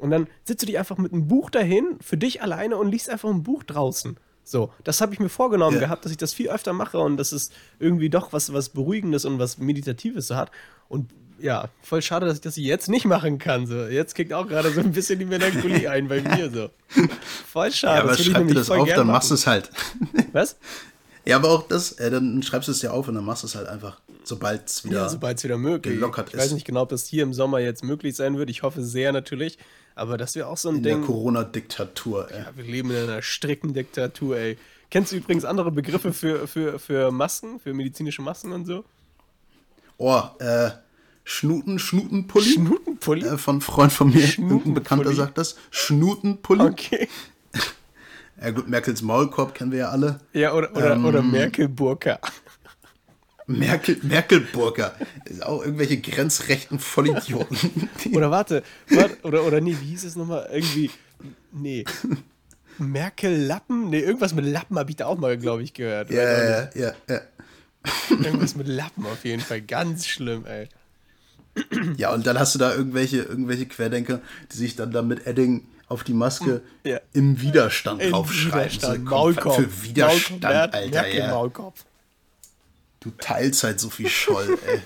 und 0.00 0.10
dann 0.10 0.26
sitzt 0.44 0.62
du 0.62 0.66
dich 0.66 0.78
einfach 0.78 0.96
mit 0.96 1.12
einem 1.12 1.28
Buch 1.28 1.50
dahin, 1.50 1.98
für 2.00 2.16
dich 2.16 2.42
alleine 2.42 2.76
und 2.76 2.90
liest 2.90 3.10
einfach 3.10 3.28
ein 3.28 3.42
Buch 3.42 3.62
draußen. 3.62 4.16
So, 4.42 4.72
das 4.82 5.00
habe 5.00 5.12
ich 5.12 5.20
mir 5.20 5.28
vorgenommen 5.28 5.76
ja. 5.76 5.82
gehabt, 5.82 6.04
dass 6.04 6.10
ich 6.10 6.18
das 6.18 6.32
viel 6.32 6.48
öfter 6.48 6.72
mache 6.72 6.98
und 6.98 7.18
dass 7.18 7.32
es 7.32 7.50
irgendwie 7.78 8.08
doch 8.08 8.32
was, 8.32 8.52
was 8.52 8.70
Beruhigendes 8.70 9.24
und 9.24 9.38
was 9.38 9.58
Meditatives 9.58 10.26
so 10.26 10.36
hat. 10.36 10.50
Und 10.88 11.10
ja, 11.42 11.68
voll 11.82 12.02
schade, 12.02 12.26
dass 12.26 12.36
ich 12.36 12.40
das 12.40 12.56
jetzt 12.56 12.88
nicht 12.88 13.04
machen 13.04 13.38
kann. 13.38 13.66
So. 13.66 13.86
Jetzt 13.86 14.14
kickt 14.14 14.32
auch 14.32 14.46
gerade 14.46 14.70
so 14.70 14.80
ein 14.80 14.92
bisschen 14.92 15.18
die 15.18 15.24
Melancholie 15.24 15.90
ein 15.90 16.08
bei 16.08 16.20
mir. 16.20 16.50
So. 16.50 16.70
Voll 17.50 17.72
schade. 17.72 17.96
Ja, 17.96 18.02
aber 18.02 18.16
das 18.16 18.24
schreib 18.24 18.48
dir 18.48 18.54
das 18.54 18.70
auf, 18.70 18.88
dann 18.88 19.06
machst 19.06 19.30
du 19.30 19.34
es 19.34 19.46
halt. 19.46 19.70
Was? 20.32 20.56
Ja, 21.24 21.36
aber 21.36 21.50
auch 21.50 21.68
das, 21.68 21.92
äh, 21.92 22.10
dann 22.10 22.42
schreibst 22.42 22.68
du 22.68 22.72
es 22.72 22.80
dir 22.80 22.92
auf 22.92 23.06
und 23.08 23.14
dann 23.14 23.24
machst 23.24 23.42
du 23.42 23.46
es 23.46 23.54
halt 23.54 23.68
einfach, 23.68 24.00
sobald 24.24 24.68
es 24.68 24.84
wieder, 24.84 25.06
ja, 25.06 25.42
wieder 25.42 25.58
möglich 25.58 25.94
gelockert 25.94 26.28
ist. 26.28 26.34
Ich 26.34 26.40
weiß 26.40 26.52
nicht 26.52 26.66
genau, 26.66 26.82
ob 26.82 26.88
das 26.88 27.06
hier 27.06 27.22
im 27.22 27.34
Sommer 27.34 27.60
jetzt 27.60 27.84
möglich 27.84 28.16
sein 28.16 28.38
wird. 28.38 28.48
Ich 28.50 28.62
hoffe 28.62 28.82
sehr 28.82 29.12
natürlich. 29.12 29.58
Aber 29.94 30.16
das 30.16 30.34
wäre 30.34 30.46
auch 30.46 30.56
so 30.56 30.70
ein 30.70 30.76
in 30.76 30.82
Ding. 30.82 30.94
In 30.94 31.00
der 31.00 31.06
Corona-Diktatur, 31.06 32.30
ey. 32.30 32.38
Ja, 32.38 32.52
wir 32.56 32.64
leben 32.64 32.90
in 32.90 32.96
einer 32.96 33.22
strikten 33.22 33.74
Diktatur, 33.74 34.38
ey. 34.38 34.56
Kennst 34.90 35.12
du 35.12 35.16
übrigens 35.16 35.44
andere 35.44 35.70
Begriffe 35.70 36.12
für, 36.12 36.48
für, 36.48 36.78
für 36.78 37.10
Masken, 37.10 37.60
für 37.60 37.74
medizinische 37.74 38.22
Masken 38.22 38.52
und 38.52 38.64
so? 38.64 38.84
Oh, 39.98 40.22
äh, 40.38 40.70
Schnuten, 41.30 41.78
Schnutenpulli. 41.78 42.54
Schnutenpulli? 42.54 43.24
Äh, 43.24 43.38
von 43.38 43.60
Freund 43.60 43.92
von 43.92 44.10
mir, 44.10 44.20
irgendein 44.20 44.74
Bekannter 44.74 45.14
sagt 45.14 45.38
das. 45.38 45.56
Schnutenpulli. 45.70 46.62
Okay. 46.62 47.08
Ja 48.42 48.52
gut, 48.52 48.68
Merkels 48.70 49.02
Maulkorb 49.02 49.54
kennen 49.54 49.70
wir 49.70 49.80
ja 49.80 49.88
alle. 49.90 50.18
Ja, 50.32 50.54
oder, 50.54 50.74
oder, 50.74 50.94
ähm, 50.94 51.04
oder 51.04 51.20
Merkel-Burka. 51.20 52.18
Merkel, 53.46 53.98
Merkel-Burka. 54.02 54.94
Auch 55.42 55.62
irgendwelche 55.62 56.00
grenzrechten 56.00 56.78
Vollidioten. 56.78 57.90
oder 58.14 58.30
warte, 58.30 58.62
warte, 58.88 59.18
oder, 59.24 59.44
oder 59.44 59.60
nee, 59.60 59.76
wie 59.82 59.88
hieß 59.88 60.04
es 60.04 60.16
nochmal? 60.16 60.48
Irgendwie, 60.50 60.90
nee. 61.52 61.84
Merkel-Lappen? 62.78 63.90
Nee, 63.90 64.00
irgendwas 64.00 64.32
mit 64.34 64.46
Lappen 64.46 64.78
habe 64.78 64.88
ich 64.88 64.96
da 64.96 65.04
auch 65.04 65.18
mal, 65.18 65.36
glaube 65.36 65.62
ich, 65.62 65.74
gehört. 65.74 66.10
Ja, 66.10 66.22
ja, 66.22 66.70
ja, 66.74 66.92
ja. 67.06 67.20
Irgendwas 68.08 68.56
mit 68.56 68.68
Lappen 68.68 69.04
auf 69.04 69.26
jeden 69.26 69.42
Fall. 69.42 69.60
Ganz 69.60 70.06
schlimm, 70.06 70.46
ey. 70.46 70.70
Ja, 71.96 72.12
und 72.12 72.26
dann 72.26 72.38
hast 72.38 72.54
du 72.54 72.58
da 72.58 72.74
irgendwelche, 72.74 73.18
irgendwelche 73.18 73.66
Querdenker, 73.66 74.20
die 74.52 74.56
sich 74.56 74.76
dann 74.76 74.92
da 74.92 75.02
mit 75.02 75.26
Edding 75.26 75.66
auf 75.88 76.04
die 76.04 76.14
Maske 76.14 76.62
ja. 76.84 77.00
im 77.12 77.40
Widerstand 77.40 78.02
draufschreiben. 78.02 78.70
Widerstand. 78.70 79.08
So, 79.08 79.10
Maulkorb. 79.10 79.56
Für 79.56 79.82
Widerstand, 79.82 80.42
Maulkorb. 80.42 80.74
Alter. 80.74 81.08
Ja. 81.08 81.30
Maulkorb. 81.30 81.74
Du 83.00 83.10
teilst 83.18 83.64
halt 83.64 83.80
so 83.80 83.90
viel 83.90 84.08
Scholl, 84.08 84.58
ey. 84.66 84.80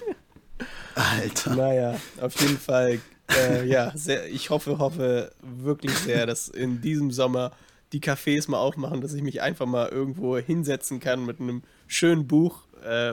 Alter. 0.94 1.56
Naja, 1.56 2.00
auf 2.20 2.40
jeden 2.40 2.58
Fall, 2.58 3.00
äh, 3.30 3.66
ja, 3.66 3.92
sehr, 3.94 4.28
ich 4.28 4.50
hoffe, 4.50 4.78
hoffe 4.78 5.32
wirklich 5.42 5.92
sehr, 5.92 6.26
dass 6.26 6.48
in 6.48 6.80
diesem 6.80 7.10
Sommer 7.10 7.52
die 7.92 8.00
Cafés 8.00 8.50
mal 8.50 8.58
aufmachen, 8.58 9.00
dass 9.00 9.12
ich 9.12 9.22
mich 9.22 9.42
einfach 9.42 9.66
mal 9.66 9.88
irgendwo 9.88 10.36
hinsetzen 10.38 11.00
kann 11.00 11.26
mit 11.26 11.40
einem 11.40 11.62
schönen 11.86 12.26
Buch, 12.26 12.62
äh, 12.84 13.12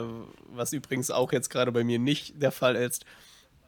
was 0.54 0.72
übrigens 0.72 1.10
auch 1.10 1.32
jetzt 1.32 1.50
gerade 1.50 1.72
bei 1.72 1.84
mir 1.84 1.98
nicht 1.98 2.40
der 2.40 2.52
Fall 2.52 2.76
ist. 2.76 3.04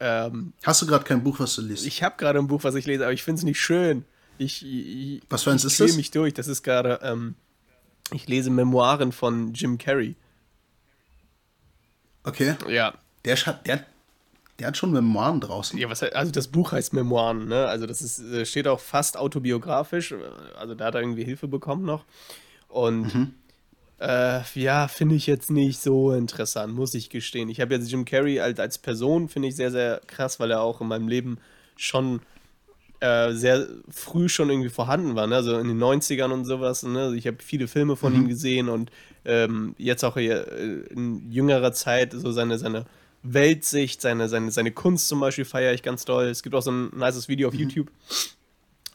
Ähm, 0.00 0.52
Hast 0.62 0.82
du 0.82 0.86
gerade 0.86 1.04
kein 1.04 1.22
Buch, 1.22 1.40
was 1.40 1.54
du 1.56 1.62
liest? 1.62 1.86
Ich 1.86 2.02
habe 2.02 2.16
gerade 2.16 2.38
ein 2.38 2.46
Buch, 2.46 2.64
was 2.64 2.74
ich 2.74 2.86
lese, 2.86 3.04
aber 3.04 3.12
ich 3.12 3.22
finde 3.22 3.38
es 3.38 3.44
nicht 3.44 3.60
schön. 3.60 4.04
Ich, 4.38 4.64
ich, 4.66 5.22
was 5.28 5.44
für 5.44 5.52
eins 5.52 5.64
ist 5.64 5.78
das? 5.78 5.96
mich 5.96 6.10
durch. 6.10 6.34
Das 6.34 6.48
ist 6.48 6.62
gerade, 6.62 7.00
ähm, 7.02 7.36
ich 8.12 8.26
lese 8.26 8.50
Memoiren 8.50 9.12
von 9.12 9.52
Jim 9.54 9.78
Carrey. 9.78 10.16
Okay. 12.24 12.56
Ja. 12.68 12.94
Der, 13.24 13.36
der, 13.66 13.86
der 14.58 14.66
hat 14.66 14.76
schon 14.76 14.92
Memoiren 14.92 15.40
draußen. 15.40 15.78
Ja, 15.78 15.88
was 15.88 16.02
also 16.02 16.32
das 16.32 16.48
Buch 16.48 16.72
heißt 16.72 16.92
Memoiren, 16.92 17.46
ne? 17.48 17.66
Also 17.66 17.86
das 17.86 18.02
ist, 18.02 18.20
äh, 18.20 18.44
steht 18.44 18.66
auch 18.66 18.80
fast 18.80 19.16
autobiografisch. 19.16 20.14
Also 20.56 20.74
da 20.74 20.86
hat 20.86 20.94
er 20.94 21.00
irgendwie 21.00 21.24
Hilfe 21.24 21.48
bekommen 21.48 21.84
noch. 21.84 22.04
Und 22.68 23.14
mhm. 23.14 23.34
Äh, 24.00 24.40
ja, 24.54 24.88
finde 24.88 25.14
ich 25.14 25.26
jetzt 25.26 25.50
nicht 25.50 25.80
so 25.80 26.12
interessant, 26.12 26.74
muss 26.74 26.94
ich 26.94 27.10
gestehen. 27.10 27.48
Ich 27.48 27.60
habe 27.60 27.74
jetzt 27.74 27.90
Jim 27.90 28.04
Carrey 28.04 28.40
als, 28.40 28.58
als 28.58 28.78
Person, 28.78 29.28
finde 29.28 29.48
ich 29.48 29.56
sehr, 29.56 29.70
sehr 29.70 30.00
krass, 30.06 30.40
weil 30.40 30.50
er 30.50 30.62
auch 30.62 30.80
in 30.80 30.88
meinem 30.88 31.08
Leben 31.08 31.38
schon 31.76 32.20
äh, 33.00 33.32
sehr 33.32 33.66
früh 33.88 34.28
schon 34.28 34.50
irgendwie 34.50 34.70
vorhanden 34.70 35.14
war, 35.14 35.26
ne? 35.26 35.36
also 35.36 35.58
in 35.58 35.68
den 35.68 35.82
90ern 35.82 36.32
und 36.32 36.44
sowas. 36.44 36.82
Ne? 36.82 36.98
Also 36.98 37.14
ich 37.14 37.26
habe 37.26 37.36
viele 37.40 37.68
Filme 37.68 37.96
von 37.96 38.14
mhm. 38.14 38.22
ihm 38.22 38.28
gesehen 38.28 38.68
und 38.68 38.90
ähm, 39.24 39.74
jetzt 39.78 40.04
auch 40.04 40.16
in 40.16 41.30
jüngerer 41.30 41.72
Zeit 41.72 42.12
so 42.12 42.32
seine, 42.32 42.58
seine 42.58 42.86
Weltsicht, 43.22 44.00
seine, 44.00 44.28
seine, 44.28 44.50
seine 44.50 44.72
Kunst 44.72 45.08
zum 45.08 45.20
Beispiel 45.20 45.44
feiere 45.44 45.72
ich 45.72 45.82
ganz 45.82 46.04
doll. 46.04 46.26
Es 46.26 46.42
gibt 46.42 46.54
auch 46.54 46.62
so 46.62 46.70
ein 46.70 46.90
nices 46.94 47.28
Video 47.28 47.48
auf 47.48 47.54
mhm. 47.54 47.60
YouTube 47.60 47.90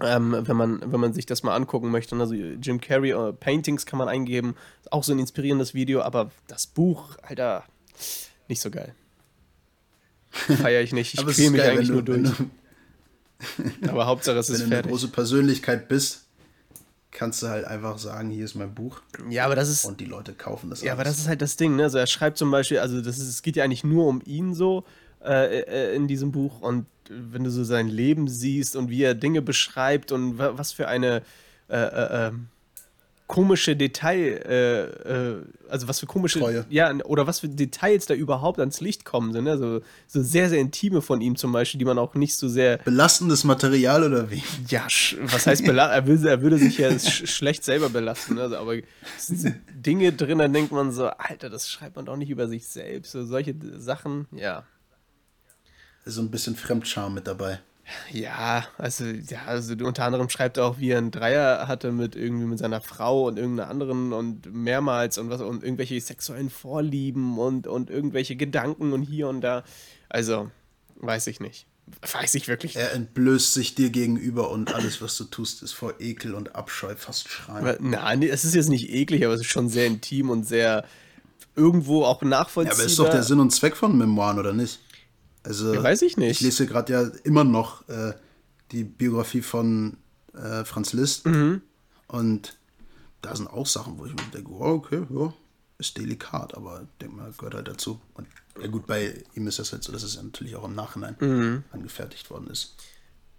ähm, 0.02 0.36
wenn, 0.40 0.56
man, 0.56 0.92
wenn 0.92 1.00
man 1.00 1.14
sich 1.14 1.26
das 1.26 1.44
mal 1.44 1.56
angucken 1.56 1.92
möchte. 1.92 2.16
Also 2.16 2.34
Jim 2.34 2.80
Carrey 2.80 3.14
uh, 3.14 3.34
Paintings 3.34 3.86
kann 3.86 4.00
man 4.00 4.08
eingeben. 4.08 4.56
Ist 4.82 4.94
auch 4.94 5.04
so 5.04 5.12
ein 5.12 5.20
inspirierendes 5.20 5.74
Video, 5.74 6.02
aber 6.02 6.32
das 6.48 6.68
Buch, 6.68 7.18
Alter, 7.22 7.64
nicht 8.48 8.62
so 8.62 8.72
geil. 8.72 8.94
Feier 10.32 10.82
ich 10.82 10.94
nicht. 10.94 11.14
Ich 11.20 11.26
quäle 11.26 11.52
mich 11.52 11.62
geil, 11.62 11.72
eigentlich 11.72 11.88
du, 11.88 11.94
nur 11.94 12.04
durch. 12.04 12.32
aber 13.88 14.06
Hauptsache 14.06 14.38
es 14.38 14.50
ist 14.50 14.62
fertig. 14.62 14.70
Wenn 14.70 14.82
du 14.82 14.84
eine 14.84 14.92
große 14.92 15.08
Persönlichkeit 15.10 15.88
bist, 15.88 16.26
kannst 17.12 17.42
du 17.44 17.48
halt 17.48 17.66
einfach 17.66 17.98
sagen, 17.98 18.30
hier 18.30 18.46
ist 18.46 18.56
mein 18.56 18.74
Buch. 18.74 19.02
Ja, 19.30 19.46
aber 19.46 19.56
das 19.56 19.70
ist. 19.70 19.86
Und 19.86 20.00
die 20.00 20.06
Leute 20.06 20.34
kaufen 20.34 20.70
das. 20.70 20.82
Ja, 20.82 20.94
alles. 20.94 21.00
aber 21.00 21.04
das 21.10 21.20
ist 21.20 21.28
halt 21.28 21.42
das 21.42 21.56
Ding, 21.58 21.76
ne? 21.76 21.84
Also 21.84 21.98
er 21.98 22.08
schreibt 22.08 22.38
zum 22.38 22.52
Beispiel, 22.52 22.80
also 22.80 23.02
das 23.02 23.18
ist, 23.18 23.28
es 23.28 23.42
geht 23.42 23.56
ja 23.56 23.64
eigentlich 23.64 23.84
nur 23.84 24.08
um 24.08 24.22
ihn 24.26 24.54
so 24.54 24.86
äh, 25.24 25.60
äh 25.60 25.96
in 25.96 26.08
diesem 26.08 26.32
Buch 26.32 26.62
und 26.62 26.86
wenn 27.10 27.44
du 27.44 27.52
so 27.52 27.64
sein 27.64 27.88
Leben 27.88 28.28
siehst 28.28 28.76
und 28.76 28.90
wie 28.90 29.04
er 29.04 29.16
Dinge 29.16 29.42
beschreibt 29.42 30.12
und 30.12 30.38
was 30.38 30.72
für 30.72 30.88
eine 30.88 31.24
äh, 31.70 31.78
äh, 31.78 32.28
ähm, 32.28 32.48
komische 33.30 33.76
Detail, 33.76 34.42
äh, 34.44 34.82
äh, 34.82 35.42
also 35.70 35.88
was 35.88 36.00
für 36.00 36.08
komische, 36.08 36.40
Treue. 36.40 36.66
ja, 36.70 36.92
oder 37.06 37.28
was 37.28 37.42
für 37.42 37.48
Details 37.48 38.08
da 38.08 38.16
überhaupt 38.16 38.60
ans 38.60 38.82
Licht 38.82 39.06
kommen 39.06 39.34
sind, 39.34 39.44
ne? 39.44 39.56
so, 39.56 39.82
sehr, 40.08 40.50
sehr 40.50 40.60
intime 40.60 41.04
von 41.04 41.22
ihm 41.22 41.36
zum 41.36 41.52
Beispiel, 41.52 41.78
die 41.78 41.86
man 41.86 42.00
auch 42.00 42.16
nicht 42.16 42.36
so 42.36 42.48
sehr. 42.48 42.80
Belastendes 42.80 43.44
Material 43.44 44.04
oder 44.04 44.32
wie? 44.32 44.42
Ja, 44.68 44.88
was 45.22 45.46
heißt 45.46 45.64
belasten? 45.64 45.94
er, 45.94 46.08
will, 46.08 46.28
er 46.28 46.42
würde 46.42 46.58
sich 46.58 46.80
ja 46.80 46.98
sch 46.98 47.28
schlecht 47.30 47.64
selber 47.64 47.90
belasten, 47.90 48.34
ne? 48.34 48.42
also, 48.42 48.58
aber 48.58 48.78
es 48.78 49.28
sind 49.28 49.58
Dinge 49.76 50.12
drin, 50.12 50.40
dann 50.40 50.52
denkt 50.52 50.72
man 50.72 50.92
so, 50.92 51.06
Alter, 51.06 51.52
das 51.52 51.70
schreibt 51.70 51.98
man 51.98 52.06
doch 52.06 52.18
nicht 52.18 52.32
über 52.32 52.48
sich 52.48 52.68
selbst, 52.68 53.12
so 53.12 53.24
solche 53.24 53.54
Sachen, 53.78 54.26
ja 54.32 54.64
so 56.10 56.22
ein 56.22 56.32
bisschen 56.32 56.56
Fremdscham 56.56 57.14
mit 57.14 57.28
dabei. 57.28 57.60
Ja, 58.12 58.68
also, 58.78 59.06
ja, 59.06 59.46
also 59.48 59.74
unter 59.84 60.04
anderem 60.04 60.30
schreibt 60.30 60.58
er 60.58 60.66
auch, 60.66 60.80
wie 60.80 60.90
er 60.92 61.00
einen 61.00 61.12
Dreier 61.12 61.68
hatte 61.68 61.92
mit 61.92 62.16
irgendwie 62.16 62.46
mit 62.46 62.60
seiner 62.60 62.82
Frau 62.82 63.28
und 63.28 63.38
irgendeiner 63.38 63.70
anderen 63.70 64.14
und 64.14 64.54
mehrmals 64.54 65.18
und 65.18 65.30
was 65.30 65.42
und 65.42 65.64
irgendwelche 65.64 66.00
sexuellen 66.00 66.50
Vorlieben 66.50 67.40
und, 67.40 67.68
und 67.68 67.90
irgendwelche 67.90 68.36
Gedanken 68.36 68.94
und 68.94 69.02
hier 69.02 69.28
und 69.28 69.42
da. 69.42 69.64
Also, 70.08 70.52
weiß 70.98 71.28
ich 71.28 71.40
nicht. 71.40 71.66
Weiß 72.12 72.36
ich 72.36 72.48
wirklich. 72.48 72.76
Er 72.76 72.94
entblößt 72.94 73.54
sich 73.54 73.74
dir 73.74 73.90
gegenüber 73.90 74.52
und 74.52 74.74
alles, 74.76 75.02
was 75.02 75.18
du 75.18 75.24
tust, 75.24 75.64
ist 75.64 75.74
vor 75.74 75.96
Ekel 76.00 76.36
und 76.36 76.56
Abscheu 76.56 76.96
fast 76.96 77.30
schreien. 77.30 77.78
Nein, 77.80 78.22
es 78.22 78.46
ist 78.46 78.54
jetzt 78.54 78.70
nicht 78.70 78.90
eklig, 78.92 79.26
aber 79.26 79.34
es 79.34 79.42
ist 79.42 79.48
schon 79.48 79.70
sehr 79.70 79.88
intim 79.88 80.30
und 80.30 80.48
sehr 80.48 80.86
irgendwo 81.56 82.06
auch 82.06 82.22
nachvollziehbar. 82.22 82.78
Ja, 82.78 82.84
aber 82.84 82.92
ist 82.92 83.00
doch 83.00 83.10
der 83.10 83.24
Sinn 83.24 83.40
und 83.40 83.50
Zweck 83.52 83.76
von 83.76 83.98
Memoiren, 83.98 84.38
oder 84.38 84.54
nicht? 84.54 84.80
Also, 85.44 85.74
ja, 85.74 85.82
weiß 85.82 86.02
ich 86.02 86.18
nicht. 86.18 86.32
Ich 86.32 86.42
lese 86.42 86.66
gerade 86.66 86.94
ja 86.94 87.12
immer 87.24 87.44
noch 87.44 87.88
äh, 87.88 88.14
die 88.72 88.84
Biografie 88.84 89.42
von 89.42 89.98
äh, 90.34 90.64
Franz 90.66 90.94
Liszt. 90.94 91.26
Mhm. 91.26 91.62
Und 92.08 92.58
da 93.22 93.36
sind 93.36 93.48
auch 93.48 93.68
Sachen, 93.68 93.98
wo 93.98 94.06
ich 94.06 94.14
mir 94.14 94.24
denke, 94.34 94.52
oh, 94.52 94.74
okay, 94.74 95.06
ja, 95.10 95.34
ist 95.78 95.98
delikat, 95.98 96.56
aber 96.56 96.82
ich 96.82 96.98
denke 97.00 97.16
mal, 97.16 97.32
gehört 97.38 97.56
halt 97.56 97.68
dazu. 97.68 98.00
Und 98.14 98.28
ja 98.62 98.68
gut, 98.68 98.88
bei 98.88 99.24
ihm 99.36 99.48
ist 99.48 99.60
das 99.60 99.72
halt 99.72 99.84
so, 99.84 99.92
dass 99.92 100.04
es 100.04 100.16
ja 100.16 100.24
natürlich 100.24 100.56
auch 100.56 100.66
im 100.66 100.76
Nachhinein 100.76 101.16
mhm. 101.20 101.64
angefertigt 101.72 102.30
worden 102.30 102.48
ist. 102.48 102.76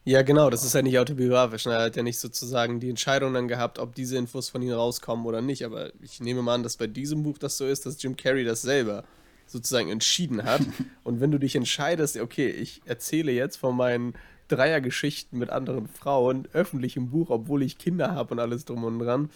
Ja, 0.05 0.23
genau, 0.23 0.49
das 0.49 0.65
ist 0.65 0.75
ja 0.75 0.81
nicht 0.81 0.99
autobiografisch. 0.99 1.67
Ne? 1.67 1.75
Er 1.75 1.85
hat 1.85 1.97
ja 1.97 2.03
nicht 2.03 2.19
sozusagen 2.19 2.81
die 2.81 2.89
Entscheidung 2.89 3.35
dann 3.35 3.49
gehabt, 3.49 3.79
ob 3.79 3.95
diese 3.95 4.17
Infos 4.17 4.49
von 4.49 4.63
ihm 4.63 4.73
rauskommen 4.73 5.27
oder 5.27 5.43
nicht. 5.43 5.65
Aber 5.65 5.93
ich 6.01 6.21
nehme 6.21 6.41
mal 6.41 6.55
an, 6.55 6.63
dass 6.63 6.79
bei 6.79 6.87
diesem 6.87 7.23
Buch 7.23 7.37
das 7.37 7.59
so 7.59 7.67
ist, 7.67 7.85
dass 7.85 8.03
Jim 8.03 8.17
Carrey 8.17 8.45
das 8.45 8.63
selber 8.63 9.05
sozusagen 9.51 9.91
entschieden 9.91 10.45
hat. 10.45 10.63
Und 11.03 11.21
wenn 11.21 11.31
du 11.31 11.39
dich 11.39 11.57
entscheidest, 11.57 12.19
okay, 12.19 12.49
ich 12.49 12.83
erzähle 12.85 13.33
jetzt 13.33 13.57
von 13.57 13.77
meinen 13.77 14.15
Dreiergeschichten 14.49 15.39
mit 15.39 15.51
anderen 15.51 15.87
Frauen 15.87 16.49
öffentlich 16.53 16.97
im 16.97 17.11
Buch, 17.11 17.31
obwohl 17.31 17.63
ich 17.63 17.79
Kinder 17.79 18.15
habe 18.15 18.35
und 18.35 18.41
alles 18.41 18.65
drum 18.65 18.83
und 18.85 18.99
dran, 18.99 19.31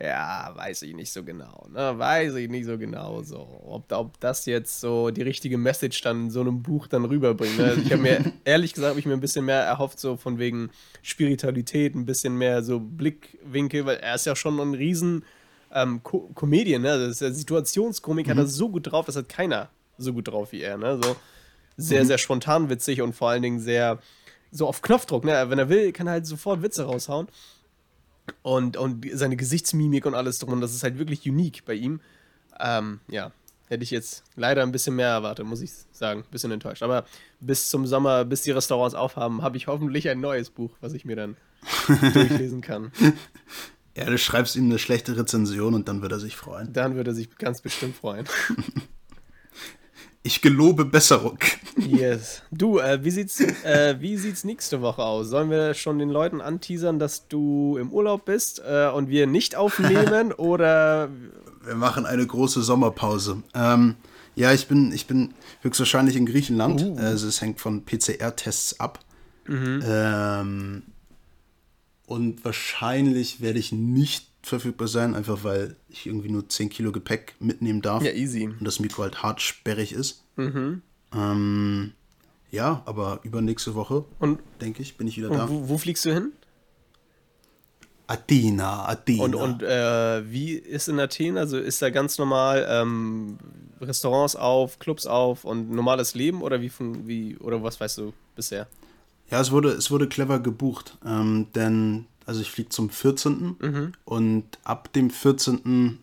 ja, 0.00 0.52
weiß 0.54 0.82
ich 0.82 0.94
nicht 0.94 1.10
so 1.10 1.24
genau. 1.24 1.66
Ne? 1.72 1.98
Weiß 1.98 2.34
ich 2.34 2.50
nicht 2.50 2.66
so 2.66 2.76
genau 2.76 3.22
so. 3.22 3.62
Ob, 3.66 3.90
ob 3.92 4.20
das 4.20 4.44
jetzt 4.44 4.80
so 4.80 5.10
die 5.10 5.22
richtige 5.22 5.56
Message 5.56 6.02
dann 6.02 6.24
in 6.24 6.30
so 6.30 6.42
einem 6.42 6.62
Buch 6.62 6.86
dann 6.86 7.06
rüberbringt. 7.06 7.56
Ne? 7.56 7.64
Also 7.64 7.80
ich 7.80 7.92
habe 7.92 8.02
mir, 8.02 8.32
ehrlich 8.44 8.74
gesagt, 8.74 8.90
habe 8.90 9.00
ich 9.00 9.06
mir 9.06 9.14
ein 9.14 9.20
bisschen 9.20 9.46
mehr 9.46 9.62
erhofft, 9.62 9.98
so 9.98 10.16
von 10.16 10.38
wegen 10.38 10.70
Spiritualität, 11.02 11.94
ein 11.94 12.04
bisschen 12.04 12.36
mehr 12.36 12.62
so 12.62 12.78
Blickwinkel, 12.78 13.86
weil 13.86 13.96
er 13.96 14.16
ist 14.16 14.26
ja 14.26 14.36
schon 14.36 14.60
ein 14.60 14.74
riesen 14.74 15.24
ähm, 15.76 16.02
Ko 16.02 16.30
Comedian, 16.34 16.82
ne? 16.82 16.98
Das 16.98 17.10
ist 17.12 17.20
ja 17.20 17.30
Situationskomik, 17.30 18.26
mhm. 18.26 18.30
hat 18.30 18.38
er 18.38 18.46
so 18.46 18.68
gut 18.70 18.90
drauf, 18.90 19.06
das 19.06 19.16
hat 19.16 19.28
keiner 19.28 19.68
so 19.98 20.12
gut 20.12 20.28
drauf 20.28 20.52
wie 20.52 20.62
er, 20.62 20.78
ne? 20.78 20.98
So 21.02 21.16
sehr, 21.76 22.02
mhm. 22.02 22.06
sehr 22.06 22.18
spontan 22.18 22.70
witzig 22.70 23.02
und 23.02 23.14
vor 23.14 23.28
allen 23.28 23.42
Dingen 23.42 23.60
sehr 23.60 23.98
so 24.50 24.66
auf 24.66 24.80
Knopfdruck, 24.80 25.24
ne? 25.24 25.50
Wenn 25.50 25.58
er 25.58 25.68
will, 25.68 25.92
kann 25.92 26.06
er 26.06 26.14
halt 26.14 26.26
sofort 26.26 26.62
Witze 26.62 26.84
raushauen. 26.84 27.28
Und, 28.42 28.76
und 28.76 29.06
seine 29.12 29.36
Gesichtsmimik 29.36 30.04
und 30.04 30.14
alles 30.14 30.40
drum. 30.40 30.54
Und 30.54 30.60
das 30.60 30.74
ist 30.74 30.82
halt 30.82 30.98
wirklich 30.98 31.28
unique 31.28 31.64
bei 31.64 31.74
ihm. 31.74 32.00
Ähm, 32.58 32.98
ja, 33.06 33.30
hätte 33.68 33.84
ich 33.84 33.92
jetzt 33.92 34.24
leider 34.34 34.62
ein 34.62 34.72
bisschen 34.72 34.96
mehr 34.96 35.10
erwartet, 35.10 35.46
muss 35.46 35.60
ich 35.60 35.70
sagen. 35.92 36.20
Ein 36.20 36.30
bisschen 36.32 36.50
enttäuscht. 36.50 36.82
Aber 36.82 37.04
bis 37.38 37.70
zum 37.70 37.86
Sommer, 37.86 38.24
bis 38.24 38.42
die 38.42 38.50
Restaurants 38.50 38.96
aufhaben, 38.96 39.42
habe 39.42 39.56
ich 39.58 39.68
hoffentlich 39.68 40.08
ein 40.08 40.20
neues 40.20 40.50
Buch, 40.50 40.72
was 40.80 40.92
ich 40.92 41.04
mir 41.04 41.14
dann 41.14 41.36
durchlesen 42.14 42.62
kann. 42.62 42.90
Ja, 43.96 44.04
du 44.04 44.18
schreibst 44.18 44.56
ihm 44.56 44.66
eine 44.66 44.78
schlechte 44.78 45.16
Rezension 45.16 45.74
und 45.74 45.88
dann 45.88 46.02
wird 46.02 46.12
er 46.12 46.20
sich 46.20 46.36
freuen. 46.36 46.72
Dann 46.72 46.96
wird 46.96 47.08
er 47.08 47.14
sich 47.14 47.36
ganz 47.38 47.60
bestimmt 47.60 47.96
freuen. 47.96 48.26
Ich 50.22 50.42
gelobe 50.42 50.84
Besserung. 50.84 51.38
Yes. 51.76 52.42
Du, 52.50 52.80
äh, 52.80 53.04
wie, 53.04 53.12
sieht's, 53.12 53.38
äh, 53.38 53.94
wie 54.00 54.16
sieht's 54.16 54.42
nächste 54.42 54.82
Woche 54.82 55.04
aus? 55.04 55.28
Sollen 55.28 55.50
wir 55.50 55.72
schon 55.74 56.00
den 56.00 56.08
Leuten 56.08 56.40
anteasern, 56.40 56.98
dass 56.98 57.28
du 57.28 57.76
im 57.76 57.92
Urlaub 57.92 58.24
bist 58.24 58.60
äh, 58.66 58.88
und 58.88 59.08
wir 59.08 59.28
nicht 59.28 59.54
aufnehmen 59.54 60.32
oder. 60.36 61.10
Wir 61.64 61.76
machen 61.76 62.06
eine 62.06 62.26
große 62.26 62.60
Sommerpause. 62.62 63.44
Ähm, 63.54 63.94
ja, 64.34 64.52
ich 64.52 64.66
bin, 64.66 64.90
ich 64.90 65.06
bin 65.06 65.32
höchstwahrscheinlich 65.60 66.16
in 66.16 66.26
Griechenland. 66.26 66.82
Uh. 66.82 66.96
Also 66.98 67.28
es 67.28 67.40
hängt 67.40 67.60
von 67.60 67.84
PCR-Tests 67.84 68.80
ab. 68.80 68.98
Mhm. 69.46 69.80
Ähm, 69.86 70.82
und 72.06 72.44
wahrscheinlich 72.44 73.40
werde 73.40 73.58
ich 73.58 73.72
nicht 73.72 74.28
verfügbar 74.42 74.88
sein, 74.88 75.14
einfach 75.14 75.42
weil 75.42 75.76
ich 75.88 76.06
irgendwie 76.06 76.28
nur 76.28 76.48
10 76.48 76.70
Kilo 76.70 76.92
Gepäck 76.92 77.34
mitnehmen 77.40 77.82
darf. 77.82 78.02
Ja, 78.02 78.12
easy. 78.12 78.46
Und 78.46 78.64
das 78.64 78.78
Mikro 78.78 79.02
halt 79.02 79.22
hart 79.22 79.40
sperrig 79.40 79.92
ist. 79.92 80.22
Mhm. 80.36 80.82
Ähm, 81.12 81.92
ja, 82.50 82.82
aber 82.86 83.20
übernächste 83.24 83.74
Woche, 83.74 84.04
denke 84.60 84.82
ich, 84.82 84.96
bin 84.96 85.08
ich 85.08 85.16
wieder 85.16 85.30
da. 85.30 85.48
Wo, 85.48 85.68
wo, 85.68 85.78
fliegst 85.78 86.04
du 86.04 86.14
hin? 86.14 86.32
Athena, 88.06 88.86
Athena. 88.86 89.24
Und, 89.24 89.34
und 89.34 89.62
äh, 89.64 90.30
wie 90.30 90.52
ist 90.52 90.88
in 90.88 91.00
Athen? 91.00 91.36
Also 91.36 91.58
ist 91.58 91.82
da 91.82 91.90
ganz 91.90 92.18
normal 92.18 92.64
ähm, 92.70 93.38
Restaurants 93.80 94.36
auf, 94.36 94.78
Clubs 94.78 95.06
auf 95.06 95.44
und 95.44 95.70
normales 95.70 96.14
Leben 96.14 96.42
oder 96.42 96.60
wie, 96.60 96.70
wie 97.04 97.36
oder 97.38 97.62
was 97.64 97.80
weißt 97.80 97.98
du 97.98 98.12
bisher? 98.36 98.68
Ja, 99.30 99.40
es 99.40 99.50
wurde, 99.50 99.70
es 99.70 99.90
wurde 99.90 100.08
clever 100.08 100.38
gebucht, 100.38 100.96
ähm, 101.04 101.46
denn 101.54 102.06
also 102.26 102.40
ich 102.40 102.50
fliege 102.50 102.68
zum 102.70 102.90
14. 102.90 103.56
Mhm. 103.60 103.92
und 104.04 104.44
ab 104.64 104.92
dem 104.92 105.10
14. 105.10 106.00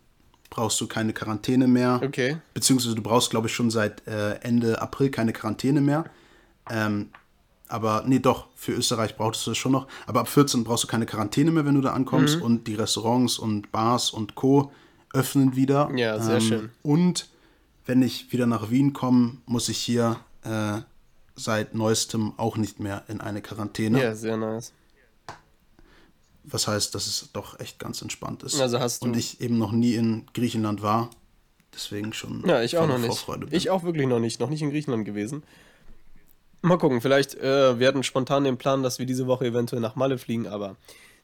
brauchst 0.49 0.79
du 0.79 0.87
keine 0.87 1.13
Quarantäne 1.13 1.67
mehr. 1.67 2.01
Okay. 2.03 2.37
Beziehungsweise 2.53 2.95
du 2.95 3.01
brauchst, 3.01 3.29
glaube 3.29 3.47
ich, 3.47 3.53
schon 3.53 3.69
seit 3.69 4.07
äh, 4.07 4.35
Ende 4.35 4.81
April 4.81 5.09
keine 5.09 5.33
Quarantäne 5.33 5.81
mehr. 5.81 6.05
Ähm, 6.69 7.09
aber 7.67 8.03
nee, 8.05 8.19
doch, 8.19 8.47
für 8.55 8.71
Österreich 8.73 9.17
brauchst 9.17 9.45
du 9.45 9.51
das 9.51 9.57
schon 9.57 9.71
noch. 9.71 9.87
Aber 10.05 10.21
ab 10.21 10.29
14 10.29 10.63
brauchst 10.63 10.83
du 10.83 10.87
keine 10.87 11.05
Quarantäne 11.05 11.51
mehr, 11.51 11.65
wenn 11.65 11.75
du 11.75 11.81
da 11.81 11.93
ankommst. 11.93 12.37
Mhm. 12.37 12.43
Und 12.43 12.67
die 12.67 12.75
Restaurants 12.75 13.39
und 13.39 13.71
Bars 13.71 14.11
und 14.11 14.35
Co. 14.35 14.71
öffnen 15.11 15.55
wieder. 15.55 15.91
Ja, 15.95 16.19
sehr 16.19 16.35
ähm, 16.35 16.41
schön. 16.41 16.69
Und 16.83 17.29
wenn 17.85 18.01
ich 18.01 18.31
wieder 18.31 18.45
nach 18.45 18.69
Wien 18.69 18.93
komme, 18.93 19.37
muss 19.45 19.69
ich 19.69 19.77
hier 19.77 20.17
äh, 20.43 20.81
seit 21.35 21.73
neuestem 21.75 22.33
auch 22.37 22.57
nicht 22.57 22.79
mehr 22.79 23.03
in 23.07 23.21
eine 23.21 23.41
Quarantäne. 23.41 24.01
Ja, 24.01 24.15
sehr 24.15 24.37
nice 24.37 24.73
was 26.43 26.67
heißt, 26.67 26.93
dass 26.93 27.07
es 27.07 27.29
doch 27.33 27.59
echt 27.59 27.79
ganz 27.79 28.01
entspannt 28.01 28.43
ist. 28.43 28.59
Also 28.59 28.79
hast 28.79 29.03
du 29.03 29.07
und 29.07 29.17
ich 29.17 29.41
eben 29.41 29.57
noch 29.57 29.71
nie 29.71 29.95
in 29.95 30.25
Griechenland 30.33 30.81
war, 30.81 31.09
deswegen 31.73 32.13
schon. 32.13 32.43
Ja, 32.45 32.61
ich 32.61 32.77
auch 32.77 32.87
noch 32.87 32.97
nicht. 32.97 33.25
Bin. 33.25 33.47
Ich 33.51 33.69
auch 33.69 33.83
wirklich 33.83 34.07
noch 34.07 34.19
nicht, 34.19 34.39
noch 34.39 34.49
nicht 34.49 34.61
in 34.61 34.69
Griechenland 34.69 35.05
gewesen. 35.05 35.43
Mal 36.61 36.77
gucken, 36.77 37.01
vielleicht 37.01 37.35
äh, 37.35 37.79
werden 37.79 38.03
spontan 38.03 38.43
den 38.43 38.57
Plan, 38.57 38.83
dass 38.83 38.99
wir 38.99 39.05
diese 39.05 39.27
Woche 39.27 39.45
eventuell 39.45 39.81
nach 39.81 39.95
Malle 39.95 40.17
fliegen, 40.17 40.47
aber 40.47 40.77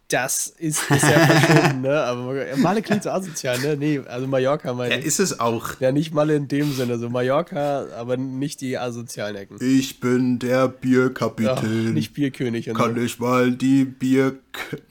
das 0.10 0.48
ist, 0.48 0.90
ist 0.90 1.04
ja 1.04 1.20
verschwunden, 1.20 1.82
ne? 1.82 2.02
Aber 2.04 2.36
Malle 2.58 2.82
klingt 2.82 3.04
so 3.04 3.12
asozial, 3.12 3.60
ne? 3.60 3.78
Nee, 3.78 4.02
also 4.08 4.28
Mallorca 4.28 4.74
meine 4.74 4.96
ich. 4.96 5.02
Ja, 5.02 5.08
ist 5.08 5.20
es 5.20 5.40
auch. 5.40 5.80
Ja, 5.80 5.92
nicht 5.92 6.14
Malle 6.14 6.36
in 6.36 6.48
dem 6.48 6.74
Sinne, 6.74 6.98
so 6.98 7.10
Mallorca, 7.10 7.86
aber 7.96 8.18
nicht 8.18 8.62
die 8.62 8.78
asozialen 8.78 9.36
Ecken. 9.36 9.58
Ich 9.62 10.00
bin 10.00 10.40
der 10.40 10.68
Bierkapitän. 10.68 11.86
Ja, 11.86 11.92
nicht 11.92 12.14
Bierkönig. 12.14 12.66
Kann 12.74 12.96
so. 12.96 13.02
ich 13.02 13.20
mal 13.20 13.52
die 13.52 13.86
Bier 13.86 14.40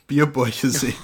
Bierbäuche 0.07 0.71
sehen? 0.71 0.95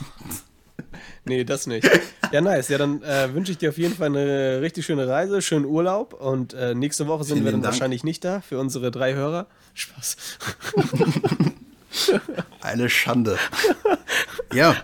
nee, 1.24 1.42
das 1.42 1.66
nicht. 1.66 1.88
Ja, 2.30 2.40
nice. 2.40 2.68
Ja, 2.68 2.78
dann 2.78 3.02
äh, 3.02 3.34
wünsche 3.34 3.50
ich 3.50 3.58
dir 3.58 3.70
auf 3.70 3.78
jeden 3.78 3.94
Fall 3.94 4.06
eine 4.06 4.60
richtig 4.60 4.86
schöne 4.86 5.08
Reise, 5.08 5.42
schönen 5.42 5.64
Urlaub 5.64 6.14
und 6.14 6.54
äh, 6.54 6.74
nächste 6.74 7.08
Woche 7.08 7.24
sind 7.24 7.34
Vielen 7.34 7.44
wir 7.46 7.52
dann 7.52 7.62
Dank. 7.62 7.74
wahrscheinlich 7.74 8.04
nicht 8.04 8.24
da 8.24 8.40
für 8.40 8.60
unsere 8.60 8.92
drei 8.92 9.14
Hörer. 9.14 9.48
Spaß. 9.74 10.16
Eine 12.60 12.90
Schande. 12.90 13.38
Ja, 14.52 14.76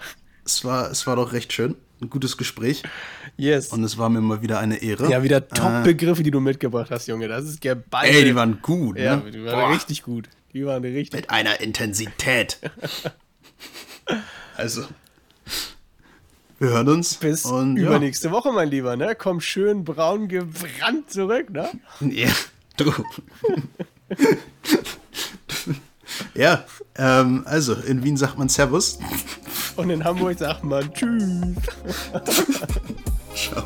es 0.45 0.65
war, 0.65 0.91
es 0.91 1.07
war 1.07 1.17
doch 1.17 1.33
recht 1.33 1.53
schön. 1.53 1.77
Ein 2.01 2.09
gutes 2.09 2.37
Gespräch. 2.37 2.83
Yes. 3.37 3.69
Und 3.69 3.85
es 3.85 3.99
war 3.99 4.09
mir 4.09 4.21
mal 4.21 4.41
wieder 4.43 4.59
eine 4.59 4.83
Ehre. 4.83 5.11
Ja, 5.11 5.23
wieder 5.23 5.47
Top-Begriffe, 5.47 6.23
die 6.23 6.31
du 6.31 6.41
mitgebracht 6.41 6.91
hast, 6.91 7.07
Junge. 7.09 7.29
Das 7.29 7.45
ist 7.45 7.61
geballt. 7.61 8.13
Ey, 8.13 8.25
die 8.25 8.35
waren 8.35 8.61
gut. 8.63 8.99
Ja, 8.99 9.17
ne? 9.17 9.31
die 9.31 9.45
waren 9.45 9.69
Boah. 9.69 9.75
richtig 9.75 10.03
gut. 10.03 10.29
Die 10.53 10.65
waren 10.65 10.83
richtig 10.83 11.13
Mit 11.13 11.31
einer 11.31 11.61
Intensität. 11.61 12.59
also. 14.57 14.85
Wir 16.59 16.71
hören 16.71 16.89
uns. 16.89 17.15
Bis 17.17 17.45
und, 17.45 17.77
übernächste 17.77 18.29
ja. 18.29 18.33
Woche, 18.33 18.53
mein 18.53 18.69
Lieber, 18.69 18.97
ne? 18.97 19.15
Komm 19.15 19.41
schön 19.41 19.85
braun 19.85 20.29
gebrannt 20.29 21.11
zurück, 21.11 21.51
ne? 21.51 21.71
Ja, 22.01 22.31
du. 22.77 22.93
Ja, 26.35 26.65
ähm, 26.97 27.43
also 27.47 27.75
in 27.75 28.03
Wien 28.03 28.17
sagt 28.17 28.39
man 28.39 28.49
Servus. 28.49 28.99
Und 29.77 29.91
in 29.91 30.05
Hamburg 30.05 30.39
sagt 30.39 30.65
man 30.65 30.93
Tschüss. 30.93 31.57
Ciao. 33.35 33.65